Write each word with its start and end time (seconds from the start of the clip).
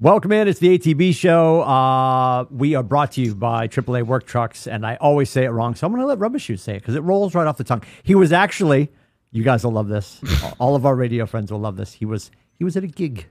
Welcome 0.00 0.30
in. 0.30 0.46
It's 0.46 0.60
the 0.60 0.78
ATB 0.78 1.12
show. 1.14 1.62
Uh, 1.62 2.44
we 2.50 2.76
are 2.76 2.84
brought 2.84 3.12
to 3.12 3.20
you 3.20 3.34
by 3.34 3.66
AAA 3.66 4.04
Work 4.04 4.26
Trucks, 4.26 4.68
and 4.68 4.86
I 4.86 4.94
always 4.96 5.28
say 5.28 5.44
it 5.44 5.48
wrong, 5.48 5.74
so 5.74 5.86
I'm 5.86 5.92
going 5.92 6.02
to 6.02 6.06
let 6.06 6.20
Rubber 6.20 6.38
Shoes 6.38 6.62
say 6.62 6.76
it 6.76 6.80
because 6.80 6.94
it 6.94 7.00
rolls 7.00 7.34
right 7.34 7.48
off 7.48 7.56
the 7.56 7.64
tongue. 7.64 7.82
He 8.04 8.14
was 8.14 8.32
actually, 8.32 8.90
you 9.32 9.42
guys 9.42 9.64
will 9.64 9.72
love 9.72 9.88
this. 9.88 10.20
All 10.60 10.76
of 10.76 10.86
our 10.86 10.94
radio 10.94 11.26
friends 11.26 11.50
will 11.50 11.58
love 11.58 11.76
this. 11.76 11.92
He 11.94 12.04
was 12.04 12.30
he 12.58 12.62
was 12.64 12.76
at 12.76 12.84
a 12.84 12.86
gig. 12.86 13.26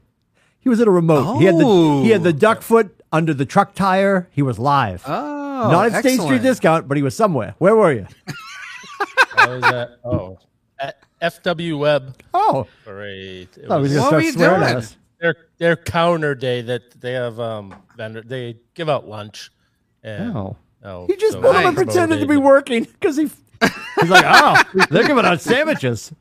He 0.59 0.67
was 0.67 0.81
at 0.81 0.87
a 0.89 0.91
remote. 0.91 1.37
He 1.39 1.45
had 1.45 1.55
the 1.57 2.01
he 2.03 2.09
had 2.09 2.23
the 2.23 2.33
duck 2.33 2.61
foot 2.61 3.01
under 3.13 3.33
the 3.33 3.45
truck 3.45 3.73
tire. 3.73 4.27
He 4.33 4.41
was 4.41 4.59
live. 4.59 5.03
Oh, 5.07 5.69
Not 5.71 5.93
at 5.93 5.99
State 6.01 6.15
Street 6.15 6.21
excellent. 6.23 6.43
Discount, 6.43 6.87
but 6.89 6.97
he 6.97 7.03
was 7.03 7.15
somewhere. 7.15 7.55
Where 7.59 7.77
were 7.77 7.93
you? 7.93 8.07
I 9.37 9.47
was 9.47 9.63
at 9.63 9.89
oh 10.03 10.37
at 10.81 10.97
FW 11.21 11.79
Web 11.79 12.21
Oh, 12.33 12.67
Parade. 12.83 13.47
It 13.55 13.71
I 13.71 13.77
was 13.77 13.93
was 13.93 13.93
going 13.93 14.03
What 14.03 14.09
to 14.09 14.15
were 14.17 14.21
you 14.21 14.31
swearing 14.33 14.63
at 14.63 14.67
doing? 14.67 14.77
us. 14.79 14.97
Their 15.19 15.35
their 15.57 15.75
counter 15.75 16.35
day 16.35 16.61
that 16.61 16.99
they 16.99 17.13
have 17.13 17.39
um 17.39 17.75
vendor 17.95 18.21
they 18.21 18.57
give 18.73 18.89
out 18.89 19.07
lunch. 19.07 19.51
And, 20.03 20.35
Oh. 20.37 20.55
oh, 20.83 21.07
He 21.07 21.15
just 21.15 21.33
so 21.33 21.41
pulled 21.41 21.55
him 21.55 21.65
I 21.65 21.67
and 21.69 21.75
pretended 21.77 22.19
to 22.19 22.27
be 22.27 22.37
working 22.37 22.83
because 22.83 23.17
he 23.17 23.23
he's 23.99 24.09
like, 24.09 24.25
oh, 24.27 24.61
they're 24.91 25.07
giving 25.07 25.25
out 25.25 25.41
sandwiches. 25.41 26.11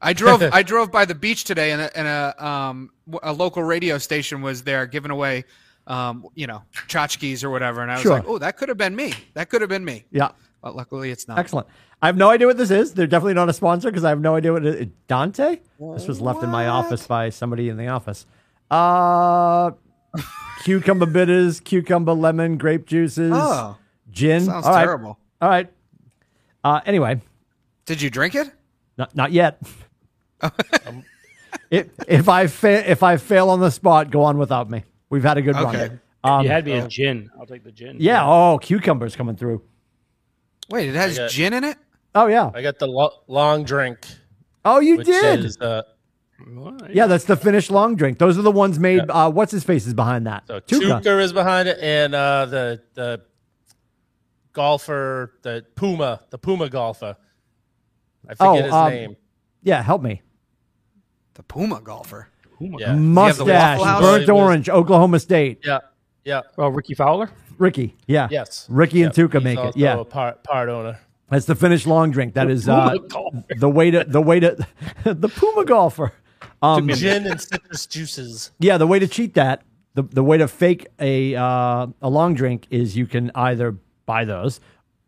I 0.00 0.12
drove. 0.12 0.42
I 0.52 0.62
drove 0.62 0.90
by 0.92 1.04
the 1.04 1.14
beach 1.14 1.44
today, 1.44 1.72
and 1.72 1.82
a, 1.82 1.96
and 1.98 2.06
a 2.06 2.46
um 2.46 2.90
w- 3.10 3.20
a 3.22 3.32
local 3.32 3.62
radio 3.62 3.98
station 3.98 4.40
was 4.40 4.62
there 4.62 4.86
giving 4.86 5.10
away, 5.10 5.44
um 5.88 6.26
you 6.36 6.46
know 6.46 6.62
tchotchkes 6.88 7.42
or 7.44 7.50
whatever, 7.50 7.82
and 7.82 7.90
I 7.90 7.94
was 7.94 8.02
Sure. 8.02 8.12
like, 8.12 8.24
oh, 8.26 8.38
that 8.38 8.56
could 8.56 8.68
have 8.68 8.78
been 8.78 8.94
me. 8.96 9.12
That 9.34 9.50
could 9.50 9.60
have 9.60 9.68
been 9.70 9.84
me. 9.84 10.04
Yeah. 10.12 10.30
But 10.62 10.76
luckily, 10.76 11.10
it's 11.10 11.26
not. 11.26 11.38
Excellent. 11.38 11.66
I 12.02 12.06
have 12.06 12.16
no 12.16 12.28
idea 12.30 12.46
what 12.46 12.56
this 12.58 12.70
is. 12.70 12.92
They're 12.94 13.06
definitely 13.06 13.34
not 13.34 13.48
a 13.48 13.52
sponsor 13.52 13.88
because 13.90 14.04
I 14.04 14.10
have 14.10 14.20
no 14.20 14.34
idea 14.36 14.52
what 14.52 14.64
it 14.66 14.74
is. 14.74 14.86
Dante? 15.08 15.60
This 15.94 16.06
was 16.06 16.20
left 16.20 16.42
in 16.42 16.50
my 16.50 16.66
office 16.68 17.06
by 17.06 17.30
somebody 17.30 17.68
in 17.68 17.76
the 17.78 17.88
office. 17.88 18.26
Uh, 18.70 19.70
cucumber 20.64 21.06
bitters, 21.06 21.60
cucumber 21.60 22.12
lemon, 22.12 22.58
grape 22.58 22.86
juices, 22.86 23.32
Oh, 23.34 23.76
gin. 24.10 24.44
sounds 24.44 24.66
All 24.66 24.72
right. 24.72 24.82
terrible. 24.84 25.18
All 25.40 25.48
right. 25.48 25.70
Uh, 26.62 26.80
anyway, 26.84 27.20
Did 27.86 28.02
you 28.02 28.10
drink 28.10 28.34
it? 28.34 28.50
not 28.98 29.14
not 29.16 29.32
yet. 29.32 29.60
if 31.70 31.88
if 32.08 32.28
I 32.28 32.46
fa- 32.46 32.90
if 32.90 33.02
I 33.02 33.16
fail 33.16 33.50
on 33.50 33.60
the 33.60 33.70
spot, 33.70 34.10
go 34.10 34.22
on 34.22 34.38
without 34.38 34.70
me. 34.70 34.84
We've 35.08 35.22
had 35.22 35.38
a 35.38 35.42
good 35.42 35.56
Okay. 35.56 35.88
run. 35.88 36.00
Um, 36.22 36.44
You 36.44 36.50
had 36.50 36.66
me 36.66 36.72
a 36.72 36.86
gin. 36.86 37.30
I'll 37.38 37.46
take 37.46 37.64
the 37.64 37.72
gin. 37.72 37.96
yeah. 37.98 38.24
Oh, 38.26 38.58
cucumbers 38.60 39.16
coming 39.16 39.36
through. 39.36 39.62
Wait, 40.70 40.88
it 40.88 40.94
has 40.94 41.16
got- 41.18 41.30
gin 41.30 41.52
in 41.52 41.64
it. 41.64 41.76
Oh 42.14 42.26
yeah. 42.26 42.50
I 42.54 42.62
got 42.62 42.78
the 42.78 42.86
lo- 42.88 43.22
long 43.28 43.64
drink, 43.64 43.98
Oh, 44.64 44.80
you 44.80 44.96
which 44.98 45.06
did. 45.06 45.44
is 45.44 45.56
uh, 45.60 45.82
Well, 46.46 46.76
Yeah, 46.90 47.06
that's 47.06 47.24
the 47.24 47.36
Finnish 47.36 47.70
long 47.70 47.94
drink. 47.96 48.18
Those 48.18 48.36
are 48.38 48.42
the 48.42 48.50
ones 48.50 48.78
made. 48.78 49.02
Uh, 49.08 49.30
what's 49.30 49.52
his 49.52 49.62
face 49.64 49.86
is 49.86 49.94
behind 49.94 50.26
that. 50.26 50.44
so 50.48 50.58
Tuukka. 50.60 51.02
Tuukka 51.02 51.20
is 51.22 51.32
behind 51.32 51.68
it, 51.68 51.78
and 51.80 52.14
uh, 52.14 52.46
the 52.46 52.82
the 52.94 53.20
golfer, 54.52 55.34
the 55.42 55.64
Puma, 55.76 56.20
the 56.30 56.38
Puma 56.38 56.68
golfer. 56.68 57.16
I 58.28 58.32
Oh, 58.40 58.52
forget 58.54 58.64
his 58.64 58.74
um, 58.74 58.90
name. 58.90 59.16
Yeah, 59.62 59.82
help 59.82 60.02
me. 60.02 60.22
The 61.34 61.42
Puma 61.42 61.80
golfer. 61.80 62.28
Yeah, 62.60 62.94
Mustache, 62.94 63.78
burnt 64.00 64.28
orange, 64.28 64.68
Oklahoma 64.68 65.18
State. 65.18 65.60
yeah, 65.64 65.78
yeah. 66.24 66.42
well, 66.58 66.70
Rickie 66.70 66.92
Fowler. 66.94 67.30
Rickie, 67.60 67.94
yeah, 68.06 68.26
Yes, 68.30 68.66
Rickie 68.68 69.02
and 69.02 69.16
Yep. 69.16 69.30
Tuukka 69.30 69.34
He's 69.34 69.44
make 69.44 69.58
it. 69.58 69.76
Yeah, 69.76 70.00
a 70.00 70.04
part 70.04 70.42
part 70.42 70.68
owner. 70.68 70.98
that's 71.28 71.44
the 71.44 71.54
Finnish 71.54 71.86
long 71.86 72.10
drink. 72.10 72.34
That 72.34 72.50
is 72.50 72.68
uh, 72.68 72.96
the 73.58 73.68
way 73.68 73.90
to 73.90 74.02
the 74.04 74.20
way 74.20 74.40
to 74.40 74.56
the 75.04 75.28
Puma 75.28 75.64
golfer. 75.64 76.12
Um, 76.62 76.88
Gin 76.88 77.26
and 77.26 77.40
citrus 77.40 77.86
juices. 77.86 78.50
yeah, 78.58 78.76
the 78.78 78.86
way 78.86 78.98
to 78.98 79.06
cheat 79.06 79.34
that, 79.34 79.62
the 79.94 80.02
the 80.02 80.24
way 80.24 80.38
to 80.38 80.48
fake 80.48 80.86
a 80.98 81.34
uh, 81.36 81.86
a 82.02 82.08
long 82.08 82.34
drink 82.34 82.66
is 82.70 82.96
you 82.96 83.06
can 83.06 83.30
either 83.34 83.76
buy 84.06 84.24
those. 84.24 84.60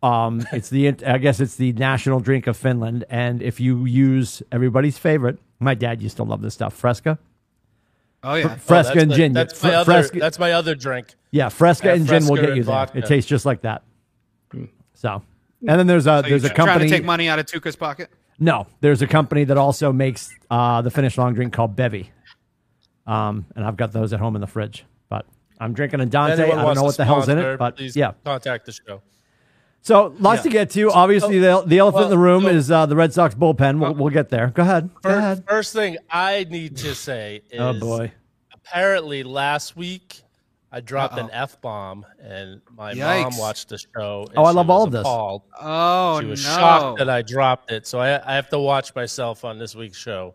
Um, 0.02 0.44
it's 0.52 0.68
the 0.68 0.88
I 1.06 1.18
guess 1.18 1.40
it's 1.40 1.56
the 1.56 1.72
national 1.72 2.20
drink 2.20 2.46
of 2.46 2.56
Finland, 2.56 3.04
and 3.10 3.42
if 3.42 3.60
you 3.60 3.84
use 3.86 4.42
everybody's 4.52 4.98
favorite, 4.98 5.38
my 5.58 5.74
dad 5.74 6.02
used 6.02 6.16
to 6.18 6.22
love 6.22 6.42
this 6.42 6.54
stuff, 6.54 6.74
Fresca. 6.74 7.18
Oh 8.24 8.34
yeah. 8.34 8.54
Fresca 8.56 8.94
that's 8.94 9.02
and 9.02 9.10
my- 9.10 9.16
gin. 9.16 9.32
That's 9.32 9.58
Fre- 9.60 9.66
my 9.68 9.74
other. 9.74 9.92
Fresca- 9.92 10.18
That's 10.20 10.38
my 10.38 10.52
other 10.52 10.74
drink. 10.74 11.14
Yeah, 11.30 11.48
Fresca 11.48 11.88
Yeah, 11.88 11.94
and 11.94 12.06
gin 12.06 12.26
will 12.28 12.36
get 12.36 12.50
you 12.56 12.62
there. 12.62 12.74
vodka. 12.74 12.98
It 12.98 13.06
tastes 13.06 13.28
just 13.28 13.44
like 13.46 13.62
that. 13.62 13.82
So, 14.94 15.22
and 15.66 15.78
then 15.78 15.86
there's 15.86 16.06
a 16.06 16.22
So 16.22 16.28
there's 16.28 16.44
a 16.44 16.48
you're 16.48 16.54
trying 16.54 16.66
company. 16.68 16.88
to 16.90 16.94
take 16.96 17.04
money 17.04 17.28
out 17.28 17.38
of 17.38 17.46
Tuukka's 17.46 17.74
pocket. 17.76 18.08
no, 18.38 18.66
there's 18.80 19.02
a 19.02 19.06
company 19.06 19.44
that 19.44 19.56
also 19.58 19.92
makes 19.92 20.30
uh, 20.50 20.82
the 20.82 20.90
Finnish 20.90 21.18
long 21.18 21.34
drink 21.34 21.52
called 21.52 21.74
Bevy. 21.74 22.10
Um, 23.06 23.46
and 23.56 23.64
I've 23.64 23.76
got 23.76 23.92
those 23.92 24.12
at 24.12 24.20
home 24.20 24.36
in 24.36 24.40
the 24.40 24.46
fridge. 24.46 24.84
But 25.08 25.26
I'm 25.58 25.72
drinking 25.72 26.00
a 26.00 26.06
Dante. 26.06 26.44
I 26.44 26.46
don't 26.64 26.74
know 26.76 26.82
what 26.84 26.96
the 26.96 27.04
hell's 27.04 27.28
in 27.28 27.38
it, 27.38 27.58
but 27.58 27.76
please 27.76 27.96
yeah. 27.96 28.12
contact 28.24 28.66
the 28.66 28.72
show. 28.72 29.02
So 29.84 30.14
lots 30.20 30.42
to 30.44 30.48
get 30.48 30.70
to. 30.70 30.90
Obviously, 30.92 31.38
the 31.40 31.62
the 31.66 31.78
elephant 31.78 32.04
in 32.04 32.10
the 32.10 32.18
room 32.18 32.42
so- 32.44 32.48
is 32.48 32.70
uh, 32.70 32.86
the 32.86 32.94
Red 32.96 33.12
Sox 33.12 33.34
bullpen. 33.34 33.80
We'll, 33.80 33.94
we'll 33.94 34.10
get 34.12 34.28
there. 34.30 34.46
Go 34.48 34.62
ahead. 34.62 34.90
Go 34.94 35.00
First, 35.10 35.18
ahead. 35.18 35.44
first 35.48 35.72
thing 35.72 35.96
I 36.10 36.46
need 36.48 36.76
to 36.78 36.94
say 36.94 37.42
is 37.50 37.60
Oh 37.60 37.72
boy. 37.78 38.12
apparently 38.52 39.22
last 39.24 39.76
week 39.76 40.22
I 40.70 40.80
dropped 40.80 41.18
an 41.18 41.28
F 41.32 41.60
bomb 41.60 42.06
and 42.20 42.60
my 42.76 42.94
mom 42.94 43.36
watched 43.36 43.68
the 43.68 43.78
show. 43.78 44.24
and 44.28 44.38
Oh, 44.38 44.44
I 44.44 44.52
love 44.52 44.70
all 44.70 44.84
of 44.84 44.92
this. 44.92 45.00
appalled. 45.00 45.42
Oh 45.60 46.20
She 46.20 46.26
was 46.26 46.44
no. 46.44 46.50
shocked 46.52 46.98
that 46.98 47.10
I 47.10 47.22
dropped 47.22 47.70
it. 47.72 47.86
So 47.86 47.98
I, 47.98 48.26
I 48.26 48.36
have 48.36 48.48
to 48.50 48.58
watch 48.60 48.94
myself 48.94 49.44
on 49.44 49.58
this 49.58 49.74
week's 49.74 49.98
show. 49.98 50.34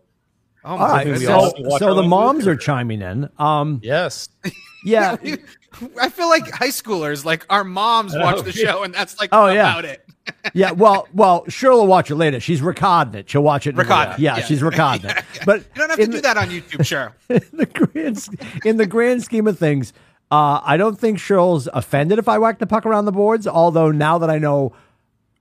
Oh 0.65 0.77
my 0.77 1.03
right. 1.03 1.19
So, 1.19 1.51
so 1.79 1.93
the 1.93 2.03
moms 2.03 2.47
are 2.47 2.55
chiming 2.55 3.01
in. 3.01 3.29
Um, 3.37 3.79
Yes. 3.83 4.29
yeah. 4.85 5.15
I 6.01 6.09
feel 6.09 6.29
like 6.29 6.49
high 6.51 6.69
schoolers, 6.69 7.23
like 7.25 7.45
our 7.49 7.63
moms 7.63 8.13
watch 8.15 8.43
the 8.43 8.51
show, 8.51 8.83
and 8.83 8.93
that's 8.93 9.19
like 9.19 9.29
Oh, 9.31 9.47
yeah. 9.47 9.71
about 9.71 9.85
it. 9.85 10.03
Yeah, 10.53 10.71
well, 10.71 11.07
well, 11.13 11.45
Cheryl 11.45 11.77
will 11.77 11.87
watch 11.87 12.11
it 12.11 12.15
later. 12.15 12.41
She's 12.41 12.61
recording 12.61 13.13
it. 13.15 13.29
She'll 13.29 13.43
watch 13.43 13.65
it. 13.65 13.69
in- 13.71 13.75
Recording 13.77 14.15
Yeah, 14.17 14.35
yeah. 14.37 14.43
she's 14.43 14.61
recording 14.61 15.09
it. 15.09 15.23
But 15.45 15.59
You 15.61 15.65
don't 15.75 15.89
have 15.89 15.99
to 15.99 16.05
do 16.05 16.11
the- 16.13 16.21
that 16.21 16.35
on 16.35 16.47
YouTube, 16.49 16.81
Cheryl. 16.81 17.13
in 17.29 17.57
the 17.57 17.65
grand 17.65 18.27
in 18.65 18.75
the 18.77 18.85
grand 18.85 19.23
scheme 19.23 19.47
of 19.47 19.57
things, 19.57 19.93
uh, 20.29 20.59
I 20.65 20.75
don't 20.75 20.99
think 20.99 21.19
Cheryl's 21.19 21.69
offended 21.71 22.19
if 22.19 22.27
I 22.27 22.39
whack 22.39 22.59
the 22.59 22.67
puck 22.67 22.85
around 22.85 23.05
the 23.05 23.13
boards. 23.13 23.47
Although 23.47 23.91
now 23.91 24.17
that 24.17 24.29
I 24.29 24.37
know, 24.37 24.73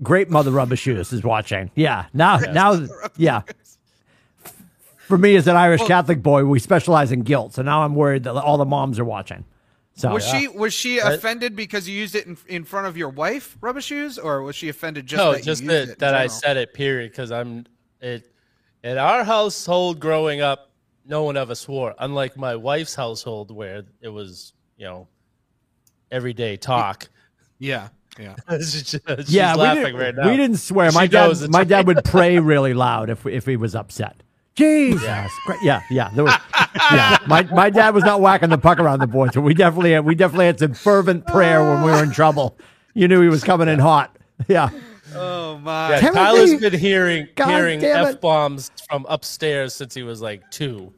great 0.04 0.30
mother 0.30 0.52
rubber 0.52 0.76
shoes 0.76 1.12
is 1.12 1.24
watching. 1.24 1.68
Yeah, 1.74 2.06
now 2.14 2.36
now 2.38 2.86
yeah. 3.16 3.42
For 5.06 5.16
me, 5.16 5.36
as 5.36 5.46
an 5.46 5.56
Irish 5.56 5.82
Catholic 5.82 6.22
boy, 6.22 6.44
we 6.44 6.58
specialize 6.58 7.12
in 7.12 7.20
guilt, 7.20 7.54
so 7.54 7.62
now 7.62 7.82
I'm 7.84 7.94
worried 7.94 8.24
that 8.24 8.34
all 8.34 8.58
the 8.58 8.64
moms 8.64 8.98
are 8.98 9.04
watching. 9.04 9.44
So 9.94 10.12
Was 10.12 10.26
she 10.26 10.46
uh, 10.46 10.52
was 10.52 10.74
she 10.74 10.98
offended 10.98 11.56
because 11.56 11.88
you 11.88 11.98
used 11.98 12.14
it 12.14 12.26
in, 12.26 12.36
in 12.48 12.64
front 12.64 12.86
of 12.86 12.98
your 12.98 13.08
wife, 13.08 13.56
rubber 13.62 13.80
shoes, 13.80 14.18
or 14.18 14.42
was 14.42 14.54
she 14.54 14.68
offended 14.68 15.06
just 15.06 15.18
no, 15.18 15.32
that 15.32 15.42
just 15.42 15.62
you 15.62 15.70
used 15.70 15.88
that, 15.88 15.92
it 15.92 15.98
that 16.00 16.14
I 16.14 16.26
said 16.26 16.58
it, 16.58 16.74
period, 16.74 17.12
because 17.12 17.32
I'm 17.32 17.64
it 18.02 18.30
in 18.84 18.98
our 18.98 19.24
household 19.24 19.98
growing 19.98 20.42
up, 20.42 20.70
no 21.06 21.22
one 21.22 21.38
ever 21.38 21.54
swore. 21.54 21.94
Unlike 21.98 22.36
my 22.36 22.56
wife's 22.56 22.94
household 22.94 23.50
where 23.50 23.84
it 24.02 24.08
was, 24.08 24.52
you 24.76 24.84
know, 24.84 25.08
everyday 26.10 26.58
talk. 26.58 27.08
Yeah, 27.58 27.88
yeah. 28.18 28.34
She's 28.58 29.00
yeah, 29.28 29.54
we 29.54 29.62
laughing 29.62 29.84
didn't, 29.84 30.00
right 30.00 30.14
now. 30.14 30.30
we 30.30 30.36
didn't 30.36 30.58
swear. 30.58 30.90
She 30.90 30.94
My 30.94 31.06
dad, 31.06 31.48
my 31.48 31.64
dad 31.64 31.86
would 31.86 32.04
pray 32.04 32.38
really 32.38 32.74
loud 32.74 33.08
if 33.08 33.24
if 33.24 33.46
he 33.46 33.56
was 33.56 33.74
upset. 33.74 34.22
Jesus, 34.56 35.32
Christ. 35.44 35.62
yeah, 35.62 35.82
yeah. 35.90 36.10
There 36.14 36.24
was, 36.24 36.34
yeah. 36.92 37.18
My 37.26 37.42
my 37.44 37.70
dad 37.70 37.94
was 37.94 38.04
not 38.04 38.20
whacking 38.20 38.48
the 38.50 38.58
puck 38.58 38.78
around 38.78 39.00
the 39.00 39.06
boards, 39.06 39.34
but 39.34 39.42
we 39.42 39.54
definitely 39.54 39.92
had, 39.92 40.04
we 40.04 40.14
definitely 40.14 40.46
had 40.46 40.58
some 40.58 40.74
fervent 40.74 41.26
prayer 41.26 41.62
when 41.62 41.82
we 41.82 41.90
were 41.90 42.02
in 42.02 42.10
trouble. 42.10 42.56
You 42.94 43.08
knew 43.08 43.20
he 43.20 43.28
was 43.28 43.44
coming 43.44 43.68
in 43.68 43.78
hot. 43.78 44.16
Yeah, 44.48 44.68
Oh 45.14 45.58
my. 45.58 45.90
Yeah, 45.90 46.00
Timothy! 46.00 46.18
Tyler's 46.18 46.60
been 46.60 46.78
hearing 46.78 47.28
God 47.36 47.48
hearing 47.48 47.82
f 47.82 48.20
bombs 48.20 48.70
from 48.88 49.06
upstairs 49.08 49.72
since 49.74 49.94
he 49.94 50.02
was 50.02 50.20
like 50.20 50.50
two. 50.50 50.92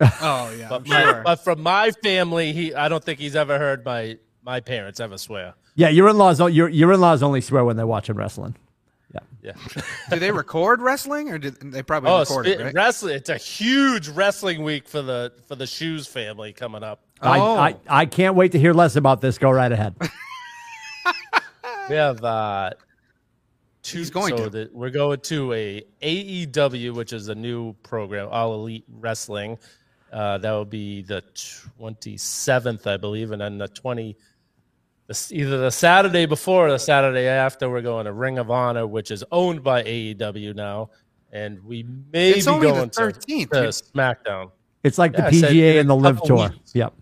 Oh 0.00 0.54
yeah. 0.58 0.68
But, 0.68 0.86
my, 0.86 1.02
sure. 1.02 1.22
but 1.24 1.36
from 1.36 1.62
my 1.62 1.90
family, 2.02 2.52
he 2.52 2.74
I 2.74 2.88
don't 2.88 3.02
think 3.02 3.18
he's 3.20 3.36
ever 3.36 3.58
heard 3.58 3.84
my 3.84 4.18
my 4.42 4.60
parents 4.60 5.00
ever 5.00 5.16
swear. 5.16 5.54
yeah. 5.76 5.88
Your 5.88 6.08
in 6.08 6.18
laws 6.18 6.40
your 6.40 6.68
your 6.68 6.92
in 6.92 7.00
laws 7.00 7.22
only 7.22 7.40
swear 7.40 7.64
when 7.64 7.76
they're 7.76 7.86
watching 7.86 8.16
wrestling. 8.16 8.54
Yeah. 9.14 9.52
Yeah. 9.74 9.82
do 10.10 10.18
they 10.18 10.32
record 10.32 10.80
wrestling 10.80 11.30
or 11.30 11.38
did 11.38 11.60
they 11.60 11.82
probably 11.82 12.10
oh, 12.10 12.20
record 12.20 12.46
it, 12.46 12.60
right? 12.60 12.74
wrestling? 12.74 13.14
It's 13.16 13.28
a 13.28 13.36
huge 13.36 14.08
wrestling 14.08 14.62
week 14.62 14.88
for 14.88 15.02
the 15.02 15.32
for 15.46 15.54
the 15.54 15.66
shoes 15.66 16.06
family 16.06 16.52
coming 16.52 16.82
up. 16.82 17.00
Oh. 17.22 17.30
I, 17.30 17.38
I, 17.38 17.72
oh. 17.72 17.80
I 17.88 18.06
can't 18.06 18.34
wait 18.34 18.52
to 18.52 18.58
hear 18.58 18.72
less 18.72 18.96
about 18.96 19.20
this. 19.20 19.38
Go 19.38 19.50
right 19.50 19.70
ahead. 19.70 19.94
we 21.88 21.96
have 21.96 22.22
uh 22.24 22.70
two 23.82 23.98
He's 23.98 24.10
going 24.10 24.36
so 24.36 24.48
to. 24.48 24.70
we're 24.72 24.90
going 24.90 25.20
to 25.20 25.52
a 25.52 25.82
AEW, 26.02 26.94
which 26.94 27.12
is 27.12 27.28
a 27.28 27.34
new 27.34 27.74
program, 27.82 28.28
all 28.30 28.54
elite 28.54 28.84
wrestling. 28.88 29.58
Uh, 30.12 30.38
that 30.38 30.52
will 30.52 30.64
be 30.64 31.02
the 31.02 31.24
27th, 31.34 32.86
I 32.86 32.96
believe, 32.96 33.32
and 33.32 33.40
then 33.40 33.58
the 33.58 33.66
20- 33.66 34.14
either 35.30 35.58
the 35.58 35.70
Saturday 35.70 36.26
before 36.26 36.68
or 36.68 36.70
the 36.70 36.78
Saturday 36.78 37.26
after, 37.26 37.68
we're 37.68 37.82
going 37.82 38.06
to 38.06 38.12
Ring 38.12 38.38
of 38.38 38.50
Honor, 38.50 38.86
which 38.86 39.10
is 39.10 39.24
owned 39.30 39.62
by 39.62 39.82
AEW 39.82 40.54
now, 40.54 40.90
and 41.32 41.62
we 41.64 41.84
may 42.12 42.30
it's 42.30 42.46
be 42.46 42.52
going 42.52 42.90
to, 42.90 43.12
to, 43.12 43.18
SmackDown. 43.18 44.50
It's 44.82 44.98
like 44.98 45.12
yeah, 45.12 45.30
the 45.30 45.36
PGA 45.36 45.40
said, 45.40 45.76
and 45.76 45.90
the 45.90 45.96
Live 45.96 46.22
Tour. 46.22 46.50
Weeks. 46.50 46.74
Yep. 46.74 46.94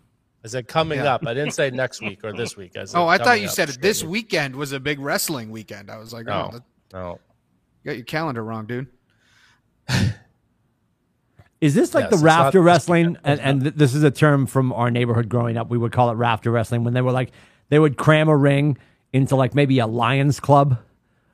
I 0.45 0.49
said 0.49 0.67
coming 0.67 0.99
yeah. 0.99 1.15
up. 1.15 1.27
I 1.27 1.35
didn't 1.35 1.53
say 1.53 1.71
next 1.71 2.01
week 2.01 2.25
or 2.25 2.33
this 2.33 2.57
week. 2.57 2.77
I 2.77 2.85
oh, 2.95 3.07
I 3.07 3.19
thought 3.19 3.41
you 3.41 3.47
up. 3.47 3.53
said 3.53 3.69
this 3.81 4.03
weekend 4.03 4.57
was 4.57 4.73
a 4.73 4.81
big 4.81 4.99
wrestling 4.99 5.51
weekend. 5.51 5.91
I 5.91 5.99
was 5.99 6.13
like, 6.13 6.27
oh, 6.29 6.51
no, 6.53 6.59
oh, 6.59 6.61
no. 6.93 7.21
You 7.83 7.91
got 7.91 7.97
your 7.97 8.05
calendar 8.05 8.43
wrong, 8.43 8.67
dude. 8.67 8.89
Is 11.61 11.75
this 11.75 11.95
like 11.95 12.11
yes, 12.11 12.19
the 12.19 12.25
rafter 12.25 12.61
wrestling? 12.61 13.17
And, 13.23 13.41
and, 13.41 13.63
this 13.63 13.95
is 13.95 14.03
a 14.03 14.11
term 14.11 14.47
from 14.47 14.73
our 14.73 14.91
neighborhood 14.91 15.29
growing 15.29 15.57
up. 15.57 15.71
We 15.71 15.79
would 15.79 15.93
call 15.93 16.11
it 16.11 16.15
rafter 16.15 16.51
wrestling 16.51 16.83
when 16.83 16.93
they 16.93 17.03
were 17.03 17.13
like, 17.13 17.31
they 17.73 17.79
would 17.79 17.97
cram 17.97 18.29
a 18.29 18.37
ring 18.37 18.77
into 19.15 19.35
like 19.35 19.55
maybe 19.55 19.79
a 19.79 19.87
Lions 19.87 20.41
club, 20.41 20.77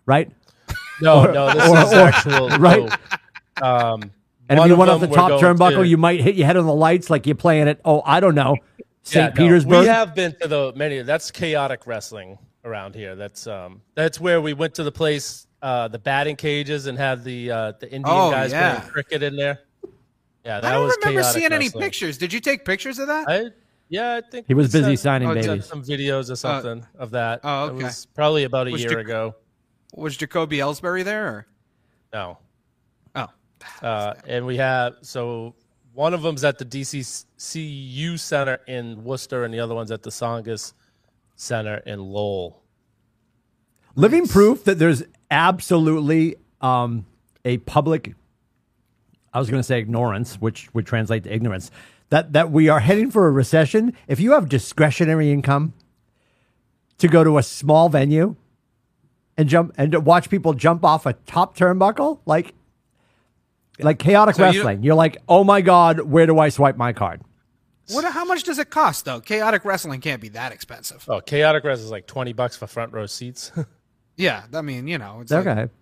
right? 0.06 0.31
No, 1.00 1.25
no, 1.25 1.52
this 1.52 1.69
or- 1.69 1.79
is 1.79 1.93
or- 1.93 1.96
actual. 1.96 2.49
right. 2.61 2.88
no. 3.61 3.67
Um, 3.67 4.12
And 4.49 4.61
if 4.61 4.67
you 4.69 4.76
went 4.76 4.88
off 4.88 5.00
the 5.00 5.08
top 5.08 5.32
turnbuckle, 5.40 5.79
to- 5.82 5.87
you 5.88 5.96
might 5.96 6.20
hit 6.20 6.37
your 6.37 6.46
head 6.46 6.56
on 6.56 6.64
the 6.64 6.73
lights 6.75 7.11
like 7.11 7.26
you're 7.26 7.35
playing 7.35 7.67
it. 7.67 7.81
oh, 7.85 8.02
I 8.06 8.20
don't 8.20 8.37
know, 8.37 8.56
St. 9.02 9.17
Yeah, 9.17 9.29
no, 9.31 9.35
Petersburg. 9.35 9.81
We 9.81 9.87
have 9.87 10.14
been 10.14 10.32
to 10.40 10.46
the 10.46 10.73
many. 10.76 11.02
That's 11.02 11.32
chaotic 11.32 11.88
wrestling 11.88 12.38
around 12.64 12.94
here. 12.94 13.17
That's 13.17 13.49
um, 13.49 13.82
that's 13.96 14.20
where 14.20 14.41
we 14.41 14.52
went 14.52 14.75
to 14.75 14.84
the 14.84 14.93
place, 14.93 15.49
uh, 15.61 15.88
the 15.88 15.99
batting 15.99 16.37
cages, 16.37 16.87
and 16.87 16.96
had 16.96 17.25
the 17.25 17.50
uh, 17.50 17.73
the 17.81 17.87
Indian 17.87 18.05
Oh, 18.17 18.31
guys 18.31 18.52
yeah. 18.52 18.76
playing 18.79 18.93
cricket 18.93 19.23
in 19.25 19.34
there. 19.34 19.58
Yeah, 20.44 20.61
that 20.61 20.64
I 20.70 20.75
don't 20.75 20.87
was 20.87 20.96
remember 21.02 21.20
chaotic 21.23 21.41
seeing 21.41 21.52
any 21.52 21.69
pictures. 21.69 22.17
Did 22.17 22.32
you 22.32 22.38
take 22.41 22.64
pictures 22.64 23.00
of 23.00 23.08
that? 23.08 23.29
I, 23.29 23.50
yeah, 23.88 24.14
I 24.14 24.20
think 24.31 24.46
He 24.46 24.55
was 24.55 24.70
busy 24.73 24.96
sent- 24.96 24.99
signing 25.00 25.29
oh, 25.29 25.35
babies. 25.35 25.67
some 25.67 25.82
videos 25.82 26.31
or 26.31 26.37
something 26.37 26.87
of 26.99 27.11
that. 27.12 27.40
Oh, 27.44 27.67
It 27.69 27.70
okay. 27.73 27.85
was 27.85 28.06
probably 28.06 28.44
about 28.44 28.69
a 28.69 28.73
Was 28.73 28.81
year 28.82 28.90
Jac- 28.90 28.99
ago. 29.00 29.35
Was 29.94 30.17
Jacoby 30.17 30.58
Ellsbury 30.58 31.05
there? 31.05 31.26
Or? 31.26 31.46
No. 32.12 32.38
Oh, 33.14 33.26
Uh, 33.82 34.14
and 34.26 34.44
we 34.46 34.56
have 34.58 34.94
so 35.02 35.55
one 35.94 36.14
of 36.14 36.23
them's 36.23 36.44
at 36.44 36.58
the 36.58 36.64
DCU 36.64 38.19
Center 38.19 38.61
in 38.69 39.02
Worcester, 39.02 39.44
and 39.44 39.52
the 39.52 39.61
other 39.61 39.75
one's 39.75 39.91
at 39.91 40.02
the 40.02 40.11
Tsongas 40.11 40.75
Center 41.37 41.76
in 41.87 41.99
Lowell. 42.00 42.62
Living 43.96 44.29
proof 44.29 44.62
that 44.64 44.79
there's 44.79 45.02
absolutely 45.31 46.37
um, 46.61 47.05
a 47.44 47.58
public, 47.58 48.14
I 49.32 49.38
was 49.41 49.50
going 49.50 49.58
to 49.61 49.64
say 49.67 49.81
ignorance, 49.81 50.37
which 50.37 50.73
would 50.75 50.87
translate 50.87 51.25
to 51.25 51.34
ignorance, 51.34 51.70
that, 52.10 52.32
that 52.32 52.50
we 52.50 52.69
are 52.69 52.81
heading 52.81 53.10
for 53.10 53.26
a 53.26 53.31
recession. 53.31 53.94
If 54.06 54.20
you 54.20 54.32
have 54.32 54.49
discretionary 54.49 55.31
income 55.31 55.75
to 56.99 57.08
go 57.08 57.22
to 57.25 57.38
a 57.38 57.43
small 57.43 57.88
venue 57.88 58.37
and 59.37 59.49
jump 59.49 59.72
and 59.78 59.93
to 59.93 60.00
watch 60.00 60.31
people 60.31 60.55
jump 60.55 60.84
off 60.84 61.06
a 61.06 61.12
top 61.12 61.56
turnbuckle, 61.56 62.20
like, 62.26 62.55
like 63.78 63.99
chaotic 63.99 64.34
So 64.37 64.43
wrestling, 64.44 64.82
you, 64.82 64.93
are 64.93 64.96
like, 64.96 65.19
oh 65.28 65.44
my 65.44 65.60
God, 65.60 66.00
where 66.00 66.26
do 66.26 66.38
I 66.38 66.49
swipe 66.49 66.76
my 66.76 66.93
card? 66.93 67.22
what? 67.90 68.05
How 68.05 68.25
much 68.25 68.43
does 68.43 68.58
it 68.58 68.69
cost 68.70 69.05
though? 69.06 69.20
Chaotic 69.20 69.64
wrestling 69.64 70.00
can't 70.02 70.20
be 70.20 70.28
that 70.31 70.52
expensive. 70.52 71.05
Oh, 71.08 71.20
Chaotic 71.20 71.64
Res 71.64 71.81
is 71.81 71.90
like 71.90 72.06
twenty 72.06 72.34
bucks 72.34 72.55
for 72.56 72.66
front 72.66 72.93
row 72.93 73.06
seats. 73.06 73.52
Yeah, 74.20 74.43
I 74.52 74.62
mean, 74.62 74.88
you 74.88 74.99
know, 74.99 75.20
it's 75.20 75.31
like, 75.31 75.46
Okay. 75.46 75.72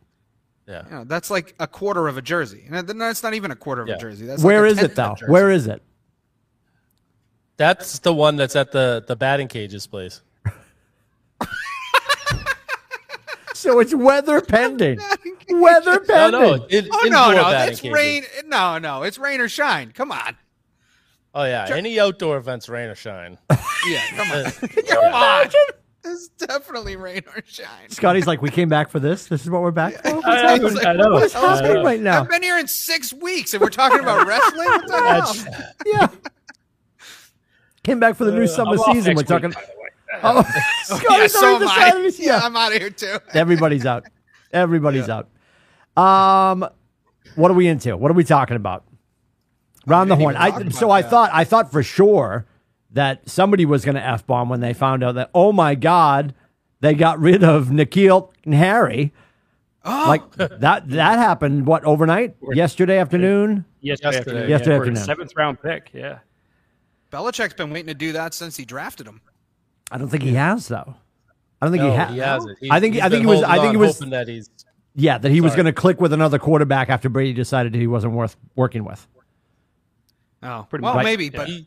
yeah. 0.69 0.85
you 0.85 0.91
know, 0.91 1.05
that's 1.05 1.31
like 1.31 1.55
a 1.59 1.67
quarter 1.67 2.07
of 2.07 2.19
a 2.19 2.23
jersey, 2.23 2.67
and 2.71 2.87
that's 2.87 3.23
not 3.23 3.33
even 3.33 3.51
a 3.51 3.57
quarter 3.57 3.81
of 3.81 3.89
Yeah. 3.89 3.95
a 3.95 3.99
jersey. 3.99 4.27
That's 4.27 4.43
Where 4.43 4.61
like 4.65 4.73
is 4.73 4.83
it 4.83 4.95
though? 4.95 5.05
of 5.05 5.13
a 5.13 5.21
jersey. 5.21 5.33
Where 5.33 5.51
is 5.51 5.67
it? 5.67 5.83
That's 7.57 7.99
the 8.01 8.13
one 8.13 8.37
that's 8.37 8.55
at 8.57 8.73
the 8.73 9.05
the 9.07 9.17
batting 9.17 9.49
cages 9.49 9.87
place. 9.87 10.21
So 13.55 13.81
it's 13.81 13.95
weather 13.95 14.43
pending. 14.43 15.01
weather 15.49 15.93
No, 15.93 16.07
pending. 16.07 16.41
no, 16.41 16.67
it, 16.69 16.87
Oh 16.93 17.09
no, 17.09 17.33
no, 17.33 17.43
batting 17.45 17.73
it's 17.73 17.81
cages. 17.81 17.95
rain. 17.95 18.25
No, 18.47 18.77
no, 18.79 19.03
it's 19.03 19.19
rain 19.19 19.41
or 19.41 19.49
shine. 19.49 19.93
Come 19.93 20.13
on. 20.13 20.37
Oh 21.35 21.45
yeah, 21.45 21.67
any 21.71 21.99
outdoor 21.99 22.37
events, 22.37 22.69
rain 22.69 22.89
or 22.91 22.95
shine. 22.95 23.39
Yeah, 23.89 24.03
come 24.17 24.31
on. 24.33 24.51
Come 24.51 25.15
on. 25.15 25.47
It's 26.05 26.29
definitely 26.29 26.97
rain 26.97 27.23
or 27.35 27.41
shine. 27.47 27.89
Scotty's 27.89 28.27
like, 28.27 28.43
we 28.43 28.51
came 28.51 28.69
back 28.69 28.91
for 28.91 28.99
this. 28.99 29.27
This 29.27 29.43
is 29.45 29.51
what 29.51 29.63
we're 29.63 29.71
back 29.71 29.95
for. 30.03 30.17
What's 30.17 30.27
I, 30.27 30.37
happening? 30.51 30.87
I 30.87 30.93
know. 30.95 31.11
What 31.13 31.23
is 31.25 31.35
I 31.37 31.41
know. 31.41 31.49
happening 31.49 31.85
right 31.85 32.01
now? 32.01 32.23
I've 32.23 32.29
been 32.29 32.43
here 32.43 32.59
in 32.59 32.67
six 32.67 33.13
weeks, 33.13 33.55
and 33.55 33.61
we're 33.61 33.71
talking 33.71 34.01
about 34.01 34.27
wrestling. 34.27 34.67
What 34.67 34.87
the 34.89 34.97
hell? 35.07 35.73
Yeah. 35.87 36.09
Came 37.87 38.01
back 38.01 38.17
for 38.17 38.25
the 38.25 38.33
new 38.33 38.43
I'm 38.43 38.49
summer 38.49 38.77
season. 38.79 39.15
We're 39.15 39.23
talking. 39.23 39.51
week, 39.51 39.57
by 39.57 39.63
the. 39.63 39.73
Oh, 40.23 40.43
Yeah, 41.11 41.27
so 41.29 41.57
am 41.57 41.57
I. 41.57 41.59
decided. 41.61 42.03
he's- 42.03 42.19
Yeah, 42.19 42.39
Yeah, 42.39 42.47
I'm 42.47 42.57
out 42.57 42.73
of 42.75 42.79
here 42.79 42.91
too. 42.91 43.19
everybody's 43.35 43.87
out. 43.87 44.05
Everybody's 44.53 45.09
out. 45.09 45.29
Um, 45.97 46.67
what 47.37 47.51
are 47.51 47.55
we 47.55 47.69
into? 47.69 47.97
What 47.97 48.11
are 48.11 48.15
we 48.15 48.25
talking 48.25 48.57
about? 48.57 48.85
Round 49.87 50.11
the 50.11 50.17
horn. 50.17 50.35
I, 50.37 50.69
so 50.71 50.91
I 50.91 51.03
that. 51.03 51.11
thought 51.11 51.31
I 51.33 51.45
thought 51.45 51.71
for 51.71 51.83
sure 51.85 52.47
that 52.91 53.29
somebody 53.29 53.65
was 53.67 53.85
going 53.85 53.95
to 53.95 54.03
f 54.05 54.27
bomb 54.27 54.49
when 54.49 54.61
they 54.61 54.73
found 54.73 55.05
out 55.05 55.15
that 55.17 55.31
oh 55.35 55.53
my 55.53 55.75
god 55.77 56.35
they 56.81 56.95
got 56.95 57.21
rid 57.21 57.45
of 57.45 57.69
N'Keal 57.69 58.31
and 58.45 58.55
Harry. 58.55 59.13
Oh, 59.85 60.05
Like 60.09 60.33
that 60.37 60.89
that 60.89 61.19
happened 61.19 61.67
what 61.67 61.85
overnight 61.85 62.35
yesterday 62.53 62.99
afternoon. 62.99 63.65
Yesterday, 63.81 64.07
Yesterday. 64.17 64.19
afternoon. 64.19 64.51
Yesterday 64.51 64.71
yeah, 64.75 64.79
for 64.79 64.83
afternoon. 64.83 65.05
Seventh 65.05 65.37
round 65.37 65.63
pick. 65.63 65.91
Yeah. 65.93 66.19
Belichick's 67.17 67.55
been 67.55 67.71
waiting 67.71 67.87
to 67.87 67.95
do 67.95 68.13
that 68.13 68.35
since 68.35 68.57
he 68.57 68.65
drafted 68.65 69.07
him. 69.07 69.21
I 69.91 69.99
don't 69.99 70.09
think 70.09 70.23
he 70.23 70.35
has 70.35 70.69
though. 70.69 70.95
I 71.61 71.67
don't 71.67 71.73
think 71.73 71.83
No, 71.85 71.91
he, 71.91 71.97
ha- 71.97 72.07
he 72.13 72.19
hasn't. 72.19 72.59
I 72.71 72.81
think 72.81 72.97
I 72.97 73.09
think 73.09 73.21
he 73.23 73.27
was 73.27 73.43
I 73.43 73.57
think 73.59 73.71
he 73.71 73.77
was 73.79 73.95
hoping 73.99 74.11
that 74.11 74.29
he's 74.29 74.51
yeah 74.95 75.17
that 75.19 75.31
he 75.33 75.41
was 75.41 75.55
going 75.55 75.65
to 75.67 75.73
click 75.73 76.01
with 76.01 76.13
another 76.13 76.39
quarterback 76.39 76.91
after 76.91 77.09
Brady 77.09 77.33
decided 77.33 77.75
he 77.75 77.87
wasn't 77.87 78.13
worth 78.13 78.37
working 78.57 78.85
with. 78.85 79.07
Oh, 80.43 80.67
Pretty 80.69 80.83
well, 80.85 80.95
much. 80.95 81.05
maybe, 81.05 81.31
but 81.31 81.49
he 81.49 81.67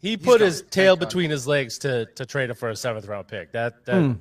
he 0.00 0.16
put 0.16 0.40
his 0.40 0.62
tail 0.70 0.96
between 0.96 1.28
his 1.30 1.46
legs 1.46 1.78
to 1.78 2.06
to 2.14 2.24
trade 2.24 2.50
it 2.50 2.54
for 2.54 2.70
a 2.70 2.76
seventh 2.76 3.06
round 3.06 3.28
pick. 3.28 3.52
That 3.52 3.84
that 3.84 4.00
Hmm. 4.02 4.12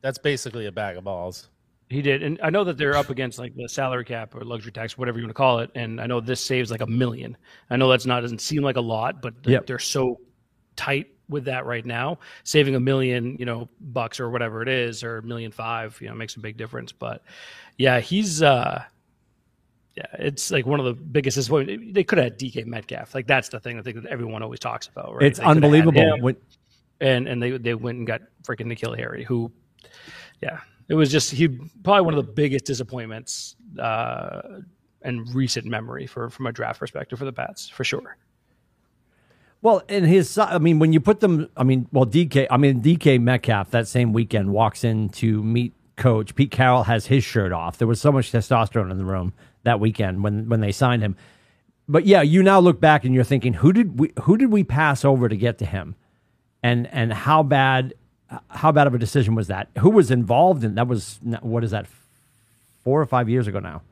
that's 0.00 0.18
basically 0.18 0.66
a 0.66 0.72
bag 0.72 0.96
of 0.96 1.04
balls. 1.04 1.48
He 1.90 2.02
did, 2.02 2.22
and 2.22 2.38
I 2.40 2.50
know 2.50 2.62
that 2.64 2.78
they're 2.78 2.94
up 2.96 3.10
against 3.10 3.38
like 3.40 3.54
the 3.56 3.68
salary 3.68 4.04
cap 4.04 4.36
or 4.36 4.42
luxury 4.44 4.70
tax, 4.70 4.96
whatever 4.96 5.18
you 5.18 5.24
want 5.24 5.30
to 5.30 5.34
call 5.34 5.58
it. 5.58 5.70
And 5.74 6.00
I 6.00 6.06
know 6.06 6.20
this 6.20 6.40
saves 6.40 6.70
like 6.70 6.82
a 6.82 6.86
million. 6.86 7.36
I 7.68 7.76
know 7.76 7.90
that's 7.90 8.06
not 8.06 8.20
doesn't 8.20 8.40
seem 8.40 8.62
like 8.62 8.76
a 8.76 8.80
lot, 8.80 9.20
but 9.20 9.42
th- 9.42 9.52
Yep. 9.54 9.66
they're 9.66 9.80
so 9.80 10.20
tight 10.76 11.08
with 11.28 11.46
that 11.46 11.66
right 11.66 11.84
now. 11.84 12.20
Saving 12.44 12.76
a 12.76 12.80
million, 12.80 13.36
you 13.40 13.44
know, 13.44 13.68
bucks 13.80 14.20
or 14.20 14.30
whatever 14.30 14.62
it 14.62 14.68
is, 14.68 15.02
or 15.02 15.18
a 15.18 15.22
million 15.24 15.50
five, 15.50 15.98
you 16.00 16.08
know, 16.08 16.14
makes 16.14 16.36
a 16.36 16.40
big 16.40 16.56
difference. 16.56 16.92
But 16.92 17.24
yeah, 17.76 17.98
he's 17.98 18.40
uh 18.40 18.84
yeah, 19.96 20.06
it's 20.20 20.52
like 20.52 20.66
one 20.66 20.78
of 20.78 20.86
the 20.86 20.94
biggest 20.94 21.34
disappointments. 21.34 21.92
They 21.92 22.04
could 22.04 22.18
have 22.18 22.26
had 22.26 22.38
DK 22.38 22.66
Metcalf. 22.66 23.16
Like 23.16 23.26
that's 23.26 23.48
the 23.48 23.58
thing 23.58 23.80
I 23.80 23.82
think 23.82 24.00
that 24.02 24.06
everyone 24.06 24.44
always 24.44 24.60
talks 24.60 24.86
about. 24.86 25.14
Right? 25.14 25.24
It's 25.24 25.40
They 25.40 25.44
could 25.44 25.48
have 25.48 25.56
had 25.56 25.64
unbelievable. 25.64 26.20
When, 26.20 26.36
and 27.00 27.26
and 27.26 27.42
they 27.42 27.58
they 27.58 27.74
went 27.74 27.98
and 27.98 28.06
got 28.06 28.20
freaking 28.44 28.66
N'Keal 28.66 28.96
Harry, 28.96 29.24
who, 29.24 29.50
yeah, 30.40 30.60
it 30.90 30.94
was 30.94 31.10
just 31.10 31.30
he 31.30 31.48
probably 31.84 32.02
one 32.02 32.14
of 32.14 32.26
the 32.26 32.32
biggest 32.32 32.64
disappointments 32.64 33.54
uh, 33.78 34.60
in 35.02 35.24
recent 35.32 35.64
memory 35.64 36.06
for 36.06 36.28
from 36.28 36.46
a 36.46 36.52
draft 36.52 36.80
perspective 36.80 37.18
for 37.18 37.24
the 37.24 37.32
Pats 37.32 37.68
for 37.68 37.84
sure. 37.84 38.16
Well, 39.62 39.82
in 39.88 40.04
his, 40.04 40.36
I 40.38 40.58
mean, 40.58 40.78
when 40.78 40.92
you 40.92 41.00
put 41.00 41.20
them, 41.20 41.48
I 41.54 41.64
mean, 41.64 41.86
well, 41.92 42.06
DK, 42.06 42.46
I 42.50 42.56
mean, 42.56 42.82
DK 42.82 43.20
Metcalf 43.20 43.70
that 43.70 43.86
same 43.86 44.14
weekend 44.14 44.52
walks 44.52 44.84
in 44.84 45.10
to 45.10 45.42
meet 45.42 45.74
coach. 45.96 46.34
Pete 46.34 46.50
Carroll 46.50 46.84
has 46.84 47.06
his 47.06 47.22
shirt 47.22 47.52
off. 47.52 47.78
There 47.78 47.86
was 47.86 48.00
so 48.00 48.10
much 48.10 48.32
testosterone 48.32 48.90
in 48.90 48.98
the 48.98 49.04
room 49.04 49.32
that 49.62 49.78
weekend 49.78 50.24
when 50.24 50.48
when 50.48 50.60
they 50.60 50.72
signed 50.72 51.02
him. 51.02 51.14
But 51.88 52.06
yeah, 52.06 52.22
you 52.22 52.42
now 52.42 52.58
look 52.58 52.80
back 52.80 53.04
and 53.04 53.14
you're 53.14 53.22
thinking, 53.22 53.52
who 53.52 53.72
did 53.72 54.00
we 54.00 54.12
who 54.22 54.36
did 54.36 54.50
we 54.50 54.64
pass 54.64 55.04
over 55.04 55.28
to 55.28 55.36
get 55.36 55.58
to 55.58 55.66
him, 55.66 55.94
and 56.64 56.88
and 56.88 57.12
how 57.12 57.42
bad 57.44 57.94
how 58.48 58.70
bad 58.72 58.86
of 58.86 58.94
a 58.94 58.98
decision 58.98 59.34
was 59.34 59.48
that? 59.48 59.68
Who 59.78 59.90
was 59.90 60.10
involved 60.10 60.62
in 60.64 60.74
that? 60.76 60.86
Was 60.86 61.18
what 61.40 61.64
is 61.64 61.70
that? 61.72 61.86
Four 62.84 63.00
or 63.00 63.06
five 63.06 63.28
years 63.28 63.46
ago 63.46 63.58
now. 63.58 63.82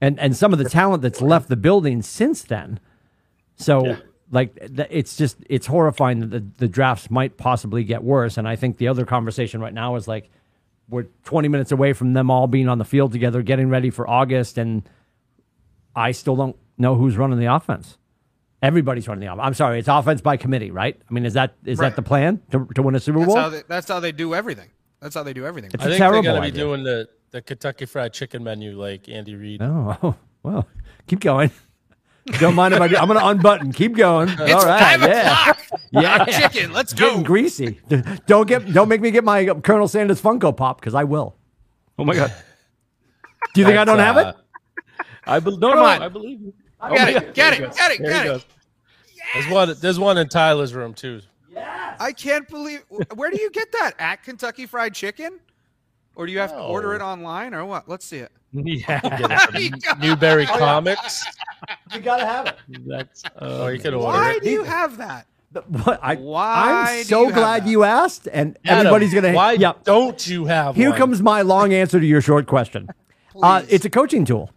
And 0.00 0.18
and 0.20 0.36
some 0.36 0.52
of 0.52 0.58
the 0.58 0.68
talent 0.68 1.02
that's 1.02 1.22
left 1.22 1.48
the 1.48 1.56
building 1.56 2.02
since 2.02 2.42
then. 2.42 2.80
So 3.56 3.86
Yeah. 3.86 3.96
like 4.30 4.56
it's 4.60 5.16
just 5.16 5.38
it's 5.48 5.66
horrifying 5.66 6.20
that 6.20 6.26
the, 6.30 6.44
the 6.58 6.68
drafts 6.68 7.10
might 7.10 7.36
possibly 7.36 7.82
get 7.84 8.02
worse. 8.04 8.36
And 8.36 8.46
I 8.46 8.56
think 8.56 8.76
the 8.78 8.88
other 8.88 9.06
conversation 9.06 9.60
right 9.60 9.72
now 9.74 9.96
is 9.96 10.06
like 10.06 10.28
we're 10.88 11.06
20 11.24 11.48
minutes 11.48 11.72
away 11.72 11.92
from 11.94 12.12
them 12.12 12.30
all 12.30 12.46
being 12.46 12.68
on 12.68 12.78
the 12.78 12.84
field 12.84 13.10
together, 13.12 13.42
getting 13.42 13.68
ready 13.70 13.90
for 13.90 14.08
August, 14.08 14.56
and 14.58 14.88
I 15.96 16.12
still 16.12 16.36
don't 16.36 16.56
know 16.78 16.94
who's 16.94 17.16
running 17.16 17.40
the 17.40 17.46
offense. 17.52 17.96
Everybody's 18.62 19.06
running 19.06 19.20
the 19.26 19.32
offense. 19.32 19.46
I'm 19.46 19.54
sorry, 19.54 19.78
it's 19.78 19.88
offense 19.88 20.20
by 20.20 20.36
committee, 20.36 20.70
right? 20.70 20.98
I 21.08 21.12
mean, 21.14 21.26
is 21.26 21.34
that 21.34 21.54
is 21.64 21.78
Right. 21.78 21.90
that 21.90 21.96
the 21.96 22.02
plan 22.02 22.40
to, 22.52 22.66
to 22.74 22.82
win 22.82 22.94
a 22.94 23.00
Super 23.00 23.18
that's 23.20 23.26
Bowl? 23.28 23.36
how 23.36 23.48
they, 23.50 23.62
that's 23.68 23.88
how 23.88 24.00
they 24.00 24.12
do 24.12 24.34
everything. 24.34 24.70
That's 25.00 25.14
how 25.14 25.22
they 25.22 25.34
do 25.34 25.44
everything. 25.46 25.70
It's 25.74 25.82
I 25.82 25.86
a 25.86 25.90
think 25.90 25.98
they're 26.00 26.08
terrible 26.10 26.22
gonna 26.30 26.40
be 26.40 26.46
idea. 26.48 26.64
doing 26.64 26.82
the 26.82 27.08
the 27.32 27.42
Kentucky 27.42 27.84
Fried 27.84 28.12
Chicken 28.14 28.42
menu 28.42 28.80
like 28.80 29.08
Andy 29.08 29.34
Reid. 29.34 29.60
Oh, 29.62 30.14
well, 30.42 30.66
keep 31.06 31.20
going. 31.20 31.50
Don't 32.40 32.54
mind 32.56 32.74
if 32.74 32.80
I 32.80 32.88
do. 32.88 32.96
I'm 32.96 33.06
going 33.06 33.20
to 33.20 33.24
unbutton. 33.26 33.72
Keep 33.72 33.94
going. 33.94 34.28
It's 34.30 34.52
All 34.52 34.66
right, 34.66 34.98
five 34.98 35.00
yeah, 35.02 35.50
o'clock. 35.50 35.80
yeah. 35.92 36.24
Chicken, 36.24 36.72
let's 36.72 36.92
Getting 36.92 37.18
go. 37.18 37.24
greasy. 37.24 37.78
Don't 38.26 38.48
get. 38.48 38.72
Don't 38.72 38.88
make 38.88 39.00
me 39.00 39.12
get 39.12 39.22
my 39.22 39.44
Colonel 39.44 39.86
Sanders 39.86 40.20
Funko 40.20 40.56
Pop 40.56 40.80
because 40.80 40.94
I 40.96 41.04
will. 41.04 41.36
Oh 41.98 42.04
my 42.04 42.16
god, 42.16 42.32
Do 43.54 43.60
you 43.60 43.66
think 43.66 43.78
I 43.78 43.84
don't 43.84 43.98
That's, 43.98 44.16
have 44.16 44.26
uh, 44.26 44.28
it? 44.30 45.04
I 45.24 45.38
be- 45.38 45.56
no, 45.56 45.68
Come 45.68 45.78
no, 45.78 45.84
on. 45.84 46.02
I 46.02 46.08
believe 46.08 46.40
you. 46.40 46.52
Get 46.90 47.08
it, 47.08 47.34
get 47.34 47.54
it, 47.54 47.74
get 47.74 47.92
it, 47.92 47.98
There 48.02 48.10
get 48.10 48.22
he 48.22 48.28
it. 48.28 48.32
goes. 48.32 48.46
There's 49.34 49.48
one. 49.48 49.74
There's 49.80 49.98
one 49.98 50.18
in 50.18 50.28
Tyler's 50.28 50.74
room 50.74 50.94
too. 50.94 51.20
I 51.98 52.12
can't 52.12 52.46
believe. 52.48 52.84
Where 53.14 53.30
do 53.30 53.40
you 53.40 53.50
get 53.50 53.72
that? 53.72 53.92
At 53.98 54.22
Kentucky 54.22 54.66
Fried 54.66 54.94
Chicken? 54.94 55.40
Or 56.14 56.26
do 56.26 56.32
you 56.32 56.38
have 56.38 56.50
to 56.52 56.58
order 56.60 56.94
it 56.94 57.00
online 57.02 57.54
or 57.54 57.64
what? 57.64 57.88
Let's 57.88 58.04
see 58.04 58.18
it. 58.18 58.32
Yeah, 58.52 59.00
it 59.54 59.84
from 59.84 60.00
Newbury 60.00 60.46
Comics, 60.46 61.26
You 61.92 62.00
gotta 62.00 62.24
have 62.24 62.46
it. 62.46 62.88
that's 62.88 63.22
or 63.42 63.46
uh, 63.46 63.68
you 63.68 63.78
could 63.78 63.92
order 63.92 64.06
Why 64.06 64.32
it. 64.34 64.42
do 64.42 64.50
you 64.50 64.64
have 64.64 64.96
that? 64.96 65.26
What, 65.68 66.00
I, 66.02 66.14
Why 66.14 66.98
I'm 67.00 67.04
so 67.04 67.26
you 67.26 67.32
glad 67.34 67.66
you 67.66 67.82
asked, 67.84 68.28
and 68.32 68.56
Adam, 68.64 68.86
everybody's 68.86 69.12
gonna. 69.12 69.32
Why 69.34 69.52
yeah. 69.52 69.72
don't 69.84 70.26
you 70.26 70.46
have 70.46 70.74
Here 70.74 70.88
one? 70.90 70.98
comes 70.98 71.20
my 71.20 71.42
long 71.42 71.74
answer 71.74 72.00
to 72.00 72.06
your 72.06 72.22
short 72.22 72.46
question. 72.46 72.88
Uh, 73.42 73.60
Please. 73.60 73.72
it's 73.72 73.84
a 73.84 73.90
coaching 73.90 74.24
tool. 74.24 74.50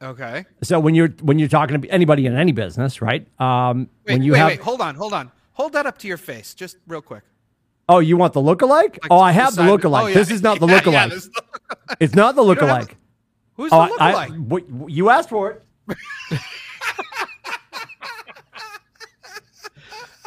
Okay. 0.00 0.44
So 0.62 0.78
when 0.78 0.94
you're 0.94 1.08
when 1.22 1.38
you're 1.38 1.48
talking 1.48 1.80
to 1.82 1.88
anybody 1.88 2.26
in 2.26 2.36
any 2.36 2.52
business, 2.52 3.02
right? 3.02 3.26
Um, 3.40 3.88
Wait, 4.06 4.14
when 4.14 4.22
you 4.22 4.32
wait, 4.32 4.38
have 4.38 4.48
wait. 4.48 4.60
Hold 4.60 4.80
on, 4.80 4.94
hold 4.94 5.12
on. 5.12 5.32
Hold 5.54 5.72
that 5.72 5.86
up 5.86 5.98
to 5.98 6.08
your 6.08 6.16
face, 6.18 6.54
just 6.54 6.76
real 6.86 7.02
quick. 7.02 7.24
oh, 7.88 7.98
you 7.98 8.16
want 8.16 8.32
the 8.32 8.40
lookalike? 8.40 8.68
Like, 8.92 9.06
oh, 9.10 9.18
I 9.18 9.32
have 9.32 9.56
the 9.56 9.62
beside- 9.62 9.80
lookalike. 9.80 10.02
oh, 10.02 10.06
yeah. 10.06 10.14
This 10.14 10.30
is 10.30 10.40
not 10.42 10.60
the 10.60 10.66
Yeah, 10.68 10.80
lookalike. 10.80 10.92
yeah, 10.92 11.06
this 11.08 11.24
is 11.24 11.30
the- 11.30 11.96
it's 12.00 12.14
not 12.14 12.36
the 12.36 12.44
don't 12.44 12.56
lookalike. 12.56 12.92
Who's 13.56 13.72
Oh, 13.72 13.86
the 13.88 13.94
I, 14.02 14.12
lookalike? 14.12 14.16
I, 14.16 14.26
w- 14.36 14.86
you 14.88 15.10
asked 15.10 15.30
for 15.30 15.50
it. 15.50 15.62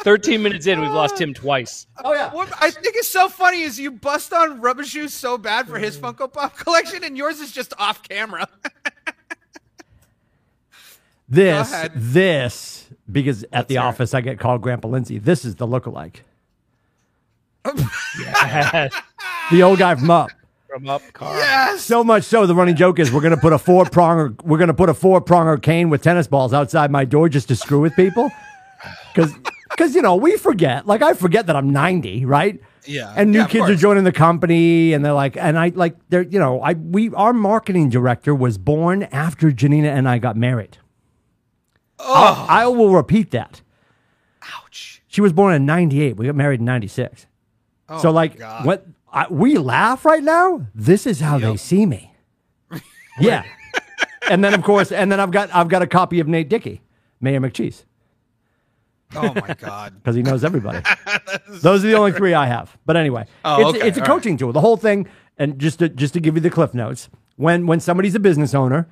13 0.04 0.42
minutes 0.42 0.66
in, 0.66 0.80
we've 0.80 0.90
lost 0.90 1.18
him 1.20 1.32
twice. 1.32 1.86
Oh 2.04 2.12
yeah. 2.12 2.32
What 2.34 2.52
I 2.60 2.70
think 2.70 2.96
is 2.96 3.06
so 3.08 3.28
funny 3.28 3.62
is 3.62 3.78
you 3.78 3.92
bust 3.92 4.32
on 4.32 4.60
Rubber 4.60 4.84
Shoes 4.84 5.14
so 5.14 5.38
bad 5.38 5.68
for 5.68 5.78
his 5.78 5.96
Funko 5.96 6.30
Pop 6.32 6.56
collection, 6.56 7.04
and 7.04 7.16
yours 7.16 7.38
is 7.40 7.52
just 7.52 7.72
off 7.78 8.02
camera. 8.02 8.48
This 11.32 11.72
ahead. 11.72 11.92
this 11.94 12.88
because 13.10 13.44
at 13.52 13.68
the 13.68 13.74
hear 13.74 13.82
it. 13.82 13.86
office 13.86 14.14
I 14.14 14.20
get 14.20 14.38
called 14.38 14.60
Grandpa 14.62 14.88
Lindsay. 14.88 15.18
This 15.18 15.44
is 15.44 15.56
the 15.56 15.66
lookalike. 15.66 16.16
Yes. 18.18 18.92
the 19.50 19.62
old 19.62 19.78
guy 19.78 19.94
from 19.94 20.10
Up. 20.10 20.30
from 20.68 20.88
up 20.88 21.02
car. 21.12 21.34
yes. 21.36 21.82
So 21.82 22.02
much 22.02 22.24
so, 22.24 22.46
the 22.46 22.54
running 22.54 22.76
joke 22.76 22.98
is 22.98 23.12
we're 23.12 23.20
gonna 23.20 23.36
put 23.36 23.52
a 23.52 23.58
four 23.58 23.84
pronger, 23.84 24.40
we're 24.44 24.58
gonna 24.58 24.74
put 24.74 24.88
a 24.88 24.94
four 24.94 25.20
pronger 25.22 25.60
cane 25.62 25.90
with 25.90 26.02
tennis 26.02 26.26
balls 26.26 26.52
outside 26.52 26.90
my 26.90 27.04
door 27.04 27.28
just 27.28 27.48
to 27.48 27.56
screw 27.56 27.80
with 27.80 27.94
people, 27.94 28.30
because 29.14 29.32
because 29.70 29.94
you 29.94 30.02
know 30.02 30.16
we 30.16 30.36
forget. 30.36 30.86
Like 30.86 31.02
I 31.02 31.14
forget 31.14 31.46
that 31.46 31.56
I'm 31.56 31.70
90, 31.70 32.24
right? 32.26 32.60
Yeah. 32.84 33.12
And 33.16 33.30
new 33.30 33.38
Yeah, 33.38 33.46
kids 33.46 33.70
are 33.70 33.76
joining 33.76 34.02
the 34.04 34.12
company, 34.12 34.92
and 34.92 35.04
they're 35.04 35.12
like, 35.12 35.36
and 35.36 35.56
I 35.58 35.68
like 35.74 35.94
they're 36.08 36.22
you 36.22 36.38
know 36.40 36.60
I 36.60 36.72
we 36.74 37.10
our 37.14 37.32
marketing 37.32 37.88
director 37.90 38.34
was 38.34 38.58
born 38.58 39.04
after 39.04 39.52
Janina 39.52 39.88
and 39.88 40.08
I 40.08 40.18
got 40.18 40.36
married. 40.36 40.78
Oh, 42.04 42.46
I 42.48 42.66
will 42.66 42.90
repeat 42.94 43.30
that. 43.30 43.62
ouch. 44.42 45.02
She 45.06 45.20
was 45.20 45.32
born 45.32 45.54
in 45.54 45.64
98. 45.66 46.16
We 46.16 46.26
got 46.26 46.34
married 46.34 46.60
in 46.60 46.66
96. 46.66 47.26
Oh, 47.88 47.98
so 47.98 48.10
like 48.10 48.38
God. 48.38 48.64
what 48.64 48.86
I, 49.12 49.26
we 49.30 49.58
laugh 49.58 50.04
right 50.04 50.22
now. 50.22 50.66
This 50.74 51.06
is 51.06 51.20
how 51.20 51.38
they 51.38 51.56
see 51.56 51.84
me. 51.86 52.12
yeah. 53.20 53.44
and 54.28 54.42
then 54.42 54.54
of 54.54 54.62
course, 54.62 54.90
and 54.90 55.12
then 55.12 55.20
I've 55.20 55.30
got 55.30 55.54
I've 55.54 55.68
got 55.68 55.82
a 55.82 55.86
copy 55.86 56.18
of 56.20 56.28
Nate 56.28 56.48
Dickey, 56.48 56.80
Mayor 57.20 57.40
McCheese, 57.40 57.84
Oh 59.14 59.32
my 59.34 59.54
God. 59.54 59.94
because 60.02 60.16
he 60.16 60.22
knows 60.22 60.44
everybody. 60.44 60.80
Those 61.48 61.84
are 61.84 61.88
the 61.88 61.94
only 61.94 62.12
three 62.12 62.32
I 62.34 62.46
have. 62.46 62.76
But 62.86 62.96
anyway, 62.96 63.26
Oh, 63.44 63.68
it's, 63.68 63.78
okay, 63.78 63.88
it's 63.88 63.98
a 63.98 64.02
coaching 64.02 64.36
tool. 64.36 64.52
The 64.52 64.60
whole 64.60 64.76
thing, 64.76 65.06
and 65.38 65.58
just 65.58 65.78
to 65.80 65.88
just 65.88 66.14
to 66.14 66.20
give 66.20 66.34
you 66.34 66.40
the 66.40 66.50
cliff 66.50 66.72
notes, 66.74 67.08
when 67.36 67.66
when 67.66 67.80
somebody's 67.80 68.14
a 68.14 68.20
business 68.20 68.54
owner 68.54 68.88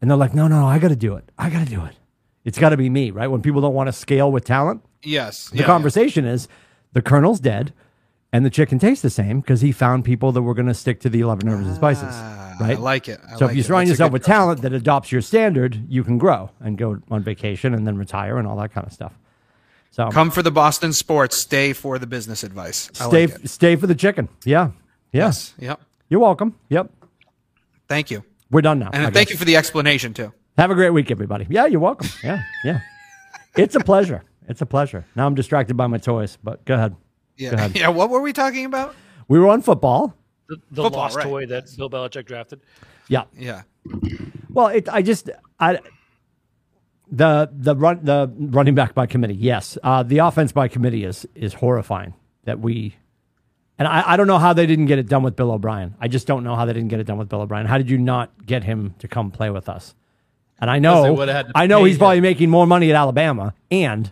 and 0.00 0.10
they're 0.10 0.18
like, 0.18 0.34
no, 0.34 0.46
no, 0.48 0.60
no, 0.60 0.66
I 0.66 0.78
got 0.78 0.88
to 0.88 0.96
do 0.96 1.14
it. 1.16 1.30
I 1.38 1.50
got 1.50 1.66
to 1.66 1.70
do 1.70 1.84
it. 1.84 1.96
It's 2.44 2.58
got 2.58 2.70
to 2.70 2.76
be 2.76 2.90
me, 2.90 3.10
right? 3.10 3.28
When 3.28 3.40
people 3.42 3.60
don't 3.60 3.74
want 3.74 3.88
to 3.88 3.92
scale 3.92 4.30
with 4.30 4.44
talent, 4.44 4.82
Yes. 5.02 5.48
the 5.50 5.62
conversation 5.64 6.24
is 6.24 6.48
the 6.92 7.02
colonel's 7.02 7.40
dead 7.40 7.72
and 8.32 8.44
the 8.44 8.50
chicken 8.50 8.78
tastes 8.78 9.02
the 9.02 9.10
same 9.10 9.40
because 9.40 9.60
he 9.60 9.72
found 9.72 10.04
people 10.04 10.32
that 10.32 10.42
were 10.42 10.54
going 10.54 10.66
to 10.66 10.74
stick 10.74 11.00
to 11.00 11.08
the 11.08 11.20
11 11.20 11.48
herbs 11.48 11.66
and 11.66 11.76
spices 11.76 12.04
Ah, 12.10 12.56
right 12.60 12.76
I 12.76 12.80
like 12.80 13.08
it. 13.08 13.20
I 13.26 13.36
so 13.36 13.44
like 13.46 13.52
if 13.52 13.56
you 13.56 13.62
surround 13.62 13.88
yourself 13.88 14.12
with 14.12 14.22
coaching 14.22 14.32
talent 14.34 14.62
that 14.62 14.72
adopts 14.72 15.12
your 15.12 15.20
standard 15.22 15.84
you 15.88 16.02
can 16.04 16.18
grow 16.18 16.50
and 16.60 16.76
go 16.78 16.98
on 17.10 17.22
vacation 17.22 17.74
and 17.74 17.86
then 17.86 17.96
retire 17.96 18.38
and 18.38 18.46
all 18.48 18.56
that 18.56 18.72
kind 18.72 18.86
of 18.86 18.92
stuff 18.92 19.12
so 19.90 20.10
Come 20.10 20.30
for 20.32 20.42
the 20.42 20.50
Boston 20.50 20.92
sports, 20.92 21.36
stay 21.36 21.72
for 21.72 21.98
the 22.00 22.06
business 22.08 22.42
advice. 22.42 22.90
I 23.00 23.06
stay 23.08 23.26
like 23.26 23.44
it. 23.44 23.48
stay 23.48 23.76
for 23.76 23.86
the 23.86 23.94
chicken 23.94 24.28
yeah 24.44 24.70
yeah 25.12 25.26
Yes. 25.26 25.54
Yep. 25.58 25.80
you're 26.08 26.20
welcome 26.20 26.56
yep 26.68 26.90
Thank 27.88 28.10
you. 28.10 28.24
we're 28.50 28.62
done 28.62 28.78
now 28.78 28.90
And 28.92 29.02
I 29.06 29.10
thank 29.10 29.28
guess. 29.28 29.30
you 29.34 29.36
for 29.38 29.44
the 29.44 29.56
explanation 29.56 30.14
too. 30.14 30.32
Have 30.56 30.70
a 30.70 30.74
great 30.74 30.90
week 30.90 31.10
everybody 31.10 31.46
yeah 31.50 31.66
you're 31.66 31.80
welcome 31.80 32.08
yeah 32.22 32.42
yeah 32.64 32.80
it's 33.56 33.74
a 33.74 33.80
pleasure 33.80 34.22
it's 34.48 34.60
a 34.60 34.66
pleasure 34.66 35.04
now 35.16 35.26
i'm 35.26 35.34
distracted 35.34 35.76
by 35.76 35.86
my 35.86 35.98
toys 35.98 36.38
but 36.42 36.64
go 36.64 36.74
ahead 36.74 36.94
Yeah. 37.36 37.50
Go 37.50 37.56
ahead. 37.56 37.76
Yeah. 37.76 37.88
What 37.88 38.10
were 38.10 38.20
we 38.20 38.32
talking 38.32 38.64
about? 38.64 38.94
we 39.28 39.38
were 39.38 39.48
on 39.48 39.62
football 39.62 40.14
The, 40.48 40.56
the 40.70 40.82
Football, 40.84 41.00
lost 41.02 41.16
right. 41.16 41.24
toy 41.24 41.46
that 41.46 41.64
Bill 41.76 41.90
Belichick 41.90 42.26
drafted. 42.26 42.60
yeah 43.08 43.24
Yeah. 43.36 43.62
Well, 44.50 44.68
it, 44.68 44.88
I 44.88 45.02
just 45.02 45.30
I 45.60 45.78
the 47.10 47.50
the 47.52 47.76
run 47.76 48.00
the 48.04 48.32
running 48.36 48.74
back 48.74 48.94
by 48.94 49.06
committee. 49.06 49.34
Yes, 49.34 49.76
uh, 49.82 50.02
the 50.02 50.18
offense 50.18 50.52
by 50.52 50.68
committee 50.68 51.04
is 51.04 51.26
is 51.34 51.52
horrifying. 51.54 52.14
That 52.44 52.60
we 52.60 52.96
and 53.78 53.86
I, 53.88 54.12
I 54.12 54.16
don't 54.16 54.26
know 54.26 54.38
how 54.38 54.52
they 54.54 54.66
didn't 54.66 54.86
get 54.86 54.98
it 54.98 55.06
done 55.08 55.22
with 55.22 55.36
Bill 55.36 55.50
O'Brien. 55.52 55.94
I 56.00 56.08
just 56.08 56.26
don't 56.26 56.44
know 56.44 56.54
how 56.56 56.64
they 56.64 56.72
didn't 56.72 56.88
get 56.88 57.00
it 57.00 57.04
done 57.06 57.18
with 57.18 57.28
Bill 57.28 57.42
O'Brien. 57.42 57.66
How 57.66 57.76
did 57.78 57.90
you 57.90 57.98
not 57.98 58.46
get 58.46 58.64
him 58.64 58.94
to 59.00 59.08
come 59.08 59.30
play 59.30 59.50
with 59.50 59.68
us? 59.68 59.94
And 60.60 60.70
I 60.70 60.78
know 60.78 61.12
would've 61.12 61.34
had 61.34 61.46
to 61.48 61.52
I 61.54 61.66
know 61.66 61.82
pay 61.82 61.88
he's 61.88 61.98
probably 61.98 62.20
making 62.20 62.50
more 62.50 62.66
money 62.66 62.90
at 62.90 62.96
Alabama 62.96 63.54
and 63.70 64.10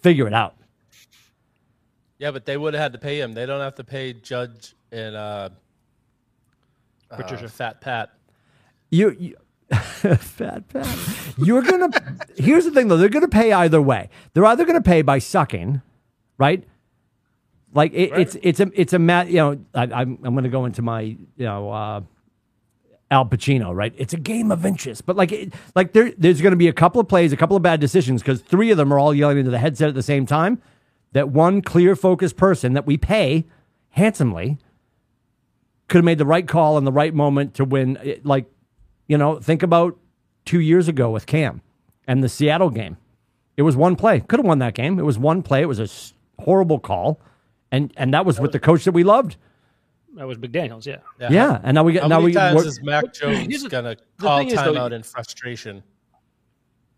figure 0.00 0.26
it 0.26 0.34
out. 0.34 0.54
Yeah, 2.18 2.30
but 2.30 2.46
they 2.46 2.56
would 2.56 2.74
have 2.74 2.82
had 2.82 2.92
to 2.92 2.98
pay 2.98 3.20
him. 3.20 3.32
They 3.32 3.46
don't 3.46 3.60
have 3.60 3.74
to 3.76 3.84
pay 3.84 4.12
Judge 4.12 4.74
and 4.92 5.16
uh, 5.16 5.48
Patricia. 7.10 7.46
uh, 7.46 7.48
Fat 7.48 7.80
Pat. 7.80 8.10
You, 8.90 9.16
you 9.18 9.36
fat 9.72 10.68
pat. 10.68 10.98
You're 11.38 11.62
gonna. 11.62 11.88
here's 12.36 12.64
the 12.64 12.70
thing, 12.70 12.88
though. 12.88 12.98
They're 12.98 13.08
gonna 13.08 13.26
pay 13.28 13.52
either 13.52 13.80
way. 13.80 14.10
They're 14.34 14.44
either 14.44 14.66
gonna 14.66 14.82
pay 14.82 15.00
by 15.02 15.18
sucking, 15.18 15.80
right? 16.36 16.64
Like 17.72 17.92
it, 17.94 18.12
it's 18.12 18.36
it's 18.42 18.60
a 18.60 18.70
it's 18.74 18.92
a 18.92 18.98
mat. 18.98 19.28
You 19.28 19.36
know, 19.36 19.60
I, 19.74 19.82
I'm 19.84 20.18
I'm 20.22 20.34
gonna 20.34 20.50
go 20.50 20.66
into 20.66 20.82
my 20.82 21.00
you 21.00 21.16
know 21.38 21.70
uh, 21.70 22.00
Al 23.12 23.26
Pacino, 23.26 23.74
right? 23.74 23.92
It's 23.98 24.14
a 24.14 24.16
game 24.18 24.50
of 24.50 24.64
inches, 24.66 25.00
but 25.02 25.14
like 25.16 25.30
it, 25.32 25.52
like 25.76 25.92
there 25.92 26.12
there's 26.16 26.40
gonna 26.40 26.56
be 26.56 26.66
a 26.68 26.72
couple 26.72 27.00
of 27.00 27.06
plays, 27.08 27.32
a 27.32 27.36
couple 27.36 27.56
of 27.56 27.62
bad 27.62 27.78
decisions 27.78 28.22
because 28.22 28.40
three 28.40 28.70
of 28.70 28.78
them 28.78 28.92
are 28.92 28.98
all 28.98 29.14
yelling 29.14 29.38
into 29.38 29.50
the 29.50 29.58
headset 29.58 29.88
at 29.88 29.94
the 29.94 30.02
same 30.02 30.24
time. 30.26 30.60
That 31.12 31.28
one 31.28 31.60
clear 31.60 31.94
focused 31.94 32.36
person 32.38 32.72
that 32.72 32.86
we 32.86 32.96
pay 32.96 33.44
handsomely 33.90 34.56
could 35.88 35.98
have 35.98 36.04
made 36.04 36.16
the 36.18 36.24
right 36.26 36.48
call 36.48 36.78
in 36.78 36.84
the 36.84 36.92
right 36.92 37.12
moment 37.14 37.54
to 37.54 37.64
win. 37.64 37.98
It- 38.02 38.24
Like, 38.24 38.46
you 39.06 39.18
know, 39.18 39.38
think 39.38 39.62
about 39.62 39.98
two 40.46 40.60
years 40.60 40.88
ago 40.88 41.10
with 41.10 41.26
Cam 41.26 41.60
and 42.08 42.22
the 42.24 42.28
Seattle 42.30 42.70
game. 42.70 42.96
It 43.58 43.62
was 43.62 43.76
one 43.76 43.94
play. 43.96 44.20
Could 44.20 44.38
have 44.38 44.46
won 44.46 44.58
that 44.60 44.72
game. 44.74 44.98
It 44.98 45.04
was 45.04 45.18
one 45.18 45.42
play. 45.42 45.60
It 45.60 45.68
was 45.68 45.78
a 45.80 46.42
horrible 46.42 46.78
call, 46.78 47.20
and 47.70 47.92
and 47.98 48.14
that 48.14 48.24
was 48.24 48.40
with 48.40 48.52
the 48.52 48.58
coach 48.58 48.84
that 48.84 48.92
we 48.92 49.04
loved. 49.04 49.36
That 50.16 50.26
was 50.26 50.38
McDaniels, 50.38 50.84
yeah. 50.86 50.98
Yeah, 51.30 51.60
and 51.62 51.74
now 51.74 51.84
we 51.84 51.92
get 51.94 52.02
How 52.02 52.08
now 52.08 52.16
many 52.16 52.26
we 52.26 52.32
times 52.34 52.56
we're- 52.56 52.68
is 52.68 52.82
Mac 52.82 53.12
Jones 53.14 53.62
the- 53.62 53.68
gonna 53.68 53.96
call 54.18 54.38
thing 54.38 54.48
is, 54.48 54.54
though, 54.54 54.74
timeout 54.74 54.92
in 54.92 55.02
frustration? 55.02 55.82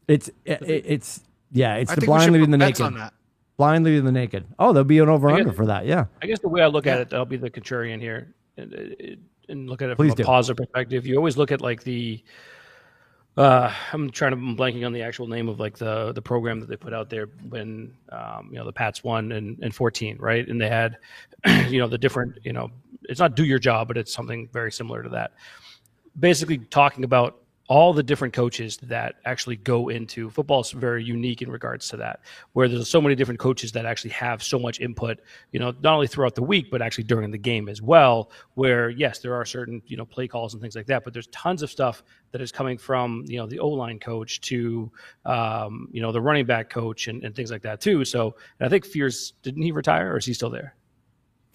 it's 0.09 0.29
it, 0.45 0.61
it's 0.63 1.23
yeah 1.53 1.77
it's 1.77 1.91
I 1.93 1.95
the 1.95 2.01
think 2.03 2.13
we 2.13 2.19
should 2.21 2.27
blind 2.27 2.33
leading 2.33 2.47
put 2.47 2.51
the 2.53 2.59
bets 2.59 2.81
naked 2.81 2.87
on 2.95 2.99
that. 3.01 3.15
blind 3.57 3.85
leading 3.85 4.05
the 4.05 4.13
naked. 4.13 4.45
Oh, 4.59 4.73
there'll 4.73 4.85
be 4.85 4.99
an 4.99 5.09
over 5.09 5.31
under 5.31 5.45
guess- 5.45 5.55
for 5.57 5.67
that. 5.67 5.87
Yeah, 5.87 6.07
I 6.23 6.27
guess 6.27 6.41
the 6.41 6.49
way 6.49 6.61
I 6.63 6.67
look 6.67 6.87
at 6.87 6.99
it, 7.01 7.15
I'll 7.15 7.25
be 7.25 7.37
the 7.37 7.51
contrarian 7.51 8.01
here, 8.01 8.35
and, 8.57 8.73
and- 8.73 9.17
and 9.49 9.69
look 9.69 9.83
at 9.83 9.91
it 9.91 9.97
Please 9.97 10.09
from 10.13 10.17
do. 10.17 10.23
a 10.23 10.27
positive 10.27 10.57
perspective. 10.57 11.07
You 11.07 11.17
always 11.19 11.37
look 11.37 11.53
at 11.53 11.61
like 11.61 11.83
the. 11.85 12.23
Uh, 13.37 13.71
I'm 13.93 14.11
trying 14.11 14.31
to 14.31 14.37
I'm 14.39 14.57
blanking 14.57 14.87
on 14.87 14.93
the 14.93 15.03
actual 15.03 15.27
name 15.27 15.49
of 15.49 15.59
like 15.59 15.77
the 15.77 16.13
the 16.13 16.23
program 16.23 16.61
that 16.61 16.69
they 16.69 16.77
put 16.77 16.95
out 16.95 17.11
there 17.11 17.27
when 17.49 17.93
um, 18.13 18.49
you 18.53 18.59
know 18.59 18.65
the 18.65 18.73
Pats 18.73 19.03
won 19.03 19.33
in, 19.33 19.59
in 19.61 19.73
14, 19.73 20.19
right? 20.21 20.47
And 20.49 20.61
they 20.61 20.69
had 20.69 20.97
you 21.69 21.79
know 21.81 21.89
the 21.89 21.99
different 21.99 22.39
you 22.45 22.53
know 22.53 22.71
it's 23.09 23.21
not 23.21 23.37
do 23.37 23.45
your 23.45 23.59
job, 23.59 23.89
but 23.89 23.97
it's 23.97 24.13
something 24.13 24.49
very 24.53 24.73
similar 24.73 25.03
to 25.03 25.09
that. 25.11 25.33
Basically, 26.19 26.59
talking 26.59 27.05
about 27.05 27.41
all 27.69 27.95
the 27.95 28.03
different 28.03 28.35
coaches 28.35 28.77
that 28.83 29.17
actually 29.25 29.57
go 29.57 29.89
into 29.89 30.29
football 30.29 30.61
is 30.61 30.71
very 30.71 31.03
unique 31.03 31.41
in 31.41 31.51
regards 31.51 31.89
to 31.89 31.97
that 31.97 32.21
where 32.53 32.69
there's 32.69 32.91
so 32.91 33.01
many 33.01 33.15
different 33.15 33.41
coaches 33.41 33.73
that 33.73 33.87
actually 33.87 34.11
have 34.11 34.43
so 34.43 34.59
much 34.59 34.81
input 34.81 35.19
you 35.51 35.59
know 35.59 35.73
not 35.83 35.95
only 35.95 36.07
throughout 36.07 36.35
the 36.35 36.43
week 36.43 36.71
but 36.71 36.83
actually 36.83 37.05
during 37.05 37.31
the 37.31 37.39
game 37.39 37.69
as 37.69 37.81
well 37.81 38.31
where 38.55 38.91
yes 38.91 39.19
there 39.21 39.35
are 39.35 39.47
certain 39.47 39.81
you 39.87 39.97
know 39.97 40.05
play 40.05 40.29
calls 40.29 40.53
and 40.53 40.61
things 40.61 40.77
like 40.77 40.87
that 40.87 41.05
but 41.05 41.15
there's 41.15 41.29
tons 41.29 41.63
of 41.63 41.71
stuff 41.71 42.03
that 42.33 42.43
is 42.43 42.53
coming 42.53 42.77
from 42.77 43.25
you 43.27 43.39
know 43.39 43.47
the 43.47 43.59
o-line 43.59 43.99
coach 43.99 44.43
to 44.43 44.91
um, 45.25 45.89
you 45.91 46.03
know 46.03 46.13
the 46.13 46.21
running 46.21 46.45
back 46.45 46.69
coach 46.69 47.09
and, 47.09 47.25
and 47.25 47.35
things 47.35 47.51
like 47.51 47.63
that 47.63 47.81
too 47.81 48.05
so 48.05 48.35
and 48.61 48.67
i 48.67 48.69
think 48.69 48.85
fears 48.85 49.33
didn't 49.43 49.63
he 49.63 49.73
retire 49.73 50.13
or 50.13 50.19
is 50.19 50.27
he 50.27 50.35
still 50.35 50.51
there 50.51 50.75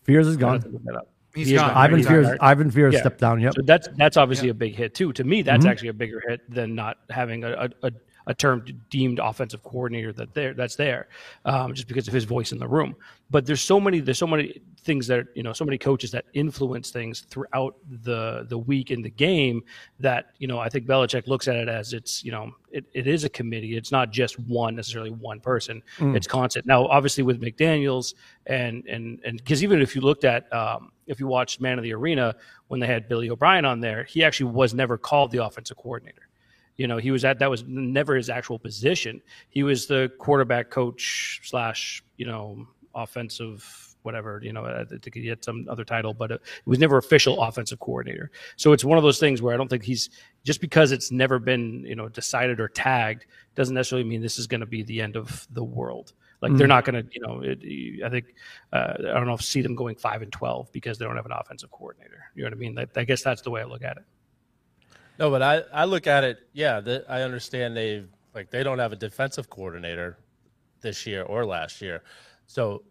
Fears 0.03 0.27
is 0.27 0.37
I 0.41 0.53
have 0.53 0.63
to 0.63 0.69
gone. 0.69 1.01
Look 1.35 1.35
that 1.35 1.35
up. 1.35 1.35
He's 1.35 1.47
He 1.47 1.55
gone. 1.55 1.67
gone. 1.69 1.77
Ivan 1.77 1.97
He's 1.97 2.07
Fears. 2.07 2.27
gone. 2.27 2.37
Ivan 2.41 2.71
Fears 2.71 2.93
Yeah. 2.93 2.99
stepped 3.01 3.19
down. 3.19 3.39
Yep. 3.39 3.53
So 3.55 3.61
that's 3.63 3.87
that's 3.97 4.17
obviously 4.17 4.49
a 4.49 4.53
big 4.53 4.75
hit 4.75 4.93
too. 4.95 5.13
To 5.13 5.23
me, 5.23 5.41
that's 5.41 5.59
Mm-hmm. 5.63 5.71
actually 5.71 5.89
a 5.89 5.93
bigger 5.93 6.21
hit 6.27 6.41
than 6.49 6.75
not 6.75 6.97
having 7.09 7.43
a, 7.43 7.51
a, 7.51 7.69
a, 7.87 7.91
a 8.27 8.33
term 8.33 8.65
deemed 8.89 9.19
offensive 9.19 9.63
coordinator 9.63 10.13
that 10.13 10.33
there 10.33 10.53
that's 10.53 10.75
there, 10.75 11.07
um, 11.45 11.73
just 11.73 11.87
because 11.87 12.07
of 12.07 12.13
his 12.13 12.23
voice 12.23 12.51
in 12.51 12.59
the 12.59 12.67
room. 12.67 12.95
But 13.31 13.45
there's 13.45 13.61
so 13.61 13.79
many 13.79 13.99
there's 13.99 14.17
so 14.17 14.27
many 14.27 14.61
things 14.81 15.07
that 15.07 15.27
you 15.35 15.43
know 15.43 15.53
so 15.53 15.65
many 15.65 15.77
coaches 15.77 16.11
that 16.11 16.25
influence 16.33 16.89
things 16.89 17.21
throughout 17.21 17.75
the 18.03 18.45
the 18.49 18.57
week 18.57 18.91
in 18.91 19.01
the 19.01 19.09
game 19.09 19.63
that 19.99 20.31
you 20.39 20.47
know 20.47 20.59
I 20.59 20.69
think 20.69 20.87
Belichick 20.87 21.27
looks 21.27 21.47
at 21.47 21.55
it 21.55 21.67
as 21.67 21.93
it's 21.93 22.23
you 22.23 22.31
know 22.31 22.51
it, 22.71 22.85
it 22.93 23.07
is 23.07 23.23
a 23.23 23.29
committee. 23.29 23.75
It's 23.75 23.91
not 23.91 24.11
just 24.11 24.39
one 24.39 24.75
necessarily 24.75 25.11
one 25.11 25.39
person. 25.39 25.81
It's 26.15 26.27
constant. 26.27 26.65
Now, 26.65 26.87
obviously 26.87 27.23
with 27.23 27.41
McDaniel's 27.41 28.15
and 28.45 28.85
and 28.87 29.19
and 29.25 29.37
because 29.37 29.63
even 29.63 29.81
if 29.81 29.95
you 29.95 30.01
looked 30.01 30.23
at 30.23 30.51
um, 30.53 30.91
if 31.07 31.19
you 31.19 31.27
watched 31.27 31.61
Man 31.61 31.77
of 31.77 31.83
the 31.83 31.93
Arena 31.93 32.35
when 32.67 32.79
they 32.79 32.87
had 32.87 33.07
Billy 33.07 33.29
O'Brien 33.29 33.65
on 33.65 33.79
there, 33.79 34.03
he 34.03 34.23
actually 34.23 34.51
was 34.51 34.73
never 34.73 34.97
called 34.97 35.31
the 35.31 35.43
offensive 35.43 35.77
coordinator. 35.77 36.28
You 36.79 36.87
know, 36.87 36.97
he 36.97 37.11
was 37.11 37.25
at 37.25 37.39
that 37.39 37.49
was 37.49 37.65
never 37.67 38.15
his 38.15 38.29
actual 38.29 38.57
position. 38.57 39.21
He 39.49 39.63
was 39.63 39.85
the 39.85 40.09
quarterback 40.17 40.69
coach 40.69 41.41
slash 41.43 42.01
you 42.15 42.25
know 42.25 42.65
offensive 42.95 43.85
whatever 44.03 44.39
you 44.41 44.53
know 44.53 44.63
I 44.65 44.85
think 44.85 45.13
he 45.13 45.27
had 45.27 45.43
some 45.43 45.67
other 45.69 45.83
title, 45.83 46.13
but 46.13 46.31
it 46.31 46.41
was 46.65 46.79
never 46.79 46.97
official 46.97 47.43
offensive 47.43 47.81
coordinator. 47.81 48.31
So 48.55 48.71
it's 48.71 48.85
one 48.85 48.97
of 48.97 49.03
those 49.03 49.19
things 49.19 49.41
where 49.41 49.53
I 49.53 49.57
don't 49.57 49.67
think 49.67 49.83
he's 49.83 50.09
just 50.45 50.61
because 50.61 50.93
it's 50.93 51.11
never 51.11 51.37
been 51.37 51.83
you 51.85 51.97
know 51.97 52.07
decided 52.07 52.61
or 52.61 52.69
tagged 52.69 53.25
doesn't 53.55 53.75
necessarily 53.75 54.07
mean 54.07 54.21
this 54.21 54.39
is 54.39 54.47
going 54.47 54.61
to 54.61 54.65
be 54.65 54.81
the 54.83 55.01
end 55.01 55.17
of 55.17 55.45
the 55.51 55.63
world. 55.65 56.13
Like 56.41 56.55
they're 56.55 56.67
not 56.67 56.85
going 56.85 57.03
to, 57.03 57.09
you 57.11 57.19
know, 57.19 57.41
it, 57.43 58.05
I 58.05 58.09
think 58.09 58.33
uh, 58.71 58.93
I 58.97 59.13
don't 59.15 59.25
know 59.25 59.33
if 59.33 59.41
see 59.41 59.61
them 59.61 59.75
going 59.75 59.97
five 59.97 60.21
and 60.21 60.31
twelve 60.31 60.71
because 60.71 60.97
they 60.97 61.03
don't 61.03 61.17
have 61.17 61.25
an 61.25 61.33
offensive 61.33 61.69
coordinator. 61.71 62.31
You 62.35 62.43
know 62.43 62.47
what 62.47 62.53
I 62.53 62.57
mean? 62.57 62.75
Like, 62.75 62.97
I 62.97 63.03
guess 63.03 63.21
that's 63.21 63.41
the 63.41 63.49
way 63.49 63.59
I 63.59 63.65
look 63.65 63.83
at 63.83 63.97
it. 63.97 64.03
No, 65.19 65.29
but 65.29 65.41
I, 65.41 65.63
I 65.73 65.83
look 65.83 66.07
at 66.07 66.23
it. 66.23 66.39
Yeah, 66.53 66.79
the, 66.79 67.05
I 67.09 67.21
understand 67.23 67.75
they 67.75 68.05
like 68.33 68.49
they 68.49 68.63
don't 68.63 68.79
have 68.79 68.93
a 68.93 68.95
defensive 68.95 69.49
coordinator 69.49 70.17
this 70.81 71.05
year 71.05 71.23
or 71.23 71.45
last 71.45 71.81
year, 71.81 72.03
so 72.47 72.83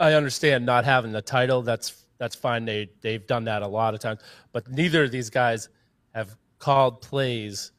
I 0.00 0.14
understand 0.14 0.66
not 0.66 0.84
having 0.84 1.12
the 1.12 1.22
title. 1.22 1.62
That's 1.62 2.04
that's 2.18 2.34
fine. 2.34 2.64
They 2.64 2.90
they've 3.02 3.24
done 3.24 3.44
that 3.44 3.62
a 3.62 3.68
lot 3.68 3.94
of 3.94 4.00
times, 4.00 4.20
but 4.52 4.68
neither 4.68 5.04
of 5.04 5.12
these 5.12 5.30
guys 5.30 5.68
have 6.12 6.36
called 6.58 7.00
plays 7.00 7.70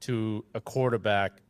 to 0.00 0.44
a 0.54 0.60
quarterback 0.60 1.40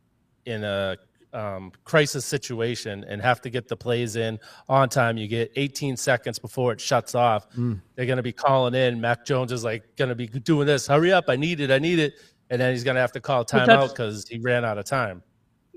in 0.45 0.63
a 0.63 0.95
um, 1.35 1.71
crisis 1.83 2.25
situation 2.25 3.03
and 3.07 3.21
have 3.21 3.41
to 3.41 3.49
get 3.49 3.67
the 3.67 3.75
plays 3.75 4.15
in 4.15 4.39
on 4.69 4.89
time. 4.89 5.17
You 5.17 5.27
get 5.27 5.51
18 5.55 5.97
seconds 5.97 6.39
before 6.39 6.71
it 6.71 6.79
shuts 6.79 7.13
off. 7.13 7.47
They're 7.95 8.05
going 8.05 8.17
to 8.17 8.23
be 8.23 8.31
calling 8.31 8.73
in. 8.73 9.01
Mac 9.01 9.25
Jones 9.25 9.51
is 9.51 9.63
like 9.63 9.95
going 9.97 10.09
to 10.09 10.15
be 10.15 10.27
doing 10.27 10.65
this. 10.65 10.87
Hurry 10.87 11.11
up! 11.11 11.25
I 11.27 11.35
need 11.35 11.59
it. 11.59 11.69
I 11.69 11.79
need 11.79 11.99
it. 11.99 12.13
And 12.49 12.61
then 12.61 12.71
he's 12.71 12.83
going 12.83 12.95
to 12.95 13.01
have 13.01 13.11
to 13.13 13.19
call 13.19 13.43
timeout 13.43 13.89
because 13.89 14.27
he 14.27 14.39
ran 14.39 14.63
out 14.63 14.77
of 14.77 14.85
time. 14.85 15.23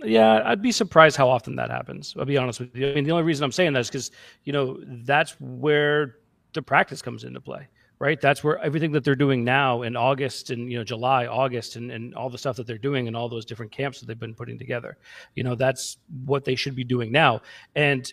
Yeah, 0.05 0.43
I'd 0.45 0.63
be 0.63 0.71
surprised 0.71 1.17
how 1.17 1.29
often 1.29 1.57
that 1.57 1.71
happens. 1.71 2.15
I'll 2.19 2.25
be 2.25 2.37
honest 2.37 2.61
with 2.61 2.77
you. 2.77 2.91
I 2.91 2.95
mean, 2.95 3.05
the 3.05 3.11
only 3.11 3.25
reason 3.25 3.43
I'm 3.45 3.53
saying 3.53 3.73
that 3.73 3.81
is 3.81 3.89
because 3.89 4.11
you 4.45 4.53
know 4.53 4.79
that's 4.85 5.33
where 5.41 6.17
the 6.53 6.63
practice 6.63 7.03
comes 7.03 7.25
into 7.25 7.41
play, 7.41 7.67
right? 7.99 8.21
That's 8.21 8.45
where 8.45 8.59
everything 8.59 8.93
that 8.93 9.05
they're 9.05 9.17
doing 9.17 9.45
now 9.45 9.83
in 9.83 9.97
August 9.97 10.51
and 10.51 10.71
you 10.71 10.79
know 10.79 10.85
July, 10.85 11.27
August, 11.27 11.77
and, 11.77 11.91
and 11.91 12.15
all 12.15 12.31
the 12.31 12.39
stuff 12.39 12.57
that 12.57 12.67
they're 12.67 12.79
doing 12.79 13.09
and 13.09 13.17
all 13.17 13.29
those 13.29 13.45
different 13.45 13.73
camps 13.73 14.01
that 14.01 14.07
they've 14.07 14.19
been 14.19 14.35
putting 14.35 14.59
together. 14.59 14.99
You 15.35 15.45
know, 15.45 15.55
that's 15.55 15.99
what 16.25 16.45
they 16.45 16.55
should 16.55 16.75
be 16.75 16.85
doing 16.85 17.11
now. 17.11 17.43
And 17.75 18.13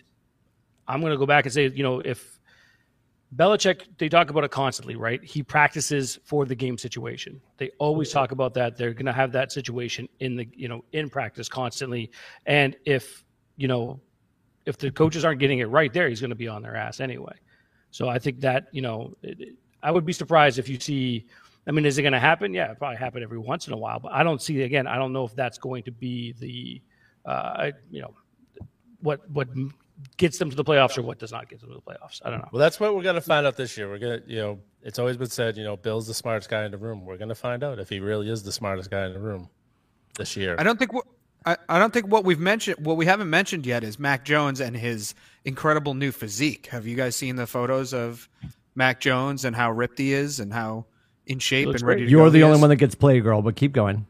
I'm 0.88 1.00
going 1.00 1.12
to 1.12 1.18
go 1.18 1.26
back 1.26 1.44
and 1.44 1.52
say, 1.52 1.68
you 1.68 1.82
know, 1.82 2.00
if 2.00 2.38
Belichick, 3.34 3.82
they 3.98 4.08
talk 4.08 4.30
about 4.30 4.44
it 4.44 4.50
constantly, 4.50 4.96
right? 4.96 5.22
He 5.22 5.42
practices 5.42 6.18
for 6.24 6.44
the 6.46 6.54
game 6.54 6.78
situation. 6.78 7.40
They 7.56 7.70
always 7.78 8.12
talk 8.12 8.30
about 8.30 8.54
that. 8.54 8.76
They're 8.76 8.92
going 8.92 9.06
to 9.06 9.12
have 9.12 9.32
that 9.32 9.50
situation 9.50 10.08
in 10.20 10.36
the, 10.36 10.48
you 10.54 10.68
know, 10.68 10.84
in 10.92 11.10
practice 11.10 11.48
constantly. 11.48 12.10
And 12.46 12.76
if, 12.84 13.24
you 13.56 13.66
know, 13.66 14.00
if 14.64 14.78
the 14.78 14.90
coaches 14.90 15.24
aren't 15.24 15.40
getting 15.40 15.58
it 15.58 15.64
right 15.64 15.92
there, 15.92 16.08
he's 16.08 16.20
going 16.20 16.30
to 16.30 16.36
be 16.36 16.48
on 16.48 16.62
their 16.62 16.76
ass 16.76 17.00
anyway. 17.00 17.34
So 17.90 18.08
I 18.08 18.18
think 18.18 18.40
that, 18.40 18.68
you 18.72 18.82
know, 18.82 19.14
it, 19.22 19.56
I 19.82 19.90
would 19.90 20.04
be 20.04 20.12
surprised 20.12 20.58
if 20.58 20.68
you 20.68 20.78
see, 20.80 21.26
I 21.66 21.70
mean, 21.70 21.84
is 21.84 21.98
it 21.98 22.02
going 22.02 22.12
to 22.12 22.20
happen? 22.20 22.54
Yeah, 22.54 22.70
it 22.70 22.78
probably 22.78 22.96
happen 22.96 23.22
every 23.22 23.38
once 23.38 23.66
in 23.66 23.72
a 23.72 23.76
while, 23.76 24.00
but 24.00 24.12
I 24.12 24.22
don't 24.22 24.40
see, 24.40 24.62
again, 24.62 24.86
I 24.86 24.96
don't 24.96 25.12
know 25.12 25.24
if 25.24 25.34
that's 25.34 25.58
going 25.58 25.82
to 25.84 25.90
be 25.90 26.32
the, 26.38 26.82
uh, 27.30 27.70
you 27.90 28.02
know, 28.02 28.14
what, 29.00 29.28
what 29.30 29.48
gets 30.16 30.38
them 30.38 30.50
to 30.50 30.56
the 30.56 30.64
playoffs 30.64 30.98
or 30.98 31.02
what 31.02 31.18
does 31.18 31.32
not 31.32 31.48
get 31.48 31.60
them 31.60 31.70
to 31.70 31.74
the 31.76 31.80
playoffs. 31.80 32.20
I 32.24 32.30
don't 32.30 32.40
know. 32.40 32.48
Well, 32.52 32.60
that's 32.60 32.78
what 32.78 32.94
we're 32.94 33.02
going 33.02 33.14
to 33.14 33.20
find 33.20 33.46
out 33.46 33.56
this 33.56 33.76
year. 33.76 33.88
We're 33.88 33.98
going 33.98 34.22
to, 34.22 34.28
you 34.28 34.38
know, 34.38 34.58
it's 34.82 34.98
always 34.98 35.16
been 35.16 35.28
said, 35.28 35.56
you 35.56 35.64
know, 35.64 35.76
Bill's 35.76 36.06
the 36.06 36.14
smartest 36.14 36.48
guy 36.48 36.64
in 36.64 36.70
the 36.70 36.78
room. 36.78 37.04
We're 37.04 37.16
going 37.16 37.28
to 37.28 37.34
find 37.34 37.62
out 37.62 37.78
if 37.78 37.88
he 37.88 38.00
really 38.00 38.30
is 38.30 38.42
the 38.42 38.52
smartest 38.52 38.90
guy 38.90 39.06
in 39.06 39.12
the 39.12 39.20
room 39.20 39.48
this 40.16 40.36
year. 40.36 40.56
I 40.58 40.62
don't 40.62 40.78
think 40.78 40.92
what 40.92 41.06
I, 41.44 41.56
I 41.68 41.78
don't 41.78 41.92
think 41.92 42.08
what 42.08 42.24
we've 42.24 42.40
mentioned 42.40 42.84
what 42.84 42.96
we 42.96 43.06
haven't 43.06 43.30
mentioned 43.30 43.66
yet 43.66 43.84
is 43.84 43.98
Mac 43.98 44.24
Jones 44.24 44.60
and 44.60 44.76
his 44.76 45.14
incredible 45.44 45.94
new 45.94 46.12
physique. 46.12 46.66
Have 46.66 46.86
you 46.86 46.96
guys 46.96 47.16
seen 47.16 47.36
the 47.36 47.46
photos 47.46 47.94
of 47.94 48.28
Mac 48.76 49.00
Jones 49.00 49.44
and 49.44 49.56
how 49.56 49.72
ripped 49.72 49.98
he 49.98 50.12
is 50.12 50.40
and 50.40 50.52
how 50.52 50.86
in 51.26 51.38
shape 51.38 51.68
and 51.68 51.80
ready 51.82 52.00
great. 52.00 52.04
to 52.06 52.10
You're 52.10 52.26
go 52.26 52.30
the 52.30 52.42
only 52.44 52.56
is? 52.56 52.60
one 52.60 52.70
that 52.70 52.76
gets 52.76 52.94
Playgirl, 52.94 53.42
but 53.42 53.56
keep 53.56 53.72
going. 53.72 54.06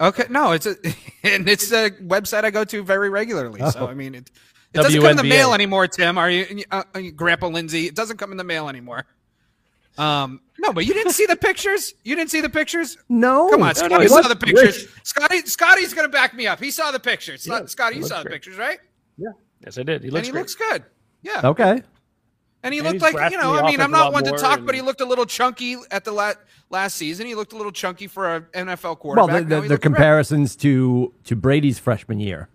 Okay, 0.00 0.24
no, 0.30 0.52
it's 0.52 0.66
a 0.66 0.76
and 1.22 1.48
it's 1.48 1.72
a 1.72 1.90
website 1.90 2.44
I 2.44 2.50
go 2.50 2.64
to 2.64 2.82
very 2.82 3.10
regularly. 3.10 3.60
Oh. 3.62 3.70
So 3.70 3.86
I 3.86 3.94
mean, 3.94 4.14
it 4.14 4.30
it 4.72 4.78
doesn't 4.78 5.00
come 5.00 5.10
in 5.10 5.16
the 5.16 5.24
mail 5.24 5.54
anymore. 5.54 5.86
Tim, 5.86 6.18
are 6.18 6.30
you, 6.30 6.64
uh, 6.70 6.82
uh, 6.94 7.00
Grandpa 7.14 7.48
Lindsay? 7.48 7.86
It 7.86 7.94
doesn't 7.94 8.18
come 8.18 8.30
in 8.30 8.36
the 8.36 8.44
mail 8.44 8.68
anymore. 8.68 9.06
Um, 9.96 10.40
no, 10.58 10.74
but 10.74 10.84
you 10.84 10.92
didn't 10.92 11.12
see 11.12 11.24
the 11.24 11.36
pictures. 11.36 11.94
You 12.04 12.14
didn't 12.16 12.30
see 12.30 12.42
the 12.42 12.50
pictures. 12.50 12.98
No, 13.08 13.48
Come 13.50 13.62
on, 13.62 13.68
no, 13.68 13.72
Scotty 13.72 14.08
saw 14.08 14.22
the 14.22 14.36
pictures. 14.36 14.88
Scotty, 15.02 15.40
Scotty's 15.46 15.94
gonna 15.94 16.08
back 16.08 16.34
me 16.34 16.46
up. 16.46 16.60
He 16.60 16.70
saw 16.70 16.90
the 16.90 17.00
pictures. 17.00 17.42
Scotty, 17.42 17.96
you 17.96 18.02
looks 18.02 18.12
saw 18.12 18.22
the 18.22 18.28
pictures, 18.28 18.58
right? 18.58 18.78
Yeah. 19.16 19.30
Yes, 19.64 19.78
I 19.78 19.82
did. 19.82 20.02
He 20.02 20.10
looks. 20.10 20.18
And 20.18 20.26
he 20.26 20.32
great. 20.32 20.40
looks 20.40 20.54
good. 20.54 20.84
Yeah. 21.22 21.40
Okay. 21.44 21.82
And 22.66 22.74
he 22.74 22.80
And 22.80 22.88
looked 23.00 23.14
like 23.14 23.30
you 23.30 23.38
know. 23.38 23.54
I 23.54 23.70
mean, 23.70 23.80
I'm 23.80 23.92
not 23.92 24.12
one 24.12 24.24
to 24.24 24.32
talk, 24.32 24.58
and- 24.58 24.66
but 24.66 24.74
he 24.74 24.80
looked 24.82 25.00
a 25.00 25.04
little 25.04 25.24
chunky 25.24 25.76
at 25.92 26.02
the 26.02 26.10
la- 26.10 26.32
last 26.68 26.96
season. 26.96 27.24
He 27.26 27.36
looked 27.36 27.52
a 27.52 27.56
little 27.56 27.70
chunky 27.70 28.08
for 28.08 28.34
an 28.34 28.46
NFL 28.54 28.82
Well, 28.82 28.96
quarterback. 28.96 29.28
the, 29.28 29.40
the, 29.42 29.48
the 29.48 29.56
looked 29.60 29.68
great. 29.68 29.82
comparisons 29.82 30.56
to 30.56 31.14
to 31.24 31.36
Brady's 31.36 31.78
freshman 31.78 32.18
year, 32.18 32.48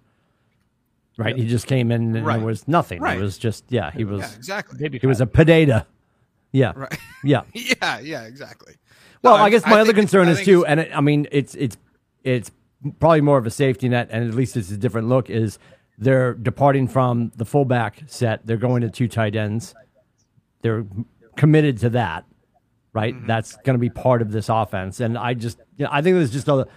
right? 1.18 1.36
He 1.38 1.48
just 1.48 1.66
came 1.66 1.92
in 1.92 2.16
and 2.16 2.26
Right. 2.26 2.42
it 2.42 2.44
was 2.44 2.68
nothing. 2.68 3.02
Right. 3.02 3.18
It 3.18 3.22
was 3.22 3.38
just 3.38 3.64
yeah. 3.70 3.92
He 3.92 4.04
was 4.04 4.20
Yeah, 4.20 4.36
exactly. 4.36 4.78
Baby 4.80 5.00
he 5.00 5.08
was 5.08 5.22
a 5.22 5.26
potato. 5.28 5.86
Yeah. 6.52 6.74
Right. 6.76 6.98
Yeah. 7.24 7.44
Yeah, 7.54 8.00
yeah, 8.00 8.24
exactly. 8.24 8.74
Well, 9.24 9.38
No, 9.38 9.44
I 9.44 9.50
guess 9.50 9.66
my 9.66 9.80
other 9.80 9.94
concern 9.94 10.28
is 10.28 10.42
too, 10.44 10.66
and 10.66 10.80
it, 10.82 10.92
I 10.94 11.00
mean, 11.00 11.28
it's 11.32 11.56
it's 11.56 11.78
it's 12.24 12.52
probably 13.00 13.22
more 13.22 13.38
of 13.38 13.46
a 13.46 13.52
safety 13.52 13.88
net, 13.88 14.10
and 14.12 14.28
at 14.28 14.34
least 14.36 14.58
it's 14.58 14.72
a 14.72 14.78
different 14.78 15.08
look. 15.08 15.30
Is 15.30 15.58
they're 16.00 16.34
departing 16.34 16.88
from 16.88 17.32
the 17.38 17.46
fullback 17.46 18.02
set, 18.08 18.46
they're 18.46 18.58
going 18.58 18.82
to 18.82 18.90
two 18.90 19.08
tight 19.08 19.36
ends. 19.36 19.74
They're 20.62 20.86
committed 21.36 21.80
to 21.80 21.90
that, 21.92 22.26
right? 22.94 23.16
Mm-hmm. 23.16 23.28
That's 23.28 23.56
going 23.58 23.76
to 23.76 23.80
be 23.80 23.90
part 23.90 24.22
of 24.22 24.32
this 24.32 24.50
offense, 24.50 25.00
and 25.00 25.18
I 25.18 25.34
just, 25.34 25.60
you 25.78 25.86
know, 25.86 25.92
I 25.92 26.02
think 26.02 26.16
there's 26.16 26.32
just 26.32 26.48
a 26.48 26.68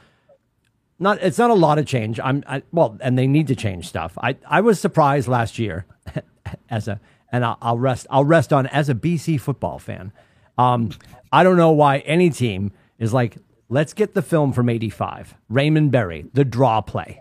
not. 0.99 1.19
It's 1.23 1.39
not 1.39 1.51
a 1.51 1.55
lot 1.55 1.79
of 1.79 1.87
change. 1.87 2.21
I'm 2.21 2.45
I, 2.47 2.63
well, 2.73 2.97
and 3.01 3.19
they 3.19 3.27
need 3.27 3.49
to 3.49 3.57
change 3.57 3.89
stuff. 3.89 4.17
I 4.19 4.37
I 4.49 4.61
was 4.61 4.81
surprised 4.81 5.29
last 5.29 5.59
year 5.59 5.87
as 6.71 6.89
a, 6.89 7.01
and 7.33 7.45
I'll, 7.45 7.59
I'll 7.61 7.79
rest. 7.79 8.07
I'll 8.11 8.25
rest 8.25 8.53
on 8.53 8.67
as 8.69 8.89
a 8.89 8.95
BC 8.95 9.41
football 9.41 9.79
fan. 9.79 10.13
Um, 10.57 10.91
I 11.33 11.43
don't 11.43 11.57
know 11.57 11.73
why 11.73 11.99
any 11.99 12.31
team 12.31 12.73
is 12.99 13.13
like, 13.13 13.37
let's 13.69 13.93
get 13.93 14.15
the 14.15 14.23
film 14.23 14.53
from 14.53 14.69
'85, 14.69 15.35
Raymond 15.49 15.91
Berry, 15.91 16.27
the 16.33 16.45
draw 16.45 16.81
play, 16.81 17.21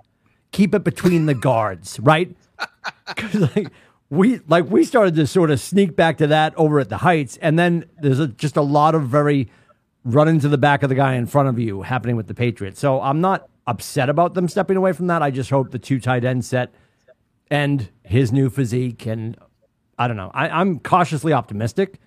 keep 0.51 0.75
it 0.75 0.83
between 0.83 1.25
the 1.25 1.33
guards, 1.33 1.99
right? 1.99 2.35
like 3.33 3.69
we 4.13 4.39
like 4.47 4.69
we 4.69 4.83
started 4.83 5.15
to 5.15 5.25
sort 5.25 5.49
of 5.49 5.59
sneak 5.59 5.95
back 5.95 6.17
to 6.17 6.27
that 6.27 6.53
over 6.55 6.79
at 6.79 6.89
the 6.89 6.97
Heights, 6.97 7.37
and 7.37 7.57
then 7.57 7.85
there's 7.99 8.19
a, 8.19 8.27
just 8.27 8.57
a 8.57 8.61
lot 8.61 8.95
of 8.95 9.07
very 9.07 9.49
run 10.05 10.27
into 10.27 10.47
the 10.47 10.57
back 10.57 10.83
of 10.83 10.89
the 10.89 10.95
guy 10.95 11.15
in 11.15 11.25
front 11.25 11.49
of 11.49 11.57
you 11.57 11.81
happening 11.81 12.15
with 12.15 12.27
the 12.27 12.33
Patriots. 12.33 12.79
So 12.79 13.01
I'm 13.01 13.21
not 13.21 13.49
upset 13.65 14.09
about 14.09 14.33
them 14.33 14.47
stepping 14.47 14.77
away 14.77 14.91
from 14.91 15.07
that. 15.07 15.21
I 15.21 15.31
just 15.31 15.49
hope 15.49 15.71
the 15.71 15.79
two 15.79 15.99
tight 15.99 16.25
end 16.25 16.45
set 16.45 16.73
and 17.49 17.89
his 18.03 18.31
new 18.31 18.49
physique 18.49 19.05
and 19.05 19.37
I 19.97 20.07
don't 20.07 20.17
know. 20.17 20.31
I, 20.33 20.49
I'm 20.49 20.79
cautiously 20.79 21.33
optimistic 21.33 21.99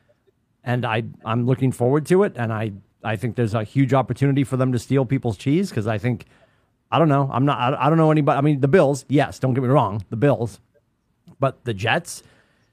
and 0.62 0.85
I 0.85 1.05
I'm 1.25 1.47
looking 1.47 1.73
forward 1.73 2.07
to 2.07 2.23
it. 2.25 2.35
And 2.37 2.53
I 2.53 2.73
I 3.03 3.16
think 3.16 3.37
there's 3.37 3.55
a 3.55 3.64
huge 3.64 3.95
opportunity 3.95 4.45
for 4.45 4.57
them 4.57 4.73
to 4.73 4.79
steal 4.79 5.07
people's 5.07 5.38
cheese 5.38 5.71
because 5.71 5.87
I 5.87 5.99
think 5.99 6.27
I 6.90 6.99
don't 6.99 7.09
know. 7.09 7.29
I'm 7.33 7.45
not. 7.45 7.75
I, 7.75 7.87
I 7.87 7.88
don't 7.88 7.99
know 7.99 8.11
anybody. 8.11 8.38
I 8.38 8.40
mean, 8.42 8.61
the 8.61 8.69
Bills. 8.69 9.05
Yes, 9.09 9.38
don't 9.38 9.55
get 9.55 9.62
me 9.62 9.69
wrong. 9.69 10.05
The 10.11 10.16
Bills, 10.16 10.61
but 11.38 11.64
the 11.64 11.75
Jets. 11.75 12.22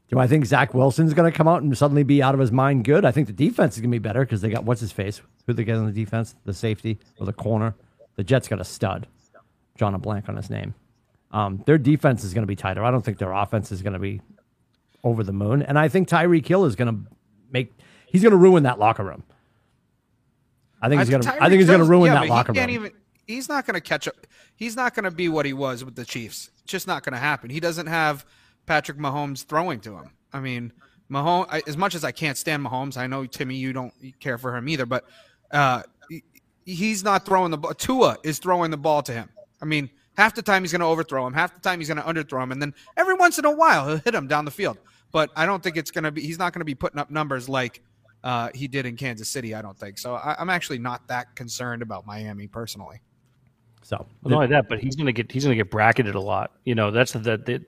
Do 0.09 0.19
I 0.19 0.27
think 0.27 0.45
Zach 0.45 0.73
Wilson's 0.73 1.13
going 1.13 1.31
to 1.31 1.35
come 1.35 1.47
out 1.47 1.63
and 1.63 1.75
suddenly 1.75 2.03
be 2.03 2.21
out 2.21 2.35
of 2.35 2.39
his 2.39 2.51
mind 2.51 2.85
good? 2.85 3.03
I 3.03 3.11
think 3.11 3.27
the 3.27 3.33
defense 3.33 3.75
is 3.75 3.81
going 3.81 3.89
to 3.89 3.95
be 3.95 3.99
better 3.99 4.21
because 4.21 4.41
they 4.41 4.49
got 4.49 4.63
what's 4.63 4.81
his 4.81 4.91
face? 4.91 5.21
Who 5.47 5.53
they 5.53 5.63
get 5.63 5.75
on 5.75 5.85
the 5.85 5.91
defense? 5.91 6.35
The 6.45 6.53
safety 6.53 6.99
or 7.19 7.25
the 7.25 7.33
corner? 7.33 7.73
The 8.15 8.23
Jets 8.23 8.47
got 8.47 8.61
a 8.61 8.63
stud. 8.63 9.07
John 9.75 9.95
a 9.95 9.97
blank 9.97 10.29
on 10.29 10.35
his 10.35 10.49
name. 10.49 10.75
Um, 11.31 11.63
their 11.65 11.79
defense 11.79 12.23
is 12.23 12.33
going 12.33 12.43
to 12.43 12.47
be 12.47 12.55
tighter. 12.55 12.83
I 12.83 12.91
don't 12.91 13.03
think 13.03 13.17
their 13.17 13.31
offense 13.31 13.71
is 13.71 13.81
going 13.81 13.93
to 13.93 13.99
be 13.99 14.21
over 15.03 15.23
the 15.23 15.33
moon. 15.33 15.63
And 15.63 15.79
I 15.79 15.87
think 15.87 16.07
Tyreek 16.07 16.45
Hill 16.47 16.65
is 16.65 16.75
going 16.75 16.93
to 16.93 17.11
make 17.51 17.73
he's 18.05 18.21
going 18.21 18.31
to 18.31 18.37
ruin 18.37 18.63
that 18.63 18.77
locker 18.77 19.03
room. 19.03 19.23
I 20.81 20.89
think 20.89 20.99
he's 20.99 21.09
going 21.09 21.23
to. 21.23 21.43
I 21.43 21.49
think 21.49 21.59
he's 21.59 21.67
going 21.67 21.79
to 21.79 21.85
ruin 21.85 22.11
Hill- 22.11 22.21
that 22.21 22.29
locker 22.29 22.53
but 22.53 22.55
he 22.55 22.59
can't 22.59 22.71
room. 22.71 22.85
Even, 22.85 22.97
he's 23.25 23.49
not 23.49 23.65
going 23.65 23.75
to 23.75 23.81
catch 23.81 24.07
up. 24.07 24.27
He's 24.55 24.75
not 24.75 24.93
going 24.93 25.05
to 25.05 25.11
be 25.11 25.27
what 25.27 25.45
he 25.45 25.53
was 25.53 25.83
with 25.83 25.95
the 25.95 26.05
Chiefs. 26.05 26.51
It's 26.63 26.71
just 26.71 26.87
not 26.87 27.03
going 27.03 27.13
to 27.13 27.19
happen. 27.19 27.49
He 27.49 27.59
doesn't 27.59 27.87
have 27.87 28.25
Patrick 28.65 28.97
Mahomes 28.97 29.45
throwing 29.45 29.79
to 29.81 29.95
him. 29.97 30.11
I 30.31 30.39
mean, 30.39 30.71
Mahomes. 31.11 31.47
I, 31.49 31.61
as 31.67 31.77
much 31.77 31.95
as 31.95 32.03
I 32.03 32.11
can't 32.11 32.37
stand 32.37 32.65
Mahomes, 32.65 32.97
I 32.97 33.07
know 33.07 33.25
Timmy, 33.25 33.55
you 33.55 33.73
don't 33.73 33.93
care 34.19 34.37
for 34.37 34.55
him 34.55 34.67
either. 34.69 34.85
But 34.85 35.05
uh, 35.51 35.83
he- 36.09 36.23
he's 36.65 37.03
not 37.03 37.25
throwing 37.25 37.51
the 37.51 37.57
ball. 37.57 37.73
Tua 37.73 38.17
is 38.23 38.39
throwing 38.39 38.71
the 38.71 38.77
ball 38.77 39.01
to 39.03 39.13
him. 39.13 39.29
I 39.61 39.65
mean, 39.65 39.89
half 40.17 40.35
the 40.35 40.41
time 40.41 40.63
he's 40.63 40.71
going 40.71 40.81
to 40.81 40.87
overthrow 40.87 41.25
him, 41.27 41.33
half 41.33 41.53
the 41.53 41.61
time 41.61 41.79
he's 41.79 41.87
going 41.87 42.01
to 42.01 42.03
underthrow 42.03 42.41
him, 42.43 42.51
and 42.51 42.61
then 42.61 42.73
every 42.97 43.13
once 43.15 43.37
in 43.37 43.45
a 43.45 43.51
while 43.51 43.87
he'll 43.87 43.97
hit 43.97 44.13
him 44.15 44.27
down 44.27 44.45
the 44.45 44.51
field. 44.51 44.77
But 45.11 45.29
I 45.35 45.45
don't 45.45 45.61
think 45.61 45.77
it's 45.77 45.91
going 45.91 46.03
to 46.05 46.11
be. 46.11 46.21
He's 46.21 46.39
not 46.39 46.53
going 46.53 46.61
to 46.61 46.65
be 46.65 46.75
putting 46.75 46.99
up 46.99 47.11
numbers 47.11 47.47
like 47.47 47.81
uh, 48.23 48.49
he 48.55 48.67
did 48.67 48.85
in 48.85 48.95
Kansas 48.95 49.29
City. 49.29 49.53
I 49.53 49.61
don't 49.61 49.77
think 49.77 49.97
so. 49.97 50.15
I, 50.15 50.35
I'm 50.39 50.49
actually 50.49 50.79
not 50.79 51.07
that 51.07 51.35
concerned 51.35 51.81
about 51.81 52.05
Miami 52.07 52.47
personally. 52.47 53.01
So 53.83 53.97
Well, 54.21 54.31
not 54.31 54.35
only 54.35 54.47
that, 54.47 54.69
but 54.69 54.79
he's 54.79 54.95
gonna 54.95 55.11
get 55.11 55.29
he's 55.31 55.43
gonna 55.43 55.55
get 55.55 55.69
bracketed 55.69 56.15
a 56.15 56.19
lot. 56.19 56.53
You 56.63 56.73
know, 56.73 56.89
that's 56.89 57.11
the, 57.11 57.19
the 57.19 57.63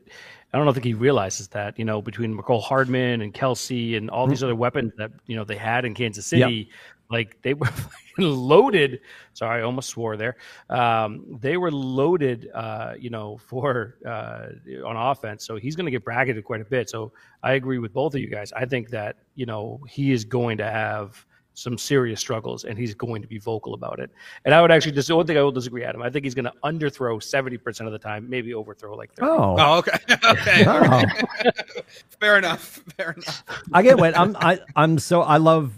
I 0.56 0.64
don't 0.64 0.74
think 0.74 0.86
he 0.86 0.94
realizes 0.94 1.50
that. 1.50 1.78
You 1.78 1.84
know, 1.84 2.02
between 2.02 2.34
Mecole 2.34 2.64
Hardman 2.64 3.20
and 3.22 3.34
Kelce 3.34 3.98
and 3.98 4.10
all 4.10 4.26
these 4.26 4.42
other 4.42 4.56
weapons 4.56 4.94
that 4.98 5.12
you 5.28 5.36
know 5.36 5.44
they 5.44 5.58
had 5.58 5.84
in 5.84 5.94
Kansas 5.94 6.26
City, 6.26 6.70
like 7.12 7.42
they 7.42 7.54
were 7.54 7.68
loaded. 8.18 9.02
Sorry, 9.34 9.60
I 9.62 9.66
almost 9.66 9.90
swore 9.90 10.16
there. 10.16 10.38
Um, 10.70 11.38
they 11.42 11.58
were 11.58 11.72
loaded. 11.72 12.50
Uh, 12.54 12.94
you 12.98 13.10
know, 13.10 13.38
for 13.38 13.98
uh, 14.06 14.48
on 14.86 14.96
offense. 14.96 15.46
So 15.46 15.58
he's 15.58 15.76
gonna 15.76 15.92
get 15.92 16.06
bracketed 16.06 16.46
quite 16.46 16.62
a 16.62 16.66
bit. 16.66 16.90
So 16.90 17.12
I 17.44 17.54
agree 17.54 17.80
with 17.80 17.92
both 17.92 18.16
of 18.16 18.22
you 18.22 18.30
guys. 18.30 18.54
I 18.54 18.64
think 18.66 18.92
that 18.92 19.18
you 19.36 19.46
know 19.46 19.82
he 19.90 20.14
is 20.14 20.24
going 20.24 20.58
to 20.60 20.72
have 20.72 21.26
some 21.56 21.78
serious 21.78 22.20
struggles, 22.20 22.64
and 22.66 22.78
he's 22.78 22.94
going 22.94 23.22
to 23.24 23.28
be 23.28 23.40
vocal 23.40 23.74
about 23.74 24.00
it. 24.00 24.12
And 24.46 24.54
I 24.54 24.62
would 24.62 24.70
actually 24.72 24.92
just 24.92 25.08
the 25.08 25.16
one 25.16 25.26
thing 25.26 25.38
I 25.38 25.42
will 25.42 25.52
disagree, 25.52 25.84
Adam. 25.84 26.02
I 26.04 26.10
think 26.10 26.26
he's 26.26 26.36
going 26.36 26.46
to 26.46 26.54
underthrow 26.64 27.22
seventy 27.24 27.58
percent 27.58 27.88
of 27.88 27.94
the 27.94 28.00
time, 28.00 28.30
maybe 28.30 28.54
overthrow 28.54 28.96
like 28.96 29.14
30. 29.16 29.32
oh, 29.32 29.56
Oh, 29.58 29.78
okay, 29.80 29.98
okay, 30.30 30.66
oh. 30.68 30.80
right. 30.82 31.26
fair 32.20 32.38
enough, 32.38 32.84
fair 32.98 33.12
enough. 33.12 33.44
I 33.74 33.82
get 33.82 33.98
what 33.98 34.18
I'm. 34.18 34.36
I 34.36 34.60
I'm 34.76 35.00
so 35.00 35.22
I 35.22 35.38
love. 35.38 35.74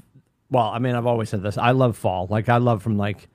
Well, 0.49 0.65
I 0.65 0.79
mean, 0.79 0.95
I've 0.95 1.05
always 1.05 1.29
said 1.29 1.43
this. 1.43 1.57
I 1.57 1.71
love 1.71 1.95
fall. 1.97 2.27
Like 2.29 2.49
I 2.49 2.57
love 2.57 2.81
from 2.83 2.97
like 2.97 3.27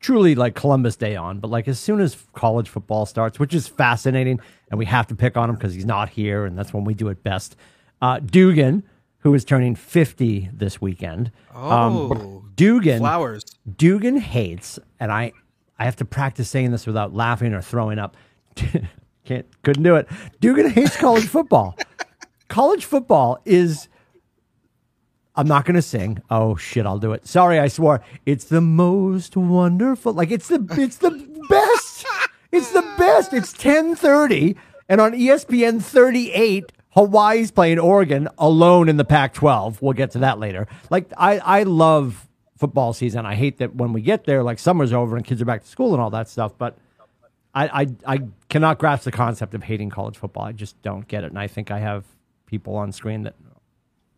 truly 0.00 0.34
like 0.34 0.54
Columbus 0.54 0.96
Day 0.96 1.16
on. 1.16 1.38
But 1.38 1.50
like 1.50 1.66
as 1.68 1.78
soon 1.78 2.00
as 2.00 2.16
college 2.34 2.68
football 2.68 3.06
starts, 3.06 3.38
which 3.38 3.54
is 3.54 3.66
fascinating, 3.68 4.40
and 4.70 4.78
we 4.78 4.84
have 4.86 5.06
to 5.08 5.14
pick 5.14 5.36
on 5.36 5.48
him 5.48 5.56
because 5.56 5.74
he's 5.74 5.86
not 5.86 6.08
here, 6.10 6.44
and 6.44 6.58
that's 6.58 6.72
when 6.74 6.84
we 6.84 6.92
do 6.94 7.08
it 7.08 7.22
best. 7.22 7.56
Uh, 8.02 8.18
Dugan, 8.18 8.82
who 9.22 9.34
is 9.34 9.44
turning 9.44 9.74
50 9.74 10.50
this 10.52 10.80
weekend. 10.80 11.30
Um, 11.54 11.96
oh, 11.96 12.44
Dugan. 12.56 12.98
flowers. 12.98 13.44
Dugan 13.76 14.18
hates, 14.18 14.78
and 15.00 15.10
I 15.10 15.32
I 15.78 15.84
have 15.84 15.96
to 15.96 16.04
practice 16.04 16.48
saying 16.48 16.70
this 16.70 16.86
without 16.86 17.14
laughing 17.14 17.54
or 17.54 17.62
throwing 17.62 17.98
up. 17.98 18.16
Can't 19.24 19.46
couldn't 19.62 19.82
do 19.82 19.96
it. 19.96 20.08
Dugan 20.40 20.70
hates 20.70 20.96
college 20.96 21.26
football. 21.28 21.76
college 22.48 22.84
football 22.84 23.40
is 23.44 23.88
I'm 25.34 25.48
not 25.48 25.64
going 25.64 25.76
to 25.76 25.82
sing. 25.82 26.20
Oh 26.30 26.56
shit, 26.56 26.84
I'll 26.84 26.98
do 26.98 27.12
it. 27.12 27.26
Sorry, 27.26 27.58
I 27.58 27.68
swore. 27.68 28.02
It's 28.26 28.44
the 28.44 28.60
most 28.60 29.36
wonderful. 29.36 30.12
Like 30.12 30.30
it's 30.30 30.48
the 30.48 30.66
it's 30.78 30.98
the 30.98 31.10
best. 31.48 32.04
It's 32.50 32.72
the 32.72 32.82
best. 32.98 33.32
It's 33.32 33.52
10:30 33.54 34.56
and 34.88 35.00
on 35.00 35.12
ESPN 35.12 35.80
38 35.82 36.72
Hawaii's 36.94 37.50
playing 37.50 37.78
Oregon 37.78 38.28
alone 38.38 38.88
in 38.88 38.96
the 38.96 39.04
Pac-12. 39.04 39.80
We'll 39.80 39.92
get 39.94 40.10
to 40.12 40.18
that 40.20 40.38
later. 40.38 40.66
Like 40.90 41.12
I 41.16 41.38
I 41.38 41.62
love 41.64 42.28
football 42.56 42.92
season. 42.92 43.26
I 43.26 43.34
hate 43.34 43.58
that 43.58 43.74
when 43.74 43.92
we 43.92 44.02
get 44.02 44.24
there 44.24 44.42
like 44.42 44.58
summer's 44.58 44.92
over 44.92 45.16
and 45.16 45.24
kids 45.24 45.42
are 45.42 45.46
back 45.46 45.62
to 45.62 45.68
school 45.68 45.94
and 45.94 46.02
all 46.02 46.10
that 46.10 46.28
stuff, 46.28 46.52
but 46.56 46.78
I, 47.54 47.82
I 47.82 47.86
I 48.16 48.20
cannot 48.48 48.78
grasp 48.78 49.04
the 49.04 49.12
concept 49.12 49.54
of 49.54 49.62
hating 49.62 49.90
college 49.90 50.16
football. 50.16 50.44
I 50.44 50.52
just 50.52 50.80
don't 50.82 51.06
get 51.06 51.24
it, 51.24 51.28
and 51.28 51.38
I 51.38 51.48
think 51.48 51.70
I 51.70 51.78
have 51.78 52.04
people 52.46 52.76
on 52.76 52.92
screen 52.92 53.22
that 53.22 53.34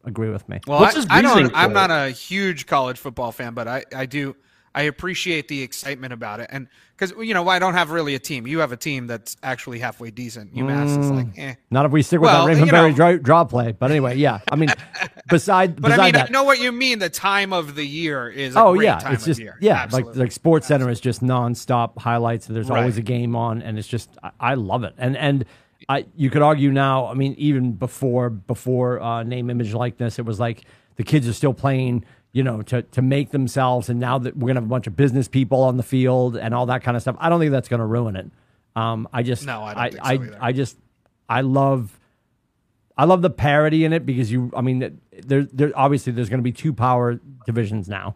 agree 0.05 0.31
with 0.31 0.49
me. 0.49 0.61
Well, 0.67 0.81
What's 0.81 0.95
I, 0.95 0.99
his 0.99 1.07
I 1.11 1.23
don't. 1.23 1.53
I'm 1.55 1.71
for 1.71 1.75
not 1.75 1.91
a 1.91 2.11
huge 2.11 2.67
college 2.67 2.99
football 2.99 3.33
fan, 3.33 3.55
but 3.55 3.67
I, 3.67 3.85
I 3.95 4.07
do. 4.07 4.37
I 4.75 4.83
appreciate 4.83 5.49
the 5.49 5.63
excitement 5.63 6.13
about 6.13 6.41
it, 6.41 6.49
and 6.51 6.69
because 6.97 7.13
you 7.25 7.33
know 7.35 7.47
I 7.49 7.59
don't 7.59 7.75
have 7.75 7.91
really 7.91 8.15
a 8.15 8.19
team. 8.19 8.47
You 8.47 8.59
have 8.59 8.73
a 8.73 8.77
team 8.77 9.07
that's 9.07 9.37
actually 9.43 9.79
halfway 9.79 10.11
decent. 10.11 10.55
UMass 10.55 10.99
is 10.99 11.11
like, 11.11 11.27
eh. 11.39 11.55
Not 11.71 11.87
if 11.87 11.93
we 11.93 12.03
stick 12.03 12.21
with 12.21 12.29
Well, 12.31 12.47
that 12.47 12.57
you 12.57 12.65
Raven 12.65 12.75
know- 12.75 12.93
draw, 12.93 13.17
draw 13.17 13.45
play. 13.45 13.73
But 13.73 13.91
anyway, 13.91 14.17
yeah. 14.17 14.41
I 14.51 14.57
mean, 14.57 14.71
beside 15.29 15.77
But 15.81 15.91
beside 15.91 16.01
I 16.01 16.05
mean, 16.07 16.13
that, 16.15 16.29
I 16.29 16.33
know 16.33 16.45
what 16.45 16.59
you 16.59 16.73
mean. 16.73 16.99
The 16.99 17.09
time 17.09 17.53
of 17.53 17.75
the 17.77 17.85
year 17.85 18.29
is. 18.29 18.57
A 18.57 18.61
oh 18.61 18.75
yeah, 18.75 18.99
time 18.99 19.15
it's 19.15 19.23
of 19.23 19.27
just 19.29 19.41
year. 19.41 19.57
yeah, 19.61 19.83
Absolutely. 19.83 20.13
like 20.13 20.19
like 20.19 20.33
Sports 20.33 20.67
Center 20.67 20.91
is 20.91 21.01
just 21.01 21.23
nonstop 21.23 21.99
highlights. 21.99 22.47
There's 22.47 22.71
always 22.71 22.97
a 22.99 23.03
game 23.03 23.37
on, 23.37 23.63
and 23.63 23.79
it's 23.79 23.89
just 23.89 24.11
I, 24.23 24.31
I 24.41 24.55
love 24.55 24.83
it. 24.85 24.95
And 24.99 25.17
and 25.17 25.45
I 25.89 26.07
you 26.17 26.31
could 26.31 26.43
argue 26.43 26.73
now. 26.73 27.07
I 27.07 27.15
mean, 27.15 27.35
even 27.39 27.73
before 27.73 28.31
before 28.31 29.01
uh, 29.01 29.23
name, 29.23 29.51
image, 29.51 29.73
likeness, 29.73 30.19
it 30.19 30.25
was 30.25 30.41
like 30.41 30.65
the 30.97 31.05
kids 31.05 31.29
are 31.29 31.33
still 31.33 31.55
playing. 31.55 32.05
You 32.35 32.43
know, 32.43 32.61
to 32.63 32.83
to 32.83 33.01
make 33.01 33.31
themselves, 33.31 33.89
and 33.89 33.99
now 33.99 34.19
that 34.19 34.37
we're 34.37 34.49
gonna 34.49 34.61
have 34.61 34.69
a 34.69 34.69
bunch 34.69 34.87
of 34.87 34.97
business 34.97 35.29
people 35.29 35.63
on 35.63 35.79
the 35.79 35.83
field 35.83 36.37
and 36.37 36.53
all 36.53 36.67
that 36.67 36.83
kind 36.83 36.97
of 36.97 37.03
stuff, 37.03 37.17
I 37.19 37.31
don't 37.31 37.41
think 37.41 37.53
that's 37.53 37.69
gonna 37.69 37.87
ruin 37.87 38.17
it. 38.17 38.31
Um, 38.77 39.09
I 39.13 39.23
just 39.23 39.47
No, 39.47 39.63
I 39.63 39.75
don't 39.75 40.01
I 40.01 40.17
think 40.17 40.33
so 40.33 40.39
I. 40.41 40.49
I 40.49 40.53
just 40.53 40.77
I 41.29 41.41
love 41.41 41.99
I 42.97 43.05
love 43.05 43.23
the 43.23 43.31
parity 43.31 43.85
in 43.85 43.93
it 43.93 44.07
because 44.07 44.31
you. 44.31 44.53
I 44.57 44.61
mean, 44.61 45.01
there, 45.27 45.45
there 45.53 45.73
obviously 45.75 46.13
there's 46.13 46.29
going 46.29 46.39
to 46.39 46.45
be 46.45 46.53
two 46.53 46.73
power 46.73 47.21
divisions 47.45 47.89
now. 47.89 48.15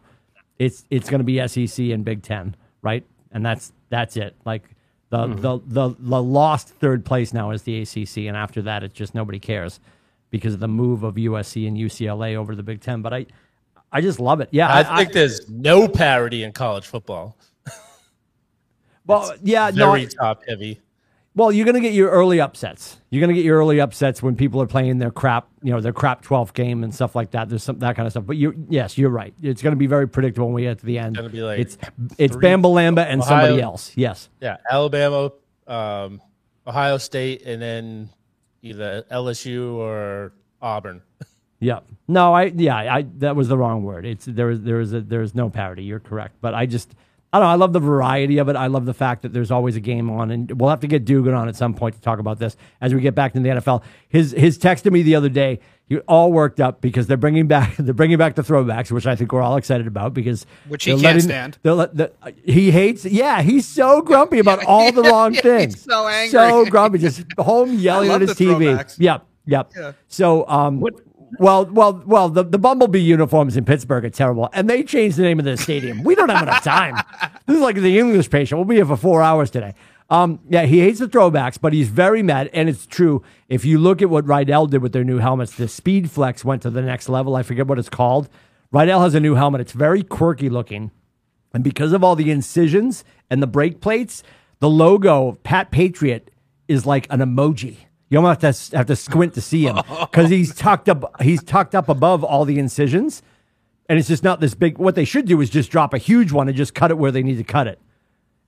It's 0.57 0.85
it's 0.89 1.09
going 1.09 1.19
to 1.19 1.25
be 1.25 1.45
SEC 1.47 1.85
and 1.87 2.05
Big 2.05 2.23
Ten, 2.23 2.55
right? 2.81 3.05
And 3.31 3.45
that's 3.45 3.73
that's 3.89 4.15
it. 4.15 4.35
Like 4.45 4.63
the 5.09 5.27
the, 5.27 5.59
the 5.65 5.95
the 5.99 6.21
lost 6.21 6.69
third 6.69 7.05
place 7.05 7.33
now 7.33 7.51
is 7.51 7.63
the 7.63 7.81
ACC, 7.81 8.27
and 8.27 8.37
after 8.37 8.61
that, 8.63 8.83
it's 8.83 8.93
just 8.93 9.13
nobody 9.13 9.39
cares 9.39 9.79
because 10.29 10.53
of 10.53 10.59
the 10.59 10.67
move 10.67 11.03
of 11.03 11.15
USC 11.15 11.67
and 11.67 11.75
UCLA 11.75 12.35
over 12.35 12.55
the 12.55 12.63
Big 12.63 12.81
Ten. 12.81 13.01
But 13.01 13.13
I 13.13 13.25
I 13.91 14.01
just 14.01 14.19
love 14.19 14.41
it. 14.41 14.49
Yeah, 14.51 14.69
I 14.71 14.97
think 14.97 15.13
there's 15.13 15.49
no 15.49 15.87
parity 15.87 16.43
in 16.43 16.51
college 16.51 16.85
football. 16.85 17.37
well, 19.05 19.33
yeah, 19.43 19.71
Very 19.71 20.03
I- 20.03 20.05
top 20.05 20.43
heavy. 20.47 20.81
Well, 21.35 21.51
you're 21.51 21.63
going 21.63 21.75
to 21.75 21.81
get 21.81 21.93
your 21.93 22.09
early 22.09 22.41
upsets. 22.41 22.99
You're 23.11 23.21
going 23.21 23.29
to 23.29 23.35
get 23.35 23.45
your 23.45 23.59
early 23.59 23.79
upsets 23.79 24.21
when 24.21 24.35
people 24.35 24.61
are 24.61 24.67
playing 24.67 24.97
their 24.97 25.11
crap, 25.11 25.47
you 25.63 25.71
know, 25.71 25.79
their 25.79 25.93
crap 25.93 26.21
12th 26.23 26.53
game 26.53 26.83
and 26.83 26.93
stuff 26.93 27.15
like 27.15 27.31
that. 27.31 27.47
There's 27.47 27.63
some 27.63 27.79
that 27.79 27.95
kind 27.95 28.07
of 28.07 28.11
stuff. 28.11 28.25
But 28.25 28.35
you, 28.35 28.65
yes, 28.67 28.97
you're 28.97 29.11
right. 29.11 29.33
It's 29.41 29.61
going 29.61 29.71
to 29.71 29.77
be 29.77 29.87
very 29.87 30.07
predictable 30.07 30.47
when 30.47 30.55
we 30.55 30.63
get 30.63 30.79
to 30.79 30.85
the 30.85 30.97
end. 30.97 31.15
It's 31.15 31.21
gonna 31.21 31.29
be 31.29 31.41
like 31.41 31.59
it's 31.59 31.77
it's 32.17 32.35
Bamba 32.35 32.63
Lamba 32.63 33.05
and 33.05 33.23
somebody 33.23 33.61
else. 33.61 33.93
Yes. 33.95 34.27
Yeah, 34.41 34.57
Alabama, 34.69 35.31
um, 35.67 36.19
Ohio 36.67 36.97
State, 36.97 37.43
and 37.45 37.61
then 37.61 38.09
either 38.61 39.05
LSU 39.11 39.75
or 39.75 40.33
Auburn. 40.61 41.01
Yeah. 41.59 41.79
No, 42.07 42.33
I 42.33 42.45
yeah, 42.45 42.75
I 42.77 43.05
that 43.17 43.35
was 43.35 43.47
the 43.49 43.57
wrong 43.57 43.83
word. 43.83 44.05
It's 44.05 44.25
there 44.25 44.49
is 44.49 44.61
there 44.61 44.79
is 44.79 44.93
a, 44.93 45.01
there 45.01 45.21
is 45.21 45.35
no 45.35 45.49
parity. 45.49 45.83
You're 45.83 45.99
correct. 45.99 46.35
But 46.41 46.53
I 46.53 46.65
just 46.65 46.95
I 47.31 47.37
don't 47.37 47.45
know. 47.47 47.51
I 47.51 47.55
love 47.55 47.73
the 47.73 47.79
variety 47.79 48.39
of 48.39 48.49
it. 48.49 48.55
I 48.55 48.65
love 48.67 48.85
the 48.85 48.93
fact 48.93 49.21
that 49.21 49.33
there's 49.33 49.51
always 49.51 49.75
a 49.75 49.79
game 49.79 50.09
on, 50.09 50.31
and 50.31 50.59
we'll 50.59 50.71
have 50.71 50.79
to 50.79 50.87
get 50.87 51.05
Dugan 51.05 51.35
on 51.35 51.47
at 51.47 51.55
some 51.55 51.75
point 51.75 51.93
to 51.95 52.01
talk 52.01 52.17
about 52.17 52.39
this 52.39 52.57
as 52.81 52.95
we 52.95 53.01
get 53.01 53.13
back 53.13 53.33
to 53.33 53.39
the 53.39 53.49
NFL. 53.49 53.83
His 54.07 54.31
his 54.31 54.57
text 54.57 54.85
to 54.85 54.91
me 54.91 55.03
the 55.03 55.13
other 55.13 55.29
day, 55.29 55.59
he 55.85 55.99
all 56.07 56.31
worked 56.31 56.59
up 56.59 56.81
because 56.81 57.05
they're 57.05 57.17
bringing 57.17 57.45
back 57.45 57.75
they're 57.77 57.93
bringing 57.93 58.17
back 58.17 58.33
the 58.33 58.41
throwbacks, 58.41 58.89
which 58.91 59.05
I 59.05 59.15
think 59.15 59.31
we're 59.31 59.43
all 59.43 59.57
excited 59.57 59.85
about 59.85 60.15
because 60.15 60.47
Which 60.69 60.85
he 60.85 60.91
they're 60.91 60.95
can't 60.95 61.03
letting- 61.03 61.21
stand. 61.21 61.57
they're 61.61 61.73
let- 61.73 61.95
the- 61.95 62.13
he 62.43 62.71
hates. 62.71 63.05
Yeah, 63.05 63.43
he's 63.43 63.67
so 63.67 64.01
grumpy 64.01 64.39
about 64.39 64.63
all 64.65 64.91
the 64.91 65.03
wrong 65.03 65.35
Yeah, 65.35 65.41
things. 65.41 65.75
he's 65.75 65.83
so 65.83 66.07
angry. 66.07 66.29
So 66.31 66.65
grumpy, 66.65 66.97
just 66.97 67.25
home 67.37 67.73
yelling 67.77 68.09
love 68.09 68.23
at 68.23 68.29
his 68.29 68.37
TV. 68.39 68.75
throwbacks. 68.75 68.95
Yep, 68.97 69.27
yep. 69.45 69.71
So 70.07 70.47
um, 70.47 70.83
well, 71.37 71.65
well, 71.65 72.01
well, 72.05 72.29
the, 72.29 72.43
the 72.43 72.57
Bumblebee 72.57 72.99
uniforms 72.99 73.55
in 73.55 73.65
Pittsburgh 73.65 74.05
are 74.05 74.09
terrible, 74.09 74.49
and 74.53 74.69
they 74.69 74.83
changed 74.83 75.17
the 75.17 75.23
name 75.23 75.39
of 75.39 75.45
the 75.45 75.57
stadium. 75.57 76.03
We 76.03 76.15
don't 76.15 76.29
have 76.29 76.43
enough 76.43 76.63
time. 76.63 76.95
This 77.45 77.55
is 77.55 77.63
like 77.63 77.77
the 77.77 77.97
English 77.97 78.29
patient. 78.29 78.59
We'll 78.59 78.65
be 78.65 78.75
here 78.75 78.85
for 78.85 78.95
four 78.95 79.23
hours 79.23 79.49
today. 79.49 79.73
Um, 80.11 80.39
yeah, 80.49 80.65
he 80.65 80.81
hates 80.81 80.99
the 80.99 81.07
throwbacks, 81.07 81.59
but 81.59 81.73
he's 81.73 81.89
very 81.89 82.21
mad, 82.21 82.49
and 82.53 82.69
it's 82.69 82.85
true. 82.85 83.23
If 83.47 83.65
you 83.65 83.79
look 83.79 84.03
at 84.03 84.09
what 84.11 84.27
Riddell 84.27 84.67
did 84.67 84.83
with 84.83 84.91
their 84.91 85.03
new 85.03 85.17
helmets, 85.17 85.55
the 85.55 85.67
Speed 85.67 86.11
Flex 86.11 86.45
went 86.45 86.61
to 86.61 86.69
the 86.69 86.83
next 86.83 87.09
level. 87.09 87.35
I 87.35 87.41
forget 87.41 87.65
what 87.65 87.79
it's 87.79 87.89
called. 87.89 88.29
Riddell 88.71 89.01
has 89.01 89.15
a 89.15 89.19
new 89.19 89.33
helmet. 89.33 89.61
It's 89.61 89.71
very 89.71 90.03
quirky 90.03 90.47
looking. 90.47 90.91
And 91.53 91.63
because 91.63 91.91
of 91.91 92.03
all 92.03 92.15
the 92.15 92.29
incisions 92.29 93.03
and 93.29 93.41
the 93.41 93.47
brake 93.47 93.81
plates, 93.81 94.21
the 94.59 94.69
logo 94.69 95.29
of 95.29 95.43
Pat 95.43 95.71
Patriot 95.71 96.29
is 96.67 96.85
like 96.85 97.07
an 97.09 97.19
emoji. 97.19 97.77
You 98.09 98.17
almost 98.17 98.41
have 98.41 98.55
to 98.71 98.77
have 98.77 98.85
to 98.87 98.95
squint 98.95 99.33
to 99.35 99.41
see 99.41 99.63
him 99.67 99.75
because 99.99 100.29
he's 100.29 100.53
tucked 100.55 100.89
up. 100.89 101.21
He's 101.21 101.43
tucked 101.43 101.75
up 101.75 101.89
above 101.89 102.23
all 102.23 102.43
the 102.45 102.57
incisions, 102.59 103.21
and 103.87 103.99
it's 103.99 104.07
just 104.07 104.23
not 104.23 104.39
this 104.39 104.55
big. 104.55 104.77
What 104.79 104.95
they 104.95 105.05
should 105.05 105.25
do 105.27 105.39
is 105.41 105.49
just 105.49 105.69
drop 105.71 105.93
a 105.93 105.97
huge 105.99 106.31
one 106.31 106.47
and 106.47 106.57
just 106.57 106.73
cut 106.73 106.89
it 106.91 106.97
where 106.97 107.11
they 107.11 107.21
need 107.23 107.37
to 107.37 107.43
cut 107.43 107.67
it, 107.67 107.79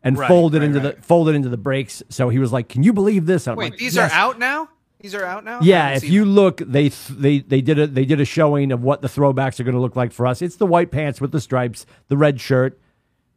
and 0.04 0.18
Right, 0.18 0.28
fold 0.28 0.56
it 0.56 0.60
right, 0.60 0.66
into 0.66 0.80
right. 0.80 0.96
the 0.96 1.02
fold 1.04 1.30
it 1.30 1.36
into 1.36 1.50
the 1.50 1.58
brakes. 1.58 2.02
So 2.10 2.30
he 2.30 2.40
was 2.40 2.52
like, 2.52 2.70
"Can 2.70 2.82
you 2.84 2.92
believe 2.92 3.28
this?" 3.28 3.46
And 3.46 3.52
I'm 3.54 3.58
Wait, 3.58 3.72
like, 3.74 3.80
these 3.80 3.96
"Yes." 3.96 4.12
are 4.12 4.16
out 4.16 4.40
now. 4.40 4.68
These 5.00 5.16
are 5.16 5.26
out 5.26 5.44
now. 5.44 5.60
I 5.60 5.64
Yeah, 5.64 5.82
haven't 5.84 5.96
if 5.98 6.02
seen 6.04 6.12
you 6.12 6.20
them. 6.26 6.34
look, 6.36 6.58
they 6.58 6.90
th- 6.90 7.08
they 7.20 7.40
they 7.40 7.62
did 7.62 7.78
a 7.80 7.88
they 7.88 8.06
did 8.06 8.20
a 8.22 8.26
showing 8.26 8.72
of 8.72 8.84
what 8.84 9.02
the 9.02 9.08
throwbacks 9.08 9.60
are 9.60 9.64
going 9.64 9.74
to 9.76 9.82
look 9.82 9.96
like 9.96 10.12
for 10.12 10.26
us. 10.28 10.42
It's 10.42 10.56
the 10.58 10.66
white 10.68 10.92
pants 10.92 11.20
with 11.22 11.32
the 11.32 11.42
stripes, 11.42 11.86
the 12.08 12.18
red 12.18 12.40
shirt, 12.42 12.80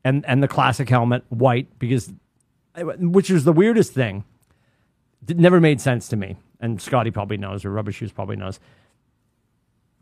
and 0.05 0.25
and 0.27 0.43
the 0.43 0.49
classic 0.49 0.89
helmet, 0.91 1.25
white, 1.31 1.79
because 1.79 2.13
eh, 2.77 2.83
which 2.83 3.31
is 3.31 3.45
the 3.45 3.53
weirdest 3.53 3.93
thing. 3.93 4.25
It 5.29 5.39
never 5.39 5.61
made 5.61 5.81
sense 5.81 6.09
to 6.09 6.17
me, 6.17 6.37
and 6.61 6.81
Scotty 6.81 7.11
probably 7.11 7.37
knows, 7.37 7.65
or 7.65 7.71
Rubber 7.71 7.93
Shoes 7.93 8.13
probably 8.13 8.37
knows. 8.37 8.61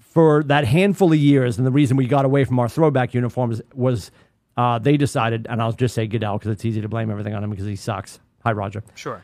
For 0.00 0.42
that 0.44 0.66
handful 0.66 1.12
of 1.12 1.18
years, 1.18 1.58
and 1.58 1.66
the 1.66 1.70
reason 1.70 1.96
we 1.96 2.06
got 2.06 2.24
away 2.24 2.44
from 2.44 2.58
our 2.58 2.68
throwback 2.68 3.14
uniforms 3.14 3.62
was 3.74 4.10
uh, 4.56 4.78
they 4.78 4.96
decided, 4.96 5.46
and 5.48 5.62
I'll 5.62 5.72
just 5.72 5.94
say 5.94 6.06
Goodell 6.06 6.38
because 6.38 6.50
it's 6.50 6.64
easy 6.64 6.80
to 6.80 6.88
blame 6.88 7.10
everything 7.10 7.34
on 7.34 7.42
him 7.42 7.50
because 7.50 7.66
he 7.66 7.76
sucks. 7.76 8.20
Hi, 8.44 8.52
Roger 8.52 8.82
sure. 8.96 9.22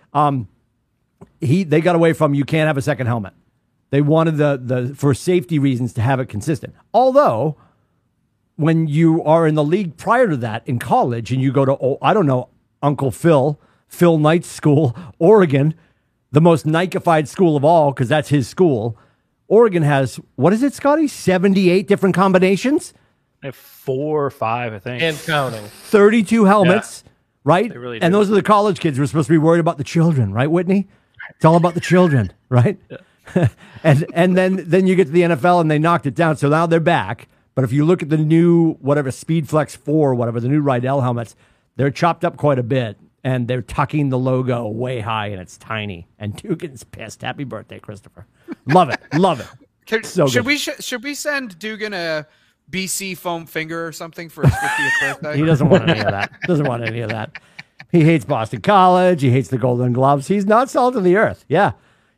he 1.40 1.64
they 1.64 1.80
got 1.80 1.96
away 1.96 2.12
from 2.12 2.32
you 2.32 2.44
can't 2.44 2.68
have 2.68 2.76
a 2.76 2.82
second 2.82 3.08
helmet. 3.08 3.34
They 3.90 4.00
wanted 4.00 4.36
the 4.36 4.60
the 4.62 4.94
for 4.94 5.12
safety 5.14 5.58
reasons 5.58 5.92
to 5.94 6.00
have 6.00 6.20
it 6.20 6.26
consistent. 6.28 6.74
Although 6.94 7.56
when 8.56 8.86
you 8.86 9.22
are 9.24 9.46
in 9.46 9.54
the 9.54 9.64
league 9.64 9.96
prior 9.96 10.28
to 10.28 10.36
that 10.36 10.66
in 10.66 10.78
college 10.78 11.32
and 11.32 11.42
you 11.42 11.52
go 11.52 11.64
to 11.64 11.72
oh, 11.72 11.98
I 12.00 12.14
don't 12.14 12.26
know 12.26 12.48
Uncle 12.82 13.10
Phil 13.10 13.58
Phil 13.88 14.18
Knight's 14.18 14.48
school 14.48 14.96
Oregon, 15.18 15.74
the 16.30 16.40
most 16.40 16.66
Nikified 16.66 17.28
school 17.28 17.56
of 17.56 17.64
all 17.64 17.92
because 17.92 18.08
that's 18.08 18.28
his 18.28 18.48
school. 18.48 18.96
Oregon 19.48 19.82
has 19.82 20.20
what 20.36 20.52
is 20.52 20.62
it, 20.62 20.74
Scotty? 20.74 21.08
Seventy 21.08 21.70
eight 21.70 21.88
different 21.88 22.14
combinations, 22.14 22.92
I 23.42 23.46
have 23.46 23.56
four 23.56 24.24
or 24.24 24.30
five, 24.30 24.72
I 24.74 24.78
think. 24.78 25.02
and 25.02 25.16
counting. 25.24 25.64
thirty 25.64 26.22
two 26.22 26.44
helmets, 26.44 27.02
right? 27.44 27.70
They 27.70 27.78
really 27.78 28.02
and 28.02 28.12
those 28.12 28.30
are 28.30 28.34
the 28.34 28.42
college 28.42 28.78
kids 28.80 28.98
who 28.98 29.02
are 29.02 29.06
supposed 29.06 29.28
to 29.28 29.32
be 29.32 29.38
worried 29.38 29.60
about 29.60 29.78
the 29.78 29.84
children, 29.84 30.32
right, 30.32 30.50
Whitney? 30.50 30.86
It's 31.36 31.44
all 31.44 31.56
about 31.56 31.74
the 31.74 31.80
children, 31.80 32.32
right? 32.48 32.78
and 33.84 34.06
and 34.12 34.36
then 34.36 34.64
then 34.68 34.86
you 34.86 34.96
get 34.96 35.06
to 35.06 35.12
the 35.12 35.22
NFL 35.22 35.60
and 35.60 35.70
they 35.70 35.78
knocked 35.78 36.06
it 36.06 36.14
down. 36.14 36.36
So 36.36 36.48
now 36.48 36.66
they're 36.66 36.80
back. 36.80 37.28
But 37.54 37.64
if 37.64 37.72
you 37.72 37.84
look 37.84 38.02
at 38.02 38.08
the 38.08 38.18
new 38.18 38.74
whatever 38.74 39.10
Speedflex 39.10 39.76
four, 39.76 40.14
whatever 40.14 40.40
the 40.40 40.48
new 40.48 40.60
Riddell 40.60 41.00
helmets, 41.00 41.34
they're 41.76 41.90
chopped 41.90 42.24
up 42.24 42.36
quite 42.36 42.58
a 42.58 42.62
bit 42.62 42.98
and 43.24 43.48
they're 43.48 43.62
tucking 43.62 44.10
the 44.10 44.18
logo 44.18 44.66
way 44.68 45.00
high 45.00 45.28
and 45.28 45.40
it's 45.40 45.58
tiny. 45.58 46.06
And 46.18 46.36
Dugan's 46.36 46.84
pissed. 46.84 47.22
Happy 47.22 47.44
birthday, 47.44 47.78
Christopher. 47.78 48.26
Love 48.66 48.90
it, 48.90 49.00
love 49.14 49.40
it. 49.40 49.46
Can- 49.86 50.04
so 50.04 50.26
should 50.26 50.40
good. 50.40 50.46
we 50.46 50.58
sh- 50.58 50.80
should 50.80 51.02
we 51.02 51.14
send 51.14 51.58
Dugan 51.58 51.94
a 51.94 52.26
BC 52.70 53.16
foam 53.16 53.46
finger 53.46 53.86
or 53.86 53.92
something 53.92 54.28
for 54.28 54.42
his 54.44 54.52
50th 54.52 55.00
birthday? 55.00 55.36
He 55.38 55.44
doesn't 55.44 55.68
want 55.68 55.88
any 55.88 56.00
of 56.00 56.10
that. 56.10 56.30
Doesn't 56.46 56.66
want 56.66 56.82
any 56.84 57.00
of 57.00 57.10
that. 57.10 57.32
He 57.90 58.02
hates 58.04 58.24
Boston 58.24 58.60
College. 58.60 59.22
He 59.22 59.30
hates 59.30 59.48
the 59.48 59.56
Golden 59.56 59.92
Gloves. 59.94 60.28
He's 60.28 60.44
not 60.44 60.68
salt 60.68 60.94
of 60.94 61.04
the 61.04 61.16
earth. 61.16 61.44
Yeah. 61.48 61.72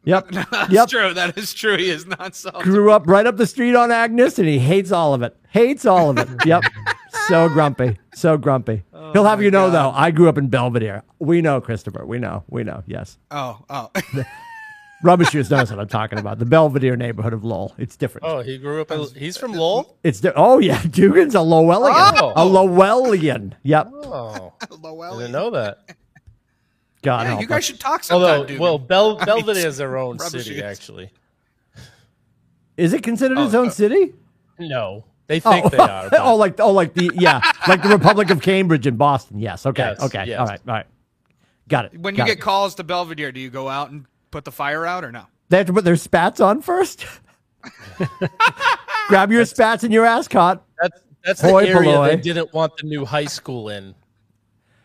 Yep. 0.04 0.28
That's 0.50 0.72
yep. 0.72 0.88
true. 0.88 1.14
That 1.14 1.38
is 1.38 1.54
true. 1.54 1.76
He 1.76 1.90
is 1.90 2.06
not 2.06 2.34
salty. 2.34 2.64
Grew 2.64 2.90
up 2.90 3.06
right 3.06 3.26
up 3.26 3.36
the 3.36 3.46
street 3.46 3.76
on 3.76 3.90
Agnes, 3.92 4.38
and 4.38 4.48
he 4.48 4.58
hates 4.58 4.90
all 4.90 5.14
of 5.14 5.22
it. 5.22 5.36
Hates 5.50 5.84
all 5.86 6.10
of 6.10 6.18
it. 6.18 6.28
Yep. 6.46 6.64
So 7.30 7.48
grumpy. 7.48 7.98
So 8.14 8.36
grumpy. 8.36 8.82
He'll 9.12 9.24
have 9.24 9.40
you 9.42 9.50
know, 9.50 9.70
though, 9.70 9.90
I 9.94 10.10
grew 10.10 10.28
up 10.28 10.36
in 10.38 10.48
Belvedere. 10.48 11.02
We 11.18 11.40
know, 11.42 11.60
Christopher. 11.60 12.04
We 12.04 12.18
know. 12.18 12.44
We 12.48 12.62
know. 12.64 12.82
Yes. 12.86 13.18
Oh, 13.30 13.64
oh. 13.70 13.90
Rubber 15.02 15.24
Shoes 15.24 15.50
knows 15.50 15.70
what 15.70 15.80
I'm 15.80 15.88
talking 15.88 16.18
about. 16.18 16.38
The 16.38 16.44
Belvedere 16.44 16.94
neighborhood 16.96 17.32
of 17.32 17.42
Lowell. 17.42 17.74
It's 17.78 17.96
different. 17.96 18.26
Oh, 18.26 18.40
he 18.40 18.58
grew 18.58 18.82
up. 18.82 18.90
In, 18.90 19.06
he's 19.16 19.36
from 19.38 19.52
Lowell. 19.52 19.96
It's 20.04 20.20
di- 20.20 20.32
oh 20.36 20.58
yeah, 20.58 20.82
Dugan's 20.90 21.34
a 21.34 21.38
Lowellian. 21.38 21.92
Oh. 22.20 22.32
A 22.36 22.44
Lowellian. 22.44 23.54
Yep. 23.62 23.88
Oh, 23.94 24.52
I 24.60 24.66
Lowell. 24.80 25.16
didn't 25.18 25.32
know 25.32 25.50
that. 25.50 25.78
God 27.02 27.22
Yeah, 27.22 27.28
help 27.28 27.40
you 27.40 27.46
guys 27.46 27.58
us. 27.58 27.64
should 27.64 27.80
talk 27.80 28.04
sometime, 28.04 28.30
Although, 28.30 28.44
Dugan. 28.44 28.60
well, 28.62 28.78
Bel- 28.78 29.16
Belvedere 29.16 29.66
is 29.68 29.78
their 29.78 29.96
own 29.96 30.18
Rubber 30.18 30.38
city, 30.38 30.54
shoes. 30.56 30.62
actually. 30.62 31.10
Is 32.76 32.92
it 32.92 33.02
considered 33.02 33.38
its 33.38 33.54
Oh, 33.54 33.60
own 33.62 33.68
uh, 33.68 33.70
city? 33.70 34.12
No, 34.58 35.04
they 35.30 35.38
think 35.40 35.70
they 35.70 35.78
are. 35.78 36.08
but- 36.10 36.20
oh, 36.20 36.34
like 36.34 36.58
oh, 36.58 36.72
like 36.72 36.92
the 36.94 37.10
yeah, 37.14 37.40
like 37.68 37.82
the 37.82 37.88
Republic 37.88 38.30
of 38.30 38.42
Cambridge 38.42 38.86
in 38.86 38.96
Boston. 38.96 39.38
Yes. 39.38 39.64
Okay. 39.64 39.82
Yes, 39.82 40.02
okay. 40.02 40.24
yes. 40.26 40.40
All 40.40 40.46
right. 40.46 40.60
All 40.66 40.74
right. 40.74 40.86
Got 41.68 41.84
it. 41.84 41.98
when 42.00 42.14
you 42.14 42.18
got 42.18 42.26
get 42.26 42.38
it. 42.38 42.40
calls 42.40 42.74
to 42.74 42.84
Belvedere, 42.84 43.30
do 43.30 43.38
you 43.38 43.48
go 43.48 43.68
out 43.68 43.90
and 43.90 44.06
put 44.32 44.44
the 44.44 44.50
fire 44.50 44.84
out 44.84 45.04
or 45.04 45.12
no? 45.12 45.24
they 45.48 45.58
have 45.58 45.66
to 45.66 45.72
put 45.72 45.84
their 45.84 45.96
spats 45.96 46.40
on 46.40 46.62
first. 46.62 47.06
Grab 49.08 49.30
your 49.32 49.44
spats 49.44 49.82
and 49.84 49.92
your 49.92 50.04
ascot. 50.04 50.64
That's 50.80 51.00
that's 51.24 51.40
Hoi 51.40 51.62
the 51.64 51.68
area 51.70 51.90
polloi. 51.92 52.08
they 52.08 52.16
didn't 52.16 52.52
want 52.52 52.76
the 52.76 52.86
new 52.86 53.04
high 53.04 53.26
school 53.26 53.68
in 53.68 53.94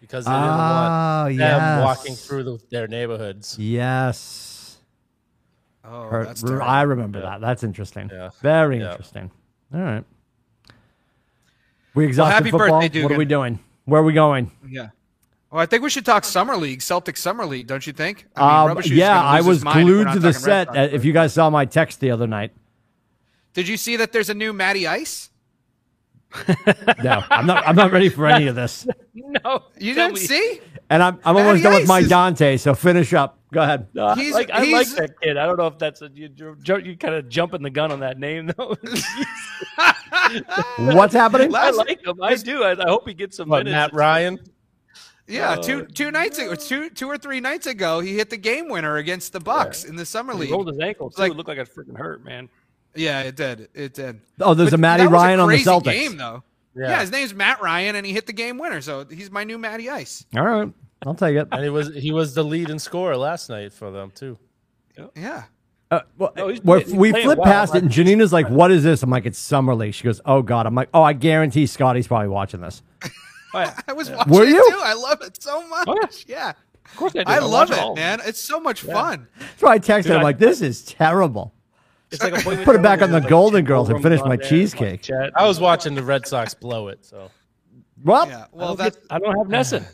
because 0.01 0.25
they 0.25 0.31
didn't 0.31 0.43
Ah, 0.43 1.23
want 1.25 1.37
them 1.37 1.39
yes. 1.39 1.83
walking 1.83 2.15
through 2.15 2.43
the, 2.43 2.59
their 2.69 2.87
neighborhoods. 2.87 3.57
Yes. 3.57 4.77
Oh, 5.83 6.03
Her- 6.07 6.25
that's 6.25 6.43
I 6.43 6.47
terrible. 6.47 6.85
remember 6.87 7.21
that. 7.21 7.41
That's 7.41 7.63
interesting. 7.63 8.09
Yeah. 8.11 8.29
Very 8.41 8.79
Yeah. 8.79 8.91
interesting. 8.91 9.31
All 9.73 9.79
right. 9.81 10.03
We 11.95 12.05
exhausted 12.05 12.33
happy 12.33 12.51
football. 12.51 12.81
birthday, 12.81 13.03
what 13.03 13.11
are 13.13 13.17
we 13.17 13.25
doing? 13.25 13.59
Where 13.85 14.01
are 14.01 14.03
we 14.03 14.13
going? 14.13 14.51
Yeah. 14.67 14.89
Well, 15.51 15.61
I 15.61 15.65
think 15.65 15.83
we 15.83 15.89
should 15.89 16.05
talk 16.05 16.25
summer 16.25 16.57
league, 16.57 16.81
Celtic 16.81 17.15
summer 17.17 17.45
league, 17.45 17.67
don't 17.67 17.85
you 17.87 17.93
think? 17.93 18.27
I 18.35 18.61
Um, 18.63 18.67
Rubber 18.69 18.81
Shoes 18.81 18.97
yeah, 18.97 19.21
I 19.21 19.41
was 19.41 19.57
his 19.57 19.63
if 19.65 19.73
glued 19.73 20.11
to 20.11 20.19
the 20.19 20.33
set. 20.33 20.67
Sox, 20.67 20.77
uh, 20.77 20.89
If 20.91 21.05
you 21.05 21.13
guys 21.13 21.33
saw 21.33 21.49
my 21.49 21.65
text 21.65 21.99
the 22.01 22.11
other 22.11 22.27
night, 22.27 22.51
Did 23.53 23.67
you 23.69 23.77
see 23.77 23.95
that 23.97 24.11
there's 24.11 24.29
a 24.29 24.33
new 24.33 24.51
Matty 24.51 24.85
Ice? 24.85 25.29
no, 27.03 27.23
I'm 27.29 27.45
not. 27.45 27.65
I'm 27.65 27.75
not 27.77 27.91
ready 27.93 28.09
for 28.09 28.27
any 28.27 28.47
of 28.47 28.55
this. 28.55 28.85
no, 29.13 29.63
You 29.79 29.95
tell 29.95 30.09
didn't 30.09 30.19
me. 30.21 30.27
see? 30.27 30.59
And 30.89 31.01
I'm, 31.01 31.19
I'm 31.25 31.35
Matty 31.35 31.47
almost 31.47 31.63
done 31.63 31.73
with 31.73 31.81
Ice 31.83 31.87
my 31.87 31.99
is- 31.99 32.09
Dante. 32.09 32.57
So 32.57 32.75
finish 32.75 33.13
up. 33.13 33.39
Go 33.51 33.61
ahead. 33.61 33.87
No, 33.93 34.07
I 34.07 34.15
He's- 34.15 34.33
like, 34.33 34.51
I 34.51 34.59
like 34.59 34.65
he's- 34.67 34.93
that 34.95 35.19
kid. 35.21 35.37
I 35.37 35.45
don't 35.45 35.57
know 35.57 35.67
if 35.67 35.77
that's 35.79 36.01
a, 36.01 36.09
you, 36.13 36.29
you're, 36.35 36.55
ju- 36.55 36.79
you 36.83 36.97
kind 36.97 37.15
of 37.15 37.29
jumping 37.29 37.61
the 37.63 37.69
gun 37.69 37.91
on 37.91 38.01
that 38.01 38.19
name 38.19 38.51
though. 38.57 38.75
What's 40.77 41.13
happening? 41.13 41.53
I 41.55 41.69
like 41.71 42.05
him. 42.05 42.21
I 42.21 42.35
do. 42.35 42.63
I, 42.63 42.71
I 42.71 42.89
hope 42.89 43.07
he 43.07 43.13
gets 43.13 43.37
some 43.37 43.49
What, 43.49 43.65
minutes. 43.65 43.73
Matt 43.73 43.93
Ryan? 43.93 44.39
Yeah, 45.27 45.51
uh, 45.51 45.55
two 45.57 45.85
two 45.87 46.11
nights 46.11 46.37
ago, 46.37 46.53
two 46.53 46.89
two 46.91 47.07
or 47.09 47.17
three 47.17 47.39
nights 47.39 47.65
ago, 47.65 47.99
he 47.99 48.15
hit 48.15 48.29
the 48.29 48.37
game 48.37 48.69
winner 48.69 48.97
against 48.97 49.33
the 49.33 49.39
Bucks 49.39 49.83
in 49.83 49.95
the 49.95 50.05
summer 50.05 50.33
He 50.33 50.39
league. 50.41 50.51
rolled 50.51 50.67
his 50.67 50.77
ankle 50.79 51.09
too. 51.09 51.19
Like- 51.21 51.31
it 51.31 51.35
looked 51.35 51.49
like 51.49 51.57
it 51.57 51.67
freaking 51.73 51.97
hurt, 51.97 52.23
man. 52.23 52.47
Yeah, 52.93 53.21
it 53.21 53.35
did. 53.35 53.67
It 53.73 53.93
did. 53.95 54.21
Oh, 54.39 54.53
there's 54.53 54.69
But 54.69 54.75
a 54.75 54.81
Matty 54.81 55.03
that 55.03 55.09
was 55.11 55.13
Ryan 55.21 55.39
on 55.39 55.47
the 55.49 55.55
crazy 55.55 55.69
Celtics. 55.69 55.83
Game 55.85 56.17
though. 56.17 56.43
Yeah. 56.75 56.89
Yeah. 56.89 57.01
his 57.01 57.11
name's 57.11 57.33
Matt 57.33 57.61
Ryan, 57.61 57.95
and 57.95 58.05
he 58.05 58.11
hit 58.13 58.25
the 58.27 58.33
game 58.33 58.57
winner. 58.57 58.81
So 58.81 59.05
he's 59.05 59.31
my 59.31 59.43
new 59.43 59.57
Matty 59.57 59.89
Ice. 59.89 60.25
All 60.35 60.43
right, 60.43 60.71
I'll 61.05 61.15
take 61.15 61.35
it. 61.37 61.47
And 61.51 61.63
he 61.63 61.69
was 61.69 61.93
he 61.95 62.11
was 62.11 62.33
the 62.33 62.43
lead 62.43 62.69
and 62.69 62.81
scorer 62.81 63.15
last 63.17 63.49
night 63.49 63.73
for 63.73 63.91
them 63.91 64.11
too. 64.13 64.37
Yeah. 65.15 65.43
Uh, 65.91 65.99
well, 66.17 66.33
No, 66.35 66.47
he's 66.47 66.61
we're- 66.63 66.83
he's 66.83 66.93
we 66.93 67.11
flip 67.11 67.37
well. 67.37 67.45
past 67.45 67.75
it, 67.75 67.83
and 67.83 67.91
Janina's 67.91 68.33
like, 68.33 68.49
"What 68.49 68.71
is 68.71 68.83
this?" 68.83 69.03
I'm 69.03 69.09
like, 69.11 69.25
"It's 69.27 69.37
summer 69.37 69.75
league." 69.75 69.93
She 69.93 70.03
goes, 70.03 70.19
"Oh 70.25 70.41
God." 70.41 70.65
I'm 70.65 70.73
like, 70.75 70.89
"Oh, 70.93 71.03
I 71.03 71.13
guarantee 71.13 71.67
Scotty's 71.67 72.07
probably 72.07 72.27
watching 72.29 72.61
this." 72.61 72.81
Oh, 73.53 73.59
yeah. 73.59 73.79
I 73.87 73.93
was 73.93 74.09
watching 74.11 74.33
Were 74.33 74.43
you? 74.43 74.69
too. 74.69 74.79
I 74.83 74.93
love 74.95 75.21
it 75.21 75.41
so 75.41 75.65
much. 75.69 75.87
Oh, 75.87 75.97
yeah. 76.27 76.51
Of 76.91 76.95
course 76.97 77.13
I 77.15 77.23
do. 77.23 77.31
I 77.31 77.39
love 77.39 77.69
watch 77.69 77.79
all 77.79 77.93
it, 77.93 77.95
man. 77.95 78.19
It's 78.25 78.41
so 78.41 78.59
much 78.59 78.81
fun. 78.81 79.29
That's 79.39 79.61
why 79.61 79.73
I 79.75 79.79
texted 79.79 80.03
Dude, 80.03 80.11
him 80.13 80.19
I- 80.19 80.23
like, 80.23 80.39
"This 80.39 80.59
is 80.61 80.83
terrible." 80.83 81.53
It's 82.15 82.45
like 82.45 82.59
a 82.61 82.63
Put 82.65 82.75
it 82.75 82.81
back 82.81 83.01
on 83.01 83.11
the 83.11 83.19
like, 83.19 83.29
Golden 83.29 83.63
Girls 83.65 83.89
and 83.89 84.01
finish 84.01 84.21
my 84.21 84.37
cheesecake. 84.37 85.03
Chet. 85.03 85.31
I 85.35 85.45
was 85.47 85.59
watching 85.59 85.95
the 85.95 86.03
Red 86.03 86.25
Sox 86.27 86.53
blow 86.53 86.87
it, 86.89 87.05
so 87.05 87.29
Well, 88.03 88.27
Yeah. 88.27 88.43
I 88.43 88.45
Well, 88.51 88.75
don't, 88.75 88.93
get- 88.93 89.03
I 89.09 89.19
don't 89.19 89.37
have 89.37 89.47
NESN. 89.47 89.85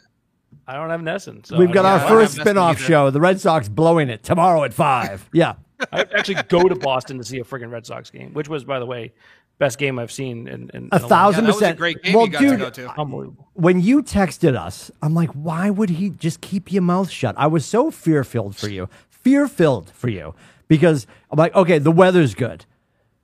I 0.68 0.74
don't 0.76 0.90
have 0.90 1.02
NESN. 1.02 1.46
So 1.46 1.58
we've 1.58 1.72
got 1.72 1.86
our 1.86 1.92
Yeah, 1.92 1.96
I 1.96 2.00
have- 2.00 2.10
don't 2.10 2.18
first 2.20 2.38
have 2.38 2.46
nothing 2.46 2.52
spin-off 2.54 2.80
show, 2.80 3.10
the 3.10 3.20
Red 3.22 3.42
Sox 3.42 3.68
blowing 3.68 4.10
it 4.10 4.24
tomorrow 4.24 4.64
at 4.64 4.74
five. 4.74 5.30
Yeah. 5.34 5.54
I 5.92 6.02
actually 6.16 6.44
go 6.48 6.64
to 6.70 6.76
Boston 6.76 7.18
to 7.18 7.24
see 7.24 7.40
a 7.40 7.44
freaking 7.44 7.72
Red 7.72 7.88
Sox 7.88 8.12
game, 8.12 8.34
which 8.34 8.48
was, 8.48 8.64
by 8.64 8.78
the 8.78 8.86
way, 8.86 9.14
best 9.58 9.80
game 9.80 9.98
I've 9.98 10.12
seen 10.12 10.48
in, 10.48 10.70
in 10.76 10.90
A 10.92 11.00
thousand 11.00 11.46
Yeah, 11.46 11.48
that 11.52 11.56
was 11.56 11.56
a 11.56 11.60
percent. 11.60 11.78
great 11.80 12.04
game 12.04 12.14
well, 12.14 12.26
you 12.28 12.32
got 12.32 12.40
dude, 12.40 12.52
to 12.52 12.58
go 12.58 12.70
to. 12.70 13.00
Unbelievable. 13.02 13.50
when 13.54 13.82
you 13.82 14.04
texted 14.04 14.56
us, 14.56 14.92
I'm 15.02 15.16
like, 15.16 15.32
why 15.32 15.72
would 15.72 15.90
he 15.90 16.12
just 16.12 16.40
keep 16.42 16.72
your 16.72 16.84
mouth 16.84 17.10
shut? 17.10 17.34
I 17.38 17.48
was 17.48 17.66
so 17.66 17.90
fear 17.90 18.24
filled 18.24 18.56
for 18.56 18.70
you, 18.70 18.90
fear 19.10 19.48
filled 19.48 19.90
for 19.90 20.08
you, 20.10 20.36
because 20.72 21.06
I'm 21.30 21.38
like, 21.38 21.54
okay, 21.54 21.80
the 21.80 21.92
weather's 21.92 22.34
good, 22.34 22.66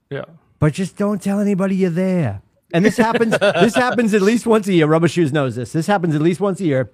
Yeah. 0.10 0.26
but 0.60 0.74
just 0.74 0.98
don't 0.98 1.22
tell 1.22 1.40
anybody 1.40 1.78
you're 1.78 1.90
there. 1.90 2.42
And 2.74 2.84
this 2.84 2.98
happens. 2.98 3.38
this 3.40 3.74
happens 3.74 4.14
at 4.14 4.22
least 4.22 4.46
once 4.46 4.68
a 4.68 4.74
year. 4.74 4.86
Rubber 4.86 5.08
Shoes 5.08 5.32
knows 5.32 5.56
this. 5.56 5.72
This 5.72 5.88
happens 5.88 6.14
at 6.14 6.22
least 6.22 6.42
once 6.42 6.60
a 6.60 6.66
year. 6.66 6.92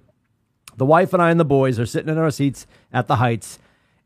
The 0.76 0.86
wife 0.86 1.12
and 1.12 1.20
I 1.20 1.32
and 1.32 1.40
the 1.40 1.44
boys 1.44 1.80
are 1.80 1.86
sitting 1.86 2.08
in 2.08 2.18
our 2.18 2.30
seats 2.30 2.68
at 2.92 3.08
the 3.08 3.16
Heights, 3.16 3.58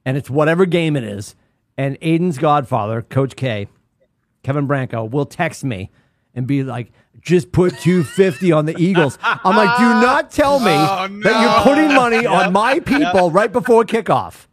and 0.07 0.17
it's 0.17 0.31
whatever 0.31 0.65
game 0.65 0.97
it 0.97 1.05
is. 1.05 1.37
And 1.77 2.01
Aiden's 2.01 2.39
godfather, 2.39 3.03
Coach 3.03 3.37
K, 3.37 3.69
Kevin 4.43 4.67
Branco, 4.67 5.05
will 5.05 5.27
text 5.27 5.65
me 5.65 5.91
and 6.35 6.47
be 6.47 6.63
like, 6.65 6.91
just 7.21 7.53
put 7.53 7.79
250 7.81 8.53
on 8.53 8.65
the 8.65 8.75
Eagles. 8.79 9.19
I'm 9.23 9.55
like, 9.55 9.77
do 9.77 9.85
not 9.85 10.31
tell 10.31 10.61
me 10.61 10.71
Oh, 10.73 11.09
that 11.25 11.43
you're 11.43 11.63
putting 11.75 11.95
money 11.95 12.25
on 12.25 12.55
my 12.55 12.81
people 12.81 13.31
right 13.31 13.53
before 13.53 13.85
kickoff. 13.85 14.47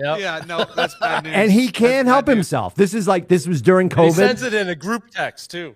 Yeah. 0.00 0.16
Yeah, 0.16 0.44
no, 0.46 0.64
that's 0.74 0.94
bad 0.96 1.24
news. 1.24 1.32
And 1.34 1.52
he 1.52 1.68
can't 1.68 2.08
help 2.08 2.26
news. 2.26 2.36
himself. 2.36 2.74
This 2.74 2.94
is 2.94 3.06
like, 3.06 3.28
this 3.28 3.46
was 3.46 3.60
during 3.62 3.88
COVID. 3.88 4.06
He 4.06 4.12
sends 4.12 4.42
it 4.42 4.54
in 4.54 4.68
a 4.68 4.74
group 4.74 5.10
text 5.10 5.50
too, 5.50 5.74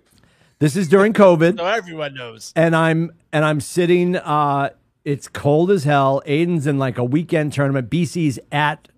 This 0.59 0.77
is 0.77 0.89
during 0.89 1.13
COVID. 1.25 1.59
so 1.59 1.67
everyone 1.67 2.15
knows. 2.15 2.53
and 2.57 2.75
I'm 2.75 3.13
and 3.33 3.45
I'm 3.45 3.61
sitting. 3.61 4.17
Uh, 4.17 4.71
it's 5.05 5.29
cold 5.29 5.71
as 5.71 5.85
hell. 5.85 6.23
Aiden's 6.27 6.67
in 6.67 6.79
like 6.79 6.97
a 6.99 7.05
weekend 7.05 7.53
tournament. 7.53 7.91
BC's 7.91 8.39
at 8.51 8.89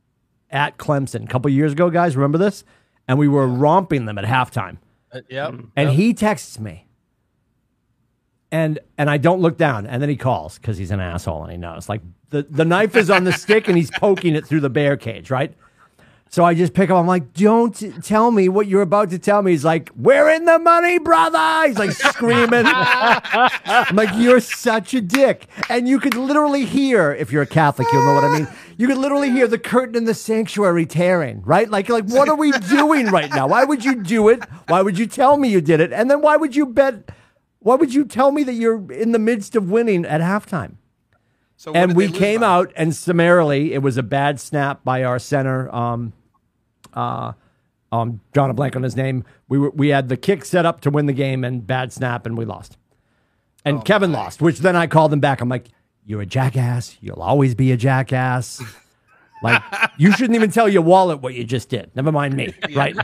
at 0.51 0.79
Clemson 0.79 1.25
a 1.25 1.27
couple 1.27 1.51
years 1.51 1.73
ago, 1.73 1.91
guys. 1.91 2.17
Remember 2.17 2.39
this? 2.39 2.65
And 3.09 3.19
we 3.19 3.29
were 3.29 3.47
romping 3.49 4.05
them 4.07 4.19
at 4.19 4.25
halftime. 4.25 4.79
Uh, 5.12 5.21
yep. 5.29 5.55
And 5.77 5.91
yep. 5.91 5.97
he 5.99 6.15
texts 6.15 6.59
me. 6.61 6.86
And 8.53 8.79
and 8.97 9.11
I 9.11 9.19
don't 9.19 9.41
look 9.41 9.57
down. 9.57 9.87
And 9.87 10.01
then 10.01 10.09
he 10.09 10.17
calls 10.17 10.59
because 10.59 10.79
he's 10.79 10.91
an 10.91 11.01
asshole 11.01 11.43
and 11.43 11.53
he 11.53 11.59
knows. 11.59 11.89
Like 11.89 12.03
the, 12.31 12.43
the 12.43 12.65
knife 12.65 12.97
is 12.97 13.11
on 13.11 13.25
the 13.25 13.33
stick 13.45 13.69
and 13.69 13.77
he's 13.77 13.91
poking 13.91 14.35
it 14.35 14.47
through 14.47 14.61
the 14.61 14.71
bear 14.71 14.97
cage, 14.97 15.31
right? 15.31 15.55
So 16.29 16.45
I 16.45 16.55
just 16.55 16.75
pick 16.75 16.91
up. 16.91 16.97
I'm 16.99 17.07
like, 17.07 17.33
don't 17.35 17.73
tell 18.03 18.31
me 18.31 18.49
what 18.49 18.67
you're 18.67 18.83
about 18.83 19.11
to 19.11 19.19
tell 19.19 19.43
me. 19.43 19.53
He's 19.53 19.65
like, 19.65 19.91
we're 19.95 20.29
in 20.31 20.45
the 20.45 20.59
money, 20.59 20.99
brother. 20.99 21.69
He's 21.69 21.79
like 21.79 21.93
screaming. 21.93 22.65
I'm 22.67 23.95
like, 23.95 24.11
you're 24.17 24.41
such 24.41 24.93
a 24.93 25.01
dick. 25.01 25.47
And 25.69 25.89
you 25.89 26.01
could 26.01 26.15
literally 26.15 26.65
hear, 26.65 27.13
if 27.13 27.31
you're 27.31 27.43
a 27.43 27.47
Catholic, 27.47 27.87
you'll 27.93 28.05
know 28.05 28.15
what 28.15 28.25
I 28.25 28.39
mean. 28.39 28.49
You 28.77 28.89
could 28.89 28.99
literally 28.99 29.31
hear 29.31 29.47
the 29.47 29.59
curtain 29.59 29.97
in 29.97 30.05
the 30.05 30.15
sanctuary 30.15 30.85
tearing, 30.85 31.43
right? 31.43 31.71
Like, 31.71 31.89
like, 31.89 32.09
what 32.09 32.29
are 32.29 32.37
we 32.37 32.51
doing 32.53 33.07
right 33.07 33.31
now? 33.31 33.47
Why 33.47 33.65
would 33.65 33.85
you 33.85 34.03
do 34.03 34.29
it? 34.29 34.45
Why 34.67 34.83
would 34.83 34.99
you 34.99 35.07
tell 35.07 35.39
me 35.39 35.49
you 35.49 35.61
did 35.61 35.81
it? 35.81 35.93
And 35.93 36.11
then 36.11 36.21
why 36.21 36.37
would 36.37 36.57
you 36.57 36.67
bet? 36.67 37.09
Why 37.66 37.74
would 37.74 37.92
you 37.92 38.05
tell 38.05 38.31
me 38.31 38.44
that 38.44 38.52
you're 38.52 38.92
in 38.92 39.11
the 39.11 39.18
midst 39.18 39.57
of 39.57 39.68
winning 39.68 40.05
at 40.05 40.20
halftime? 40.20 40.76
So 41.57 41.72
and 41.72 41.96
we 41.96 42.09
came 42.09 42.42
by? 42.42 42.46
out 42.46 42.72
and 42.76 42.94
summarily 42.94 43.72
it 43.72 43.83
was 43.83 43.96
a 43.96 44.05
bad 44.05 44.38
snap 44.38 44.85
by 44.85 45.02
our 45.02 45.18
center 45.18 45.74
um 45.74 46.12
uh 46.94 47.33
um 47.90 48.20
drawing 48.33 48.52
a 48.52 48.55
blank 48.55 48.76
on 48.76 48.85
his 48.85 48.94
name. 48.94 49.24
We 49.48 49.59
were 49.59 49.70
we 49.70 49.88
had 49.88 50.09
the 50.09 50.16
kick 50.16 50.44
set 50.44 50.64
up 50.64 50.81
to 50.83 50.90
win 50.90 51.07
the 51.07 51.12
game 51.12 51.42
and 51.42 51.66
bad 51.66 51.92
snap 51.92 52.24
and 52.24 52.38
we 52.38 52.44
lost. 52.44 52.79
Oh 52.79 53.70
and 53.70 53.85
kevin 53.85 54.12
lost 54.12 54.40
which 54.40 54.61
then 54.61 54.76
i 54.76 54.87
called 54.87 55.12
him 55.12 55.18
back. 55.18 55.40
I'm 55.40 55.48
like 55.48 55.66
you're 56.05 56.22
a 56.22 56.26
jackass. 56.26 56.96
You'll 57.00 57.20
always 57.20 57.57
be 57.57 57.72
a 57.72 57.76
jackass. 57.76 58.62
Like 59.42 59.62
you 59.98 60.12
shouldn't 60.12 60.35
even 60.35 60.50
tell 60.50 60.66
your 60.66 60.81
wallet 60.81 61.20
what 61.20 61.35
you 61.35 61.44
just 61.44 61.68
did. 61.68 61.90
Never 61.94 62.11
mind 62.11 62.35
me 62.35 62.55
right? 62.74 62.96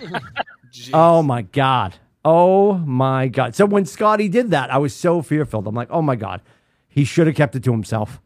Oh 0.95 1.23
my 1.23 1.43
god 1.43 1.99
oh 2.25 2.75
my 2.79 3.27
god 3.29 3.55
so 3.55 3.67
when 3.67 3.85
scotty 3.85 4.29
did 4.29 4.51
that 4.51 4.73
i 4.73 4.79
was 4.79 4.95
so 4.95 5.21
fearful 5.23 5.67
i'm 5.67 5.75
like 5.75 5.89
oh 5.91 6.03
my 6.03 6.15
god 6.17 6.41
he 6.89 7.05
should 7.05 7.27
have 7.27 7.35
kept 7.37 7.57
it 7.57 7.65
to 7.65 7.73
himself 7.73 8.21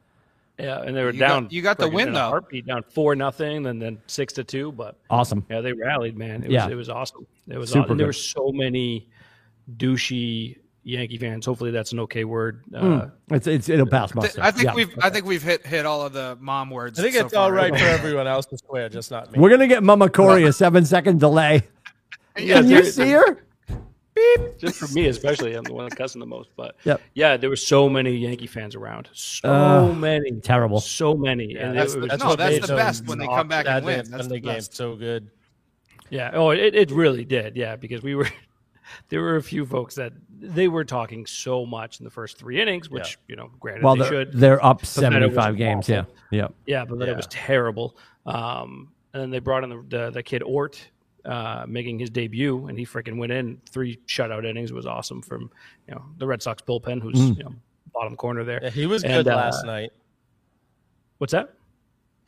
Yeah, 0.59 0.81
and 0.83 0.97
they 0.97 1.03
were 1.05 1.13
You 1.13 1.19
got- 1.21 1.29
down. 1.29 1.49
you 1.51 1.63
got 1.63 1.79
the 1.79 1.89
win, 1.89 2.09
in 2.09 2.15
a 2.15 2.19
though. 2.19 2.29
Heartbeat 2.31 2.67
down 2.67 2.83
four 2.83 3.15
nothing, 3.15 3.67
and 3.67 3.81
then 3.81 3.99
six 4.07 4.33
to 4.35 4.43
two. 4.45 4.73
But 4.73 4.97
awesome 5.11 5.45
yeah, 5.51 5.61
they 5.61 5.73
rallied, 5.75 6.17
man. 6.17 6.43
It 6.45 6.51
Yeah. 6.51 6.65
was 6.65 6.73
it 6.73 6.77
was 6.77 6.89
awesome. 6.89 7.27
It 7.49 7.59
was 7.59 7.71
Super 7.71 7.85
awesome. 7.85 7.97
There 7.99 8.07
were 8.07 8.13
so 8.15 8.51
many 8.53 9.07
douchey 9.77 10.57
Yankee 10.83 11.19
fans. 11.19 11.45
Hopefully, 11.47 11.71
that's 11.73 11.93
an 11.93 12.01
okay 12.01 12.25
word. 12.25 12.63
Uh, 12.75 13.09
It's, 13.31 13.47
it's 13.47 13.69
it'll 13.69 13.87
pass 13.87 14.15
muster. 14.15 14.41
I 14.43 14.51
think 14.51 14.65
Yeah. 14.67 14.75
we've 14.75 14.99
I 15.03 15.11
think 15.11 15.27
we've 15.27 15.43
hit 15.43 15.67
hit 15.67 15.85
all 15.85 16.03
of 16.03 16.13
the 16.13 16.39
mom 16.41 16.71
words. 16.71 16.99
I 16.99 17.03
think 17.03 17.15
so 17.17 17.27
it's 17.27 17.35
all 17.35 17.49
far. 17.49 17.55
right 17.55 17.73
for 17.77 17.85
everyone 17.99 18.27
else 18.27 18.47
to 18.47 18.59
swear, 18.59 18.89
just 18.89 19.11
not 19.11 19.31
me. 19.33 19.39
We're 19.39 19.51
gonna 19.51 19.67
get 19.69 19.83
Mama 19.83 20.09
Corey 20.09 20.45
a 20.45 20.53
seven 20.53 20.85
second 20.85 21.21
delay. 21.21 21.63
Yeah, 22.39 22.57
Can 22.61 22.69
you 22.69 22.85
see 22.85 23.11
her? 23.13 23.39
Just 24.59 24.77
for 24.77 24.89
me, 24.95 25.07
especially, 25.07 25.55
I'm 25.55 25.65
the 25.65 25.73
one 25.75 25.85
that's 25.85 25.95
cussing 25.95 26.21
the 26.21 26.27
most. 26.27 26.51
But 26.57 26.77
Yep. 26.85 27.01
yeah, 27.15 27.37
there 27.37 27.51
were 27.51 27.57
so 27.57 27.89
many 27.89 28.13
Yankee 28.17 28.47
fans 28.47 28.75
around. 28.75 29.09
So 29.13 29.53
Uh, 29.53 29.93
many, 29.93 30.33
terrible. 30.41 30.81
so 30.81 31.15
many. 31.15 31.53
Yeah, 31.55 31.69
and 31.69 31.79
that's, 31.79 31.95
it 31.95 32.01
was 32.01 32.09
that's 32.11 32.23
No, 32.23 32.35
that's 32.37 32.67
the 32.67 32.75
best 32.77 33.07
when 33.07 33.19
they 33.19 33.27
come 33.27 33.49
back 33.49 33.67
and 33.67 33.85
win. 33.85 33.97
That's 33.99 34.11
That's 34.11 34.23
the 34.29 34.35
the 34.35 34.41
game 34.41 34.55
best. 34.55 34.75
so 34.75 34.97
good. 34.97 35.29
Yeah. 36.11 36.31
Oh, 36.35 36.51
it, 36.51 36.75
it 36.75 36.91
really 36.91 37.25
did. 37.25 37.57
Yeah, 37.57 37.77
because 37.77 38.03
we 38.03 38.15
were 38.15 38.29
there 39.09 39.21
were 39.21 39.37
a 39.37 39.43
few 39.43 39.67
folks 39.67 39.95
that 39.97 40.13
they 40.39 40.69
were 40.69 40.85
talking 40.85 41.27
so 41.27 41.67
much 41.67 41.99
in 42.01 42.05
the 42.05 42.11
first 42.11 42.39
three 42.39 42.61
innings, 42.61 42.89
which 42.91 43.19
you 43.29 43.37
know, 43.37 43.51
granted 43.59 43.83
Well, 43.85 43.97
they 43.97 44.01
they're, 44.03 44.09
should. 44.11 44.33
they're 44.33 44.65
up 44.65 44.81
But 44.83 44.95
then 45.03 45.13
it 45.15 45.27
was 45.27 45.35
75 45.35 45.57
games. 45.57 45.89
Yeah. 45.89 46.01
awful. 46.01 46.15
Yeah. 46.31 46.49
Yeah, 46.67 46.85
but 46.85 46.99
then 46.99 47.09
it 47.09 47.17
was 47.17 47.27
terrible. 47.29 47.97
Um, 48.25 48.89
and 49.13 49.23
then 49.23 49.31
they 49.31 49.39
brought 49.41 49.65
in 49.65 49.71
the 49.71 49.85
the, 49.89 50.11
the 50.11 50.23
kid 50.23 50.43
Ort. 50.43 50.81
Uh, 51.27 51.65
making 51.67 51.99
his 51.99 52.09
debut, 52.09 52.69
and 52.69 52.79
he 52.79 52.87
freaking 52.87 53.17
went 53.19 53.33
in 53.33 53.61
three 53.69 53.99
shutout 54.07 54.45
innings. 54.49 54.71
It 54.71 54.75
was 54.75 54.87
awesome 54.87 55.21
from 55.23 55.51
you 55.89 55.95
know 55.97 56.05
the 56.19 56.27
Red 56.27 56.41
Sox 56.41 56.62
bullpen, 56.62 57.03
who's 57.03 57.17
Mm. 57.17 57.37
you 57.39 57.45
know 57.45 57.55
bottom 57.93 58.15
corner 58.15 58.45
there. 58.45 58.61
Yeah, 58.62 58.71
he 58.71 58.87
was 58.87 59.03
And, 59.03 59.12
good 59.12 59.29
uh, 59.33 59.35
last 59.37 59.65
night. 59.67 59.91
What's 61.19 61.33
that? 61.33 61.53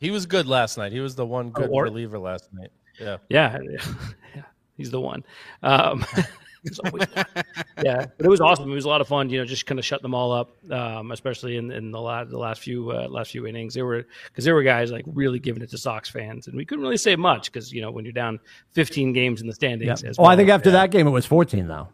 He 0.01 0.11
was 0.11 0.25
good 0.25 0.47
last 0.47 0.77
night. 0.77 0.91
He 0.91 0.99
was 0.99 1.15
the 1.15 1.25
one 1.25 1.49
good 1.51 1.69
Ort? 1.71 1.85
reliever 1.85 2.19
last 2.19 2.51
night. 2.53 2.71
Yeah. 2.99 3.17
Yeah, 3.29 3.57
yeah, 4.35 4.41
he's 4.75 4.91
the 4.91 4.99
one. 4.99 5.23
Um, 5.63 6.01
one. 6.13 6.25
yeah, 7.83 8.05
but 8.17 8.25
it 8.25 8.29
was 8.29 8.41
awesome. 8.41 8.69
It 8.71 8.75
was 8.75 8.85
a 8.85 8.89
lot 8.89 9.01
of 9.01 9.07
fun. 9.07 9.29
You 9.29 9.39
know, 9.39 9.45
just 9.45 9.65
kind 9.65 9.79
of 9.79 9.85
shut 9.85 10.01
them 10.01 10.13
all 10.13 10.31
up, 10.31 10.51
um, 10.71 11.11
especially 11.11 11.57
in, 11.57 11.71
in 11.71 11.91
the 11.91 11.99
last 12.01 12.29
the 12.29 12.37
last 12.37 12.61
few 12.61 12.91
uh, 12.91 13.07
last 13.09 13.31
few 13.31 13.47
innings. 13.47 13.73
There 13.73 13.85
were 13.85 14.05
because 14.27 14.43
there 14.45 14.53
were 14.55 14.63
guys 14.63 14.91
like 14.91 15.05
really 15.07 15.39
giving 15.39 15.61
it 15.63 15.69
to 15.71 15.77
Sox 15.77 16.09
fans, 16.09 16.47
and 16.47 16.55
we 16.57 16.65
couldn't 16.65 16.83
really 16.83 16.97
say 16.97 17.15
much 17.15 17.51
because 17.51 17.71
you 17.73 17.81
know 17.81 17.91
when 17.91 18.05
you're 18.05 18.11
down 18.11 18.39
15 18.73 19.13
games 19.13 19.41
in 19.41 19.47
the 19.47 19.51
Yeah. 19.51 19.55
standings. 19.55 20.03
As 20.03 20.17
Oh, 20.19 20.25
I 20.25 20.35
think 20.35 20.49
after 20.49 20.71
that 20.71 20.91
game 20.91 21.07
it 21.07 21.11
was 21.11 21.25
14 21.25 21.67
though. 21.67 21.87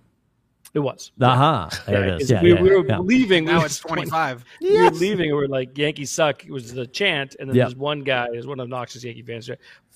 it 0.74 0.80
was. 0.80 1.12
Aha. 1.22 1.70
There 1.86 2.08
Yeah, 2.08 2.14
it 2.16 2.22
is. 2.22 2.28
'cause 2.28 2.32
Yeah. 2.32 2.42
we, 2.44 2.54
yeah, 2.54 2.62
we 2.62 2.70
were 2.76 2.86
yeah. 2.86 3.00
leaving. 3.00 3.46
Now 3.46 3.60
we 3.60 3.66
it's 3.66 3.82
was 3.84 3.92
25. 3.92 4.44
We 4.62 4.78
were 4.82 4.90
leaving, 4.92 5.30
and 5.30 5.38
we're 5.38 5.48
like 5.48 5.78
Yankees 5.78 6.12
suck. 6.12 6.44
It 6.44 6.52
was 6.52 6.74
the 6.74 6.86
chant, 6.88 7.36
and 7.40 7.48
then 7.50 7.56
Yeah. 7.56 7.64
there's 7.66 7.76
one 7.78 8.02
guy, 8.02 8.28
there's 8.32 8.48
one 8.48 8.60
obnoxious 8.60 9.04
Yankee 9.04 9.22
fans. 9.22 9.50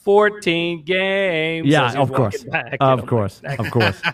There, 0.06 0.32
14 0.32 0.84
games. 0.84 1.68
Yeah, 1.68 1.94
of 1.94 2.12
course. 2.12 2.36
walking 2.46 2.50
back, 2.52 2.78
Of 2.80 3.06
course. 3.06 3.42
Of 3.44 3.72
course. 3.72 4.02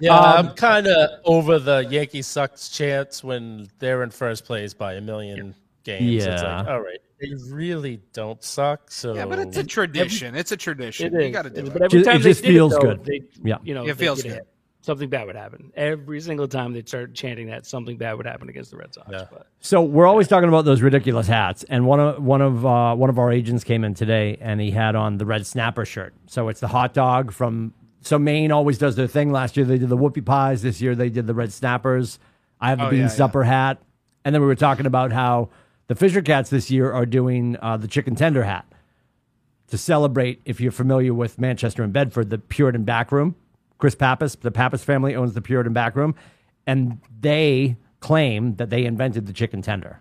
Yeah, 0.00 0.16
Um, 0.16 0.46
I'm 0.48 0.54
kind 0.54 0.86
of 0.86 1.10
over 1.24 1.58
the 1.58 1.78
Yankee 1.90 2.22
sucks 2.22 2.68
chance 2.68 3.24
when 3.24 3.66
they're 3.80 4.04
in 4.04 4.10
first 4.10 4.44
place 4.44 4.72
by 4.72 4.94
a 4.94 5.00
million 5.00 5.56
games. 5.82 6.24
It's 6.24 6.40
Yeah. 6.40 6.58
like, 6.58 6.68
all 6.68 6.80
right, 6.82 7.00
they 7.20 7.32
really 7.50 8.00
don't 8.12 8.40
suck. 8.44 8.92
So 8.92 9.14
Yeah, 9.16 9.26
but 9.26 9.40
it's 9.40 9.56
a 9.56 9.64
tradition. 9.64 10.36
It's 10.36 10.52
a 10.52 10.56
tradition. 10.56 11.16
It 11.16 11.24
You 11.24 11.30
got 11.32 11.42
to 11.42 11.50
do 11.50 11.56
It 11.58 11.62
is. 11.64 11.68
it. 11.70 11.72
But 11.72 11.82
every 11.82 12.02
Ju- 12.02 12.08
it 12.08 12.12
they 12.12 12.18
just 12.20 12.42
did 12.44 12.48
feels 12.52 12.72
though, 12.74 12.80
good. 12.80 13.04
They, 13.04 13.22
Yeah. 13.42 13.56
you 13.64 13.74
know, 13.74 13.88
It 13.88 13.96
feels 13.96 14.22
good. 14.22 14.32
hit. 14.34 14.46
Something 14.80 15.08
bad 15.10 15.26
would 15.26 15.34
happen 15.36 15.72
every 15.76 16.20
single 16.20 16.46
time 16.46 16.72
they'd 16.72 16.88
start 16.88 17.12
chanting 17.12 17.48
that. 17.48 17.66
Something 17.66 17.96
bad 17.96 18.14
would 18.16 18.26
happen 18.26 18.48
against 18.48 18.70
the 18.70 18.76
Red 18.76 18.94
Sox. 18.94 19.08
Yeah. 19.10 19.26
But 19.30 19.48
So 19.60 19.82
we're 19.82 20.06
always 20.06 20.28
talking 20.28 20.48
about 20.48 20.64
those 20.64 20.82
ridiculous 20.82 21.26
hats, 21.26 21.64
and 21.68 21.84
one 21.84 21.98
of 22.00 22.22
one 22.22 22.40
of 22.40 22.64
uh, 22.64 22.94
one 22.94 23.10
of 23.10 23.18
our 23.18 23.32
agents 23.32 23.64
came 23.64 23.82
in 23.84 23.94
today, 23.94 24.38
and 24.40 24.60
he 24.60 24.70
had 24.70 24.94
on 24.94 25.18
the 25.18 25.26
red 25.26 25.46
snapper 25.46 25.84
shirt. 25.84 26.14
So 26.26 26.48
it's 26.48 26.60
the 26.60 26.68
hot 26.68 26.94
dog 26.94 27.32
from. 27.32 27.74
So 28.02 28.18
Maine 28.18 28.52
always 28.52 28.78
does 28.78 28.94
their 28.94 29.08
thing. 29.08 29.32
Last 29.32 29.56
year 29.56 29.66
they 29.66 29.78
did 29.78 29.88
the 29.88 29.96
whoopie 29.96 30.24
pies. 30.24 30.62
This 30.62 30.80
year 30.80 30.94
they 30.94 31.10
did 31.10 31.26
the 31.26 31.34
red 31.34 31.52
snappers. 31.52 32.20
I 32.60 32.68
have 32.70 32.78
the 32.78 32.86
Oh, 32.86 32.90
bean 32.90 33.00
yeah, 33.00 33.08
supper 33.08 33.42
hat, 33.42 33.82
and 34.24 34.32
then 34.34 34.40
we 34.40 34.46
were 34.46 34.54
talking 34.54 34.86
about 34.86 35.10
how 35.12 35.50
the 35.88 35.96
Fisher 35.96 36.22
Cats 36.22 36.50
this 36.50 36.70
year 36.70 36.92
are 36.92 37.04
doing 37.06 37.56
uh, 37.60 37.76
the 37.76 37.88
chicken 37.88 38.14
tender 38.14 38.44
hat 38.44 38.64
to 39.68 39.76
celebrate. 39.76 40.40
If 40.44 40.60
you're 40.60 40.72
familiar 40.72 41.12
with 41.12 41.38
Manchester 41.40 41.82
and 41.82 41.92
Bedford, 41.92 42.30
the 42.30 42.38
Puritan 42.38 42.84
back 42.84 43.10
room. 43.10 43.34
Chris 43.78 43.94
Pappas, 43.94 44.34
the 44.36 44.50
Pappas 44.50 44.82
family 44.84 45.14
owns 45.14 45.34
the 45.34 45.40
Puritan 45.40 45.72
back 45.72 45.94
room, 45.96 46.14
and 46.66 47.00
they 47.20 47.76
claim 48.00 48.56
that 48.56 48.70
they 48.70 48.84
invented 48.84 49.26
the 49.26 49.32
chicken 49.32 49.62
tender. 49.62 50.00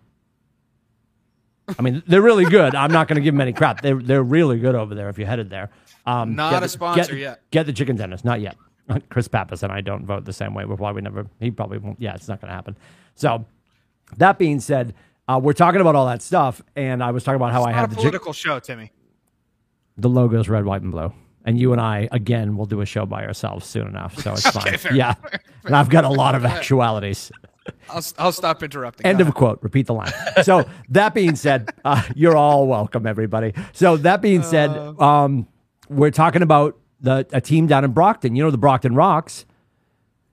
I 1.77 1.81
mean, 1.81 2.01
they're 2.07 2.21
really 2.21 2.45
good. 2.45 2.75
I'm 2.75 2.91
not 2.91 3.07
going 3.07 3.15
to 3.17 3.21
give 3.21 3.33
them 3.33 3.41
any 3.41 3.51
crap. 3.53 3.81
They're 3.81 3.95
they're 4.01 4.23
really 4.23 4.57
good 4.59 4.73
over 4.75 4.95
there. 4.95 5.09
If 5.09 5.17
you're 5.17 5.27
headed 5.27 5.49
there, 5.49 5.69
um, 6.05 6.35
Not 6.35 6.51
get 6.51 6.57
a 6.57 6.61
the- 6.61 6.69
sponsor 6.69 7.11
get- 7.13 7.19
yet. 7.19 7.41
Get 7.51 7.65
the 7.65 7.73
chicken 7.73 7.97
tenders, 7.97 8.23
not 8.23 8.39
yet. 8.41 8.55
Chris 9.09 9.27
Pappas 9.27 9.63
and 9.63 9.71
I 9.71 9.81
don't 9.81 10.05
vote 10.05 10.23
the 10.23 10.31
same 10.33 10.53
way. 10.53 10.63
We're 10.63 10.77
probably 10.77 11.01
never. 11.01 11.27
He 11.41 11.51
probably 11.51 11.77
won't. 11.77 11.99
Yeah, 11.99 12.15
it's 12.15 12.27
not 12.29 12.39
going 12.39 12.49
to 12.49 12.55
happen. 12.55 12.77
So, 13.15 13.45
that 14.15 14.37
being 14.39 14.61
said, 14.61 14.93
uh, 15.27 15.39
we're 15.43 15.51
talking 15.53 15.81
about 15.81 15.93
all 15.95 16.05
that 16.05 16.21
stuff, 16.21 16.61
and 16.77 17.03
I 17.03 17.11
was 17.11 17.25
talking 17.25 17.35
about 17.35 17.51
how 17.51 17.63
I 17.63 17.71
It's 17.71 17.75
had 17.75 17.81
not 17.81 17.89
the 17.89 17.93
a 17.95 17.97
chick- 17.97 18.01
political 18.11 18.31
show, 18.33 18.59
Timmy. 18.59 18.91
the 19.97 20.07
logo's 20.07 20.47
red, 20.47 20.63
white, 20.63 20.83
and 20.83 20.91
blue. 20.91 21.11
And 21.47 21.57
you 21.57 21.71
and 21.71 21.79
I 21.81 22.09
again 22.11 22.57
will 22.57 22.65
do 22.65 22.81
a 22.81 22.85
show 22.85 23.05
by 23.05 23.25
ourselves 23.25 23.65
soon 23.65 23.87
enough, 23.87 24.19
so 24.21 24.33
it's 24.33 24.47
fine. 24.51 24.77
fair 24.77 24.93
yeah, 24.93 25.13
and 25.63 25.75
I've 25.75 25.89
got 25.89 26.03
a 26.03 26.09
lot 26.09 26.35
of 26.35 26.43
actualities. 26.55 27.31
I'll, 27.89 28.03
I'll 28.17 28.31
stop 28.33 28.61
interrupting. 28.63 29.05
End 29.05 29.17
Go 29.17 29.21
of 29.23 29.27
ahead. 29.29 29.35
quote. 29.35 29.59
Repeat 29.61 29.87
the 29.87 29.93
line. 29.93 30.11
So 30.43 30.65
that 30.89 31.13
being 31.13 31.35
said, 31.37 31.69
uh, 31.85 32.03
you're 32.15 32.35
all 32.35 32.67
welcome, 32.67 33.07
everybody. 33.07 33.53
So 33.73 33.95
that 33.97 34.21
being 34.21 34.43
said, 34.43 34.69
um, 34.99 35.47
we're 35.89 36.11
talking 36.11 36.41
about 36.41 36.77
the 36.99 37.25
a 37.31 37.39
team 37.41 37.65
down 37.67 37.85
in 37.85 37.91
Brockton. 37.91 38.35
You 38.35 38.43
know 38.43 38.51
the 38.51 38.57
Brockton 38.57 38.93
Rox. 38.93 39.45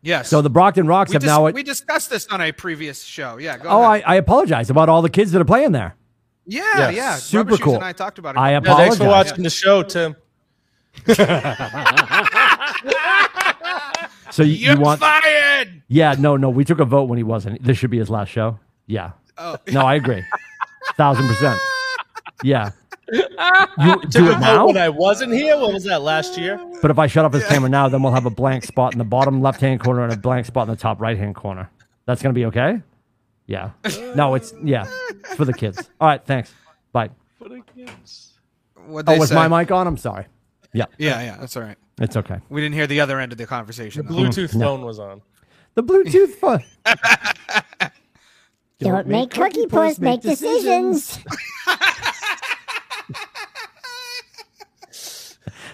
Yes. 0.02 0.28
So 0.28 0.42
the 0.42 0.50
Brockton 0.50 0.86
Rox 0.86 1.08
we, 1.10 1.12
have 1.14 1.22
dis- 1.22 1.28
now. 1.28 1.48
we 1.48 1.62
discussed 1.62 2.10
this 2.10 2.26
on 2.26 2.40
a 2.40 2.50
previous 2.52 3.02
show. 3.04 3.38
Yeah. 3.38 3.56
Go 3.58 3.68
oh, 3.68 3.82
I, 3.82 3.96
ahead. 3.98 4.04
I 4.08 4.14
apologize 4.16 4.68
about 4.68 4.88
all 4.88 5.00
the 5.00 5.08
kids 5.10 5.30
that 5.32 5.40
are 5.40 5.44
playing 5.46 5.72
there. 5.72 5.94
yeah, 6.44 6.62
Yeah, 6.76 6.90
yeah. 6.90 7.14
super 7.16 7.50
Rubber 7.52 7.62
cool. 7.62 7.74
And 7.76 7.84
I 7.84 7.92
talked 7.92 8.18
about 8.18 8.34
it. 8.34 8.38
I 8.38 8.50
Yeah, 8.50 8.58
apologize. 8.58 8.82
thanks 8.84 8.96
for 8.98 9.06
watching 9.06 9.42
the 9.44 9.50
show, 9.50 9.82
Tim. 9.84 10.16
So 14.30 14.42
you, 14.42 14.54
You're 14.54 14.74
you 14.74 14.80
want? 14.80 14.98
fired. 15.00 15.82
Yeah, 15.86 16.16
no, 16.18 16.36
no. 16.36 16.50
We 16.50 16.64
took 16.64 16.80
a 16.80 16.84
vote 16.84 17.04
when 17.04 17.18
he 17.18 17.22
wasn't. 17.22 17.62
This 17.62 17.78
should 17.78 17.90
be 17.90 17.98
his 17.98 18.10
last 18.10 18.30
show. 18.30 18.58
Yeah. 18.86 19.12
Oh, 19.38 19.56
No, 19.70 19.82
I 19.82 19.94
agree. 19.94 20.24
Thousand 20.96 21.28
percent. 21.28 21.58
Yeah. 22.42 22.70
You 23.12 23.22
do 24.08 24.30
it 24.30 24.40
now. 24.40 24.66
when 24.66 24.76
I 24.76 24.88
wasn't 24.88 25.32
here. 25.34 25.56
What 25.56 25.72
was 25.72 25.84
that 25.84 26.02
last 26.02 26.36
year? 26.36 26.58
But 26.82 26.90
if 26.90 26.98
I 26.98 27.06
shut 27.06 27.24
off 27.24 27.32
his 27.32 27.44
camera 27.46 27.68
now, 27.70 27.88
then 27.88 28.02
we'll 28.02 28.12
have 28.12 28.26
a 28.26 28.30
blank 28.30 28.64
spot 28.64 28.92
in 28.92 28.98
the 28.98 29.04
bottom 29.04 29.40
left 29.40 29.60
hand 29.60 29.80
corner 29.80 30.02
and 30.02 30.12
a 30.12 30.16
blank 30.16 30.46
spot 30.46 30.66
in 30.68 30.74
the 30.74 30.80
top 30.80 31.00
right 31.00 31.16
hand 31.16 31.36
corner. 31.36 31.70
That's 32.06 32.20
gonna 32.22 32.32
be 32.32 32.46
okay. 32.46 32.82
Yeah. 33.46 33.70
No, 34.16 34.34
it's 34.34 34.52
yeah. 34.64 34.86
It's 35.10 35.34
for 35.36 35.44
the 35.44 35.52
kids. 35.54 35.78
All 36.00 36.08
right. 36.08 36.24
Thanks. 36.24 36.52
Bye. 36.92 37.10
for 37.38 37.48
the 37.48 37.62
kids. 37.76 38.32
What 38.86 39.04
Oh, 39.08 39.16
was 39.18 39.28
say. 39.28 39.34
my 39.36 39.46
mic 39.48 39.70
on? 39.70 39.86
I'm 39.86 39.96
sorry. 39.96 40.26
Yeah, 40.74 40.84
Yeah, 40.98 41.22
yeah, 41.22 41.36
that's 41.38 41.56
all 41.56 41.62
right. 41.62 41.78
it's 42.00 42.16
okay. 42.16 42.40
We 42.50 42.60
didn't 42.60 42.74
hear 42.74 42.86
the 42.86 43.00
other 43.00 43.18
end 43.20 43.32
of 43.32 43.38
the 43.38 43.46
conversation. 43.46 44.04
though. 44.06 44.14
Bluetooth 44.14 44.58
phone 44.58 44.82
was 44.84 44.98
on. 44.98 45.22
The 45.74 45.82
Bluetooth 45.82 46.34
phone. 46.40 46.62
Don't 48.80 49.06
make 49.06 49.30
cookie 49.30 49.66
puss 49.66 49.98
make 49.98 50.20
decisions. 50.20 51.18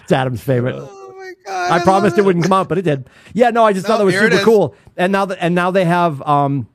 It's 0.03 0.11
Adam's 0.11 0.41
favorite. 0.41 0.75
Oh 0.77 1.13
my 1.17 1.33
god! 1.45 1.71
I 1.71 1.83
promised 1.83 2.13
love 2.17 2.19
it 2.19 2.25
wouldn't 2.25 2.43
come 2.43 2.53
out, 2.53 2.67
but 2.67 2.77
it 2.77 2.81
did. 2.81 3.09
Yeah, 3.33 3.49
no, 3.51 3.63
I 3.63 3.71
just 3.73 3.85
thought 3.85 3.93
No, 3.95 3.99
that 3.99 4.05
was 4.05 4.13
here 4.13 4.23
it 4.25 4.31
super 4.31 4.39
is. 4.39 4.45
cool. 4.45 4.75
And 4.97 5.11
now 5.11 5.25
that 5.25 5.37
and 5.41 5.55
now 5.55 5.71
they 5.71 5.85
have 5.85 6.21
um 6.23 6.67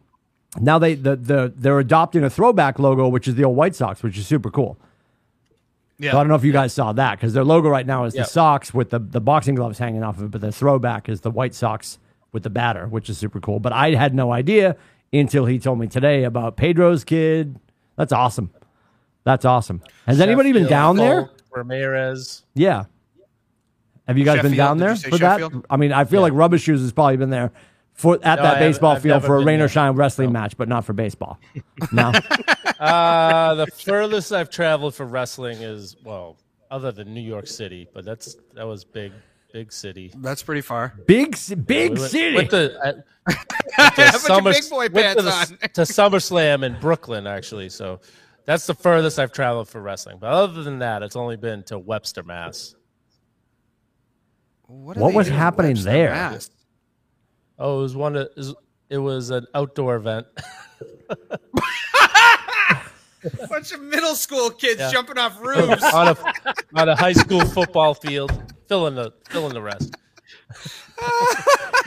now 0.58 0.78
they 0.78 0.94
the, 0.94 1.16
the 1.16 1.52
they're 1.54 1.78
adopting 1.78 2.24
a 2.24 2.30
throwback 2.30 2.78
logo, 2.78 3.08
which 3.08 3.28
is 3.28 3.34
the 3.34 3.44
old 3.44 3.56
White 3.56 3.74
Sox, 3.74 4.02
which 4.02 4.16
is 4.16 4.26
super 4.26 4.50
cool. 4.50 4.78
Yeah. 5.98 6.12
So 6.12 6.18
I 6.18 6.22
don't 6.22 6.28
know 6.28 6.34
if 6.34 6.44
you 6.44 6.52
guys 6.52 6.72
saw 6.72 6.92
that 6.92 7.16
because 7.18 7.32
their 7.32 7.44
logo 7.44 7.68
right 7.68 7.86
now 7.86 8.04
is 8.04 8.14
Yeah. 8.14 8.22
the 8.22 8.28
socks 8.28 8.74
with 8.74 8.90
the, 8.90 8.98
the 8.98 9.20
boxing 9.20 9.54
gloves 9.54 9.78
hanging 9.78 10.02
off 10.02 10.18
of 10.18 10.24
it, 10.24 10.30
but 10.30 10.40
the 10.42 10.52
throwback 10.52 11.08
is 11.08 11.22
the 11.22 11.30
White 11.30 11.54
socks 11.54 11.98
with 12.32 12.42
the 12.42 12.50
batter, 12.50 12.86
which 12.86 13.08
is 13.08 13.16
super 13.16 13.40
cool. 13.40 13.60
But 13.60 13.72
I 13.72 13.94
had 13.94 14.14
no 14.14 14.30
idea 14.32 14.76
until 15.12 15.46
he 15.46 15.58
told 15.58 15.78
me 15.78 15.86
today 15.86 16.24
about 16.24 16.56
Pedro's 16.56 17.02
kid. 17.04 17.58
That's 17.96 18.12
awesome. 18.12 18.50
That's 19.24 19.44
awesome. 19.46 19.82
Has 20.06 20.20
anybody 20.20 20.52
been 20.52 20.64
Sheffield, 20.64 20.70
down 20.70 20.96
there? 20.96 21.30
Ramirez. 21.50 22.42
Yeah. 22.54 22.84
Have 24.06 24.18
you 24.18 24.24
guys 24.24 24.42
been 24.42 24.54
down 24.56 24.78
there 24.78 24.94
for 24.96 25.18
that? 25.18 25.50
I 25.70 25.76
mean, 25.76 25.92
I 25.92 26.04
feel 26.04 26.20
like 26.20 26.32
Rubber 26.34 26.58
Shoes 26.58 26.80
has 26.82 26.92
probably 26.92 27.16
been 27.16 27.30
there 27.30 27.50
for 27.96 28.14
at 28.14 28.20
No, 28.20 28.42
that 28.42 28.44
haven't- 28.44 28.58
baseball 28.60 28.96
I've 28.96 29.02
field 29.02 29.24
for 29.24 29.36
a 29.36 29.38
been 29.40 29.46
rain 29.48 29.60
or 29.60 29.68
shine 29.68 29.94
wrestling 29.94 30.32
match, 30.32 30.56
but 30.56 30.68
not 30.68 30.84
for 30.84 30.92
baseball. 30.92 31.38
No. 31.92 32.12
Uh, 32.78 33.54
the 33.54 33.66
furthest 33.68 34.32
I've 34.32 34.50
traveled 34.50 34.94
for 34.94 35.06
wrestling 35.06 35.62
is 35.62 35.96
well, 36.04 36.36
other 36.70 36.92
than 36.92 37.14
New 37.14 37.20
York 37.22 37.46
City, 37.46 37.88
but 37.94 38.04
that's 38.04 38.36
that 38.54 38.64
was 38.66 38.84
big, 38.84 39.12
big 39.52 39.72
city. 39.72 40.12
That's 40.16 40.42
pretty 40.42 40.60
far. 40.60 40.92
big 41.06 41.36
ci- 41.36 41.54
big 41.54 41.92
We 41.92 41.98
went- 42.00 42.10
city. 42.10 42.34
With 42.36 42.50
to, 42.50 42.78
uh, 42.80 42.92
went 43.26 43.36
to 43.36 43.42
Put 43.76 43.98
your 43.98 44.12
Summer- 44.12 44.52
big 44.52 44.68
boy 44.70 44.88
went 44.92 45.18
to 45.18 45.24
pants 45.24 45.48
the- 45.50 45.54
on. 45.62 45.70
to 45.70 45.80
SummerSlam 45.82 46.64
in 46.64 46.78
Brooklyn, 46.80 47.26
actually. 47.26 47.68
So 47.70 48.00
that's 48.44 48.66
the 48.66 48.74
furthest 48.74 49.18
I've 49.18 49.32
traveled 49.32 49.68
for 49.68 49.80
wrestling. 49.80 50.18
But 50.20 50.30
other 50.32 50.62
than 50.62 50.78
that, 50.80 51.02
it's 51.02 51.16
only 51.16 51.36
been 51.36 51.62
to 51.64 51.78
Webster, 51.78 52.22
Mass. 52.22 52.74
What, 54.66 54.96
What 54.96 55.14
was 55.14 55.28
happening 55.28 55.72
Webster, 55.72 55.90
there? 55.90 56.10
Mass? 56.10 56.50
Oh, 57.58 57.78
it 57.78 57.82
was 57.82 57.96
one 57.96 58.16
of 58.16 58.28
it 58.90 58.98
was 58.98 59.30
an 59.30 59.46
outdoor 59.54 59.96
event. 59.96 60.26
Bunch 63.48 63.72
of 63.72 63.80
middle 63.80 64.14
school 64.14 64.50
kids 64.50 64.78
Yeah. 64.78 64.90
jumping 64.92 65.18
off 65.18 65.40
roofs. 65.40 65.82
on 65.82 66.08
a 66.08 66.16
on 66.76 66.88
a 66.88 66.94
high 66.96 67.12
school 67.14 67.40
football 67.44 67.94
field. 67.94 68.30
Fill 68.68 68.86
in 68.86 68.94
the 68.94 69.12
fill 69.28 69.46
in 69.48 69.54
the 69.54 69.62
rest. 69.62 69.94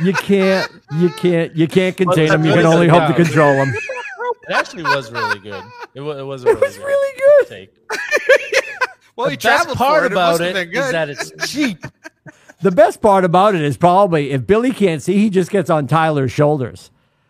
you 0.03 0.11
can't 0.13 0.70
you 0.99 1.09
can't 1.11 1.55
you 1.55 1.67
can't 1.67 1.95
contain 1.95 2.28
them. 2.30 2.43
You 2.45 2.53
can 2.53 2.65
only 2.65 2.88
hope 2.88 3.07
to 3.07 3.13
control 3.13 3.53
them. 3.55 3.74
It 3.74 4.53
actually 4.53 4.84
was 4.84 5.11
really 5.11 5.39
good. 5.39 5.63
It 5.93 6.01
was, 6.01 6.17
it 6.17 6.24
was 6.24 6.43
a 6.43 6.47
really 6.47 6.59
was 6.61 6.78
good 6.78 6.86
really 6.86 7.17
good. 7.20 7.47
take. 7.47 7.76
well, 9.15 9.26
The 9.28 9.32
he 9.32 9.38
best 9.38 9.41
traveled 9.41 9.78
part 9.78 9.99
for 10.01 10.05
it. 10.07 10.11
about 10.11 10.41
it, 10.41 10.55
it 10.55 10.55
must 10.55 10.57
have 10.57 10.72
been 10.72 10.78
is 10.78 10.86
good. 10.86 10.93
that 10.93 11.09
it's 11.09 11.51
cheap. 11.51 11.86
The 12.62 12.72
best 12.72 13.01
part 13.01 13.24
about 13.24 13.55
it 13.55 13.62
is 13.62 13.78
probably 13.78 14.32
if 14.32 14.45
Billy 14.45 14.72
can't 14.72 15.01
see, 15.01 15.18
he 15.18 15.30
just 15.30 15.49
gets 15.49 15.70
on 15.70 15.88
Tyler's 15.88 16.32
shoulders. 16.32 16.91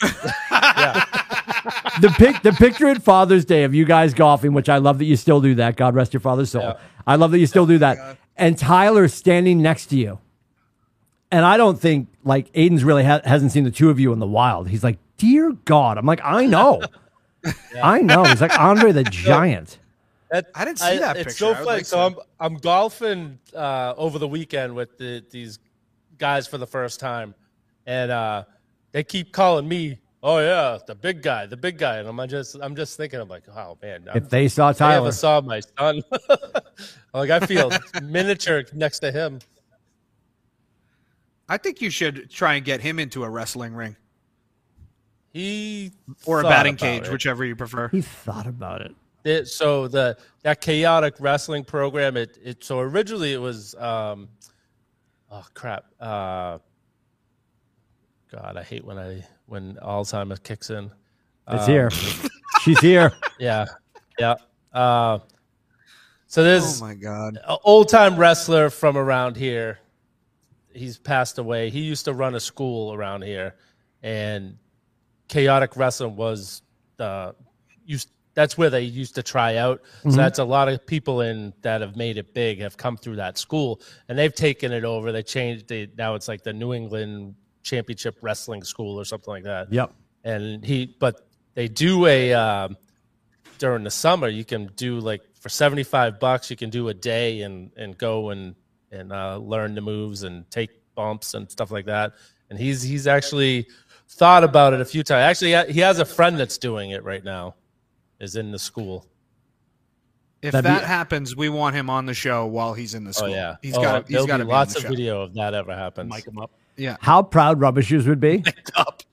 the 2.02 2.14
pic, 2.18 2.42
the 2.42 2.52
picture 2.54 2.88
at 2.88 3.04
Father's 3.04 3.46
Day 3.46 3.64
of 3.64 3.76
you 3.76 3.86
guys 3.86 4.14
golfing, 4.14 4.54
which 4.54 4.70
I 4.70 4.78
love 4.78 4.98
that 5.00 5.06
you 5.06 5.16
still 5.16 5.42
do 5.42 5.56
that. 5.56 5.76
God 5.76 5.94
rest 5.94 6.14
your 6.14 6.22
father's 6.22 6.52
soul. 6.52 6.64
Yeah. 6.64 6.78
I 7.06 7.16
love 7.16 7.32
that 7.32 7.40
you 7.40 7.48
still 7.48 7.66
do 7.66 7.78
that. 7.80 8.18
And 8.38 8.58
Tyler 8.58 9.08
standing 9.08 9.62
next 9.62 9.88
to 9.88 9.98
you. 9.98 10.20
And 11.32 11.46
I 11.46 11.58
don't 11.58 11.80
think 11.80 12.08
like 12.24 12.52
Aiden's 12.54 12.84
really 12.84 13.04
ha- 13.04 13.22
hasn't 13.24 13.52
seen 13.52 13.64
the 13.66 13.72
two 13.72 13.90
of 13.90 14.00
you 14.00 14.14
in 14.14 14.20
the 14.20 14.28
wild. 14.28 14.70
He's 14.70 14.84
like, 14.84 14.98
dear 15.18 15.52
God. 15.66 15.98
I'm 15.98 16.06
like, 16.06 16.22
I 16.24 16.46
know, 16.46 16.82
I 17.84 18.02
know. 18.02 18.24
He's 18.24 18.42
like 18.42 18.58
Andre 18.60 18.92
the 18.92 19.04
Giant. 19.12 19.78
That, 20.32 20.48
I 20.54 20.64
didn't 20.66 20.80
see 20.80 20.98
that 21.00 21.18
It's 21.18 21.26
picture. 21.30 21.38
so 21.38 21.54
funny. 21.56 21.66
Like 21.66 21.86
so 21.86 22.00
I'm 22.02 22.16
I'm 22.40 22.56
golfing 22.58 23.40
uh, 23.56 23.94
over 23.98 24.20
the 24.20 24.28
weekend 24.28 24.76
with 24.76 24.98
the, 24.98 25.24
these 25.32 25.58
guys 26.20 26.46
for 26.48 26.58
the 26.60 26.68
first 26.68 27.00
time, 27.00 27.34
and 27.88 28.12
uh, 28.12 28.44
they 28.92 29.04
keep 29.04 29.32
calling 29.32 29.68
me. 29.68 30.00
Oh 30.22 30.40
yeah, 30.40 30.78
the 30.86 30.94
big 30.96 31.22
guy, 31.24 31.46
the 31.46 31.56
big 31.58 31.78
guy, 31.78 31.98
and 31.98 32.08
I'm 32.08 32.28
just 32.30 32.58
I'm 32.62 32.76
just 32.76 32.98
thinking, 32.98 33.20
I'm 33.22 33.30
like, 33.30 33.44
oh 33.50 33.78
man, 33.82 34.06
I'm, 34.12 34.18
If 34.18 34.30
they 34.30 34.48
saw 34.50 34.70
if 34.70 34.82
I 34.82 34.98
ever 34.98 35.12
saw 35.14 35.40
my 35.42 35.62
son, 35.62 36.04
like 37.14 37.30
I 37.30 37.40
feel 37.40 37.72
miniature 38.04 38.66
next 38.74 39.00
to 39.00 39.12
him. 39.12 39.40
I 41.48 41.58
think 41.58 41.82
you 41.82 41.90
should 41.90 42.30
try 42.30 42.56
and 42.56 42.66
get 42.66 42.82
him 42.82 43.00
into 43.00 43.24
a 43.24 43.30
wrestling 43.30 43.74
ring 43.74 43.96
He 45.34 45.94
or 46.26 46.42
a 46.42 46.44
batting 46.44 46.76
cage, 46.76 47.08
it. 47.08 47.12
whichever 47.12 47.44
you 47.46 47.56
prefer. 47.56 47.88
he 47.88 48.02
thought 48.02 48.46
about 48.46 48.82
it. 48.82 48.94
It, 49.30 49.48
so 49.48 49.88
the 49.88 50.18
that 50.44 50.62
chaotic 50.62 51.16
wrestling 51.20 51.64
program 51.64 52.18
it, 52.18 52.38
it 52.44 52.64
so 52.64 52.80
originally 52.80 53.34
it 53.34 53.38
was 53.42 53.76
um 53.76 54.30
oh 55.32 55.46
crap 55.54 55.86
uh 56.00 56.58
god 58.32 58.58
i 58.58 58.64
hate 58.64 58.84
when 58.86 58.98
i 58.98 59.24
when 59.48 59.76
alzheimer's 59.84 60.40
kicks 60.40 60.70
in 60.70 60.92
It's 61.50 61.64
Um, 61.64 61.70
here. 61.70 61.90
She's 62.62 62.80
here. 62.80 63.12
yeah 63.40 63.66
yeah 64.18 64.36
uh 64.74 65.20
so 66.28 66.44
there's 66.44 66.80
Oh 66.82 66.86
my 66.86 66.94
god! 66.94 67.40
an 67.48 67.58
old 67.64 67.90
time 67.90 68.16
wrestler 68.16 68.70
from 68.70 68.96
around 68.98 69.36
here. 69.36 69.80
He's 70.72 70.96
passed 71.00 71.40
away. 71.40 71.72
He 71.72 71.80
used 71.80 72.06
to 72.06 72.14
run 72.14 72.36
a 72.36 72.40
school 72.40 72.94
around 72.94 73.24
here, 73.24 73.56
and 74.04 74.56
chaotic 75.28 75.76
wrestling 75.76 76.16
was 76.16 76.62
the 76.98 77.34
used. 77.84 78.12
That's 78.40 78.58
where 78.58 78.70
they 78.70 78.84
used 78.84 79.16
to 79.16 79.24
try 79.24 79.58
out. 79.58 79.82
So 80.04 80.12
that's 80.24 80.40
a 80.40 80.44
lot 80.46 80.70
of 80.70 80.86
people 80.86 81.22
in 81.22 81.54
that 81.62 81.82
have 81.82 81.96
made 81.96 82.18
it 82.18 82.34
big 82.34 82.62
have 82.62 82.78
come 82.78 82.96
through 82.98 83.18
that 83.18 83.38
school, 83.38 83.82
and 84.08 84.18
they've 84.18 84.34
taken 84.34 84.72
it 84.72 84.86
over. 84.86 85.12
They 85.12 85.24
changed 85.24 85.72
it. 85.72 85.98
Now 85.98 86.16
it's 86.16 86.28
like 86.28 86.44
the 86.44 86.54
New 86.54 86.74
England 86.74 87.36
Championship 87.64 88.16
Wrestling 88.22 88.64
School 88.64 89.00
or 89.00 89.06
something 89.06 89.32
like 89.32 89.44
that 89.44 89.72
Yep. 89.72 89.92
and 90.24 90.64
he 90.66 90.96
but 91.00 91.28
they 91.56 91.68
do 91.68 92.06
a 92.06 92.34
um, 92.34 92.78
during 93.58 93.84
the 93.84 93.92
summer 93.92 94.28
you 94.30 94.46
can 94.46 94.68
do 94.76 95.00
like 95.00 95.22
for 95.36 95.50
75 95.50 96.20
bucks 96.20 96.50
you 96.50 96.56
can 96.56 96.70
do 96.70 96.88
a 96.88 96.94
day 96.94 97.42
and 97.42 97.72
and 97.76 97.98
go 97.98 98.30
and 98.30 98.56
and 98.92 99.12
uh, 99.12 99.38
learn 99.38 99.76
the 99.76 99.82
moves 99.82 100.24
and 100.24 100.50
take 100.50 100.70
bumps 100.96 101.34
and 101.34 101.52
stuff 101.52 101.70
like 101.70 101.86
that 101.86 102.14
and 102.50 102.58
he's 102.58 102.82
he's 102.82 103.06
actually 103.08 103.68
thought 104.08 104.44
about 104.44 104.74
it 104.74 104.82
a 104.82 104.86
few 104.86 105.04
times 105.04 105.22
actually 105.24 105.54
he 105.74 105.82
has 105.82 106.00
a 106.00 106.06
friend 106.06 106.40
that's 106.40 106.58
doing 106.58 106.92
it 106.92 107.04
right 107.04 107.24
now 107.26 107.54
is 108.20 108.36
in 108.36 108.52
the 108.52 108.60
school 108.60 109.06
If 110.42 110.52
That'd 110.54 110.66
that 110.66 110.82
be- 110.82 110.86
happens, 110.88 111.36
we 111.36 111.50
want 111.50 111.76
him 111.76 111.90
on 111.90 112.06
the 112.06 112.14
show 112.14 112.46
while 112.46 112.74
he's 112.74 112.94
in 112.94 113.04
the 113.04 113.10
oh 113.10 113.14
school. 113.14 113.30
yeah 113.30 113.56
he's 113.62 113.76
oh, 113.78 113.82
got. 113.82 114.04
He's 114.08 114.14
there'll 114.14 114.28
got 114.28 114.38
be 114.38 114.42
to 114.42 114.46
be 114.46 114.52
lots 114.52 114.76
of 114.76 114.82
show. 114.84 114.90
video 114.90 115.24
if 115.26 115.34
that 115.34 115.54
ever 115.54 115.76
happens 115.76 116.14
Mic 116.14 116.26
him 116.26 116.38
up. 116.40 116.52
Yeah. 116.78 116.96
How 117.02 117.24
proud 117.24 117.60
Rubber 117.60 117.82
Shoes 117.82 118.08
would 118.08 118.20
be. 118.22 118.44
Up. 118.76 119.04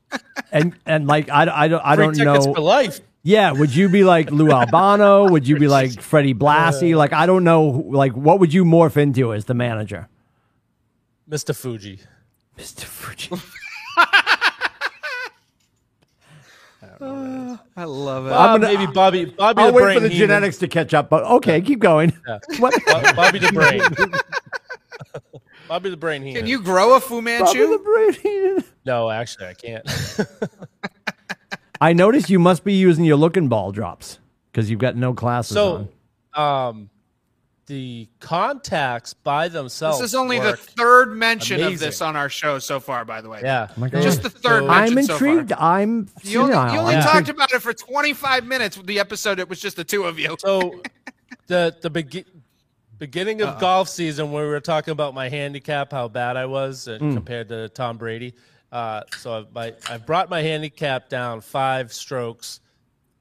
And 0.53 0.75
and 0.87 1.07
like 1.09 1.29
I, 1.31 1.43
I 1.65 1.69
don't 1.69 1.81
I 1.85 1.97
Free 1.97 2.05
don't 2.13 2.17
know. 2.19 2.55
for 2.55 2.61
life 2.61 3.01
Yeah, 3.25 3.51
would 3.53 3.75
you 3.75 3.89
be 3.89 4.05
like 4.05 4.31
Lou 4.31 4.51
Albano? 4.53 5.29
would 5.29 5.49
you 5.49 5.59
be 5.59 5.67
like 5.67 6.01
Freddie 6.01 6.33
Blassie? 6.43 6.95
Like 6.97 7.13
I 7.13 7.27
don't 7.27 7.43
know. 7.43 7.65
Like 7.89 8.13
what 8.13 8.39
would 8.39 8.55
you 8.55 8.65
morph 8.65 8.97
into 8.97 9.33
as 9.35 9.47
the 9.47 9.55
manager? 9.55 10.09
mr 11.29 11.55
fuji 11.57 11.99
Mr. 12.57 12.85
Fuji. 12.85 13.31
I 17.77 17.85
love 17.85 18.27
it. 18.27 18.33
uh, 18.33 18.39
I'm 18.39 18.61
gonna- 18.61 18.73
maybe 18.79 18.91
bobby 18.93 19.25
bobby 19.27 19.61
I'll 19.63 19.69
the 19.69 19.73
wait 19.75 19.83
brain 19.83 19.97
for 19.97 20.01
the 20.01 20.09
Heenan. 20.09 20.29
genetics 20.29 20.59
to 20.59 20.69
catch 20.69 20.95
up. 20.95 21.09
But 21.11 21.25
okay, 21.25 21.61
keep 21.61 21.79
going. 21.81 22.13
What? 22.59 22.75
Bo- 22.87 23.13
bobby 23.15 23.39
the 23.39 23.53
brain 23.53 23.81
bobby 25.69 25.91
the 25.91 25.97
brain 25.97 26.33
Can 26.35 26.47
you 26.47 26.61
grow 26.63 26.95
a 26.97 27.01
Fu 27.01 27.17
Bobby 27.17 27.25
Manchu? 27.25 27.67
the 27.67 28.19
Brain. 28.23 28.65
no 28.85 29.11
actually 29.11 29.47
i 29.47 29.55
can't 29.55 29.85
I 31.81 31.93
noticed 31.93 32.31
you 32.31 32.39
must 32.39 32.65
be 32.65 32.73
using 32.73 33.05
your 33.05 33.17
looking 33.19 33.49
ball 33.49 33.71
drops 33.71 34.19
because 34.51 34.71
you've 34.71 34.79
got 34.81 34.97
no 34.97 35.13
classes 35.13 35.57
on. 35.59 35.89
So, 36.35 36.41
um, 36.41 36.89
the 37.67 38.09
contacts 38.21 39.13
by 39.13 39.49
themselves. 39.49 39.99
This 39.99 40.11
is 40.11 40.15
only 40.15 40.39
the 40.39 40.57
third 40.57 41.17
mention 41.17 41.61
of 41.63 41.79
this 41.81 42.01
on 42.01 42.15
our 42.15 42.29
show 42.29 42.59
so 42.61 42.79
far. 42.79 43.05
By 43.05 43.21
the 43.21 43.29
way, 43.29 43.41
yeah. 43.43 43.69
my 43.77 43.89
God. 43.89 44.03
just 44.03 44.23
the 44.23 44.31
third. 44.31 44.63
So- 44.63 44.69
mention 44.69 44.99
I'm 44.99 45.05
so 45.05 45.19
far. 45.19 45.29
intrigued. 45.29 45.53
I'm 45.53 46.09
You 46.23 46.43
only, 46.43 46.53
you 46.53 46.79
only 46.79 46.95
I'm 46.95 47.03
talked 47.03 47.29
about 47.29 47.53
it 47.53 47.61
for 47.63 47.73
25 47.75 48.47
minutes. 48.47 48.77
with 48.79 48.87
The 48.87 49.01
episode 49.01 49.39
it 49.41 49.49
was 49.49 49.61
just 49.61 49.77
the 49.77 49.85
two 49.85 50.05
of 50.05 50.19
you. 50.19 50.37
So, 50.39 50.81
the 51.49 51.77
the 51.83 51.91
begi- 51.91 52.27
beginning 52.99 53.43
of 53.43 53.59
golf 53.59 53.89
season, 53.89 54.31
where 54.33 54.45
we 54.45 54.51
were 54.51 54.61
talking 54.61 54.93
about 54.93 55.13
my 55.15 55.29
handicap, 55.29 55.91
how 55.93 56.07
bad 56.09 56.37
I 56.37 56.47
was, 56.47 56.87
and 56.89 57.01
Hmm. 57.01 57.15
compared 57.15 57.49
to 57.49 57.69
Tom 57.71 57.97
Brady. 57.99 58.35
Uh, 58.73 59.03
so 59.19 59.33
I, 59.41 59.45
my, 59.55 59.75
I 59.91 59.97
brought 59.99 60.29
my 60.31 60.43
handicap 60.43 61.09
down 61.09 61.41
five 61.41 61.93
strokes 61.93 62.61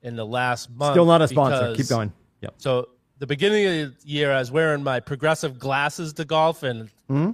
in 0.03 0.15
the 0.15 0.25
last 0.25 0.69
month. 0.69 0.93
Still 0.93 1.05
not 1.05 1.21
a 1.23 1.27
sponsor. 1.27 1.71
because- 1.71 1.77
Keep 1.77 1.87
going. 1.89 2.13
Yep. 2.41 2.53
So 2.57 2.89
the 3.19 3.27
beginning 3.27 3.65
of 3.83 4.01
the 4.01 4.07
year, 4.07 4.31
I 4.31 4.39
was 4.39 4.51
wearing 4.51 4.83
my 4.83 4.99
progressive 4.99 5.57
glasses 5.57 6.13
to 6.13 6.25
golf, 6.25 6.63
and 6.63 6.89
hmm? 7.07 7.31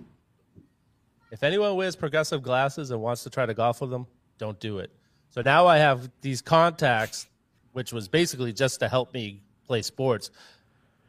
if 1.31 1.43
anyone 1.43 1.75
wears 1.75 1.95
progressive 1.95 2.43
glasses 2.43 2.91
and 2.91 3.01
wants 3.01 3.23
to 3.23 3.29
try 3.29 3.45
to 3.45 3.53
golf 3.53 3.81
with 3.81 3.89
them, 3.89 4.05
don't 4.37 4.59
do 4.59 4.79
it. 4.79 4.91
So 5.29 5.41
now 5.41 5.65
I 5.65 5.77
have 5.77 6.09
these 6.21 6.41
contacts, 6.41 7.27
which 7.71 7.93
was 7.93 8.07
basically 8.07 8.53
just 8.53 8.79
to 8.81 8.89
help 8.89 9.13
me 9.13 9.41
play 9.65 9.81
sports. 9.81 10.29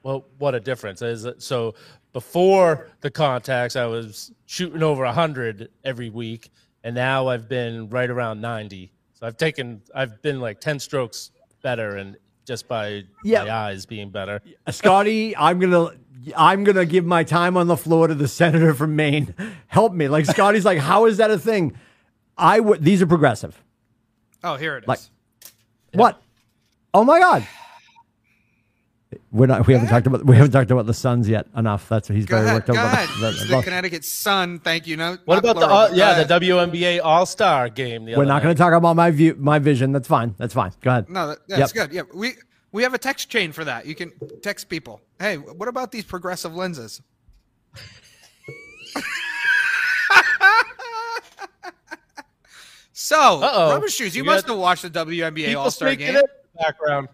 Well, 0.03 0.25
what 0.39 0.55
a 0.55 0.61
difference? 0.61 1.03
So 1.39 1.75
before 2.13 2.89
the 3.01 3.11
contacts, 3.11 3.77
I 3.77 3.87
was 3.87 4.33
shooting 4.47 4.83
over 4.83 5.05
hundred 5.07 5.69
every 5.85 6.11
week, 6.11 6.51
and 6.85 6.95
now 6.95 7.29
I've 7.29 7.49
been 7.49 7.89
right 7.89 8.09
around 8.09 8.41
ninety. 8.41 8.93
So 9.15 9.27
I've 9.27 9.37
taken, 9.37 9.83
I've 9.95 10.23
been 10.23 10.41
like 10.41 10.61
ten 10.61 10.79
strokes 10.79 11.31
better, 11.63 11.97
and 11.97 12.17
just 12.47 12.69
by 12.69 13.05
Yeah. 13.25 13.45
my 13.45 13.51
eyes 13.51 13.87
being 13.87 14.11
better. 14.11 14.41
Scotty, 14.71 15.37
I'm 15.37 15.59
gonna 15.59 15.91
I'm 16.37 16.65
gonna 16.65 16.87
give 16.87 17.05
my 17.05 17.25
time 17.25 17.57
on 17.57 17.67
the 17.67 17.77
floor 17.77 18.07
to 18.09 18.15
the 18.15 18.29
senator 18.29 18.75
from 18.75 18.95
Maine. 18.97 19.35
Help 19.67 19.93
me. 19.93 20.09
Like 20.09 20.27
Scotty's 20.27 20.65
like, 20.65 20.79
how 20.79 21.07
is 21.07 21.17
that 21.19 21.31
a 21.31 21.39
thing? 21.39 21.77
I 22.39 22.61
would 22.61 22.83
these 22.85 23.03
are 23.03 23.07
progressive. 23.07 23.61
Oh, 24.45 24.57
here 24.57 24.77
it 24.77 24.85
is. 24.85 24.89
Like- 24.89 25.01
What? 25.95 26.23
Oh 26.95 27.05
my 27.05 27.19
god. 27.19 27.47
We're 29.31 29.47
not 29.47 29.67
we 29.67 29.75
haven't 29.75 29.89
talked 29.89 30.07
about 30.07 30.25
we 30.25 30.37
haven't 30.37 30.53
talked 30.53 30.71
about 30.71 30.87
the 30.87 30.95
Suns 30.95 31.29
yet 31.29 31.47
enough. 31.57 31.89
That's 31.89 32.09
what 32.09 32.17
he's 32.17 32.27
go 32.27 32.41
very 32.43 32.55
worked 32.55 32.71
up 32.71 32.77
ahead. 32.77 33.09
about. 33.19 33.21
The- 33.35 33.45
the 33.47 33.57
the- 33.57 33.63
Connecticut 33.63 34.05
Sun. 34.05 34.59
Thank 34.61 34.87
you. 34.87 34.97
No, 34.97 35.19
What 35.25 35.37
not 35.37 35.39
about 35.45 35.55
the 35.55 35.61
plural, 35.67 35.77
uh, 35.77 35.89
but 35.89 35.97
yeah 35.97 36.23
the. 36.23 36.41
WNBA 36.41 37.01
All 37.03 37.27
Star 37.27 37.69
game? 37.69 38.05
The 38.05 38.17
we're 38.17 38.25
not 38.25 38.43
going 38.43 38.55
to 38.55 38.59
talk 38.59 38.73
about 38.73 38.97
my 38.97 39.11
view 39.11 39.37
my 39.39 39.59
vision. 39.59 39.93
That's 39.93 40.09
fine. 40.09 40.35
That's 40.39 40.55
fine. 40.55 40.73
Go 40.81 40.91
ahead. 40.91 41.09
No, 41.09 41.29
that, 41.29 41.39
that's 41.49 41.75
Yep. 41.75 41.91
good. 41.91 41.95
Yeah, 41.97 42.03
we 42.15 42.35
we 42.73 42.83
have 42.83 42.95
a 42.95 42.99
text 42.99 43.29
chain 43.29 43.53
for 43.53 43.65
that. 43.65 43.87
You 43.87 43.95
can 43.95 44.13
text 44.43 44.69
people. 44.69 45.01
Hey, 45.19 45.37
what 45.37 45.69
about 45.69 45.93
these 45.93 46.05
progressive 46.05 46.55
lenses? 46.55 47.01
so, 52.93 53.17
Uh-oh. 53.43 53.71
rubber 53.73 53.89
shoes. 53.89 54.15
You, 54.15 54.23
You 54.23 54.27
must 54.27 54.47
have 54.47 54.59
watched 54.59 54.83
the 54.83 54.91
WNBA 54.91 55.57
All 55.57 55.71
Star 55.71 55.89
speaking 55.89 56.07
game. 56.09 56.17
in 56.17 56.23
the 56.23 56.29
background. 56.63 57.09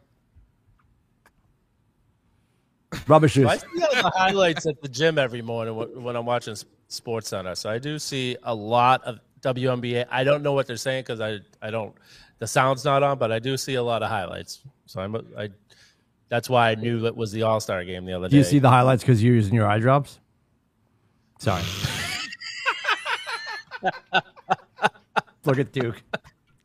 Rubber 3.07 3.28
shoes. 3.28 3.47
I 3.47 3.59
see 3.59 3.66
the 3.74 4.12
highlights 4.16 4.66
at 4.66 4.80
the 4.80 4.89
gym 4.89 5.18
every 5.18 5.43
morning 5.43 5.76
when 5.76 6.03
when 6.03 6.16
I'm 6.16 6.26
watching 6.26 6.57
Sports 6.89 7.28
Center. 7.28 7.55
So 7.55 7.68
I 7.68 7.78
do 7.78 7.99
see 7.99 8.36
a 8.43 8.55
lot 8.55 9.03
of 9.05 9.18
WNBA. 9.43 10.07
I 10.11 10.24
don't 10.24 10.43
know 10.43 10.53
what 10.53 10.66
they're 10.66 10.76
saying 10.76 11.03
because 11.03 11.20
I 11.20 11.41
I 11.61 11.70
don't 11.70 11.95
the 12.39 12.47
sound's 12.47 12.84
not 12.84 13.03
on, 13.03 13.18
but 13.18 13.30
I 13.30 13.39
do 13.39 13.57
see 13.57 13.74
a 13.74 13.82
lot 13.82 14.03
of 14.03 14.09
highlights. 14.09 14.62
So 14.86 15.01
I'm 15.01 15.16
I 15.36 15.51
that's 16.28 16.49
why 16.49 16.70
I 16.70 16.74
knew 16.76 17.05
it 17.07 17.16
was 17.16 17.32
the 17.32 17.43
All 17.43 17.61
Star 17.61 17.84
game 17.84 18.05
the 18.05 18.14
other 18.14 18.28
day. 18.28 18.32
Do 18.32 18.36
you 18.39 18.45
see 18.45 18.59
the 18.59 18.70
highlights 18.70 19.03
because 19.03 19.22
you're 19.22 19.34
using 19.34 19.55
your 19.55 19.66
eye 19.66 19.78
drops? 19.78 20.20
Sorry. 21.39 21.62
Look 25.45 25.59
at 25.59 25.72
Duke. 25.72 26.03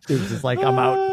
Duke's 0.07 0.29
just 0.29 0.43
like, 0.43 0.59
I'm 0.59 0.77
out. 0.77 1.09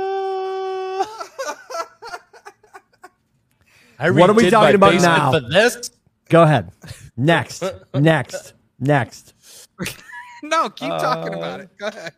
What 4.00 4.30
are 4.30 4.32
we 4.32 4.50
talking 4.50 4.74
about 4.76 4.94
now? 5.00 5.32
For 5.32 5.40
this, 5.40 5.90
Go 6.28 6.42
ahead. 6.42 6.70
Next. 7.16 7.62
Next. 7.94 8.54
Next. 8.78 9.34
No, 10.42 10.70
keep 10.70 10.88
talking 10.88 11.34
about 11.34 11.60
it. 11.60 11.68
Go 11.78 11.88
ahead. 11.88 12.14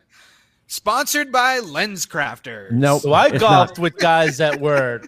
Sponsored 0.67 1.29
by 1.29 1.59
LensCrafters. 1.59 2.71
Nope. 2.71 3.01
so 3.01 3.11
I 3.11 3.27
it's 3.27 3.37
golfed 3.39 3.77
not. 3.77 3.83
with 3.83 3.97
guys 3.97 4.37
that 4.37 4.61
were 4.61 5.01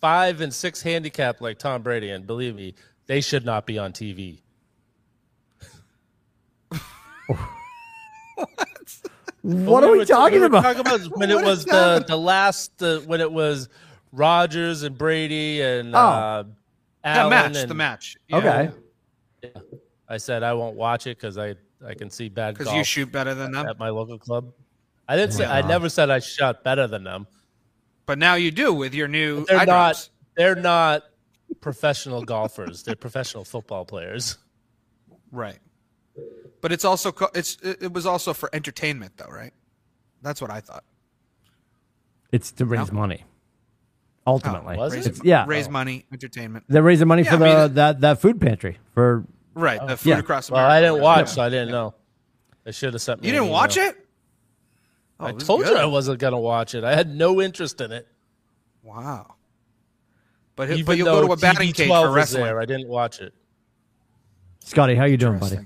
five 0.00 0.40
and 0.40 0.54
six 0.54 0.80
handicap 0.80 1.40
like 1.40 1.58
Tom 1.58 1.82
Brady, 1.82 2.10
and 2.10 2.24
believe 2.24 2.54
me, 2.54 2.76
they 3.06 3.20
should 3.20 3.44
not 3.44 3.66
be 3.66 3.78
on 3.80 3.92
TV. 3.92 4.42
What 9.42 9.82
are 9.82 9.90
we 9.90 9.98
were- 9.98 10.04
talking 10.04 10.38
were 10.38 10.46
about? 10.46 10.62
talking 10.62 10.80
about 10.82 11.00
when 11.18 11.30
it 11.30 11.42
was 11.44 11.64
the 11.64 12.04
the 12.06 12.16
last 12.16 12.80
uh, 12.80 13.00
when 13.00 13.20
it 13.20 13.32
was 13.32 13.68
Rodgers 14.12 14.82
and 14.82 14.96
Brady 14.96 15.60
and 15.62 15.94
Oh. 15.94 15.98
uh, 15.98 16.42
The 16.42 16.50
Allen 17.08 17.30
match. 17.30 17.56
and- 17.56 17.70
The 17.70 17.74
match. 17.74 18.16
Yeah. 18.28 18.36
Okay. 18.36 18.70
I 20.08 20.18
said 20.18 20.42
I 20.42 20.52
won't 20.52 20.76
watch 20.76 21.06
it 21.06 21.16
because 21.18 21.38
I 21.38 21.56
I 21.84 21.94
can 21.94 22.10
see 22.10 22.28
bad 22.28 22.56
Because 22.56 22.72
you 22.74 22.84
shoot 22.84 23.10
better 23.10 23.34
than 23.34 23.50
them. 23.50 23.66
at 23.66 23.78
my 23.78 23.88
local 23.88 24.18
club. 24.18 24.52
I 25.08 25.16
didn't 25.16 25.32
say 25.32 25.44
I 25.46 25.62
never 25.62 25.88
said 25.88 26.10
I 26.10 26.20
shot 26.20 26.62
better 26.62 26.86
than 26.86 27.02
them. 27.02 27.26
But 28.06 28.18
now 28.18 28.34
you 28.34 28.50
do 28.52 28.72
with 28.72 28.94
your 28.94 29.08
new 29.08 29.44
They're 29.46 29.58
not 29.58 29.64
drops. 29.66 30.10
they're 30.36 30.54
not 30.54 31.02
professional 31.60 32.22
golfers. 32.22 32.82
They're 32.84 32.94
professional 32.94 33.44
football 33.44 33.84
players. 33.84 34.38
Right. 35.32 35.58
But 36.60 36.70
it's 36.72 36.84
also 36.84 37.12
it's 37.34 37.56
it 37.62 37.82
it 37.84 37.92
was 37.92 38.06
also 38.06 38.32
for 38.34 38.48
entertainment 38.52 39.16
though, 39.16 39.32
right? 39.32 39.52
That's 40.20 40.40
what 40.40 40.50
I 40.52 40.60
thought. 40.60 40.84
It's 42.30 42.52
to 42.52 42.64
raise 42.66 42.92
money. 42.92 43.24
Ultimately. 44.26 44.76
Oh, 44.76 44.80
was 44.80 44.92
it? 44.94 44.96
Raise, 44.98 45.06
It's- 45.06 45.24
yeah. 45.24 45.44
raise 45.48 45.68
money, 45.68 46.06
entertainment. 46.12 46.64
They're 46.68 46.82
raising 46.82 47.08
money 47.08 47.22
Yeah, 47.24 47.36
for 47.38 47.44
I 47.44 47.48
mean, 47.48 47.56
the 47.58 47.64
it- 47.64 47.74
that, 47.74 48.00
that 48.02 48.20
food 48.20 48.40
pantry 48.40 48.78
for 48.94 49.24
Right. 49.54 49.80
The 49.86 49.92
oh. 49.94 49.96
food 49.96 50.08
Yeah. 50.10 50.18
across 50.20 50.50
Well, 50.50 50.60
America. 50.60 50.74
I 50.76 50.80
didn't 50.80 51.02
whatever. 51.02 51.22
watch, 51.22 51.28
so 51.30 51.42
I 51.42 51.48
didn't 51.48 51.70
know. 51.70 51.94
They 52.64 52.72
should 52.72 52.92
have 52.94 53.02
sent 53.02 53.20
me. 53.22 53.28
You 53.28 53.32
didn't 53.34 53.48
watch 53.48 53.76
it? 53.76 53.96
Oh, 55.20 55.26
I 55.26 55.32
told 55.32 55.62
good. 55.64 55.70
you 55.72 55.76
I 55.76 55.84
wasn't 55.86 56.18
gonna 56.20 56.38
watch 56.40 56.74
it. 56.74 56.84
I 56.84 56.94
had 56.94 57.14
no 57.14 57.40
interest 57.40 57.80
in 57.80 57.90
it. 57.92 58.06
Wow. 58.82 59.34
But, 60.56 60.70
Even 60.70 60.84
but 60.84 60.96
you'll 60.96 61.06
go 61.06 61.26
to 61.26 61.32
a 61.32 61.36
batting 61.36 61.70
TV 61.70 61.74
cage 61.76 61.86
12 61.88 62.04
for 62.04 62.08
was 62.10 62.16
wrestling. 62.16 62.44
there, 62.44 62.60
I 62.60 62.64
didn't 62.66 62.88
watch 62.88 63.20
it. 63.20 63.32
Scotty. 64.60 64.94
How 64.94 65.04
you 65.04 65.16
doing, 65.16 65.38
buddy? 65.38 65.58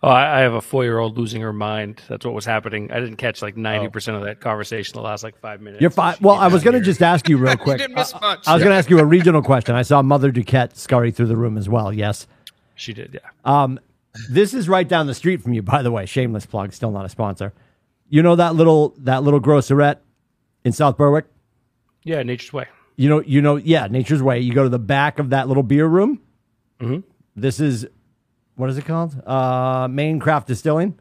Interesting. 0.00 0.08
Oh, 0.08 0.08
I, 0.08 0.38
I 0.38 0.40
have 0.42 0.52
a 0.54 0.60
four-year-old 0.60 1.18
losing 1.18 1.40
her 1.42 1.52
mind. 1.52 2.02
That's 2.08 2.24
what 2.24 2.32
was 2.34 2.44
happening. 2.44 2.90
I 2.92 3.00
didn't 3.00 3.16
catch 3.16 3.42
like 3.42 3.56
ninety 3.56 3.88
percent 3.88 4.16
of 4.16 4.22
that 4.24 4.40
conversation 4.40 4.94
the 4.94 5.02
last 5.02 5.24
like 5.24 5.38
five 5.40 5.60
minutes. 5.60 5.80
You're 5.80 5.90
fine. 5.90 6.16
Well, 6.20 6.36
I 6.36 6.46
was 6.48 6.62
going 6.62 6.74
to 6.74 6.80
just 6.80 7.02
ask 7.02 7.28
you 7.28 7.36
real 7.36 7.56
quick. 7.58 7.78
didn't 7.78 7.96
miss 7.96 8.14
Uh, 8.14 8.18
much. 8.20 8.46
I 8.46 8.54
was 8.54 8.62
going 8.62 8.72
to 8.72 8.76
ask 8.78 8.88
you 8.90 8.98
a 9.00 9.04
regional 9.04 9.42
question. 9.42 9.74
I 9.74 9.82
saw 9.82 10.00
Mother 10.02 10.30
Duquette 10.30 10.76
scurry 10.76 11.10
through 11.10 11.26
the 11.26 11.36
room 11.36 11.58
as 11.58 11.68
well. 11.68 11.92
Yes. 11.92 12.26
She 12.76 12.92
did, 12.92 13.12
yeah. 13.14 13.28
Um, 13.44 13.80
this 14.30 14.54
is 14.54 14.68
right 14.68 14.86
down 14.86 15.08
the 15.08 15.14
street 15.14 15.42
from 15.42 15.52
you, 15.52 15.62
by 15.62 15.82
the 15.82 15.90
way. 15.90 16.06
Shameless 16.06 16.46
plug. 16.46 16.72
Still 16.72 16.92
not 16.92 17.04
a 17.04 17.08
sponsor. 17.08 17.52
You 18.08 18.22
know 18.22 18.36
that 18.36 18.54
little 18.54 18.94
that 18.98 19.22
little 19.24 19.40
grocerette 19.40 19.98
in 20.64 20.72
South 20.72 20.96
Berwick. 20.96 21.26
Yeah, 22.04 22.22
Nature's 22.22 22.52
Way. 22.52 22.66
You 22.96 23.08
know, 23.08 23.20
you 23.20 23.42
know, 23.42 23.56
yeah, 23.56 23.86
Nature's 23.88 24.22
Way. 24.22 24.40
You 24.40 24.54
go 24.54 24.62
to 24.62 24.68
the 24.68 24.78
back 24.78 25.18
of 25.18 25.30
that 25.30 25.46
little 25.48 25.62
beer 25.64 25.86
room. 25.86 26.20
This 27.36 27.60
is 27.60 27.86
what 28.58 28.68
is 28.70 28.76
it 28.78 28.84
called? 28.84 29.20
Uh, 29.26 29.88
Maine 29.90 30.18
Craft 30.20 30.46
Distilling. 30.48 30.98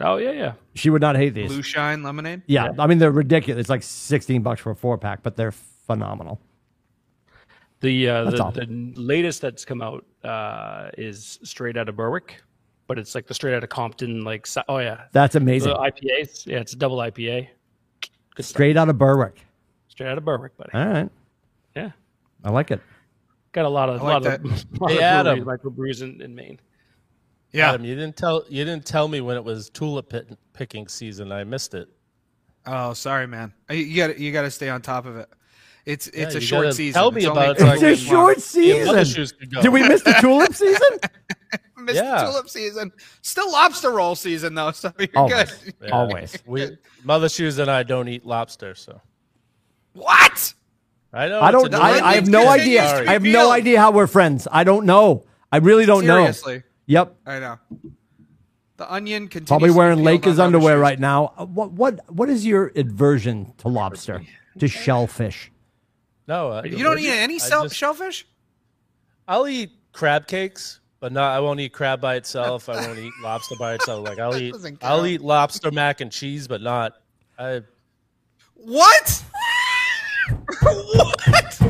Oh 0.00 0.16
yeah, 0.16 0.32
yeah. 0.32 0.52
She 0.74 0.90
would 0.90 1.00
not 1.02 1.16
hate 1.16 1.30
these. 1.34 1.48
Blue 1.50 1.62
Shine 1.62 2.02
Lemonade? 2.02 2.42
Yeah, 2.46 2.72
I 2.78 2.86
mean 2.86 2.98
they're 2.98 3.10
ridiculous. 3.12 3.60
It's 3.60 3.70
like 3.70 3.82
sixteen 3.82 4.42
bucks 4.42 4.60
for 4.60 4.70
a 4.72 4.76
four 4.76 4.98
pack, 4.98 5.22
but 5.22 5.36
they're 5.36 5.52
phenomenal. 5.52 6.40
The 7.80 8.08
uh, 8.08 8.24
the, 8.30 8.36
the 8.66 8.92
latest 9.00 9.40
that's 9.40 9.64
come 9.64 9.82
out 9.82 10.04
uh, 10.24 10.90
is 10.96 11.38
straight 11.42 11.76
out 11.76 11.88
of 11.88 11.96
Berwick, 11.96 12.40
but 12.86 12.98
it's 12.98 13.14
like 13.14 13.26
the 13.26 13.34
straight 13.34 13.54
out 13.54 13.62
of 13.64 13.70
Compton. 13.70 14.22
Like 14.24 14.46
oh 14.68 14.78
yeah, 14.78 15.02
That's 15.12 15.32
the 15.32 15.38
amazing. 15.40 15.72
IPAs. 15.74 16.46
Yeah, 16.46 16.58
it's 16.58 16.72
a 16.72 16.76
double 16.76 16.98
IPA. 16.98 17.48
Good 18.34 18.44
stuff. 18.44 18.46
Straight 18.46 18.76
out 18.76 18.88
of 18.88 18.98
Berwick. 18.98 19.44
straight 19.88 20.08
out 20.08 20.16
of 20.18 20.24
Berwick, 20.24 20.56
buddy. 20.56 20.70
All 20.74 20.86
right, 20.86 21.10
Yeah, 21.76 21.90
I 22.44 22.50
like 22.50 22.70
it. 22.70 22.80
got 23.52 23.66
a 23.66 23.68
lot 23.68 23.88
of 23.88 24.00
I 24.00 24.04
like 24.04 24.12
lot 24.12 24.22
that. 24.22 24.40
of, 24.44 24.80
lot 24.80 24.90
Hey, 24.90 24.96
of 24.98 25.02
Adam. 25.02 25.44
breweries, 25.44 25.60
microbrews 25.60 26.02
in, 26.02 26.22
in 26.22 26.34
Maine. 26.34 26.58
Yeah. 27.52 27.68
Adam, 27.70 27.84
you 27.84 27.94
didn't 27.94 28.16
tell 28.16 28.44
you 28.48 28.64
didn't 28.64 28.86
tell 28.86 29.08
me 29.08 29.20
when 29.20 29.36
it 29.36 29.44
was 29.44 29.68
tulip 29.70 30.08
pit, 30.08 30.36
picking 30.54 30.88
season. 30.88 31.32
I 31.32 31.44
missed 31.44 31.74
it. 31.74 31.88
Oh, 32.66 32.92
sorry, 32.94 33.26
man. 33.26 33.52
Uh, 33.70 33.74
you- 33.74 33.84
You 33.86 33.96
got 34.06 34.18
you 34.18 34.32
got 34.32 34.42
to 34.42 34.50
stay 34.50 34.68
on 34.68 34.80
top 34.82 35.04
of 35.06 35.16
it. 35.16 35.28
It's 35.84 36.06
it's 36.08 36.32
Yeah, 36.34 36.38
a 36.38 36.40
short 36.40 36.74
season. 36.74 36.94
tell 37.00 37.10
me 37.10 37.22
It's 37.22 37.26
about 37.30 37.60
only 37.60 37.72
it 37.74 37.80
so 37.80 37.86
It's 37.88 38.02
a 38.02 38.04
short 38.04 38.36
long. 38.36 38.40
Season. 38.40 39.04
shoes. 39.04 39.32
Did 39.62 39.68
we 39.72 39.86
miss 39.86 40.02
the 40.02 40.12
tulip 40.20 40.54
season? 40.54 40.80
Missed 41.78 41.96
Yeah. 41.96 42.18
the 42.24 42.30
tulip 42.30 42.48
season. 42.48 42.92
Still 43.22 43.50
lobster 43.50 43.90
roll 43.90 44.14
season 44.14 44.54
though, 44.54 44.70
so 44.70 44.92
you're 44.98 45.08
Always, 45.16 45.50
good. 45.52 45.74
Yeah. 45.82 45.90
always. 45.90 46.38
We 46.46 46.78
Mother 47.02 47.28
Shoes 47.28 47.58
and 47.58 47.68
I 47.70 47.82
don't 47.82 48.08
eat 48.08 48.24
lobster, 48.24 48.74
so 48.76 49.00
What? 49.94 50.54
I 51.12 51.28
know. 51.28 51.40
I 51.42 51.50
don't. 51.50 51.74
I, 51.74 52.00
I 52.00 52.14
have 52.14 52.28
no 52.28 52.48
idea. 52.48 52.88
Sorry. 52.88 53.06
I 53.08 53.12
have 53.12 53.22
no 53.24 53.50
idea 53.50 53.78
how 53.80 53.90
we're 53.90 54.06
friends. 54.06 54.48
I 54.50 54.64
don't 54.64 54.86
know. 54.86 55.24
I 55.50 55.58
really 55.58 55.84
don't 55.84 56.04
Seriously, 56.04 56.54
know. 56.58 56.62
Yep. 56.92 57.16
I 57.26 57.38
know. 57.38 57.58
The 58.76 58.92
onion 58.92 59.28
continues. 59.28 59.48
Probably 59.48 59.70
wearing 59.70 59.96
peeled 59.98 60.06
Lakers 60.06 60.38
underwear 60.38 60.78
right 60.78 60.98
now. 61.00 61.32
Uh, 61.38 61.46
What 61.46 61.72
what 61.72 62.00
what 62.12 62.28
is 62.28 62.44
your 62.44 62.70
aversion 62.76 63.52
to 63.58 63.68
lobster? 63.68 64.22
To 64.58 64.68
shellfish? 64.68 65.50
No, 66.28 66.52
uh, 66.52 66.62
You 66.64 66.82
don't 66.84 66.98
eat 66.98 67.08
any 67.08 67.36
I 67.36 67.38
sel- 67.38 67.62
just- 67.64 67.76
shellfish? 67.76 68.26
I'll 69.26 69.48
eat 69.48 69.70
crab 69.92 70.26
cakes, 70.26 70.80
but 71.00 71.12
not. 71.12 71.34
I 71.36 71.40
won't 71.40 71.60
eat 71.60 71.72
crab 71.72 72.00
by 72.00 72.16
itself. 72.16 72.68
I 72.68 72.76
won't 72.86 72.98
eat 72.98 73.12
lobster 73.22 73.54
by 73.58 73.74
itself. 73.74 74.06
Like 74.06 74.18
I'll 74.18 74.36
eat. 74.44 74.52
doesn't 74.52 74.82
I'll 74.84 74.98
count. 74.98 75.08
eat 75.08 75.20
lobster 75.22 75.70
mac 75.70 76.00
and 76.02 76.12
cheese, 76.12 76.46
but 76.48 76.60
not. 76.60 76.94
I 77.38 77.62
What? 78.56 79.24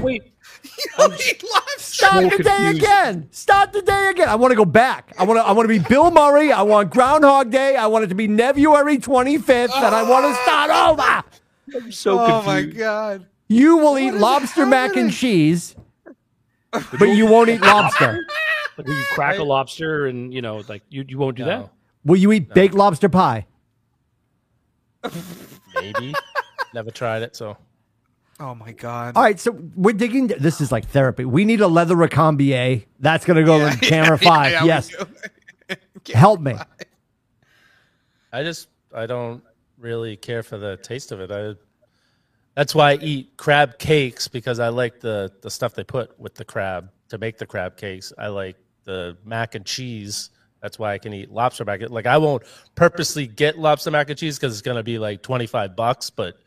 Wait, 0.00 0.22
You 0.98 1.14
eat 1.14 1.44
lobster. 1.44 1.78
Start 1.78 2.30
So 2.30 2.36
the 2.36 2.42
day 2.42 2.72
again. 2.76 3.28
Start 3.30 3.72
the 3.72 3.82
day 3.82 4.11
again. 4.11 4.28
I 4.28 4.34
want 4.34 4.50
to 4.53 4.57
go 4.57 4.64
back. 4.64 5.12
I 5.18 5.24
want 5.24 5.38
to. 5.38 5.44
I 5.44 5.53
want 5.53 5.64
to 5.64 5.68
be 5.68 5.78
Bill 5.78 6.11
Murray. 6.11 6.53
I 6.53 6.62
want 6.62 6.90
Groundhog 6.90 7.50
Day. 7.50 7.76
I 7.76 7.86
want 7.86 8.05
it 8.05 8.09
to 8.09 8.14
be 8.14 8.26
February 8.26 8.98
25th, 8.98 9.70
and 9.74 9.94
I 9.94 10.03
want 10.03 10.26
to 10.26 10.42
start 10.42 10.70
over. 10.70 11.24
I'm 11.74 11.92
so 11.92 12.18
Oh 12.18 12.42
my 12.42 12.62
god. 12.62 13.26
You 13.48 13.76
will 13.76 13.98
eat 13.98 14.14
lobster 14.14 14.64
mac 14.66 14.96
and 14.96 15.12
cheese, 15.12 15.76
but 16.72 17.05
you 17.05 17.26
won't 17.26 17.48
eat 17.50 17.61
lobster. 17.61 18.26
Like, 18.78 18.86
will 18.86 18.96
you 18.96 19.05
crack 19.12 19.38
a 19.38 19.42
lobster 19.42 20.07
and 20.07 20.32
you 20.32 20.40
know, 20.40 20.62
like 20.66 20.82
you, 20.88 21.05
you 21.07 21.18
won't 21.18 21.36
do 21.36 21.44
No. 21.44 21.68
Will 22.07 22.16
you 22.16 22.32
eat 22.32 22.55
baked 22.55 22.74
lobster 22.74 23.11
pie? 23.11 23.46
Maybe. 25.74 26.14
Never 26.74 26.90
tried 26.90 27.20
it, 27.20 27.36
so 27.36 27.59
Oh 28.43 28.57
my 28.57 28.72
god. 28.72 29.16
All 29.16 29.22
right, 29.22 29.38
so 29.38 29.53
we're 29.76 29.93
digging. 29.93 30.26
This 30.26 30.61
is 30.61 30.72
like 30.72 30.88
therapy. 30.88 31.24
We 31.24 31.45
need 31.45 31.61
a 31.61 31.68
leather 31.68 31.95
recambier. 31.95 32.84
That's 32.99 33.24
going 33.24 33.36
to 33.36 33.45
go 33.45 33.64
in 33.64 33.76
camera 33.78 34.18
five. 34.18 34.51
yeah, 34.51 34.64
yes, 34.64 34.90
help 36.12 36.40
me. 36.40 36.57
I 38.32 38.43
just 38.43 38.66
I 38.93 39.07
don't 39.07 39.45
really 39.78 40.16
care 40.16 40.43
for 40.43 40.59
the 40.59 40.76
taste 40.78 41.12
of 41.12 41.20
it. 41.20 41.30
I 41.30 41.55
that's 42.57 42.74
why 42.74 42.93
I 42.93 42.95
eat 42.97 43.36
crab 43.36 43.78
cakes 43.78 44.26
because 44.26 44.59
I 44.59 44.70
like 44.70 44.99
the 44.99 45.32
the 45.40 45.51
stuff 45.51 45.74
they 45.74 45.84
put 45.84 46.18
with 46.18 46.34
the 46.34 46.45
crab 46.45 46.90
to 47.11 47.18
make 47.18 47.38
the 47.38 47.47
crab 47.47 47.76
cakes. 47.76 48.12
I 48.18 48.26
like 48.26 48.57
the 48.82 49.16
mac 49.24 49.55
and 49.55 49.64
cheese. 49.64 50.30
That's 50.61 50.80
why 50.80 50.95
I 50.95 50.99
can 50.99 51.14
eat 51.14 51.30
lobster 51.30 51.64
mac. 51.64 51.88
Like 51.88 52.07
I 52.07 52.18
won't 52.18 52.43
purposely 52.74 53.28
get 53.28 53.57
lobster 53.57 53.93
mac 53.93 54.11
and 54.11 54.18
cheese 54.18 54.36
because 54.36 54.53
it's 54.53 54.62
gonna 54.62 54.82
be 54.82 54.99
like 54.99 55.22
twenty 55.22 55.47
five 55.47 55.76
bucks. 55.76 56.11
But 56.11 56.38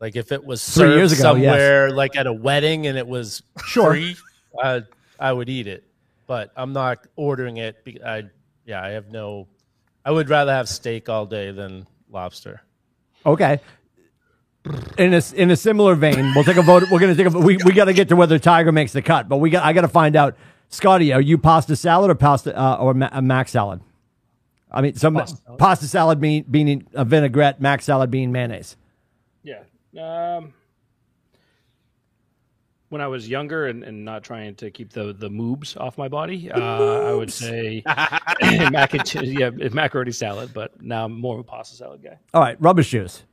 like 0.00 0.16
if 0.16 0.32
it 0.32 0.44
was 0.44 0.62
Three 0.64 0.82
served 0.84 0.96
years 0.96 1.12
ago, 1.12 1.34
yes. 1.34 1.44
somewhere 1.52 1.90
like 1.90 2.16
at 2.16 2.26
a 2.26 2.32
wedding 2.32 2.86
and 2.86 2.96
it 2.98 3.06
was 3.06 3.42
Sure. 3.66 3.90
free, 3.92 4.16
I 4.62 4.82
I 5.18 5.32
would 5.32 5.48
eat 5.48 5.66
it. 5.66 5.84
But 6.26 6.50
I'm 6.56 6.72
not 6.72 6.98
ordering 7.16 7.56
it. 7.58 7.84
be- 7.84 8.02
I 8.02 8.24
yeah 8.64 8.82
I 8.82 8.90
have 8.90 9.10
no. 9.10 9.46
I 10.04 10.10
would 10.10 10.28
rather 10.28 10.52
have 10.52 10.68
steak 10.68 11.08
all 11.08 11.26
day 11.26 11.50
than 11.52 11.86
lobster. 12.10 12.62
Okay. 13.24 13.60
In 14.98 15.14
a 15.14 15.22
in 15.34 15.50
a 15.52 15.56
similar 15.56 15.94
vein, 15.94 16.32
we'll 16.34 16.42
take 16.44 16.56
a 16.56 16.62
vote. 16.62 16.84
We're 16.90 16.98
going 16.98 17.14
to 17.14 17.22
take 17.24 17.32
a. 17.32 17.38
We, 17.38 17.56
we 17.64 17.72
got 17.72 17.84
to 17.84 17.92
get 17.92 18.08
to 18.08 18.16
whether 18.16 18.36
Tiger 18.38 18.72
makes 18.72 18.92
the 18.92 19.00
cut, 19.02 19.28
but 19.28 19.36
we 19.36 19.48
got. 19.50 19.64
I 19.64 19.72
got 19.72 19.82
to 19.82 19.88
find 19.88 20.16
out. 20.16 20.36
Scotty, 20.68 21.12
are 21.12 21.20
you 21.20 21.38
pasta 21.38 21.76
salad 21.76 22.10
or 22.10 22.16
pasta 22.16 22.56
uh, 22.60 22.74
or 22.80 22.92
ma- 22.92 23.08
a 23.12 23.22
mac 23.22 23.48
salad? 23.48 23.80
I 24.72 24.80
mean, 24.80 24.96
some 24.96 25.14
pasta 25.58 25.86
salad, 25.86 26.20
being 26.20 26.44
being 26.50 26.84
a 26.94 27.04
vinaigrette, 27.04 27.60
mac 27.60 27.80
salad 27.82 28.10
being 28.10 28.32
mayonnaise. 28.32 28.76
Yeah. 29.96 30.36
Um, 30.36 30.52
when 32.90 33.00
I 33.00 33.08
was 33.08 33.28
younger 33.28 33.66
and, 33.66 33.82
and 33.82 34.04
not 34.04 34.22
trying 34.22 34.54
to 34.56 34.70
keep 34.70 34.90
the 34.92 35.12
the 35.12 35.28
moobs 35.28 35.76
off 35.80 35.98
my 35.98 36.08
body, 36.08 36.50
uh, 36.52 36.60
I 36.60 37.12
would 37.14 37.32
say 37.32 37.82
mac 38.70 38.94
and 38.94 39.04
cheese. 39.06 39.32
Yeah, 39.32 39.50
macaroni 39.72 40.12
salad. 40.12 40.52
But 40.54 40.80
now 40.82 41.06
I'm 41.06 41.18
more 41.18 41.34
of 41.34 41.40
a 41.40 41.44
pasta 41.44 41.76
salad 41.76 42.02
guy. 42.02 42.18
All 42.34 42.40
right, 42.42 42.60
rubbish 42.60 42.88
shoes. 42.88 43.24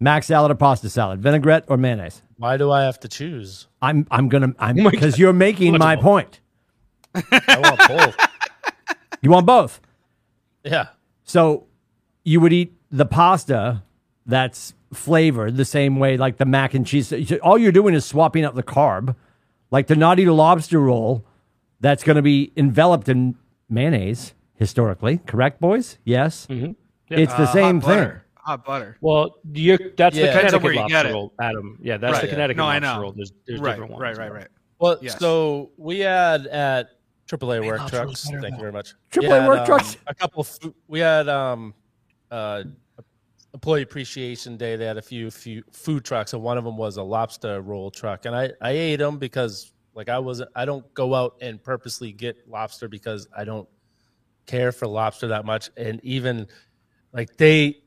Mac 0.00 0.22
salad 0.22 0.52
or 0.52 0.54
pasta 0.54 0.88
salad, 0.88 1.20
vinaigrette 1.20 1.64
or 1.66 1.76
mayonnaise. 1.76 2.22
Why 2.36 2.56
do 2.56 2.70
I 2.70 2.84
have 2.84 3.00
to 3.00 3.08
choose? 3.08 3.66
I'm 3.82 4.06
I'm 4.10 4.28
gonna 4.28 4.54
I'm 4.58 4.82
my 4.82 4.90
because 4.90 5.18
you're 5.18 5.32
making 5.32 5.76
my 5.76 5.96
more. 5.96 6.02
point. 6.02 6.40
I 7.14 7.58
want 7.58 7.88
both. 7.88 8.16
You 9.20 9.30
want 9.30 9.46
both. 9.46 9.80
yeah. 10.62 10.86
So 11.24 11.66
you 12.22 12.38
would 12.40 12.52
eat 12.52 12.72
the 12.92 13.04
pasta 13.04 13.82
that's 14.28 14.74
flavored 14.92 15.56
the 15.56 15.64
same 15.64 15.98
way 15.98 16.16
like 16.16 16.36
the 16.36 16.44
mac 16.44 16.74
and 16.74 16.86
cheese. 16.86 17.12
All 17.42 17.58
you're 17.58 17.72
doing 17.72 17.94
is 17.94 18.04
swapping 18.04 18.44
out 18.44 18.54
the 18.54 18.62
carb. 18.62 19.16
Like 19.70 19.86
to 19.88 19.96
not 19.96 20.18
eat 20.20 20.28
a 20.28 20.32
lobster 20.32 20.78
roll 20.80 21.24
that's 21.80 22.04
going 22.04 22.16
to 22.16 22.22
be 22.22 22.52
enveloped 22.56 23.08
in 23.08 23.36
mayonnaise 23.68 24.34
historically. 24.54 25.18
Correct, 25.26 25.60
boys? 25.60 25.98
Yes. 26.04 26.46
Mm-hmm. 26.48 26.72
It's 27.10 27.34
the 27.34 27.42
Uh, 27.42 27.52
same 27.52 27.80
hot 27.80 27.88
thing. 27.88 27.98
butter. 27.98 28.24
Hot 28.36 28.64
butter. 28.64 28.96
Well, 29.00 29.36
you're, 29.52 29.78
that's 29.96 30.16
Yeah. 30.16 30.26
the 30.26 30.32
Depends 30.32 30.54
on 30.54 30.60
Connecticut 30.60 30.62
where 30.62 30.72
you 30.72 30.88
get 30.88 30.94
lobster 31.04 31.12
roll, 31.12 31.32
Adam. 31.40 31.78
Yeah, 31.82 31.96
that's 31.98 32.12
Right. 32.14 32.20
the 32.22 32.26
Yeah. 32.28 32.32
Connecticut 32.32 32.56
No, 32.56 32.64
I 32.64 32.78
lobster 32.78 32.94
know. 32.96 33.02
roll. 33.02 33.12
There's, 33.12 33.32
there's 33.46 33.60
Right, 33.60 33.70
different 33.72 33.90
ones. 33.92 34.02
right, 34.02 34.16
right, 34.16 34.32
right. 34.32 34.48
Well, 34.78 34.98
Yes. 35.02 35.18
so 35.18 35.70
we 35.76 35.98
had 36.00 36.46
at 36.46 36.90
AAA 37.26 37.60
work 37.66 37.86
trucks. 37.88 38.24
Thank 38.30 38.54
you 38.54 38.58
very 38.60 38.72
much. 38.72 38.94
AAA 39.12 39.22
We 39.22 39.28
had, 39.28 39.48
work 39.48 39.60
um, 39.60 39.66
trucks? 39.66 39.96
A 40.06 40.14
couple. 40.14 40.44
Fu- 40.44 40.74
we 40.86 41.00
had 41.00 41.28
um, 41.28 41.74
uh, 42.30 42.62
employee 43.58 43.82
appreciation 43.82 44.56
day. 44.56 44.76
They 44.76 44.84
had 44.84 44.98
a 44.98 45.02
few 45.02 45.32
few 45.32 45.64
food 45.72 46.04
trucks, 46.04 46.32
and 46.32 46.40
one 46.40 46.58
of 46.58 46.64
them 46.64 46.76
was 46.76 46.96
a 46.96 47.02
lobster 47.02 47.60
roll 47.60 47.90
truck. 47.90 48.24
And 48.24 48.32
I 48.34 48.50
I 48.60 48.70
ate 48.70 48.96
them 48.96 49.18
because 49.18 49.72
like 49.94 50.08
I 50.08 50.20
wasn't. 50.20 50.50
I 50.54 50.64
don't 50.64 50.86
go 50.94 51.12
out 51.12 51.34
and 51.40 51.60
purposely 51.60 52.12
get 52.12 52.48
lobster 52.48 52.86
because 52.86 53.26
I 53.36 53.42
don't 53.42 53.68
care 54.46 54.70
for 54.70 54.86
lobster 54.86 55.26
that 55.28 55.44
much. 55.44 55.70
And 55.76 56.00
even 56.04 56.46
like 57.12 57.36
they, 57.36 57.82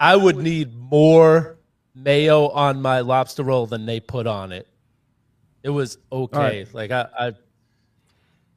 I 0.00 0.16
would 0.16 0.38
need 0.38 0.74
more 0.74 1.58
mayo 1.94 2.48
on 2.48 2.80
my 2.80 3.00
lobster 3.00 3.42
roll 3.42 3.66
than 3.66 3.84
they 3.84 4.00
put 4.00 4.26
on 4.26 4.50
it. 4.50 4.66
It 5.62 5.68
was 5.68 5.98
okay. 6.10 6.38
right. 6.38 6.74
Like 6.74 6.90
I, 6.90 7.06
I 7.18 7.32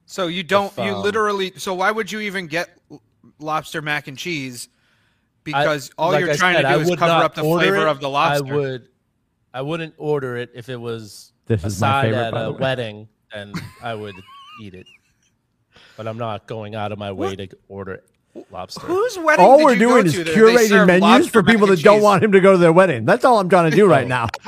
So 0.05 0.27
you 0.27 0.43
don't 0.43 0.71
If, 0.71 0.85
you 0.85 0.93
um, 0.93 1.01
literally 1.01 1.51
so 1.57 1.73
why 1.73 1.91
would 1.91 2.09
you 2.09 2.21
even 2.21 2.47
get 2.47 2.69
lobster 3.39 3.81
mac 3.81 4.07
and 4.07 4.17
cheese? 4.17 4.69
Because 5.43 5.89
all 5.97 6.11
like 6.11 6.21
you're 6.21 6.31
I 6.31 6.35
trying 6.35 6.55
said, 6.55 6.61
to 6.63 6.67
I 6.69 6.73
do 6.75 6.81
is 6.81 6.95
cover 6.95 7.23
up 7.23 7.35
the 7.35 7.41
flavor 7.43 7.77
it. 7.77 7.87
of 7.87 7.99
the 7.99 8.09
lobster. 8.09 8.53
I 8.53 8.55
would, 8.55 8.87
I 9.53 9.61
wouldn't 9.61 9.95
order 9.97 10.37
it 10.37 10.51
if 10.53 10.69
it 10.69 10.75
was 10.79 11.33
This 11.47 11.63
a 11.63 11.67
is 11.67 11.81
my 11.81 11.87
side 11.87 12.05
favorite, 12.13 12.37
at 12.39 12.45
a 12.47 12.51
wedding, 12.51 13.07
and 13.33 13.55
I 13.81 13.95
would 13.95 14.15
eat 14.61 14.73
it. 14.75 14.85
But 15.97 16.07
I'm 16.07 16.17
not 16.17 16.45
going 16.47 16.75
out 16.75 16.91
of 16.91 16.99
my 16.99 17.11
way 17.11 17.35
to 17.35 17.47
order 17.67 18.03
lobster. 18.51 18.81
Whose 18.81 19.17
wedding 19.17 19.45
All 19.45 19.57
did 19.57 19.63
we're 19.65 19.73
you 19.73 19.79
go 19.79 19.89
doing 19.89 20.05
is 20.07 20.13
to 20.13 20.23
that 20.23 20.33
they 20.33 20.39
curating 20.39 20.87
menus 20.87 21.27
for 21.29 21.43
people 21.43 21.67
and 21.69 21.77
that 21.77 21.83
don't 21.83 22.01
want 22.01 22.23
him 22.23 22.31
to 22.31 22.39
go 22.39 22.51
to 22.53 22.57
their 22.57 22.73
wedding. 22.73 23.05
That's 23.05 23.25
all 23.25 23.39
I'm 23.39 23.49
trying 23.49 23.69
to 23.71 23.75
do 23.75 23.85
right 23.87 24.07
now. 24.07 24.27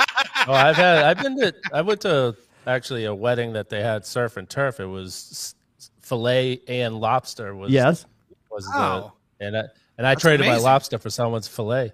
oh, 0.48 0.54
I've 0.54 0.76
had, 0.76 1.04
I've 1.04 1.20
been 1.22 1.38
to, 1.40 1.54
I 1.74 1.82
went 1.82 2.02
to 2.02 2.36
actually 2.68 3.06
a 3.06 3.16
wedding 3.16 3.54
that 3.54 3.70
they 3.70 3.82
had 3.82 4.06
surf 4.06 4.38
and 4.38 4.50
turf. 4.50 4.80
It 4.80 4.86
was 4.86 5.56
fillet 6.02 6.62
and 6.68 7.00
lobster. 7.00 7.56
Was 7.56 7.72
Yes. 7.72 8.06
was 8.50 8.68
Wow. 8.74 9.14
the 9.40 9.46
and 9.48 9.58
I 9.58 9.64
and 10.02 10.08
I 10.08 10.16
traded 10.16 10.48
my 10.48 10.58
lobster 10.58 10.98
for 10.98 11.12
someone's 11.12 11.48
fillet. 11.48 11.94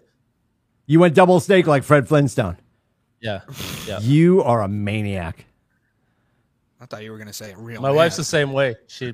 You 0.86 1.02
went 1.02 1.14
double 1.14 1.42
steak 1.42 1.68
like 1.68 1.84
Fred 1.84 2.08
Flintstone. 2.08 2.56
Yeah, 3.20 3.42
yeah. 3.86 4.00
You 4.00 4.42
are 4.44 4.62
a 4.62 4.70
maniac. 4.70 5.46
I 6.80 6.86
thought 6.86 7.04
you 7.04 7.12
were 7.12 7.18
going 7.18 7.28
to 7.28 7.34
say 7.34 7.52
it 7.52 7.58
real. 7.58 7.82
My 7.82 7.90
man. 7.90 7.98
wife's 7.98 8.16
the 8.16 8.24
same 8.24 8.54
way. 8.54 8.78
She 8.88 9.14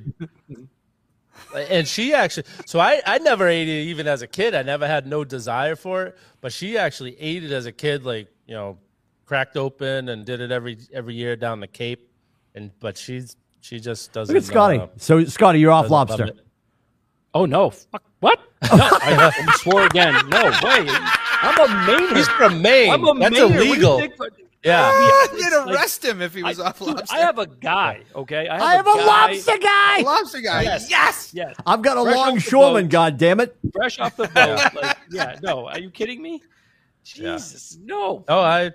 and 1.56 1.88
she 1.88 2.14
actually. 2.14 2.44
So 2.66 2.78
I 2.78 3.02
I 3.04 3.18
never 3.18 3.48
ate 3.48 3.66
it 3.68 3.88
even 3.88 4.06
as 4.06 4.22
a 4.22 4.28
kid. 4.28 4.54
I 4.54 4.62
never 4.62 4.86
had 4.86 5.08
no 5.08 5.24
desire 5.24 5.74
for 5.74 6.04
it. 6.04 6.18
But 6.40 6.52
she 6.52 6.78
actually 6.78 7.20
ate 7.20 7.42
it 7.42 7.50
as 7.50 7.66
a 7.66 7.72
kid, 7.72 8.04
like 8.04 8.28
you 8.46 8.54
know, 8.54 8.78
cracked 9.26 9.56
open 9.56 10.08
and 10.08 10.24
did 10.24 10.40
it 10.40 10.52
every 10.52 10.78
every 10.92 11.14
year 11.16 11.34
down 11.34 11.58
the 11.58 11.66
Cape. 11.66 12.12
And 12.54 12.70
but 12.78 12.96
she's 12.96 13.36
she 13.60 13.80
just 13.80 14.12
doesn't. 14.12 14.32
Look 14.32 14.40
at 14.44 14.46
Scotty. 14.46 14.78
uh, 14.78 14.86
So 14.98 15.24
Scotty, 15.24 15.58
you're 15.58 15.72
off 15.72 15.90
lobster. 15.90 16.30
It. 17.34 17.38
Oh 17.38 17.46
no! 17.46 17.70
Fuck, 17.70 18.02
what? 18.20 18.38
No, 18.62 18.68
I, 18.72 19.32
I 19.46 19.52
swore 19.56 19.84
again. 19.86 20.14
No 20.28 20.44
way! 20.44 20.86
I'm 21.42 21.60
a 21.60 21.66
Mainer. 21.86 22.16
He's 22.16 22.28
from 22.28 22.62
Maine. 22.62 22.92
I'm 22.92 23.04
a 23.06 23.14
Maine. 23.14 23.20
That's 23.32 23.36
Mainer. 23.36 23.50
What 23.50 23.58
do 23.58 23.64
you 23.64 23.72
illegal. 23.90 24.28
Yeah. 24.64 24.80
Ah, 24.90 25.28
it's 25.30 25.44
They'd 25.50 25.54
like- 25.58 25.74
arrest 25.76 26.02
him 26.02 26.22
if 26.22 26.32
he 26.32 26.42
was 26.42 26.58
I, 26.58 26.68
off 26.68 26.78
dude, 26.78 26.88
lobster. 26.96 27.14
I 27.14 27.18
have 27.18 27.38
a 27.38 27.46
guy. 27.46 28.00
Okay, 28.14 28.48
I 28.48 28.54
have, 28.54 28.62
I 28.62 28.74
have 28.76 28.86
a 28.86 28.96
guy 28.96 29.04
lobster 29.04 29.58
guy. 29.58 30.00
lobster 30.00 30.40
guy. 30.40 30.62
Yes. 30.62 30.88
Yes. 30.90 31.30
Yes, 31.34 31.54
I've 31.66 31.82
got 31.82 31.98
a 31.98 32.02
Fresh 32.02 32.16
long 32.16 32.28
off 32.28 32.34
the 32.44 32.50
shoreman, 32.50 32.84
boat. 32.84 32.90
God 32.90 33.18
damn 33.18 33.40
it. 33.40 33.54
fresh 33.74 33.98
off 33.98 34.16
the 34.16 34.26
boat. 34.28 34.74
like, 34.82 34.96
yeah, 35.10 35.38
no, 35.42 35.66
are 35.68 35.78
you 35.78 35.90
kidding 35.90 36.22
me? 36.22 36.40
Jesus, 37.04 37.76
no. 37.82 38.24
Oh, 38.26 38.40
I. 38.40 38.70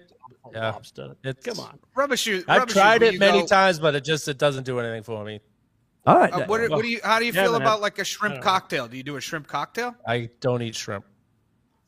Yeah. 0.54 0.72
Lobster. 0.74 1.16
It's- 1.24 1.44
Come 1.44 1.66
on. 1.66 1.80
Rubbish 1.96 2.22
shoes. 2.22 2.44
I've 2.48 2.60
rubbish 2.60 2.74
tried 2.76 3.02
shoes, 3.02 3.08
when 3.08 3.14
it 3.16 3.20
many 3.20 3.40
go- 3.42 3.48
times, 3.48 3.80
but 3.80 3.96
it 3.96 4.04
just 4.04 4.28
it 4.28 4.38
doesn't 4.38 4.66
do 4.66 4.80
anything 4.80 5.02
for 5.02 5.24
me. 5.26 5.40
All 6.06 6.18
right. 6.18 6.32
Uh, 6.34 6.46
what, 6.46 6.70
what 6.70 6.82
do 6.82 6.88
you? 6.88 7.00
How 7.04 7.20
do 7.20 7.26
you 7.26 7.32
Yeah, 7.34 7.44
feel 7.44 7.54
man. 7.54 7.62
about 7.62 7.82
like 7.82 8.00
a 8.00 8.04
shrimp 8.04 8.42
cocktail? 8.42 8.88
Do 8.88 8.98
you 8.98 9.04
do 9.04 9.16
a 9.18 9.22
shrimp 9.22 9.48
cocktail? 9.48 9.96
I 10.08 10.30
don't 10.40 10.62
eat 10.62 10.76
shrimp. 10.76 11.06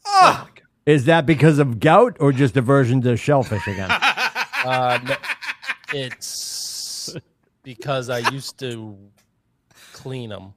Oh, 0.05 0.47
Is 0.86 1.05
that 1.05 1.26
because 1.26 1.59
of 1.59 1.80
gout 1.80 2.18
or 2.20 2.32
just 2.32 2.57
aversion 2.57 3.01
to 3.03 3.16
shellfish 3.18 3.68
again? 3.68 3.89
Uh, 4.64 4.99
no, 5.03 5.16
it's 5.91 7.16
because 7.64 8.12
I 8.12 8.20
used 8.32 8.59
to 8.59 8.95
clean 9.91 10.30
them. 10.30 10.53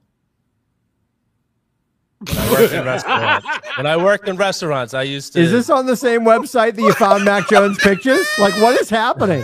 When 2.19 2.37
I 2.37 2.51
worked 2.51 2.73
in 2.73 2.85
restaurants, 2.85 3.47
when 3.77 3.87
I 3.87 3.97
worked 3.97 4.27
in 4.27 4.35
restaurants, 4.35 4.93
I 4.93 5.01
used 5.01 5.33
to. 5.33 5.39
Is 5.39 5.49
this 5.49 5.71
on 5.71 5.87
the 5.87 5.95
same 5.95 6.21
website 6.21 6.75
that 6.75 6.81
you 6.83 6.93
found 6.93 7.25
Mac 7.25 7.49
Jones 7.49 7.79
pictures? 7.79 8.27
Like, 8.37 8.53
what 8.61 8.79
is 8.79 8.91
happening? 8.91 9.43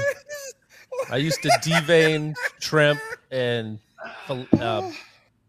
I 1.09 1.18
used 1.18 1.41
to 1.41 1.49
devein 1.64 2.36
shrimp 2.59 2.99
and, 3.32 3.80
uh, 4.30 4.91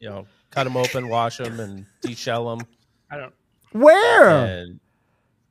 you 0.00 0.08
know, 0.08 0.26
cut 0.50 0.64
them 0.64 0.76
open, 0.76 1.08
wash 1.08 1.38
them, 1.38 1.60
and 1.60 1.86
deshell 2.02 2.56
them. 2.58 2.66
I 3.10 3.16
don't. 3.18 3.34
Where? 3.72 4.28
And 4.28 4.80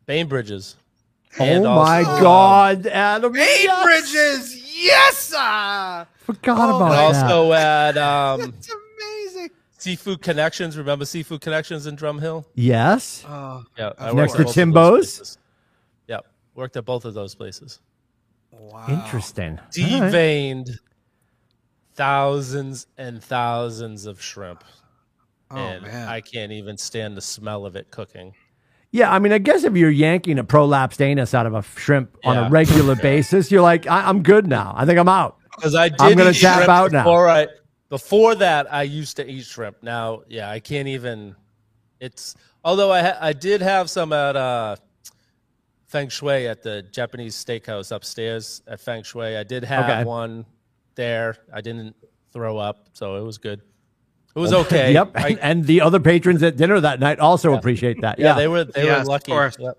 Bainbridges. 0.07 0.75
And 1.39 1.65
oh 1.65 1.75
my 1.75 2.03
also- 2.03 2.21
God, 2.21 2.87
Adam! 2.87 3.35
Eight 3.35 3.63
yes! 3.63 3.83
bridges. 3.83 4.75
Yes. 4.83 5.33
ah! 5.35 6.05
Forgot 6.17 6.57
Oh, 6.69 6.75
about 6.77 6.91
And 6.91 7.15
that. 7.15 7.31
also 7.31 7.53
at 7.53 7.97
um, 7.97 8.41
It's 8.57 8.69
amazing. 8.69 9.49
Seafood 9.77 10.21
Connections. 10.21 10.77
Remember 10.77 11.05
Seafood 11.05 11.39
Connections 11.41 11.87
in 11.87 11.95
Drum 11.95 12.19
Hill? 12.19 12.45
yes. 12.55 13.23
Oh, 13.27 13.63
Yeah, 13.77 13.91
I 13.97 14.11
worked 14.11 14.13
at 14.13 14.15
Next 14.15 14.31
to 14.33 14.37
both 14.37 14.39
of 14.39 14.45
those 14.45 14.53
Timbo's? 14.55 15.37
Yep, 16.07 16.25
worked 16.55 16.77
at 16.77 16.85
both 16.85 17.05
of 17.05 17.13
those 17.13 17.33
places. 17.33 17.79
wow. 18.51 18.85
Interesting. 18.89 19.57
All 19.59 20.01
right. 20.01 20.67
Deveined 22.01 22.07
thousands 22.07 22.87
and 22.97 23.23
thousands 23.23 24.05
of 24.05 24.21
shrimp, 24.21 24.63
Oh 25.49 25.57
and 25.57 25.83
man. 25.83 26.07
I 26.07 26.21
can't 26.21 26.51
even 26.51 26.77
stand 26.77 27.15
the 27.17 27.21
smell 27.21 27.65
of 27.65 27.75
it 27.75 27.91
cooking. 27.91 28.33
Yeah, 28.91 29.11
I 29.11 29.19
mean, 29.19 29.31
I 29.31 29.37
guess 29.37 29.63
if 29.63 29.75
you're 29.77 29.89
yanking 29.91 30.37
a 30.39 30.43
prolapsed 30.43 30.99
anus 30.99 31.33
out 31.33 31.45
of 31.45 31.53
a 31.53 31.61
shrimp 31.61 32.17
on 32.25 32.37
a 32.37 32.49
regular 32.49 32.95
basis, 33.01 33.49
you're 33.51 33.61
like, 33.61 33.87
I- 33.87 34.07
I'm 34.09 34.21
good 34.23 34.47
now. 34.47 34.73
I 34.75 34.85
think 34.85 34.99
I'm 34.99 35.07
out. 35.07 35.37
Because 35.55 35.75
I 35.75 35.89
did 35.89 36.01
I'm 36.01 36.17
gonna 36.17 36.31
eat 36.31 36.41
tap 36.41 36.57
shrimp 36.57 36.69
out 36.69 36.91
now. 36.91 37.03
before 37.03 37.29
I 37.29 37.47
before 37.89 38.35
that 38.35 38.73
I 38.73 38.83
used 38.83 39.17
to 39.17 39.29
eat 39.29 39.45
shrimp. 39.45 39.77
Now, 39.83 40.21
yeah, 40.27 40.49
I 40.49 40.59
can't 40.59 40.87
even. 40.87 41.35
It's 41.99 42.35
although 42.63 42.91
I 42.91 43.01
ha- 43.03 43.17
I 43.21 43.31
did 43.33 43.61
have 43.61 43.89
some 43.89 44.11
at 44.13 44.35
uh, 44.35 44.75
Feng 45.87 46.09
Shui 46.09 46.47
at 46.47 46.63
the 46.63 46.81
Japanese 46.83 47.35
steakhouse 47.35 47.93
upstairs 47.95 48.61
at 48.67 48.79
Feng 48.79 49.03
Shui. 49.03 49.37
I 49.37 49.43
did 49.43 49.63
have 49.65 49.85
Okay. 49.89 50.03
one 50.05 50.45
there. 50.95 51.35
I 51.53 51.61
didn't 51.61 51.95
throw 52.33 52.57
up, 52.57 52.89
so 52.93 53.15
it 53.17 53.23
was 53.23 53.37
good. 53.37 53.61
It 54.35 54.39
was 54.39 54.53
okay. 54.65 54.93
yep. 54.93 55.11
I- 55.15 55.37
and 55.41 55.65
the 55.65 55.81
other 55.81 55.99
patrons 55.99 56.41
at 56.43 56.57
dinner 56.57 56.79
that 56.79 56.99
night 56.99 57.19
also 57.19 57.53
appreciate 57.53 58.01
that. 58.01 58.19
yeah, 58.19 58.27
Yeah. 58.27 58.33
they 58.35 58.47
were 58.47 58.63
they 58.65 58.85
Yes, 58.85 58.95
were 58.97 59.01
of 59.01 59.07
lucky. 59.07 59.31
course. 59.31 59.57
Yep. 59.59 59.77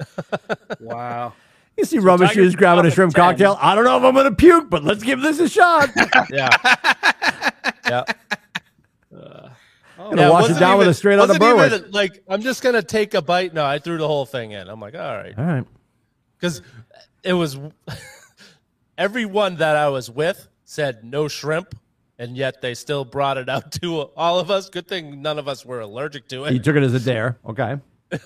wow. 0.80 1.32
you 1.76 1.84
see 1.84 1.98
rubber 1.98 2.26
shoes 2.26 2.56
grabbing 2.56 2.86
a 2.86 2.90
shrimp 2.90 3.14
10. 3.14 3.22
cocktail. 3.22 3.58
I 3.60 3.74
don't 3.74 3.84
know 3.84 3.96
if 3.98 4.02
I'm 4.04 4.14
going 4.14 4.24
to 4.28 4.34
puke, 4.34 4.68
but 4.70 4.82
let's 4.84 5.02
give 5.02 5.20
this 5.20 5.38
a 5.40 5.48
shot. 5.48 5.90
Yeah. 6.32 6.48
yeah. 7.86 8.04
Uh, 9.16 9.48
gonna 9.96 10.30
wash 10.30 10.50
it 10.50 10.58
down 10.58 10.78
with 10.78 10.88
a 10.88 10.94
straight 10.94 11.18
out 11.18 11.30
of 11.30 11.38
wasn't 11.40 11.82
even, 11.82 11.92
Like 11.92 12.22
I'm 12.28 12.42
just 12.42 12.62
gonna 12.62 12.82
take 12.82 13.14
a 13.14 13.22
bite. 13.22 13.54
No, 13.54 13.64
I 13.64 13.78
threw 13.78 13.96
the 13.98 14.06
whole 14.08 14.26
thing 14.26 14.50
in. 14.52 14.68
I'm 14.68 14.80
like, 14.80 14.94
all 14.94 15.00
right, 15.16 15.34
All 15.38 15.44
right. 15.44 15.64
because 16.36 16.62
it 17.22 17.32
was 17.32 17.56
everyone 18.98 19.56
that 19.56 19.76
I 19.76 19.88
was 19.88 20.10
with 20.10 20.48
said 20.64 21.04
no 21.04 21.28
shrimp, 21.28 21.74
and 22.18 22.36
yet 22.36 22.60
they 22.62 22.74
still 22.74 23.04
brought 23.04 23.36
it 23.38 23.48
out 23.48 23.72
to 23.82 24.02
all 24.16 24.38
of 24.38 24.50
us. 24.50 24.68
Good 24.70 24.86
thing 24.88 25.20
none 25.22 25.38
of 25.38 25.48
us 25.48 25.64
were 25.64 25.80
allergic 25.80 26.28
to 26.28 26.36
You 26.36 26.44
it. 26.46 26.64
took 26.64 26.76
it 26.76 26.82
as 26.82 26.94
a 26.94 27.00
dare. 27.00 27.38
Okay. 27.46 27.76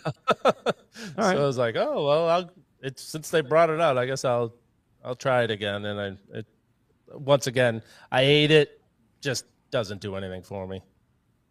So 1.14 1.22
I 1.22 1.34
was 1.36 1.56
like, 1.58 1.76
oh 1.76 2.06
well, 2.06 2.28
I'll, 2.28 2.50
it's 2.82 3.02
since 3.02 3.30
they 3.30 3.40
brought 3.40 3.70
it 3.70 3.80
out, 3.80 3.96
I 3.96 4.04
guess 4.04 4.24
I'll 4.24 4.52
I'll 5.04 5.14
try 5.14 5.44
it 5.44 5.50
again. 5.50 5.84
And 5.84 6.00
I 6.00 6.36
it, 6.38 6.46
once 7.12 7.46
again 7.46 7.82
I 8.10 8.22
ate 8.22 8.50
it, 8.50 8.80
just 9.20 9.44
doesn't 9.70 10.00
do 10.00 10.16
anything 10.16 10.42
for 10.42 10.66
me. 10.66 10.82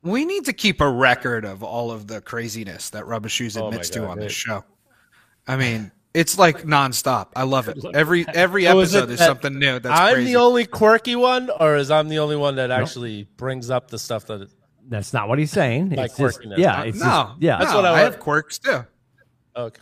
We 0.03 0.25
need 0.25 0.43
to 0.45 0.53
keep 0.53 0.81
a 0.81 0.89
record 0.89 1.45
of 1.45 1.63
all 1.63 1.91
of 1.91 2.07
the 2.07 2.19
craziness 2.21 2.89
that 2.89 3.07
Rubber 3.07 3.29
Shoes 3.29 3.55
Oh 3.55 3.61
my 3.61 3.67
admits 3.69 3.89
to 3.91 3.99
God, 3.99 4.09
on 4.09 4.19
this 4.19 4.33
it- 4.33 4.35
show. 4.35 4.63
I 5.47 5.55
mean, 5.55 5.91
it's 6.17 6.37
like 6.37 6.63
nonstop. 6.63 7.27
I 7.35 7.43
love 7.43 7.67
it. 7.69 7.77
Every 7.93 8.27
every 8.27 8.63
So 8.65 8.79
is 8.79 8.95
episode 8.95 9.11
is 9.13 9.19
something 9.19 9.57
new. 9.59 9.79
That's 9.79 9.99
I'm 9.99 10.15
crazy. 10.15 10.33
the 10.33 10.39
only 10.39 10.65
quirky 10.65 11.15
one, 11.15 11.49
or 11.49 11.75
is 11.75 11.91
I'm 11.91 12.07
the 12.09 12.19
only 12.19 12.35
one 12.35 12.55
that 12.55 12.71
actually 12.71 13.23
brings 13.37 13.69
up 13.69 13.89
the 13.89 13.99
stuff 13.99 14.25
that? 14.27 14.49
That's 14.89 15.11
not 15.13 15.27
what 15.27 15.37
he's 15.37 15.51
saying. 15.51 15.89
Like 15.89 16.05
It's 16.11 16.17
just, 16.17 16.39
quirkiness. 16.41 16.57
yeah. 16.57 16.79
Uh, 16.79 16.83
It's 16.85 16.99
no, 16.99 17.05
just, 17.05 17.41
yeah. 17.41 17.57
That's 17.59 17.71
no, 17.71 17.77
what 17.77 17.85
I 17.85 17.89
I 17.89 17.91
want. 17.91 18.03
have 18.13 18.19
quirks 18.19 18.59
too. 18.59 18.85
Okay. 19.55 19.81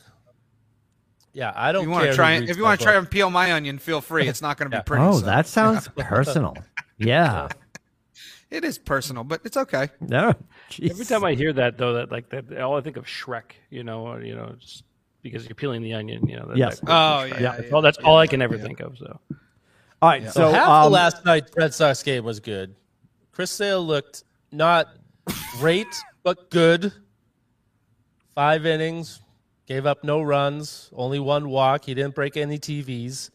Yeah, 1.33 1.51
I 1.55 1.71
don't 1.73 1.81
If 1.83 1.88
you 1.88 1.89
care. 1.89 1.93
want 1.93 2.03
to 2.05 2.09
who 2.11 2.15
try, 2.15 2.38
reads 2.38 2.49
if 2.49 2.57
you 2.57 2.63
my 2.63 2.69
want 2.69 2.79
to 2.79 2.83
try 2.86 2.93
book. 2.93 2.99
and 3.03 3.11
peel 3.11 3.29
my 3.29 3.51
onion, 3.53 3.77
feel 3.77 3.99
free. 4.01 4.27
It's 4.27 4.41
not 4.41 4.57
going 4.57 4.71
to 4.71 4.77
be 4.77 4.83
pretty. 4.83 5.03
Oh, 5.03 5.19
so. 5.19 5.25
that 5.25 5.47
sounds 5.47 5.88
personal. 5.97 6.55
Yeah. 6.97 7.49
it 8.49 8.63
is 8.63 8.77
personal, 8.77 9.25
but 9.25 9.41
it's 9.43 9.57
okay. 9.57 9.89
No. 9.99 10.33
Every 10.81 11.03
time 11.03 11.25
I 11.25 11.33
hear 11.33 11.51
that, 11.51 11.77
though, 11.77 11.93
that 11.95 12.09
like 12.09 12.29
that, 12.29 12.57
all 12.61 12.77
I 12.77 12.81
think 12.81 12.95
of 12.95 13.05
Shrek. 13.05 13.51
You 13.69 13.83
know, 13.83 14.07
or, 14.07 14.21
you 14.21 14.33
know, 14.33 14.55
just 14.57 14.86
because 15.26 15.45
you're 15.47 15.55
peeling 15.55 15.82
the 15.82 15.93
onion. 15.95 16.28
You 16.30 16.38
know. 16.38 16.45
That, 16.47 16.57
Yes. 16.57 16.80
that- 16.82 16.89
Oh 16.89 17.28
Shrek. 17.28 17.39
yeah, 17.41 17.55
That's 17.57 17.73
all. 17.73 17.82
That's 17.82 17.97
all 17.97 18.17
I 18.17 18.28
can 18.28 18.41
ever 18.41 18.57
think 18.57 18.80
of. 18.80 18.97
So. 18.97 19.19
All 20.01 20.09
right. 20.09 20.23
So, 20.26 20.32
So, 20.32 20.51
half 20.51 20.67
um, 20.69 20.84
the 20.86 20.89
last 20.91 21.26
night 21.26 21.49
Red 21.57 21.73
Sox 21.73 22.03
game 22.03 22.23
was 22.23 22.39
good. 22.39 22.76
Chris 23.32 23.49
Sale 23.51 23.84
looked 23.86 24.23
not 24.51 24.88
great, 25.59 25.88
but 26.23 26.49
good. 26.51 26.93
Five 28.36 28.65
innings, 28.65 29.19
gave 29.65 29.86
up 29.86 30.03
no 30.03 30.21
runs, 30.21 30.89
only 30.93 31.19
one 31.19 31.49
walk. 31.49 31.86
He 31.86 31.93
didn't 31.95 32.13
break 32.15 32.38
any 32.38 32.59
TVs, 32.59 33.32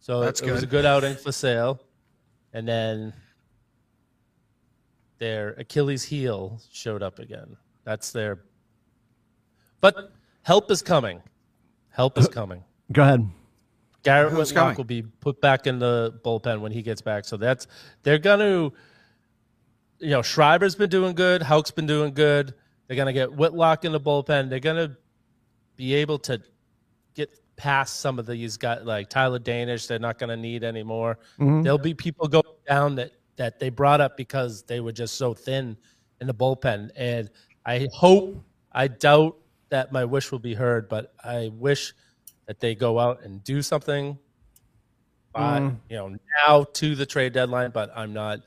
so 0.00 0.20
That's 0.20 0.40
it 0.40 0.50
was 0.50 0.62
a 0.62 0.66
good. 0.66 0.70
good 0.82 0.86
outing 0.86 1.16
for 1.16 1.32
Sale. 1.32 1.80
And 2.52 2.68
then 2.68 3.12
their 5.18 5.50
Achilles 5.58 6.04
heel 6.04 6.60
showed 6.72 7.02
up 7.02 7.18
again. 7.18 7.56
That's 7.84 8.12
their. 8.12 8.40
But 9.80 10.12
help 10.44 10.70
is 10.70 10.80
coming. 10.80 11.20
Help 11.90 12.16
is 12.18 12.28
coming. 12.28 12.62
go 12.92 13.02
ahead. 13.02 13.28
Garrett 14.04 14.32
Who's 14.32 14.50
Whitlock 14.50 14.54
coming? 14.54 14.76
will 14.76 14.84
be 14.84 15.02
put 15.02 15.40
back 15.40 15.66
in 15.66 15.78
the 15.78 16.20
bullpen 16.24 16.60
when 16.60 16.70
he 16.70 16.82
gets 16.82 17.00
back. 17.00 17.24
So 17.24 17.36
that's 17.36 17.66
they're 18.02 18.18
gonna, 18.18 18.70
you 19.98 20.10
know, 20.10 20.22
Schreiber's 20.22 20.74
been 20.74 20.90
doing 20.90 21.14
good. 21.14 21.42
Hauk's 21.42 21.70
been 21.70 21.86
doing 21.86 22.12
good. 22.12 22.54
They're 22.86 22.96
gonna 22.96 23.14
get 23.14 23.32
Whitlock 23.32 23.84
in 23.84 23.92
the 23.92 24.00
bullpen. 24.00 24.50
They're 24.50 24.60
gonna 24.60 24.96
be 25.76 25.94
able 25.94 26.18
to 26.20 26.40
get 27.14 27.30
past 27.56 28.00
some 28.00 28.18
of 28.18 28.26
these 28.26 28.56
guys 28.58 28.80
like 28.84 29.08
Tyler 29.08 29.38
Danish. 29.38 29.86
They're 29.86 29.98
not 29.98 30.18
gonna 30.18 30.36
need 30.36 30.64
anymore. 30.64 31.18
Mm-hmm. 31.40 31.62
There'll 31.62 31.78
be 31.78 31.94
people 31.94 32.28
going 32.28 32.44
down 32.68 32.94
that 32.96 33.12
that 33.36 33.58
they 33.58 33.70
brought 33.70 34.00
up 34.00 34.16
because 34.16 34.62
they 34.64 34.80
were 34.80 34.92
just 34.92 35.16
so 35.16 35.32
thin 35.32 35.76
in 36.20 36.26
the 36.26 36.34
bullpen. 36.34 36.90
And 36.94 37.30
I 37.64 37.88
hope, 37.92 38.44
I 38.72 38.88
doubt 38.88 39.36
that 39.74 39.90
my 39.90 40.04
wish 40.04 40.30
will 40.30 40.38
be 40.38 40.54
heard, 40.54 40.88
but 40.88 41.12
I 41.24 41.50
wish 41.52 41.94
that 42.46 42.60
they 42.60 42.76
go 42.76 43.00
out 43.00 43.24
and 43.24 43.42
do 43.42 43.60
something 43.60 44.16
by 45.32 45.58
mm. 45.58 45.76
you 45.90 45.96
know 45.96 46.14
now 46.46 46.62
to 46.74 46.94
the 46.94 47.04
trade 47.04 47.32
deadline 47.32 47.72
but 47.72 47.90
i'm 47.96 48.12
not 48.12 48.38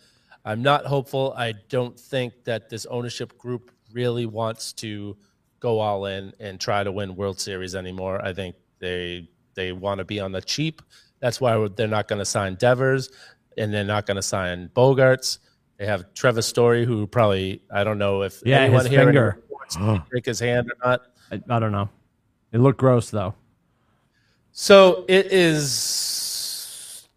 i'm 0.46 0.62
not 0.62 0.86
hopeful. 0.86 1.34
I 1.36 1.54
don't 1.68 2.00
think 2.00 2.46
that 2.46 2.70
this 2.70 2.86
ownership 2.86 3.38
group 3.38 3.72
really 3.92 4.26
wants 4.26 4.72
to 4.74 5.18
go 5.60 5.80
all 5.80 6.06
in 6.06 6.32
and 6.40 6.58
try 6.58 6.86
to 6.86 6.92
win 6.92 7.18
world 7.18 7.42
series 7.42 7.76
anymore. 7.76 8.24
I 8.24 8.32
think 8.32 8.56
they 8.80 9.28
they 9.56 9.74
want 9.74 9.98
to 9.98 10.06
be 10.06 10.22
on 10.22 10.32
the 10.32 10.42
cheap. 10.42 10.82
That's 11.20 11.42
why 11.42 11.68
they're 11.76 11.90
not 11.90 12.08
going 12.08 12.20
to 12.20 12.26
sign 12.26 12.56
devers 12.56 13.10
and 13.58 13.74
they're 13.74 13.84
not 13.84 14.06
going 14.06 14.16
to 14.16 14.22
sign 14.22 14.70
Bogaerts. 14.74 15.40
They 15.78 15.86
have 15.86 16.14
trevor 16.14 16.42
story 16.42 16.86
who 16.86 17.06
probably 17.08 17.62
i 17.70 17.84
don't 17.84 17.98
know 17.98 18.22
if 18.22 18.42
Yeah, 18.46 18.60
anyone 18.62 18.86
his 18.86 18.90
here 18.90 19.02
in 19.02 19.08
finger. 19.08 19.44
break 20.10 20.26
his 20.32 20.40
hand 20.40 20.72
or 20.72 20.88
not 20.88 21.02
I, 21.32 21.42
I 21.50 21.60
don't 21.60 21.72
know. 21.72 21.90
It 22.52 22.60
looked 22.60 22.80
gross 22.80 23.10
though. 23.10 23.36
So 24.52 25.06
it 25.08 25.28
is 25.28 27.08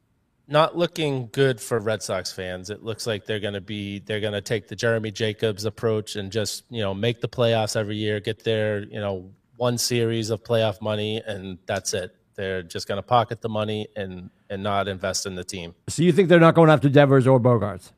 not 0.51 0.77
looking 0.77 1.29
good 1.33 1.61
for 1.61 1.79
Red 1.79 2.03
Sox 2.03 2.33
fans. 2.33 2.71
It 2.71 2.83
looks 2.83 3.07
like 3.07 3.25
they're 3.25 3.41
going 3.41 3.55
to 3.55 3.61
be 3.61 4.01
they're 4.01 4.21
going 4.21 4.33
to 4.33 4.41
take 4.41 4.69
the 4.69 4.77
Jeremy 4.77 5.11
Jacobs 5.11 5.65
approach 5.65 6.17
and 6.17 6.31
just 6.31 6.65
you 6.71 6.83
know 6.83 6.93
make 6.93 7.21
the 7.21 7.29
playoffs 7.29 7.77
every 7.77 7.97
year, 7.97 8.21
get 8.21 8.45
their 8.45 8.83
you 8.85 9.01
know 9.01 9.31
one 9.57 9.79
series 9.79 10.31
of 10.31 10.43
playoff 10.43 10.83
money, 10.83 11.23
and 11.27 11.59
that's 11.67 11.95
it. 11.95 12.15
They're 12.35 12.63
just 12.63 12.89
going 12.89 12.97
to 12.99 13.03
pocket 13.03 13.41
the 13.41 13.49
money 13.49 13.87
and 13.97 14.31
and 14.51 14.63
not 14.63 14.89
invest 14.89 15.25
in 15.25 15.35
the 15.37 15.45
team. 15.45 15.75
So 15.89 16.03
you 16.03 16.13
think 16.13 16.29
they're 16.29 16.41
not 16.41 16.55
going 16.55 16.69
after 16.69 16.89
Devers 16.89 17.27
or 17.27 17.39
Bogaerts? 17.39 17.93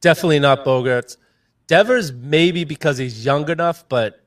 Definitely 0.00 0.40
not 0.40 0.64
Bogaerts. 0.64 1.18
Devers 1.66 2.12
maybe 2.12 2.64
because 2.64 2.98
he's 2.98 3.24
young 3.24 3.48
enough, 3.50 3.88
but 3.88 4.24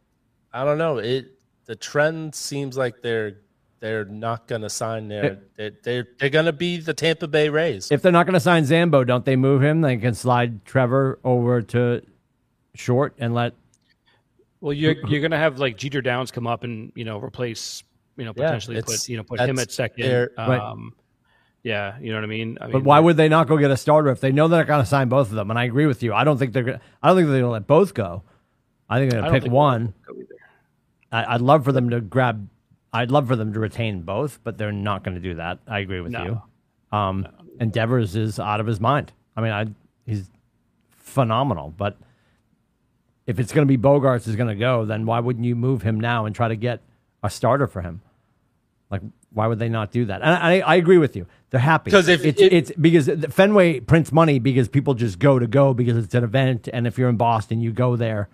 I 0.54 0.64
don't 0.64 0.78
know. 0.78 0.98
It 0.98 1.32
the 1.66 1.76
trend 1.76 2.34
seems 2.36 2.78
like 2.78 3.02
they're 3.02 3.38
they're 3.80 4.06
not 4.06 4.48
going 4.48 4.62
to 4.64 4.70
sign 4.70 5.08
there. 5.08 5.40
they're 5.56 5.72
they're, 5.84 6.08
they're 6.20 6.30
going 6.32 6.46
to 6.48 6.54
be 6.54 6.78
the 6.78 6.94
Tampa 6.96 7.28
Bay 7.28 7.50
Rays. 7.50 7.92
If 7.92 8.02
they're 8.02 8.12
not 8.12 8.26
going 8.26 8.34
to 8.34 8.40
sign 8.40 8.64
Zambo, 8.64 9.06
don't 9.06 9.24
they 9.24 9.36
move 9.36 9.62
him? 9.62 9.82
They 9.82 9.98
can 9.98 10.16
slide 10.16 10.66
Trevor 10.66 11.20
over 11.24 11.62
to 11.62 12.02
short 12.74 13.14
and 13.20 13.34
let. 13.36 13.54
Well, 14.62 14.74
you're 14.74 14.96
you're 15.08 15.22
gonna 15.22 15.38
have 15.38 15.60
like 15.60 15.78
Jeter 15.78 16.02
Downs 16.02 16.32
come 16.32 16.48
up 16.48 16.64
and 16.64 16.92
you 16.96 17.06
know 17.06 17.20
replace 17.20 17.84
you 18.18 18.26
know 18.26 18.34
potentially 18.34 18.78
it's- 18.78 19.02
put 19.04 19.10
you 19.10 19.18
know 19.18 19.24
put 19.24 19.40
him 19.40 19.60
at 19.60 19.68
2nd 19.70 19.98
their- 19.98 20.32
um, 20.38 20.50
Right. 20.50 20.82
Yeah, 21.68 21.98
you 22.00 22.12
know 22.12 22.18
what 22.18 22.24
I 22.24 22.28
mean. 22.28 22.58
I 22.62 22.66
But 22.68 22.74
mean, 22.76 22.84
why 22.86 23.00
would 23.00 23.18
they 23.18 23.28
not 23.28 23.48
go 23.48 23.58
get 23.58 23.72
a 23.72 23.78
starter 23.78 24.10
if 24.10 24.22
they 24.22 24.32
know 24.32 24.48
they're 24.48 24.60
not 24.62 24.68
going 24.68 24.80
to 24.82 24.86
sign 24.86 25.10
both 25.10 25.30
of 25.30 25.36
them? 25.36 25.50
And 25.50 25.60
I 25.60 25.66
agree 25.66 25.86
with 25.86 26.02
you. 26.02 26.14
I 26.14 26.24
don't 26.24 26.38
think 26.38 26.54
they're. 26.54 26.64
Gonna, 26.64 26.82
I 27.04 27.08
don't 27.10 27.18
think 27.18 27.28
they're 27.28 27.40
going 27.40 27.50
to 27.50 27.54
let 27.54 27.68
both 27.68 27.94
go. 27.94 28.24
I 28.90 29.00
think 29.00 29.12
they're 29.12 29.22
going 29.22 29.34
to 29.34 29.40
pick 29.42 29.52
one. 29.52 29.94
they'll 30.06 30.16
go 30.16 30.22
either. 30.22 30.36
I, 31.12 31.36
I'd 31.36 31.42
love 31.42 31.64
for 31.66 31.72
them 31.72 31.90
to 31.90 32.00
grab. 32.02 32.48
I'd 32.94 33.12
love 33.12 33.28
for 33.28 33.36
them 33.36 33.52
to 33.54 33.60
retain 33.60 34.02
both, 34.04 34.40
but 34.44 34.58
they're 34.58 34.72
not 34.72 35.04
going 35.04 35.16
to 35.16 35.22
do 35.22 35.36
that. 35.36 35.60
I 35.68 35.80
agree 35.80 36.00
with 36.00 36.12
No. 36.14 36.24
you. 36.92 36.98
Um, 36.98 37.28
and 37.60 37.72
Devers 37.72 38.16
is 38.16 38.40
out 38.40 38.60
of 38.62 38.66
his 38.68 38.80
mind. 38.80 39.12
I 39.36 39.42
mean, 39.42 39.52
I 39.52 39.66
he's 40.06 40.30
phenomenal, 40.92 41.74
but 41.76 41.98
if 43.26 43.40
it's 43.40 43.52
going 43.52 43.68
to 43.68 43.78
be 43.78 43.78
Bogaerts 43.82 44.26
is 44.28 44.36
going 44.38 44.48
to 44.50 44.56
go, 44.56 44.86
then 44.86 45.06
why 45.06 45.20
wouldn't 45.20 45.46
you 45.46 45.56
move 45.56 45.82
him 45.82 46.00
now 46.00 46.26
and 46.26 46.34
try 46.34 46.48
to 46.48 46.56
get 46.56 46.80
a 47.24 47.30
starter 47.30 47.68
for 47.68 47.82
him. 47.82 48.02
Like, 48.90 49.02
why 49.34 49.48
would 49.48 49.60
they 49.60 49.70
not 49.70 49.92
do 49.92 50.06
that? 50.06 50.22
And 50.22 50.30
I, 50.34 50.60
I 50.60 50.76
agree 50.76 50.98
with 50.98 51.16
you. 51.16 51.28
They're 51.50 51.60
happy 51.60 51.92
'Cause 51.92 52.08
if- 52.08 52.26
it's 52.26 52.42
if- 52.42 52.52
it's 52.54 52.72
because 52.80 53.10
Fenway 53.30 53.80
prints 53.82 54.12
money 54.12 54.40
because 54.40 54.68
people 54.68 54.94
just 54.94 55.20
go 55.20 55.40
to 55.40 55.48
go 55.48 55.74
because 55.74 55.98
it's 55.98 56.14
an 56.16 56.24
event, 56.24 56.68
and 56.74 56.86
if 56.88 56.98
you're 56.98 57.10
in 57.10 57.18
Boston, 57.18 57.62
you 57.62 57.72
go 57.72 57.96
there. 57.96 58.30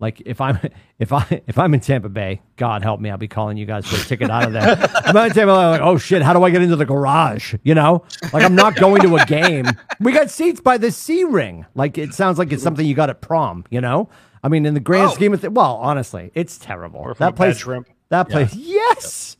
Like 0.00 0.20
if 0.26 0.40
I'm 0.40 0.58
if 0.98 1.12
I 1.12 1.42
if 1.46 1.56
I'm 1.58 1.72
in 1.74 1.80
Tampa 1.80 2.08
Bay, 2.08 2.42
God 2.56 2.82
help 2.82 3.00
me, 3.00 3.10
I'll 3.10 3.16
be 3.16 3.28
calling 3.28 3.56
you 3.56 3.64
guys 3.66 3.86
for 3.86 3.96
a 3.96 4.04
ticket 4.04 4.30
out 4.30 4.44
of 4.44 4.52
there. 4.52 4.62
I'm 4.94 5.16
in 5.16 5.32
Tampa 5.32 5.46
Bay, 5.46 5.52
like, 5.52 5.80
oh 5.80 5.98
shit, 5.98 6.20
how 6.22 6.32
do 6.32 6.42
I 6.44 6.50
get 6.50 6.62
into 6.62 6.76
the 6.76 6.84
garage? 6.84 7.54
You 7.62 7.74
know, 7.74 8.04
like 8.32 8.44
I'm 8.44 8.54
not 8.56 8.76
going 8.76 9.02
to 9.02 9.16
a 9.16 9.24
game. 9.24 9.66
We 10.00 10.12
got 10.12 10.30
seats 10.30 10.60
by 10.60 10.78
the 10.78 10.90
C 10.92 11.24
ring. 11.24 11.64
Like 11.74 11.96
it 11.96 12.12
sounds 12.12 12.38
like 12.38 12.52
it's 12.52 12.62
something 12.62 12.84
you 12.84 12.94
got 12.94 13.08
at 13.10 13.20
prom. 13.20 13.64
You 13.70 13.80
know, 13.80 14.08
I 14.42 14.48
mean, 14.48 14.66
in 14.66 14.74
the 14.74 14.80
grand 14.80 15.10
Oh. 15.10 15.14
scheme 15.14 15.32
of 15.32 15.40
things, 15.40 15.52
well, 15.54 15.76
honestly, 15.76 16.30
it's 16.34 16.58
terrible. 16.58 17.02
from 17.02 17.10
a 17.12 17.14
That 17.30 17.36
place, 17.36 17.58
shrimp. 17.58 17.88
that 18.10 18.28
place, 18.28 18.54
yes. 18.54 19.36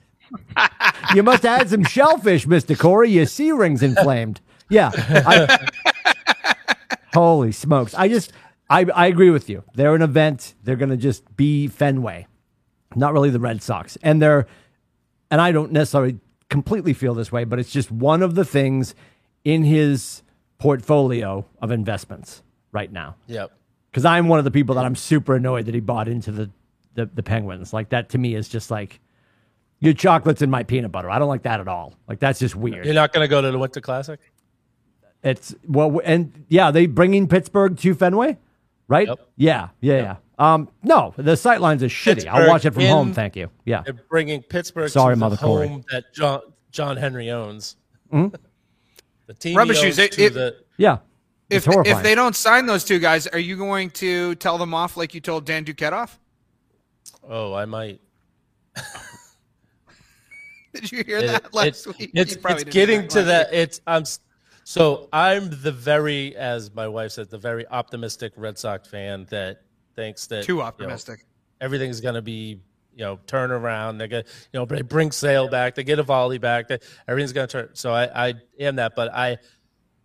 You 1.15 1.23
must 1.23 1.45
add 1.45 1.71
some 1.71 1.85
shellfish, 1.85 2.47
Mister 2.47 2.75
Corey. 2.75 3.11
Your 3.11 3.27
sea 3.27 3.53
ring's 3.53 3.83
inflamed. 3.83 4.41
Yeah. 4.69 4.91
I- 4.95 5.69
Holy 7.13 7.53
smokes! 7.53 7.95
I 7.95 8.09
just, 8.09 8.33
I, 8.69 8.87
I 8.93 9.07
agree 9.07 9.31
with 9.31 9.49
you. 9.49 9.63
They're 9.75 9.95
an 9.95 10.03
event. 10.03 10.55
They're 10.65 10.75
going 10.75 10.91
to 10.91 10.97
just 10.97 11.37
be 11.37 11.69
Fenway, 11.69 12.27
not 12.97 13.13
really 13.13 13.31
the 13.31 13.39
Red 13.39 13.63
Sox, 13.63 13.97
and 14.03 14.21
they're, 14.21 14.49
and 15.31 15.41
I 15.41 15.53
don't 15.53 15.71
necessarily 15.71 16.19
completely 16.51 16.93
feel 16.93 17.15
this 17.15 17.31
way, 17.31 17.45
but 17.45 17.61
it's 17.61 17.71
just 17.71 17.93
one 17.93 18.21
of 18.21 18.35
the 18.35 18.45
things 18.45 18.97
in 19.45 19.63
his 19.63 20.23
portfolio 20.59 21.47
of 21.63 21.71
investments 21.71 22.43
right 22.73 22.91
now. 22.91 23.15
Yep. 23.29 23.53
Because 23.91 24.05
I'm 24.05 24.27
one 24.27 24.41
of 24.41 24.45
the 24.45 24.51
people 24.51 24.75
that 24.75 24.85
I'm 24.85 24.97
super 24.97 25.37
annoyed 25.37 25.67
that 25.67 25.75
he 25.75 25.81
bought 25.81 26.09
into 26.09 26.33
the, 26.33 26.51
the 26.95 27.07
the 27.07 27.23
Penguins. 27.23 27.73
Like 27.73 27.91
that 27.91 28.09
to 28.09 28.19
me 28.19 28.35
is 28.35 28.49
just 28.49 28.73
like 28.73 28.99
your 29.85 29.93
chocolates 29.95 30.43
and 30.43 30.51
my 30.51 30.63
peanut 30.63 30.91
butter. 30.91 31.11
I 31.11 31.19
don't 31.19 31.29
like 31.29 31.43
that 31.43 31.61
at 31.61 31.69
all. 31.69 31.95
Like 32.09 32.19
that's 32.19 32.39
just 32.41 32.57
weird. 32.57 32.85
You're 32.87 32.95
not 32.95 33.13
going 33.13 33.23
to 33.25 33.29
go 33.29 33.41
to 33.43 33.51
the 33.51 33.59
Winter 33.59 33.81
Classic? 33.81 34.19
It's 35.23 35.55
well, 35.69 36.01
and 36.05 36.45
yeah, 36.49 36.71
they 36.71 36.87
bringing 36.87 37.29
Pittsburgh 37.29 37.77
to 37.79 37.95
Fenway, 37.95 38.37
right? 38.89 39.09
Yep. 39.09 39.29
Yeah, 39.37 39.69
yeah, 39.81 39.97
yeah. 39.97 40.17
Um, 40.37 40.69
no, 40.83 41.15
the 41.17 41.37
sight 41.37 41.61
lines 41.61 41.83
are 41.83 41.89
shitty. 41.89 42.27
I'll 42.27 42.49
watch 42.49 42.65
it 42.65 42.73
from 42.75 42.85
home. 42.85 43.15
Thank 43.15 43.37
you. 43.37 43.51
Yeah, 43.65 43.83
They're 43.85 43.95
bringing 43.95 44.43
Pittsburgh 44.43 44.91
Sorry, 44.91 45.15
to 45.15 45.19
Mother 45.21 45.37
the 45.37 45.43
Corey. 45.43 45.69
home 45.69 45.85
that 45.91 46.13
John 46.13 46.41
John 46.73 46.97
Henry 46.97 47.31
owns. 47.31 47.77
Hmm? 48.11 48.29
The 49.27 49.35
team 49.35 49.57
Rubbish 49.57 49.79
he 49.79 49.85
shoes, 49.85 49.99
it- 49.99 50.19
it- 50.19 50.35
the 50.35 50.57
yeah. 50.77 50.99
It's 51.51 51.67
If 51.67 51.87
if 51.87 52.03
they 52.03 52.15
don't 52.15 52.35
sign 52.35 52.67
those 52.67 52.85
two 52.85 52.99
guys, 52.99 53.27
are 53.27 53.39
you 53.39 53.57
going 53.57 53.91
to 53.91 54.35
tell 54.37 54.57
them 54.59 54.73
off 54.75 54.97
like 54.97 55.15
you 55.15 55.21
told 55.21 55.45
Dan 55.45 55.65
Duquette 55.65 55.93
off? 55.93 56.19
oh, 57.29 57.55
I 57.55 57.65
might. 57.67 58.01
Did 60.75 60.93
you 60.93 61.05
hear 61.05 61.19
It- 61.19 61.27
that 61.29 61.55
last 61.55 61.87
it- 61.87 61.99
week? 61.99 62.11
It's 62.15 62.37
it's 62.37 62.65
getting 62.65 63.09
to 63.09 63.23
that. 63.25 63.51
week. 63.51 63.61
It's 63.61 63.81
I'm 63.87 64.05
so 64.65 65.09
I'm 65.13 65.51
the 65.51 65.73
very 65.73 66.35
as 66.37 66.73
my 66.75 66.89
wife 66.89 67.13
said 67.13 67.31
the 67.31 67.39
very 67.39 67.67
optimistic 67.67 68.33
Red 68.37 68.59
Sox 68.59 68.89
fan 68.89 69.27
that 69.31 69.63
thinks 69.95 70.27
that 70.29 70.45
Too 70.45 70.55
you 70.55 70.59
know, 70.59 70.65
optimistic. 70.65 71.25
everything's 71.61 72.01
going 72.01 72.15
to 72.17 72.23
be 72.23 72.61
you 72.97 73.05
know 73.05 73.19
turn 73.27 73.51
around. 73.51 73.99
They're 73.99 74.09
going 74.09 74.25
to 74.25 74.31
you 74.53 74.61
know 74.61 74.65
they 74.67 74.83
bring 74.83 75.11
Sale 75.13 75.49
back. 75.49 75.75
They 75.75 75.85
get 75.85 75.99
Eovaldi 75.99 76.41
back. 76.41 76.69
They, 76.69 76.79
everything's 77.07 77.33
going 77.33 77.49
to 77.49 77.53
turn. 77.53 77.69
So 77.75 77.93
I 77.93 78.29
I 78.29 78.35
am 78.59 78.77
that, 78.77 78.95
but 78.97 79.13
I 79.15 79.39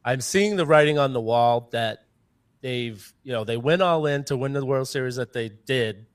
I'm 0.05 0.21
seeing 0.21 0.55
the 0.55 0.65
writing 0.65 0.97
on 0.99 1.13
the 1.13 1.21
wall 1.21 1.69
that 1.71 1.99
they've 2.61 3.13
you 3.23 3.31
know 3.31 3.43
they 3.43 3.57
went 3.57 3.81
all 3.81 4.05
in 4.05 4.23
to 4.25 4.35
win 4.37 4.53
the 4.53 4.65
World 4.65 4.87
Series 4.87 5.15
that 5.15 5.33
they 5.33 5.49
did 5.49 6.05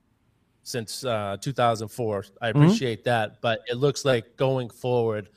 since 0.65 1.05
uh, 1.05 1.37
2004. 1.41 2.25
I 2.43 2.49
appreciate 2.49 3.05
that, 3.05 3.41
but 3.41 3.61
it 3.69 3.77
looks 3.77 4.05
like 4.05 4.37
going 4.37 4.69
forward, 4.71 5.29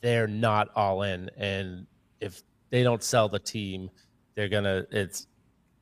they're 0.00 0.26
not 0.26 0.70
all 0.74 1.02
in, 1.02 1.30
and 1.36 1.86
if 2.20 2.42
they 2.70 2.82
don't 2.82 3.02
sell 3.02 3.28
the 3.28 3.38
team, 3.38 3.90
they're 4.34 4.48
gonna 4.48 4.86
it's 4.90 5.26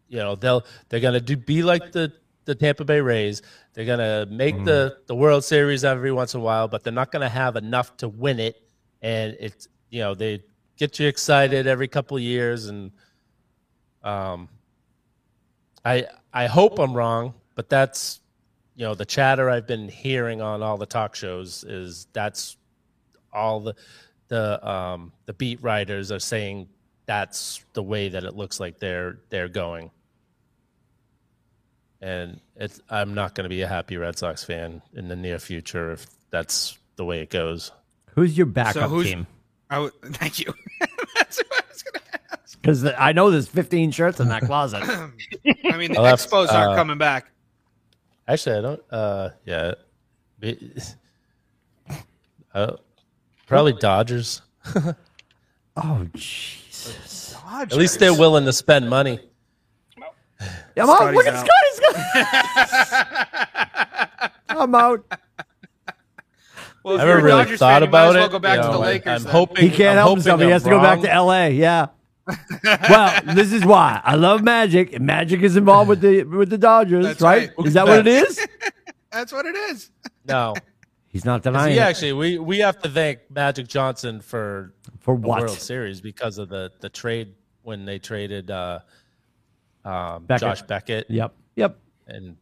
you 0.08 0.18
know 0.18 0.34
they'll 0.34 0.64
they're 0.88 1.00
gonna 1.00 1.20
do 1.20 1.36
be 1.36 1.62
like 1.62 1.92
the 1.92 2.12
the 2.44 2.54
Tampa 2.54 2.84
Bay 2.84 3.00
Rays. 3.00 3.42
They're 3.74 3.84
gonna 3.84 4.26
make 4.26 4.56
the 4.64 4.96
the 5.06 5.14
World 5.14 5.44
Series 5.44 5.84
every 5.84 6.12
once 6.12 6.34
in 6.34 6.40
a 6.40 6.42
while, 6.42 6.66
but 6.68 6.82
they're 6.82 6.92
not 6.92 7.12
gonna 7.12 7.28
have 7.28 7.56
enough 7.56 7.96
to 7.98 8.08
win 8.08 8.40
it, 8.40 8.56
and 9.02 9.36
it's 9.38 9.68
you 9.90 10.00
know 10.00 10.14
they 10.14 10.42
get 10.76 10.98
you 10.98 11.06
excited 11.06 11.66
every 11.66 11.86
couple 11.86 12.16
of 12.16 12.22
years 12.22 12.66
and 12.66 12.90
um 14.02 14.48
I 15.84 16.06
I 16.32 16.46
hope 16.46 16.78
I'm 16.78 16.94
wrong, 16.94 17.34
but 17.54 17.68
that's 17.68 18.21
you 18.74 18.84
know 18.86 18.94
the 18.94 19.04
chatter 19.04 19.50
I've 19.50 19.66
been 19.66 19.88
hearing 19.88 20.40
on 20.40 20.62
all 20.62 20.76
the 20.76 20.86
talk 20.86 21.14
shows 21.14 21.64
is 21.64 22.06
that's 22.12 22.56
all 23.32 23.60
the 23.60 23.74
the 24.28 24.66
um 24.68 25.12
the 25.26 25.32
beat 25.34 25.62
writers 25.62 26.10
are 26.12 26.18
saying 26.18 26.68
that's 27.06 27.64
the 27.74 27.82
way 27.82 28.08
that 28.08 28.24
it 28.24 28.34
looks 28.36 28.60
like 28.60 28.78
they're 28.78 29.18
they're 29.30 29.48
going. 29.48 29.90
And 32.00 32.40
it's 32.56 32.80
I'm 32.90 33.14
not 33.14 33.34
going 33.34 33.44
to 33.44 33.48
be 33.48 33.62
a 33.62 33.68
happy 33.68 33.96
Red 33.96 34.18
Sox 34.18 34.42
fan 34.44 34.82
in 34.94 35.08
the 35.08 35.16
near 35.16 35.38
future 35.38 35.92
if 35.92 36.06
that's 36.30 36.78
the 36.96 37.04
way 37.04 37.20
it 37.20 37.30
goes. 37.30 37.70
Who's 38.14 38.36
your 38.36 38.46
backup 38.46 38.90
who's- 38.90 39.06
team? 39.06 39.26
I 39.70 39.88
thank 40.04 40.38
you. 40.38 40.52
That's 41.16 41.38
what 41.38 41.64
I 41.64 41.72
was 41.72 41.82
going 41.82 42.02
to 42.04 42.18
ask. 42.32 42.60
Because 42.60 42.84
I 42.84 43.12
know 43.12 43.30
there's 43.30 43.48
15 43.48 43.90
shirts 43.90 44.20
in 44.20 44.28
that 44.28 44.42
closet. 44.42 44.82
I 45.64 45.76
mean, 45.78 45.92
the 45.92 45.98
I'll 45.98 46.04
have- 46.04 46.18
Expos 46.18 46.52
aren't 46.52 46.72
uh, 46.72 46.76
coming 46.76 46.98
back. 46.98 47.31
Actually, 48.28 48.56
I 48.56 48.60
don't. 48.60 48.82
Uh, 48.90 49.28
yeah, 49.44 49.72
uh, 52.54 52.72
probably 53.46 53.72
Dodgers. 53.74 54.42
oh 55.76 56.06
Jesus! 56.14 57.36
At 57.50 57.74
least 57.74 57.98
they're 57.98 58.14
willing 58.14 58.44
to 58.46 58.52
spend 58.52 58.88
money. 58.88 59.18
I'm 60.76 60.88
out. 60.90 61.14
Look 61.14 61.26
at 61.26 61.34
out. 61.34 61.46
Scotty's. 61.46 61.80
I'm 64.48 64.74
out. 64.74 65.04
Well, 66.84 66.96
if 66.96 67.00
I 67.02 67.04
you're 67.04 67.18
a 67.18 67.22
really 67.22 67.42
Dodgers 67.44 67.58
thought 67.60 67.72
fan, 67.74 67.82
you 67.82 67.86
might 67.86 67.88
about 67.88 68.08
as 68.08 68.14
well 68.14 68.24
it. 68.26 68.32
go 68.32 68.38
back 68.38 68.56
you 68.56 68.62
to 68.62 68.68
the 68.68 68.72
know, 68.74 68.82
I- 68.82 68.86
Lakers. 68.86 69.26
I'm 69.26 69.30
hoping 69.32 69.56
He 69.64 69.70
can't 69.70 69.90
I'm 69.90 69.96
help 69.96 70.08
hoping 70.08 70.16
himself. 70.22 70.40
He 70.40 70.46
I'm 70.46 70.52
has 70.52 70.62
to 70.64 70.70
go 70.70 70.80
back 70.80 71.00
to 71.02 71.12
L.A. 71.12 71.50
Yeah. 71.50 71.86
Well, 72.64 73.20
this 73.34 73.52
is 73.52 73.64
why 73.64 74.00
I 74.04 74.14
love 74.14 74.42
Magic. 74.42 75.00
Magic 75.00 75.42
is 75.42 75.56
involved 75.56 75.88
with 75.88 76.00
the 76.00 76.24
with 76.24 76.50
the 76.50 76.58
Dodgers, 76.58 77.04
That's 77.04 77.20
right? 77.20 77.50
right. 77.58 77.66
Is 77.66 77.74
that 77.74 77.86
what 77.86 78.00
it 78.00 78.06
is? 78.06 78.46
That's 79.12 79.32
what 79.32 79.44
it 79.46 79.56
is. 79.56 79.90
No, 80.26 80.54
He's 81.08 81.24
not 81.24 81.42
'Cause 81.42 81.52
denying 81.52 81.72
he 81.74 81.78
actually 81.80 82.12
we 82.12 82.38
we 82.38 82.58
have 82.60 82.80
to 82.82 82.88
thank 82.88 83.18
Magic 83.30 83.66
Johnson 83.68 84.20
for 84.20 84.72
For 85.00 85.18
the 85.18 85.26
what? 85.26 85.40
World 85.42 85.58
Series 85.58 86.00
because 86.00 86.38
of 86.38 86.48
the 86.48 86.70
the 86.80 86.88
trade 86.88 87.34
when 87.62 87.84
they 87.84 87.98
traded 87.98 88.50
uh, 88.50 88.78
um, 89.84 90.24
Beckett. 90.24 90.40
Josh 90.40 90.62
Beckett 90.62 91.10
Yep. 91.10 91.34
Yep. 91.56 91.78
and 92.06 92.36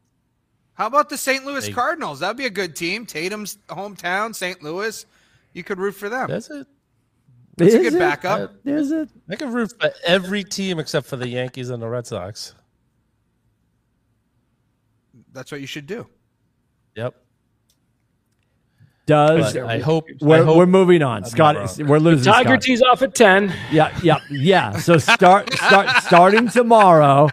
How 0.75 0.87
about 0.87 1.09
the 1.09 1.17
St. 1.17 1.45
Louis 1.45 1.67
They- 1.67 1.73
Cardinals? 1.73 2.21
That'd 2.21 2.37
be 2.37 2.47
a 2.47 2.51
good 2.51 2.77
team. 2.77 3.07
Tatum's 3.07 3.59
hometown, 3.69 4.35
St. 4.35 4.63
Louis. 4.63 5.05
You 5.53 5.65
could 5.65 5.79
root 5.79 5.93
for 5.97 6.09
them. 6.09 6.29
that's 6.31 6.49
it. 6.51 6.67
That's 7.57 7.75
a 7.75 7.79
Is 7.79 7.83
good 7.85 7.95
it? 7.95 7.99
backup. 7.99 8.55
Is 8.65 8.91
it? 8.91 9.09
I 9.29 9.37
can 9.37 9.53
root 9.53 9.73
for 9.79 9.91
every 10.05 10.45
team 10.45 10.79
except 10.79 11.07
for 11.07 11.17
the 11.17 11.29
Yankees 11.29 11.71
and 11.71 11.83
the 11.83 11.89
Red 11.89 12.07
Sox. 12.07 12.55
That's 15.33 15.53
what 15.53 15.61
you 15.61 15.67
should 15.67 15.87
do. 15.87 16.07
Yep. 16.97 17.15
Does 19.07 19.55
But 19.55 19.63
I 19.65 19.79
hope 19.81 20.07
we're, 20.21 20.41
I 20.41 20.45
hope 20.45 20.57
we're 20.57 20.67
moving 20.67 21.03
on, 21.03 21.25
Scott? 21.25 21.57
We're 21.79 21.99
losing. 21.99 22.33
Tiger 22.33 22.51
Scott. 22.51 22.63
tees 22.63 22.83
off 22.83 23.03
at 23.03 23.15
10. 23.15 23.53
Yeah, 23.73 23.97
yeah, 24.03 24.19
yeah. 24.31 24.73
So 24.79 24.99
start 24.99 25.53
start 25.55 26.03
starting 26.05 26.49
tomorrow. 26.49 27.29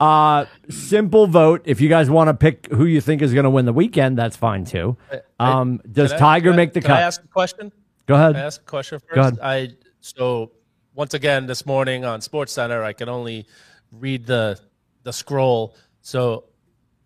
Uh 0.00 0.46
simple 0.70 1.28
vote. 1.28 1.62
If 1.66 1.80
you 1.80 1.88
guys 1.88 2.10
want 2.10 2.28
to 2.28 2.34
pick 2.34 2.66
who 2.66 2.84
you 2.86 3.00
think 3.00 3.22
is 3.22 3.32
going 3.32 3.44
to 3.44 3.50
win 3.50 3.64
the 3.64 3.72
weekend, 3.72 4.18
that's 4.18 4.36
fine 4.36 4.64
too. 4.64 4.96
Um, 5.38 5.80
does 5.90 6.12
I- 6.12 6.18
Tiger 6.18 6.52
I- 6.52 6.56
make 6.56 6.72
the 6.72 6.80
can 6.80 6.90
I 6.90 6.94
cut? 6.96 7.02
ask 7.02 7.22
a 7.22 7.28
question? 7.28 7.70
Go 8.06 8.14
Can 8.14 8.22
I 8.22 8.30
ahead. 8.30 8.36
ask 8.36 8.60
a 8.60 8.64
question 8.64 8.98
first? 9.00 9.14
Go 9.14 9.20
ahead. 9.20 9.38
I 9.42 9.70
so 10.00 10.52
once 10.94 11.14
again 11.14 11.46
this 11.46 11.64
morning 11.66 12.04
on 12.04 12.20
Sports 12.20 12.52
Center, 12.52 12.82
I 12.82 12.92
can 12.92 13.08
only 13.08 13.46
read 13.92 14.26
the 14.26 14.58
the 15.02 15.12
scroll. 15.12 15.74
So 16.00 16.44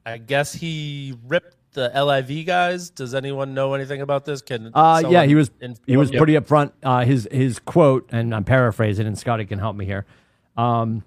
I 0.04 0.18
guess 0.18 0.52
he 0.52 1.14
ripped 1.26 1.56
the 1.72 1.90
LIV 1.94 2.46
guys. 2.46 2.90
Does 2.90 3.14
anyone 3.14 3.54
know 3.54 3.74
anything 3.74 4.00
about 4.00 4.24
this? 4.24 4.42
Can 4.42 4.70
Uh, 4.74 5.02
yeah, 5.08 5.24
he 5.24 5.34
was 5.34 5.50
inform 5.60 5.84
he 5.86 5.96
was 5.96 6.10
pretty 6.10 6.34
upfront. 6.34 6.72
Uh, 6.82 7.04
his 7.04 7.28
his 7.30 7.58
quote, 7.58 8.08
and 8.10 8.34
I'm 8.34 8.44
paraphrasing, 8.44 9.06
and 9.06 9.18
Scotty 9.18 9.44
can 9.44 9.58
help 9.58 9.76
me 9.76 9.84
here. 9.84 10.06
Um, 10.56 11.04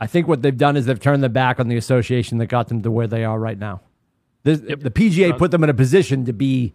I 0.00 0.06
think 0.06 0.28
what 0.28 0.42
they've 0.42 0.56
done 0.56 0.76
is 0.76 0.86
they've 0.86 0.98
turned 0.98 1.22
their 1.22 1.28
back 1.30 1.60
on 1.60 1.68
the 1.68 1.76
association 1.76 2.38
that 2.38 2.46
got 2.46 2.68
them 2.68 2.82
to 2.82 2.90
where 2.90 3.06
they 3.06 3.24
are 3.24 3.38
right 3.38 3.58
now. 3.58 3.82
The, 4.44 4.56
the 4.56 4.90
PGA 4.90 5.36
put 5.36 5.50
them 5.50 5.62
in 5.62 5.68
a 5.68 5.74
position 5.74 6.24
to 6.24 6.32
be, 6.32 6.72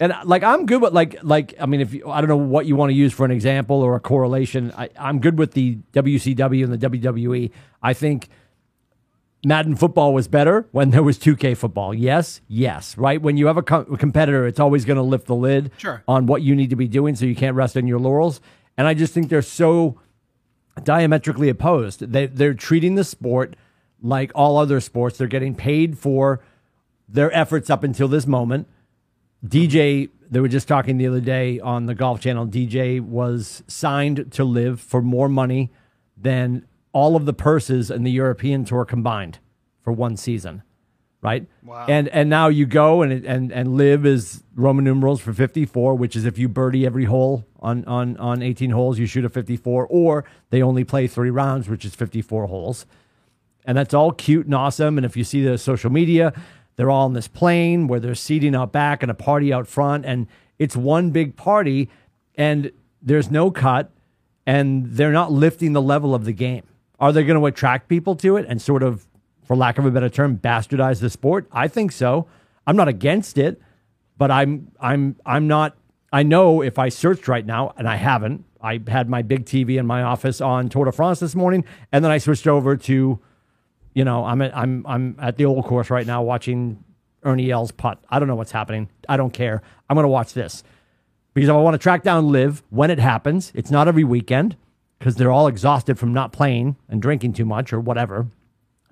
and 0.00 0.12
like 0.24 0.42
I'm 0.42 0.66
good 0.66 0.80
with 0.82 0.92
like 0.92 1.16
like 1.22 1.54
I 1.60 1.66
mean 1.66 1.80
if 1.80 1.92
you, 1.94 2.08
I 2.08 2.20
don't 2.20 2.28
know 2.28 2.36
what 2.36 2.66
you 2.66 2.76
want 2.76 2.90
to 2.90 2.94
use 2.94 3.12
for 3.12 3.24
an 3.24 3.30
example 3.30 3.82
or 3.82 3.96
a 3.96 4.00
correlation. 4.00 4.72
I, 4.76 4.90
I'm 4.98 5.18
good 5.20 5.38
with 5.38 5.52
the 5.52 5.78
WCW 5.92 6.64
and 6.64 6.72
the 6.80 6.88
WWE. 6.90 7.50
I 7.82 7.92
think 7.94 8.28
Madden 9.44 9.76
football 9.76 10.12
was 10.14 10.26
better 10.28 10.66
when 10.72 10.90
there 10.90 11.02
was 11.02 11.18
2K 11.18 11.56
football. 11.56 11.94
Yes, 11.94 12.40
yes, 12.48 12.96
right. 12.98 13.22
When 13.22 13.36
you 13.36 13.46
have 13.46 13.56
a, 13.56 13.62
co- 13.62 13.86
a 13.92 13.96
competitor, 13.96 14.46
it's 14.48 14.58
always 14.58 14.84
going 14.84 14.96
to 14.96 15.02
lift 15.02 15.26
the 15.26 15.34
lid 15.36 15.70
Sure. 15.78 16.02
on 16.08 16.26
what 16.26 16.42
you 16.42 16.56
need 16.56 16.70
to 16.70 16.76
be 16.76 16.88
doing, 16.88 17.14
so 17.14 17.24
you 17.24 17.36
can't 17.36 17.54
rest 17.54 17.76
on 17.76 17.86
your 17.86 18.00
laurels. 18.00 18.40
And 18.76 18.88
I 18.88 18.94
just 18.94 19.14
think 19.14 19.28
they're 19.28 19.42
so 19.42 20.00
diametrically 20.82 21.48
opposed. 21.48 22.00
They 22.00 22.26
they're 22.26 22.54
treating 22.54 22.94
the 22.96 23.04
sport 23.04 23.56
like 24.02 24.30
all 24.34 24.58
other 24.58 24.80
sports. 24.80 25.18
They're 25.18 25.26
getting 25.26 25.54
paid 25.54 25.98
for 25.98 26.40
their 27.08 27.32
efforts 27.32 27.70
up 27.70 27.82
until 27.84 28.08
this 28.08 28.26
moment. 28.26 28.68
DJ, 29.46 30.08
they 30.30 30.40
were 30.40 30.48
just 30.48 30.68
talking 30.68 30.98
the 30.98 31.06
other 31.06 31.20
day 31.20 31.60
on 31.60 31.86
the 31.86 31.94
Golf 31.94 32.20
Channel. 32.20 32.46
DJ 32.46 33.00
was 33.00 33.62
signed 33.66 34.32
to 34.32 34.44
LIV 34.44 34.80
for 34.80 35.00
more 35.00 35.28
money 35.28 35.70
than 36.16 36.66
all 36.92 37.16
of 37.16 37.26
the 37.26 37.32
purses 37.32 37.90
in 37.90 38.02
the 38.02 38.10
European 38.10 38.64
tour 38.64 38.84
combined 38.84 39.38
for 39.82 39.92
one 39.92 40.16
season, 40.16 40.62
right? 41.22 41.46
Wow. 41.62 41.86
And 41.88 42.08
and 42.08 42.28
now 42.28 42.48
you 42.48 42.66
go 42.66 43.02
and 43.02 43.24
and 43.24 43.52
and 43.52 43.76
LIV 43.76 44.06
is 44.06 44.42
Roman 44.54 44.84
numerals 44.84 45.20
for 45.20 45.32
54, 45.32 45.94
which 45.94 46.16
is 46.16 46.24
if 46.24 46.38
you 46.38 46.48
birdie 46.48 46.84
every 46.84 47.04
hole 47.04 47.46
on 47.60 47.84
on 47.84 48.16
on 48.16 48.42
18 48.42 48.70
holes, 48.70 48.98
you 48.98 49.06
shoot 49.06 49.24
a 49.24 49.28
54, 49.28 49.86
or 49.88 50.24
they 50.50 50.62
only 50.62 50.84
play 50.84 51.06
three 51.06 51.30
rounds, 51.30 51.68
which 51.68 51.84
is 51.84 51.94
54 51.94 52.46
holes 52.46 52.86
and 53.68 53.76
that's 53.76 53.92
all 53.92 54.12
cute 54.12 54.46
and 54.46 54.54
awesome. 54.54 54.96
And 54.96 55.04
if 55.04 55.14
you 55.14 55.24
see 55.24 55.42
the 55.42 55.58
social 55.58 55.90
media, 55.90 56.32
they're 56.78 56.90
all 56.92 57.06
on 57.06 57.12
this 57.12 57.26
plane 57.26 57.88
where 57.88 57.98
they're 57.98 58.14
seating 58.14 58.54
out 58.54 58.70
back 58.70 59.02
and 59.02 59.10
a 59.10 59.14
party 59.14 59.52
out 59.52 59.66
front, 59.66 60.06
and 60.06 60.28
it's 60.60 60.76
one 60.76 61.10
big 61.10 61.34
party, 61.34 61.90
and 62.36 62.70
there's 63.02 63.32
no 63.32 63.50
cut, 63.50 63.90
and 64.46 64.86
they're 64.86 65.10
not 65.10 65.32
lifting 65.32 65.72
the 65.72 65.82
level 65.82 66.14
of 66.14 66.24
the 66.24 66.32
game. 66.32 66.62
Are 67.00 67.10
they 67.12 67.24
going 67.24 67.38
to 67.38 67.44
attract 67.46 67.88
people 67.88 68.14
to 68.16 68.36
it 68.36 68.46
and 68.48 68.62
sort 68.62 68.84
of, 68.84 69.08
for 69.42 69.56
lack 69.56 69.78
of 69.78 69.86
a 69.86 69.90
better 69.90 70.08
term, 70.08 70.38
bastardize 70.38 71.00
the 71.00 71.10
sport? 71.10 71.48
I 71.50 71.66
think 71.66 71.90
so. 71.90 72.28
I'm 72.64 72.76
not 72.76 72.86
against 72.86 73.38
it, 73.38 73.60
but 74.16 74.30
I'm 74.30 74.70
I'm 74.78 75.16
I'm 75.26 75.48
not. 75.48 75.76
I 76.12 76.22
know 76.22 76.62
if 76.62 76.78
I 76.78 76.90
searched 76.90 77.26
right 77.26 77.44
now, 77.44 77.74
and 77.76 77.88
I 77.88 77.96
haven't. 77.96 78.44
I 78.60 78.80
had 78.86 79.08
my 79.08 79.22
big 79.22 79.46
TV 79.46 79.80
in 79.80 79.86
my 79.86 80.02
office 80.02 80.40
on 80.40 80.68
Tour 80.68 80.84
de 80.84 80.92
France 80.92 81.18
this 81.18 81.34
morning, 81.34 81.64
and 81.90 82.04
then 82.04 82.12
I 82.12 82.18
switched 82.18 82.46
over 82.46 82.76
to 82.76 83.18
you 83.98 84.04
know, 84.04 84.24
I'm 84.24 84.40
at, 84.42 84.56
I'm 84.56 84.86
I'm 84.86 85.16
at 85.20 85.38
the 85.38 85.44
old 85.44 85.64
course 85.64 85.90
right 85.90 86.06
now 86.06 86.22
watching 86.22 86.84
Ernie 87.24 87.50
Els 87.50 87.72
putt. 87.72 87.98
I 88.08 88.20
don't 88.20 88.28
know 88.28 88.36
what's 88.36 88.52
happening. 88.52 88.88
I 89.08 89.16
don't 89.16 89.32
care. 89.32 89.60
I'm 89.90 89.96
going 89.96 90.04
to 90.04 90.08
watch 90.08 90.34
this 90.34 90.62
because 91.34 91.48
I 91.48 91.56
want 91.56 91.74
to 91.74 91.78
track 91.78 92.04
down 92.04 92.28
LIV 92.28 92.62
when 92.70 92.92
it 92.92 93.00
happens, 93.00 93.50
it's 93.56 93.72
not 93.72 93.88
every 93.88 94.04
weekend 94.04 94.56
because 95.00 95.16
they're 95.16 95.32
all 95.32 95.48
exhausted 95.48 95.98
from 95.98 96.12
not 96.12 96.32
playing 96.32 96.76
and 96.88 97.02
drinking 97.02 97.32
too 97.32 97.44
much 97.44 97.72
or 97.72 97.80
whatever. 97.80 98.28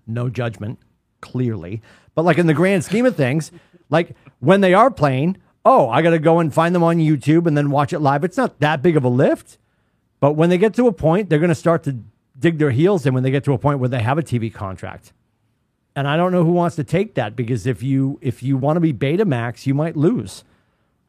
No 0.08 0.28
judgment, 0.28 0.80
clearly, 1.20 1.82
but 2.16 2.24
like 2.24 2.38
in 2.38 2.48
the 2.48 2.54
grand 2.54 2.84
scheme 2.84 3.06
of 3.06 3.14
things, 3.14 3.52
like 3.90 4.16
when 4.40 4.60
they 4.60 4.74
are 4.74 4.90
playing, 4.90 5.36
oh, 5.64 5.88
I 5.88 6.02
got 6.02 6.10
to 6.10 6.18
go 6.18 6.40
and 6.40 6.52
find 6.52 6.74
them 6.74 6.82
on 6.82 6.96
YouTube 6.96 7.46
and 7.46 7.56
then 7.56 7.70
watch 7.70 7.92
it 7.92 8.00
live. 8.00 8.24
It's 8.24 8.36
not 8.36 8.58
that 8.58 8.82
big 8.82 8.96
of 8.96 9.04
a 9.04 9.08
lift. 9.08 9.56
But 10.18 10.32
when 10.32 10.50
they 10.50 10.58
get 10.58 10.74
to 10.74 10.88
a 10.88 10.92
point, 10.92 11.30
they're 11.30 11.38
going 11.38 11.48
to 11.50 11.54
start 11.54 11.84
to 11.84 11.98
dig 12.38 12.58
their 12.58 12.70
heels 12.70 13.06
in 13.06 13.14
when 13.14 13.22
they 13.22 13.30
get 13.30 13.44
to 13.44 13.52
a 13.52 13.58
point 13.58 13.78
where 13.78 13.88
they 13.88 14.02
have 14.02 14.18
a 14.18 14.22
TV 14.22 14.52
contract. 14.52 15.12
And 15.94 16.06
I 16.06 16.16
don't 16.16 16.30
know 16.32 16.44
who 16.44 16.52
wants 16.52 16.76
to 16.76 16.84
take 16.84 17.14
that 17.14 17.34
because 17.36 17.66
if 17.66 17.82
you 17.82 18.18
if 18.20 18.42
you 18.42 18.56
want 18.58 18.76
to 18.76 18.80
be 18.80 18.92
Betamax, 18.92 19.66
you 19.66 19.74
might 19.74 19.96
lose. 19.96 20.44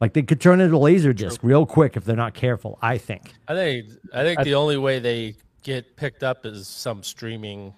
Like 0.00 0.12
they 0.14 0.22
could 0.22 0.40
turn 0.40 0.60
into 0.60 0.78
laser 0.78 1.12
disc 1.12 1.40
real 1.42 1.66
quick 1.66 1.96
if 1.96 2.04
they're 2.04 2.16
not 2.16 2.32
careful. 2.34 2.78
I 2.80 2.96
think. 2.98 3.34
I 3.48 3.54
think 3.54 3.86
I 4.14 4.22
think 4.22 4.42
the 4.42 4.54
only 4.54 4.78
way 4.78 4.98
they 4.98 5.34
get 5.62 5.96
picked 5.96 6.22
up 6.22 6.46
is 6.46 6.66
some 6.68 7.02
streaming 7.02 7.74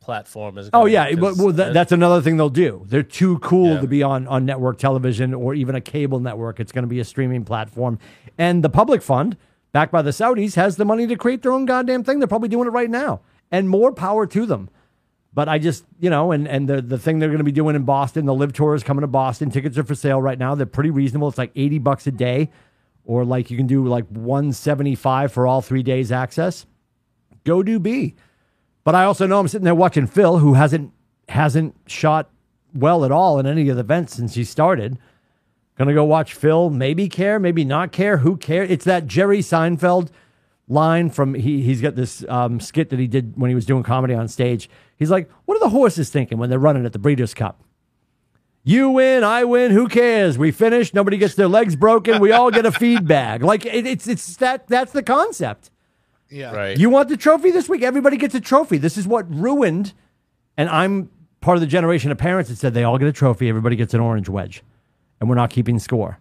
platform. 0.00 0.58
Is 0.58 0.68
Oh 0.68 0.80
gonna- 0.82 0.90
yeah, 0.90 1.14
well, 1.14 1.30
'cause 1.32 1.38
well, 1.42 1.52
that, 1.54 1.72
that's 1.74 1.90
another 1.90 2.20
thing 2.20 2.36
they'll 2.36 2.50
do. 2.50 2.84
They're 2.86 3.02
too 3.02 3.38
cool 3.38 3.74
Yeah. 3.74 3.80
to 3.80 3.86
be 3.88 4.02
on 4.02 4.28
on 4.28 4.44
network 4.44 4.78
television 4.78 5.34
or 5.34 5.54
even 5.54 5.74
a 5.74 5.80
cable 5.80 6.20
network. 6.20 6.60
It's 6.60 6.70
going 6.70 6.82
to 6.84 6.88
be 6.88 7.00
a 7.00 7.04
streaming 7.04 7.44
platform, 7.44 7.98
and 8.38 8.62
the 8.62 8.68
public 8.68 9.00
fund, 9.02 9.36
backed 9.74 9.92
by 9.92 10.00
the 10.00 10.12
Saudis, 10.12 10.54
has 10.54 10.76
the 10.76 10.84
money 10.84 11.06
to 11.08 11.16
create 11.16 11.42
their 11.42 11.52
own 11.52 11.66
goddamn 11.66 12.04
thing. 12.04 12.20
They're 12.20 12.28
probably 12.28 12.48
doing 12.48 12.68
it 12.68 12.70
right 12.70 12.88
now, 12.88 13.20
and 13.50 13.68
more 13.68 13.92
power 13.92 14.24
to 14.28 14.46
them. 14.46 14.70
But 15.34 15.48
I 15.48 15.58
just, 15.58 15.84
you 15.98 16.08
know, 16.08 16.30
and 16.30 16.46
and 16.46 16.68
the 16.68 16.80
the 16.80 16.96
thing 16.96 17.18
they're 17.18 17.28
going 17.28 17.38
to 17.38 17.44
be 17.44 17.52
doing 17.52 17.74
in 17.74 17.82
Boston, 17.82 18.24
the 18.24 18.34
LIV 18.34 18.52
Tour 18.54 18.74
is 18.76 18.84
coming 18.84 19.02
to 19.02 19.08
Boston. 19.08 19.50
Tickets 19.50 19.76
are 19.76 19.84
for 19.84 19.96
sale 19.96 20.22
right 20.22 20.38
now. 20.38 20.54
They're 20.54 20.64
pretty 20.64 20.90
reasonable. 20.90 21.28
It's 21.28 21.36
like 21.36 21.50
eighty 21.56 21.78
bucks 21.78 22.06
a 22.06 22.12
day, 22.12 22.50
or 23.04 23.24
like 23.24 23.50
you 23.50 23.56
can 23.56 23.66
do 23.66 23.84
like 23.86 24.06
one 24.06 24.52
seventy 24.52 24.94
five 24.94 25.32
for 25.32 25.46
all 25.46 25.60
three 25.60 25.82
days 25.82 26.12
access. 26.12 26.66
Go 27.42 27.62
do 27.62 27.80
B. 27.80 28.14
But 28.84 28.94
I 28.94 29.04
also 29.04 29.26
know 29.26 29.40
I'm 29.40 29.48
sitting 29.48 29.64
there 29.64 29.74
watching 29.74 30.06
Phil, 30.06 30.38
who 30.38 30.54
hasn't 30.54 30.92
hasn't 31.28 31.74
shot 31.88 32.30
well 32.72 33.04
at 33.04 33.10
all 33.10 33.40
in 33.40 33.46
any 33.46 33.68
of 33.68 33.76
the 33.76 33.80
events 33.80 34.14
since 34.14 34.34
he 34.34 34.44
started. 34.44 34.98
Gonna 35.76 35.94
go 35.94 36.04
watch 36.04 36.34
Phil. 36.34 36.70
Maybe 36.70 37.08
care, 37.08 37.38
maybe 37.40 37.64
not 37.64 37.90
care. 37.92 38.18
Who 38.18 38.36
cares? 38.36 38.70
It's 38.70 38.84
that 38.84 39.06
Jerry 39.06 39.40
Seinfeld 39.40 40.10
line 40.68 41.10
from 41.10 41.34
he 41.34 41.62
he's 41.62 41.80
got 41.80 41.96
this 41.96 42.24
um, 42.28 42.60
skit 42.60 42.90
that 42.90 42.98
he 42.98 43.06
did 43.06 43.34
when 43.36 43.48
he 43.50 43.54
was 43.54 43.66
doing 43.66 43.82
comedy 43.82 44.14
on 44.14 44.28
stage. 44.28 44.70
He's 44.96 45.10
like, 45.10 45.28
"What 45.44 45.56
are 45.56 45.60
the 45.60 45.70
horses 45.70 46.10
thinking 46.10 46.38
when 46.38 46.48
they're 46.48 46.58
running 46.58 46.86
at 46.86 46.92
the 46.92 46.98
Breeders' 46.98 47.34
Cup? 47.34 47.60
You 48.66 48.88
win, 48.90 49.24
I 49.24 49.44
win. 49.44 49.72
Who 49.72 49.88
cares? 49.88 50.38
We 50.38 50.50
finish. 50.50 50.94
Nobody 50.94 51.18
gets 51.18 51.34
their 51.34 51.48
legs 51.48 51.76
broken. 51.76 52.18
We 52.18 52.32
all 52.32 52.50
get 52.50 52.64
a 52.64 52.72
feed 52.72 53.06
bag. 53.08 53.42
Like 53.42 53.66
it, 53.66 53.86
it's 53.86 54.06
it's 54.06 54.36
that 54.36 54.66
that's 54.68 54.92
the 54.92 55.02
concept. 55.02 55.70
Yeah. 56.30 56.52
right. 56.54 56.78
You 56.78 56.88
want 56.88 57.10
the 57.10 57.16
trophy 57.16 57.50
this 57.50 57.68
week? 57.68 57.82
Everybody 57.82 58.16
gets 58.16 58.34
a 58.34 58.40
trophy. 58.40 58.78
This 58.78 58.96
is 58.96 59.06
what 59.06 59.32
ruined, 59.32 59.92
and 60.56 60.68
I'm 60.70 61.10
part 61.40 61.56
of 61.56 61.60
the 61.60 61.66
generation 61.66 62.10
of 62.10 62.16
parents 62.16 62.48
that 62.48 62.56
said 62.56 62.72
they 62.72 62.84
all 62.84 62.96
get 62.96 63.06
a 63.06 63.12
trophy. 63.12 63.48
Everybody 63.50 63.76
gets 63.76 63.92
an 63.92 64.00
orange 64.00 64.30
wedge, 64.30 64.62
and 65.20 65.28
we're 65.28 65.34
not 65.34 65.50
keeping 65.50 65.78
score. 65.78 66.18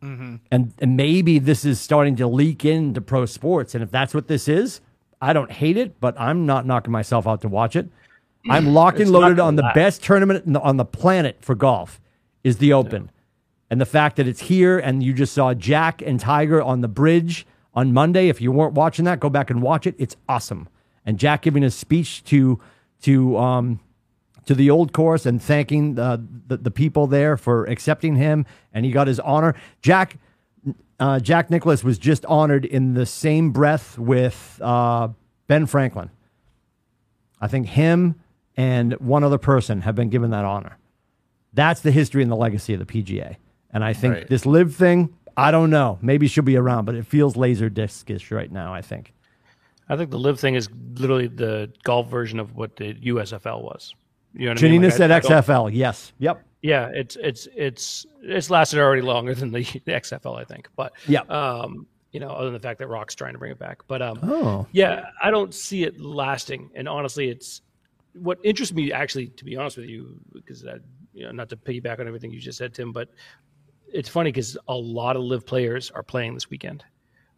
And, 0.00 0.72
and 0.78 0.96
maybe 0.96 1.40
this 1.40 1.64
is 1.64 1.80
starting 1.80 2.14
to 2.16 2.26
leak 2.28 2.64
into 2.64 3.00
pro 3.00 3.26
sports. 3.26 3.74
And 3.74 3.82
if 3.82 3.90
that's 3.90 4.14
what 4.14 4.28
this 4.28 4.46
is, 4.46 4.80
I 5.20 5.32
don't 5.32 5.50
hate 5.50 5.76
it, 5.76 5.98
but 6.00 6.14
I'm 6.20 6.46
not 6.46 6.64
knocking 6.66 6.92
myself 6.92 7.26
out 7.26 7.40
to 7.40 7.48
watch 7.48 7.74
it. 7.74 7.88
I'm 8.48 8.68
locked 8.74 9.00
and 9.00 9.10
loaded 9.10 9.40
on 9.40 9.56
the 9.56 9.62
best 9.74 10.02
tournament 10.04 10.46
in 10.46 10.52
the- 10.52 10.60
on 10.60 10.76
the 10.76 10.84
planet 10.84 11.38
for 11.40 11.56
golf 11.56 12.00
is 12.44 12.58
the 12.58 12.72
Open. 12.72 13.10
And 13.70 13.80
the 13.80 13.86
fact 13.86 14.16
that 14.16 14.28
it's 14.28 14.42
here 14.42 14.78
and 14.78 15.02
you 15.02 15.12
just 15.12 15.34
saw 15.34 15.52
Jack 15.52 16.00
and 16.00 16.20
Tiger 16.20 16.62
on 16.62 16.80
the 16.80 16.88
bridge 16.88 17.44
on 17.74 17.92
Monday. 17.92 18.28
If 18.28 18.40
you 18.40 18.52
weren't 18.52 18.74
watching 18.74 19.04
that, 19.06 19.18
go 19.20 19.28
back 19.28 19.50
and 19.50 19.60
watch 19.60 19.86
it. 19.86 19.94
It's 19.98 20.16
awesome. 20.28 20.68
And 21.04 21.18
Jack 21.18 21.42
giving 21.42 21.64
a 21.64 21.70
speech 21.70 22.22
to 22.24 22.60
to 23.02 23.36
um, 23.36 23.80
to 24.48 24.54
the 24.54 24.70
old 24.70 24.94
course 24.94 25.26
and 25.26 25.42
thanking 25.42 25.98
uh, 25.98 26.16
the 26.46 26.56
the 26.56 26.70
people 26.70 27.06
there 27.06 27.36
for 27.36 27.64
accepting 27.66 28.16
him, 28.16 28.46
and 28.72 28.86
he 28.86 28.90
got 28.90 29.06
his 29.06 29.20
honor. 29.20 29.54
Jack 29.82 30.16
uh, 30.98 31.20
Jack 31.20 31.50
Nicklaus 31.50 31.84
was 31.84 31.98
just 31.98 32.24
honored 32.24 32.64
in 32.64 32.94
the 32.94 33.04
same 33.04 33.50
breath 33.52 33.98
with 33.98 34.58
uh, 34.62 35.08
Ben 35.48 35.66
Franklin. 35.66 36.08
I 37.40 37.46
think 37.46 37.66
him 37.68 38.16
and 38.56 38.94
one 38.94 39.22
other 39.22 39.36
person 39.38 39.82
have 39.82 39.94
been 39.94 40.08
given 40.08 40.30
that 40.30 40.46
honor. 40.46 40.78
That's 41.52 41.82
the 41.82 41.90
history 41.90 42.22
and 42.22 42.30
the 42.32 42.36
legacy 42.36 42.72
of 42.72 42.80
the 42.80 42.86
PGA. 42.86 43.36
And 43.70 43.84
I 43.84 43.92
think 43.92 44.14
Right. 44.14 44.28
this 44.28 44.46
LIV 44.46 44.74
thing, 44.74 45.14
I 45.36 45.50
don't 45.50 45.70
know. 45.70 45.98
Maybe 46.00 46.26
she'll 46.26 46.42
be 46.42 46.56
around, 46.56 46.86
but 46.86 46.94
it 46.94 47.06
feels 47.06 47.36
laser 47.36 47.68
discish 47.68 48.30
right 48.30 48.50
now, 48.50 48.72
I 48.72 48.80
think. 48.80 49.12
I 49.88 49.96
think 49.96 50.10
the 50.10 50.18
LIV 50.18 50.40
thing 50.40 50.54
is 50.54 50.68
literally 50.94 51.28
the 51.28 51.70
golf 51.84 52.08
version 52.10 52.40
of 52.40 52.56
what 52.56 52.76
the 52.76 52.94
USFL 52.94 53.62
was. 53.62 53.94
You 54.34 54.46
know 54.46 54.50
what 54.52 54.58
I 54.58 54.62
mean? 54.62 54.70
Janina 54.82 54.86
Like, 54.88 54.96
said 54.96 55.10
I 55.10 55.20
XFL. 55.20 55.70
Yes. 55.72 56.12
Yep. 56.18 56.42
Yeah, 56.62 56.90
it's 56.92 57.16
it's 57.16 57.46
it's 57.56 58.06
it's 58.22 58.50
lasted 58.50 58.80
already 58.80 59.02
longer 59.02 59.34
than 59.34 59.52
the 59.52 59.64
XFL, 59.86 60.38
I 60.38 60.44
think. 60.44 60.68
But 60.76 60.92
Yeah. 61.06 61.20
um, 61.22 61.86
you 62.12 62.20
know, 62.20 62.30
other 62.30 62.46
than 62.46 62.54
the 62.54 62.60
fact 62.60 62.78
that 62.80 62.88
Rock's 62.88 63.14
trying 63.14 63.34
to 63.34 63.38
bring 63.38 63.52
it 63.52 63.58
back. 63.58 63.78
But 63.86 64.02
um, 64.02 64.18
Oh. 64.22 64.66
yeah, 64.72 65.06
I 65.22 65.30
don't 65.30 65.54
see 65.54 65.84
it 65.84 66.00
lasting. 66.00 66.70
And 66.74 66.88
honestly, 66.88 67.28
it's 67.28 67.60
what 68.14 68.38
interests 68.42 68.74
me 68.74 68.92
actually, 68.92 69.28
to 69.28 69.44
be 69.44 69.56
honest 69.56 69.76
with 69.76 69.86
you, 69.88 70.18
because 70.32 70.64
uh, 70.64 70.78
you 71.14 71.24
know, 71.26 71.32
not 71.32 71.48
to 71.50 71.56
piggyback 71.56 72.00
on 72.00 72.06
everything 72.08 72.32
you 72.32 72.40
just 72.40 72.58
said, 72.58 72.74
Tim, 72.74 72.92
but 72.92 73.08
it's 73.92 74.08
funny 74.08 74.30
because 74.32 74.56
a 74.68 74.74
lot 74.74 75.16
of 75.16 75.22
LIV 75.22 75.46
players 75.46 75.90
are 75.92 76.02
playing 76.02 76.34
this 76.34 76.50
weekend, 76.50 76.84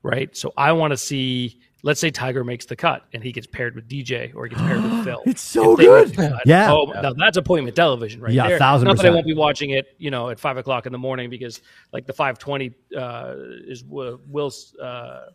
right? 0.02 0.34
So 0.36 0.52
I 0.56 0.72
want 0.72 0.92
to 0.92 0.96
see. 0.96 1.58
Let's 1.82 1.98
say 1.98 2.10
Tiger 2.10 2.44
makes 2.44 2.66
the 2.66 2.76
cut 2.76 3.06
and 3.14 3.22
he 3.24 3.32
gets 3.32 3.46
paired 3.46 3.74
with 3.74 3.88
DJ 3.88 4.34
or 4.34 4.44
he 4.44 4.50
gets 4.50 4.60
paired 4.60 4.82
with 4.82 5.02
Phil. 5.04 5.22
It's 5.24 5.40
so 5.40 5.72
If 5.72 5.78
they 5.78 5.86
make 5.88 6.14
good. 6.14 6.26
the 6.26 6.28
cut, 6.36 6.42
Yeah. 6.44 6.70
Oh, 6.70 6.84
now 6.84 7.14
that's 7.14 7.38
appointment 7.38 7.74
television, 7.74 8.20
right 8.20 8.34
Yeah, 8.34 8.48
there. 8.48 8.58
1000%. 8.58 8.82
Not 8.84 8.98
that 8.98 9.06
I 9.06 9.10
won't 9.10 9.24
be 9.24 9.32
watching 9.32 9.70
it, 9.70 9.94
you 9.96 10.10
know, 10.10 10.28
at 10.28 10.38
five 10.38 10.58
o'clock 10.58 10.84
in 10.84 10.92
the 10.92 10.98
morning 10.98 11.30
because 11.30 11.62
like 11.94 12.06
the 12.06 12.12
five 12.12 12.38
twenty 12.38 12.72
uh, 12.94 13.34
is 13.66 13.82
Will 13.82 14.20
Will's 14.28 14.74
uh, 14.76 15.28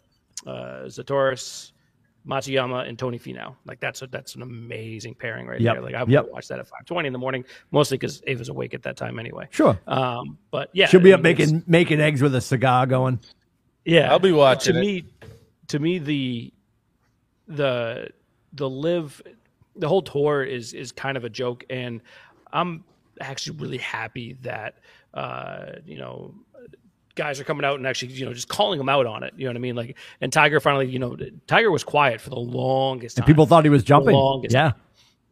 uh, 0.46 0.52
Zalatoris, 0.86 1.72
Matsuyama, 2.28 2.88
and 2.88 3.00
Tony 3.00 3.18
Finau. 3.18 3.56
Like 3.66 3.80
that's 3.80 4.04
a, 4.04 4.08
that's 4.08 4.36
an 4.36 4.44
amazing 4.44 5.16
pairing 5.16 5.48
right 5.48 5.60
Yep, 5.60 5.74
there. 5.74 5.82
Like 5.84 5.96
I 5.96 6.04
would 6.04 6.12
yep. 6.12 6.28
watch 6.32 6.48
that 6.50 6.60
at 6.60 6.68
five 6.68 6.86
twenty 6.86 7.08
in 7.08 7.14
the 7.14 7.18
morning, 7.20 7.44
mostly 7.72 7.98
because 7.98 8.22
Ava's 8.28 8.50
awake 8.50 8.76
at 8.76 8.84
that 8.84 8.98
time 8.98 9.18
anyway. 9.18 9.48
Sure. 9.50 9.80
Um, 9.88 10.38
but 10.52 10.70
yeah, 10.74 10.86
She'll 10.86 11.00
be 11.00 11.12
I 11.12 11.16
up 11.16 11.24
mean, 11.24 11.34
it's- 11.34 11.52
making 11.52 11.64
making 11.66 12.02
eggs 12.02 12.22
with 12.22 12.36
a 12.36 12.42
cigar 12.42 12.86
going. 12.86 13.20
Yeah, 13.86 14.12
I'll 14.12 14.20
be 14.20 14.32
watching 14.32 14.74
To 14.74 14.80
it. 14.80 14.82
me, 14.82 15.06
to 15.68 15.80
me, 15.80 16.00
the 16.00 16.54
the 17.48 18.10
the 18.54 18.70
LIV 18.70 19.22
the 19.76 19.88
whole 19.88 20.02
tour 20.02 20.44
is 20.44 20.74
is 20.74 20.92
kind 20.92 21.18
of 21.18 21.24
a 21.24 21.30
joke, 21.30 21.64
and 21.70 22.02
I'm 22.52 22.84
actually 23.22 23.58
really 23.58 23.78
happy 23.78 24.34
that 24.42 24.76
uh, 25.14 25.66
you 25.86 25.98
know 25.98 26.34
guys 27.16 27.40
are 27.40 27.46
coming 27.46 27.64
out 27.64 27.78
and 27.78 27.88
actually 27.88 28.12
you 28.12 28.26
know 28.26 28.34
just 28.34 28.48
calling 28.50 28.78
them 28.78 28.90
out 28.90 29.06
on 29.06 29.24
it. 29.24 29.34
You 29.38 29.46
know 29.46 29.52
what 29.52 29.58
I 29.58 29.60
mean? 29.60 29.76
Like, 29.76 29.98
and 30.22 30.34
Tiger 30.34 30.60
finally, 30.60 30.88
you 30.88 31.00
know, 31.00 31.16
Tiger 31.48 31.72
was 31.72 31.84
quiet 31.84 32.20
for 32.22 32.30
the 32.30 32.40
longest 32.40 33.18
time. 33.18 33.24
And 33.24 33.28
people 33.28 33.46
thought 33.46 33.64
he 33.64 33.70
was 33.70 33.84
jumping. 33.84 34.16
longest 34.16 34.54
Yeah. 34.54 34.72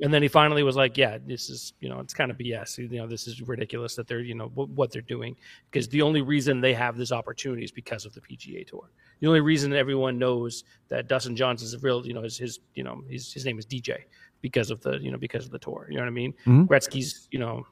And 0.03 0.13
then 0.13 0.21
he 0.21 0.27
finally 0.27 0.61
was 0.61 0.75
like, 0.75 0.97
"Yeah, 0.97 1.17
this 1.25 1.49
is 1.49 1.73
you 1.79 1.89
know 1.89 1.99
it's 1.99 2.13
kind 2.13 2.29
of 2.29 2.37
BS. 2.37 2.77
You 2.77 2.87
know, 2.99 3.07
this 3.07 3.25
is 3.27 3.41
ridiculous 3.41 3.95
that 3.95 4.07
they're 4.07 4.19
you 4.19 4.35
know 4.35 4.49
w- 4.49 4.69
what 4.75 4.91
they're 4.91 5.01
doing 5.01 5.35
because 5.71 5.87
the 5.87 6.01
only 6.03 6.21
reason 6.21 6.61
they 6.61 6.73
have 6.75 6.95
this 6.97 7.11
opportunity 7.11 7.63
is 7.63 7.71
because 7.71 8.05
of 8.05 8.13
the 8.13 8.21
PGA 8.21 8.67
Tour. 8.67 8.91
The 9.21 9.27
only 9.27 9.39
reason 9.41 9.73
everyone 9.73 10.19
knows 10.19 10.65
that 10.89 11.07
Dustin 11.07 11.35
Johnson 11.35 11.65
is 11.65 11.73
a 11.73 11.79
real 11.79 12.05
you 12.05 12.13
know 12.13 12.23
is 12.23 12.37
his 12.37 12.59
you 12.75 12.83
know 12.83 13.01
his 13.09 13.33
his 13.33 13.45
name 13.45 13.57
is 13.57 13.65
DJ 13.65 13.97
because 14.41 14.69
of 14.69 14.81
the 14.81 14.99
you 14.99 15.09
know 15.11 15.17
because 15.17 15.45
of 15.45 15.51
the 15.51 15.59
tour. 15.59 15.87
You 15.89 15.95
know 15.95 16.03
what 16.03 16.07
I 16.09 16.11
mean? 16.11 16.33
Mm-hmm. 16.45 16.63
Gretzky's 16.65 17.27
you 17.31 17.39
know 17.39 17.65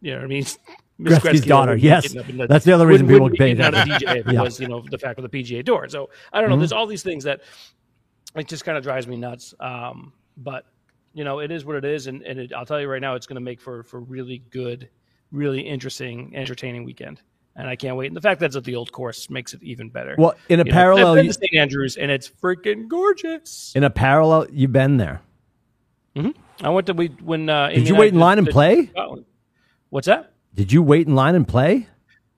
you 0.00 0.10
know 0.12 0.18
what 0.18 0.24
I 0.24 0.28
mean. 0.28 0.44
Miss 1.00 1.16
Gretzky's 1.20 1.42
Gretzky 1.42 1.46
daughter, 1.46 1.76
yes. 1.76 2.02
getting 2.02 2.18
up 2.18 2.28
in 2.28 2.36
the- 2.38 2.46
That's 2.48 2.64
the 2.64 2.72
other 2.72 2.86
reason 2.86 3.06
people 3.06 3.30
pay 3.30 3.52
of. 3.52 3.58
DJ 3.58 4.32
Yeah. 4.32 4.42
was 4.42 4.58
you 4.58 4.66
know 4.66 4.82
the 4.90 4.98
fact 4.98 5.18
of 5.20 5.30
the 5.30 5.42
PGA 5.42 5.64
Tour. 5.64 5.86
So 5.88 6.10
I 6.32 6.40
don't 6.40 6.50
know. 6.50 6.56
There's 6.56 6.72
all 6.72 6.86
these 6.86 7.02
things 7.04 7.22
that 7.24 7.42
it 8.34 8.48
just 8.48 8.64
kind 8.64 8.76
of 8.76 8.82
drives 8.82 9.06
me 9.06 9.16
nuts. 9.16 9.54
Um, 9.60 10.12
but 10.36 10.64
you 11.18 11.24
know, 11.24 11.40
it 11.40 11.50
is 11.50 11.64
what 11.64 11.74
it 11.74 11.84
is, 11.84 12.06
and, 12.06 12.22
and 12.22 12.38
it, 12.38 12.52
I'll 12.52 12.64
tell 12.64 12.80
you 12.80 12.88
right 12.88 13.00
now, 13.00 13.16
it's 13.16 13.26
going 13.26 13.34
to 13.34 13.40
make 13.40 13.60
for 13.60 13.82
for 13.82 13.98
really 13.98 14.44
good, 14.50 14.88
really 15.32 15.60
interesting, 15.60 16.32
entertaining 16.36 16.84
weekend. 16.84 17.20
And 17.56 17.68
I 17.68 17.74
can't 17.74 17.96
wait. 17.96 18.06
And 18.06 18.16
the 18.16 18.20
fact 18.20 18.38
that 18.38 18.46
it's 18.46 18.56
at 18.56 18.62
the 18.62 18.76
old 18.76 18.92
course 18.92 19.28
makes 19.28 19.52
it 19.52 19.60
even 19.64 19.88
better. 19.88 20.14
Well, 20.16 20.36
in 20.48 20.60
a 20.60 20.62
You 20.62 20.70
know, 20.70 20.72
parallel, 20.72 21.08
I've 21.08 21.16
been 21.16 21.26
to 21.26 21.32
St. 21.32 21.54
Andrews, 21.56 21.96
and 21.96 22.08
it's 22.08 22.28
freaking 22.28 22.86
gorgeous. 22.86 23.72
In 23.74 23.82
a 23.82 23.90
parallel, 23.90 24.46
you've 24.52 24.70
been 24.72 24.96
there. 24.96 25.20
I 26.62 26.68
went 26.68 26.86
to 26.86 26.92
we 26.92 27.08
when 27.08 27.50
uh, 27.50 27.70
Did 27.70 27.88
you 27.88 27.96
wait 27.96 28.12
in 28.12 28.20
line 28.20 28.38
and 28.38 28.46
play? 28.48 28.92
What's 29.90 30.06
that? 30.06 30.34
Did 30.54 30.70
you 30.70 30.84
wait 30.84 31.08
in 31.08 31.16
line 31.16 31.34
and 31.34 31.48
play? 31.48 31.88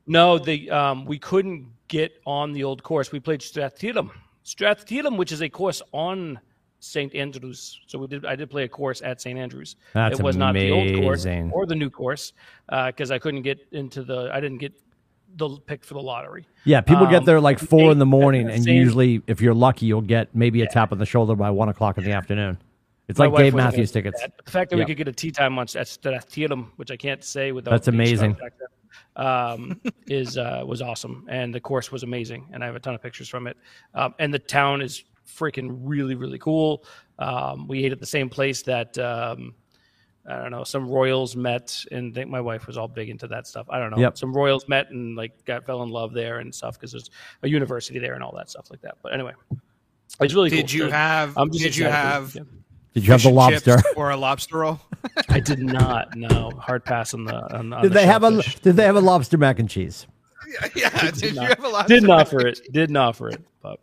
No, 0.07 0.39
the 0.39 0.71
um, 0.71 1.05
we 1.05 1.19
couldn't 1.19 1.67
get 1.89 2.13
on 2.25 2.53
the 2.53 2.65
old 2.65 2.83
course. 2.83 3.13
We 3.13 3.21
played 3.21 3.41
Strathdylum, 3.41 4.11
Strathdylum, 4.43 5.19
which 5.19 5.33
is 5.33 5.43
a 5.43 5.51
course 5.51 5.83
on 5.93 6.41
St 6.81 7.15
Andrews. 7.15 7.81
So 7.87 7.99
we 7.99 8.07
did. 8.09 8.25
I 8.25 8.35
did 8.37 8.51
play 8.51 8.65
a 8.65 8.69
course 8.69 9.03
at 9.03 9.21
St 9.21 9.39
Andrews. 9.39 9.77
That's 9.95 10.19
it 10.19 10.23
was 10.23 10.37
not 10.37 10.55
the 10.55 10.71
old 10.71 11.03
course 11.03 11.27
or 11.53 11.67
the 11.67 11.75
new 11.77 11.91
course 11.91 12.33
because 12.69 13.11
I 13.11 13.19
couldn't 13.19 13.43
get 13.43 13.59
into 13.73 14.03
the. 14.03 14.31
I 14.33 14.41
didn't 14.41 14.59
get 14.59 14.73
the 15.37 15.49
pick 15.67 15.85
for 15.85 15.95
the 15.95 16.01
lottery. 16.03 16.47
Yeah, 16.65 16.81
people 16.81 17.07
get 17.07 17.21
Um, 17.21 17.25
there 17.27 17.41
like 17.41 17.59
four 17.61 17.93
in 17.93 17.99
the 17.99 18.07
morning, 18.07 18.51
and 18.51 18.65
same- 18.65 18.75
usually, 18.77 19.23
if 19.29 19.41
you're 19.41 19.55
lucky, 19.55 19.87
you'll 19.87 20.01
get 20.01 20.35
maybe 20.35 20.63
a 20.63 20.67
tap 20.67 20.91
on 20.91 20.99
the 20.99 21.07
shoulder 21.07 21.37
by 21.37 21.51
one 21.51 21.69
o'clock 21.69 21.99
in 21.99 22.05
the 22.05 22.13
afternoon. 22.13 22.59
It's 23.09 23.19
My 23.19 23.27
like 23.27 23.37
Dave 23.45 23.55
Matthews 23.55 23.91
tickets. 23.93 24.23
The 24.45 24.51
fact 24.51 24.71
that 24.71 24.77
Yep. 24.79 24.87
we 24.87 24.91
could 24.95 24.97
get 24.99 25.09
a 25.09 25.13
tee 25.13 25.31
time 25.33 25.59
on 25.59 25.65
at 25.65 25.87
Strathdylum, 25.87 26.69
which 26.77 26.91
I 26.93 26.97
can't 26.97 27.23
say 27.25 27.51
without 27.53 27.73
That's 27.73 27.89
amazing. 27.89 28.35
struck 28.37 28.53
back 28.53 28.59
there, 29.17 29.27
um, 29.27 29.81
is 30.07 30.39
uh, 30.39 30.63
was 30.65 30.81
awesome, 30.81 31.27
and 31.29 31.53
the 31.55 31.61
course 31.61 31.91
was 31.93 32.03
amazing, 32.05 32.47
and 32.53 32.63
I 32.63 32.67
have 32.67 32.77
a 32.77 32.81
ton 32.81 32.95
of 32.95 33.03
pictures 33.03 33.29
from 33.29 33.47
it. 33.49 33.57
Um, 33.95 34.15
and 34.21 34.33
the 34.33 34.39
town 34.39 34.81
is 34.81 35.03
freaking 35.39 35.79
really 35.81 36.15
really 36.15 36.39
cool. 36.39 36.85
Um, 37.19 37.69
we 37.69 37.85
ate 37.85 37.93
at 37.93 38.01
the 38.01 38.07
same 38.07 38.29
place 38.29 38.63
that 38.63 38.97
um, 38.99 39.55
I 40.27 40.37
don't 40.37 40.51
know 40.51 40.65
some 40.65 40.89
royals 40.89 41.37
met, 41.37 41.77
and 41.91 42.13
I 42.13 42.15
think 42.15 42.31
my 42.31 42.41
wife 42.41 42.67
was 42.67 42.77
all 42.77 42.89
big 42.89 43.09
into 43.09 43.27
that 43.29 43.47
stuff. 43.47 43.67
I 43.71 43.79
don't 43.79 43.91
know. 43.91 43.99
Yep. 43.99 44.19
Some 44.19 44.33
royals 44.33 44.69
met 44.69 44.91
and 44.91 45.17
like 45.17 45.45
got 45.45 45.65
fell 45.65 45.83
in 45.83 45.91
love 45.91 46.13
there 46.13 46.39
and 46.39 46.55
stuff 46.55 46.75
because 46.79 46.93
there's 46.93 47.11
a 47.43 47.49
university 47.49 47.99
there 47.99 48.15
and 48.15 48.23
all 48.23 48.35
that 48.37 48.51
stuff 48.51 48.71
like 48.71 48.81
that. 48.83 48.99
But 49.03 49.15
anyway, 49.15 49.33
it's 50.21 50.35
really 50.35 50.51
Did 50.51 50.69
cool. 50.69 50.75
you 50.77 50.85
So 50.87 50.91
have? 50.91 51.37
I'm 51.37 51.51
just 51.51 51.63
Did 51.65 51.77
you 51.77 51.85
have? 51.87 52.33
the. 52.33 52.47
Did 52.93 53.07
you 53.07 53.13
have 53.13 53.23
the 53.23 53.31
lobster? 53.31 53.77
or 53.97 54.11
a 54.11 54.17
lobster 54.17 54.59
roll? 54.59 54.81
I 55.29 55.39
did 55.39 55.61
not. 55.61 56.17
No, 56.17 56.51
hard 56.59 56.85
pass 56.85 57.15
on 57.15 57.25
the. 57.25 57.37
On, 57.57 57.73
on 57.73 57.83
Did 57.83 57.93
the 57.93 57.95
they 57.95 58.07
have 58.07 58.25
a 58.25 58.31
shellfish. 58.31 58.61
Did 58.61 58.77
they 58.77 58.85
have 58.85 58.97
a 58.97 59.01
lobster 59.01 59.39
mac 59.39 59.59
and 59.61 59.71
cheese? 59.71 60.07
yeah. 60.75 61.11
Did, 61.13 61.23
you 61.23 61.33
not. 61.35 61.49
have 61.49 61.65
a 61.65 61.69
lobster? 61.69 61.95
Didn't 61.95 62.11
offer 62.11 62.47
it. 62.47 62.61
Didn't 62.73 62.97
offer 62.97 63.29
it. 63.29 63.41
But 63.63 63.79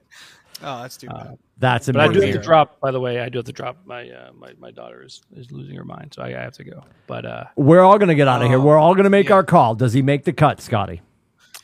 Oh, 0.64 0.82
that's 0.82 0.98
too 0.98 1.08
bad. 1.08 1.38
That's 1.60 1.88
but 1.88 1.98
I 1.98 2.08
do 2.12 2.22
have 2.22 2.34
to 2.34 2.42
drop. 2.42 2.80
By 2.80 2.92
the 2.92 3.00
way, 3.00 3.20
I 3.20 3.30
do 3.30 3.40
have 3.40 3.46
to 3.46 3.52
drop. 3.52 3.78
My 3.86 4.10
uh, 4.10 4.32
my 4.34 4.54
my 4.60 4.72
daughter 4.72 5.04
is, 5.04 5.22
is 5.36 5.52
losing 5.52 5.76
her 5.76 5.84
mind, 5.84 6.14
so 6.14 6.22
I, 6.22 6.28
I 6.28 6.44
have 6.44 6.54
to 6.54 6.64
go. 6.64 6.84
But 7.08 7.26
uh, 7.26 7.46
We're 7.56 7.82
all 7.82 7.98
gonna 7.98 8.16
get 8.16 8.28
out 8.28 8.42
of 8.42 8.48
here. 8.48 8.60
We're 8.60 8.78
all 8.78 8.96
gonna 8.96 9.10
make 9.10 9.30
yeah. 9.30 9.36
our 9.36 9.44
call. 9.44 9.76
Does 9.76 9.94
he 9.94 10.02
make 10.02 10.24
the 10.24 10.34
cut, 10.34 10.62
Scotty? 10.62 11.02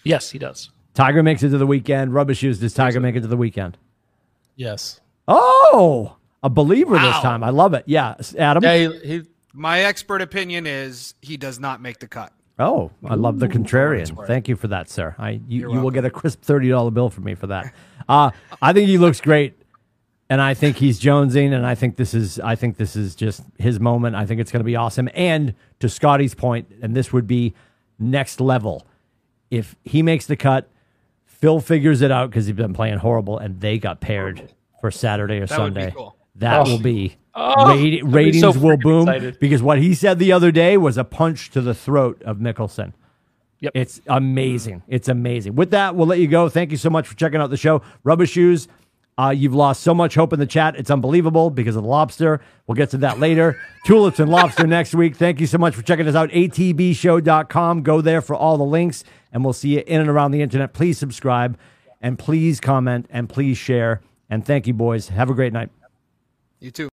yes, 0.04 0.32
he 0.32 0.40
does. 0.40 0.70
Tiger 0.94 1.24
makes 1.24 1.42
it 1.44 1.50
to 1.50 1.58
the 1.58 1.68
weekend. 1.68 2.14
Rubber 2.14 2.34
shoes. 2.34 2.60
Does 2.60 2.74
Tiger 2.74 3.00
make 3.00 3.16
it 3.16 3.22
to 3.22 3.28
the 3.28 3.38
weekend? 3.38 3.78
Yes. 4.56 5.00
Oh, 5.28 6.18
a 6.44 6.50
believer 6.50 7.00
this 7.00 7.20
time. 7.20 7.44
I 7.44 7.50
love 7.50 7.74
it. 7.74 7.84
Yeah, 7.88 8.16
Adam. 8.38 8.64
Yeah, 8.64 8.76
he, 8.76 9.00
he 9.00 9.22
My 9.54 9.80
expert 9.82 10.22
opinion 10.22 10.68
is 10.68 11.16
he 11.22 11.38
does 11.38 11.60
not 11.60 11.82
make 11.82 12.00
the 12.00 12.08
cut. 12.08 12.34
Oh, 12.60 12.92
I 13.04 13.16
love 13.16 13.40
the 13.40 13.48
contrarian. 13.48 14.28
Thank 14.28 14.48
you 14.48 14.56
for 14.56 14.68
that, 14.68 14.90
sir. 14.90 15.16
I 15.18 15.42
you, 15.48 15.72
you 15.74 15.80
will 15.82 15.90
get 15.92 16.06
a 16.06 16.10
crisp 16.12 16.42
thirty 16.44 16.70
dollar 16.70 16.92
bill 16.92 17.10
from 17.10 17.24
me 17.24 17.34
for 17.36 17.48
that. 17.48 17.74
Uh, 18.08 18.30
I 18.62 18.74
think 18.74 18.88
he 18.90 18.98
looks 19.00 19.20
great, 19.22 19.56
and 20.30 20.40
I 20.40 20.54
think 20.54 20.78
he's 20.78 21.00
jonesing, 21.00 21.52
and 21.54 21.66
I 21.66 21.74
think 21.74 21.96
this 21.96 22.14
is 22.14 22.40
I 22.40 22.56
think 22.56 22.78
this 22.78 22.96
is 22.96 23.16
just 23.16 23.42
his 23.58 23.80
moment. 23.80 24.16
I 24.16 24.26
think 24.28 24.40
it's 24.40 24.52
going 24.52 24.60
to 24.60 24.66
be 24.66 24.76
awesome. 24.76 25.10
And 25.16 25.56
to 25.80 25.90
Scotty's 25.90 26.36
point, 26.36 26.72
and 26.82 26.96
this 26.96 27.12
would 27.12 27.26
be 27.28 27.54
next 27.98 28.40
level. 28.40 28.86
If 29.50 29.76
he 29.84 30.02
makes 30.04 30.26
the 30.28 30.36
cut, 30.36 30.70
Phil 31.26 31.60
figures 31.60 32.02
it 32.02 32.12
out 32.12 32.30
because 32.30 32.46
he's 32.46 32.56
been 32.56 32.74
playing 32.74 33.00
horrible, 33.00 33.38
and 33.40 33.60
they 33.62 33.80
got 33.80 34.00
paired 34.00 34.52
for 34.80 34.92
Saturday 34.92 35.40
or 35.40 35.48
That 35.48 35.60
would 35.60 35.74
be 35.74 35.80
Sunday. 35.82 35.94
cool. 35.96 36.16
That 36.36 36.60
Oh. 36.68 36.72
will 36.72 36.80
be 36.80 37.16
Oh, 37.36 37.68
rati- 37.70 38.00
I'd 38.02 38.06
be 38.06 38.12
ratings 38.12 38.42
so 38.42 38.52
will 38.52 38.78
boom 38.78 39.08
excited. 39.08 39.40
because 39.40 39.64
what 39.64 39.80
he 39.80 39.94
said 39.96 40.20
the 40.20 40.32
other 40.32 40.52
day 40.52 40.78
was 40.78 40.98
a 40.98 41.04
punch 41.04 41.50
to 41.52 41.62
the 41.62 41.74
throat 41.74 42.22
of 42.24 42.38
Mickelson. 42.38 42.94
Yep. 43.60 43.72
It's 43.76 44.02
amazing. 44.08 44.84
It's 44.88 45.08
amazing. 45.08 45.56
With 45.56 45.72
that, 45.72 45.96
we'll 45.96 46.06
let 46.08 46.20
you 46.20 46.28
go. 46.28 46.50
Thank 46.50 46.72
you 46.72 46.78
so 46.78 46.90
much 46.90 47.08
for 47.08 47.16
checking 47.16 47.40
out 47.40 47.50
the 47.50 47.58
show. 47.58 47.82
Rubber 48.04 48.26
Shoes, 48.26 48.68
uh, 49.18 49.30
you've 49.30 49.56
lost 49.56 49.82
so 49.84 49.94
much 49.94 50.16
hope 50.16 50.34
in 50.34 50.40
the 50.40 50.46
chat. 50.46 50.76
It's 50.76 50.92
unbelievable 50.92 51.50
because 51.50 51.76
of 51.78 51.84
the 51.84 51.90
lobster. 51.90 52.42
We'll 52.68 52.76
get 52.76 52.90
to 52.90 52.98
that 52.98 53.20
later. 53.20 53.58
Tulips 53.86 54.20
and 54.20 54.30
lobster 54.30 54.68
next 54.68 54.94
week. 54.94 55.16
Thank 55.16 55.40
you 55.40 55.48
so 55.48 55.58
much 55.58 55.76
for 55.76 55.82
checking 55.82 56.08
us 56.08 56.16
out. 56.16 56.30
ATBshow.com. 56.32 57.84
Go 57.84 58.02
there 58.02 58.22
for 58.22 58.36
all 58.36 58.58
the 58.58 58.64
links, 58.66 59.04
and 59.32 59.44
we'll 59.44 59.54
see 59.54 59.76
you 59.76 59.84
in 59.88 60.02
and 60.02 60.10
around 60.10 60.32
the 60.32 60.42
internet. 60.42 60.74
Please 60.74 60.98
subscribe, 60.98 61.58
and 62.02 62.20
please 62.20 62.60
comment, 62.60 63.08
and 63.10 63.30
please 63.30 63.58
share. 63.58 64.02
And 64.30 64.46
thank 64.46 64.68
you, 64.68 64.74
boys. 64.74 65.08
Have 65.10 65.30
a 65.30 65.34
great 65.34 65.54
night. 65.54 65.70
You 66.60 66.72
too. 66.72 66.90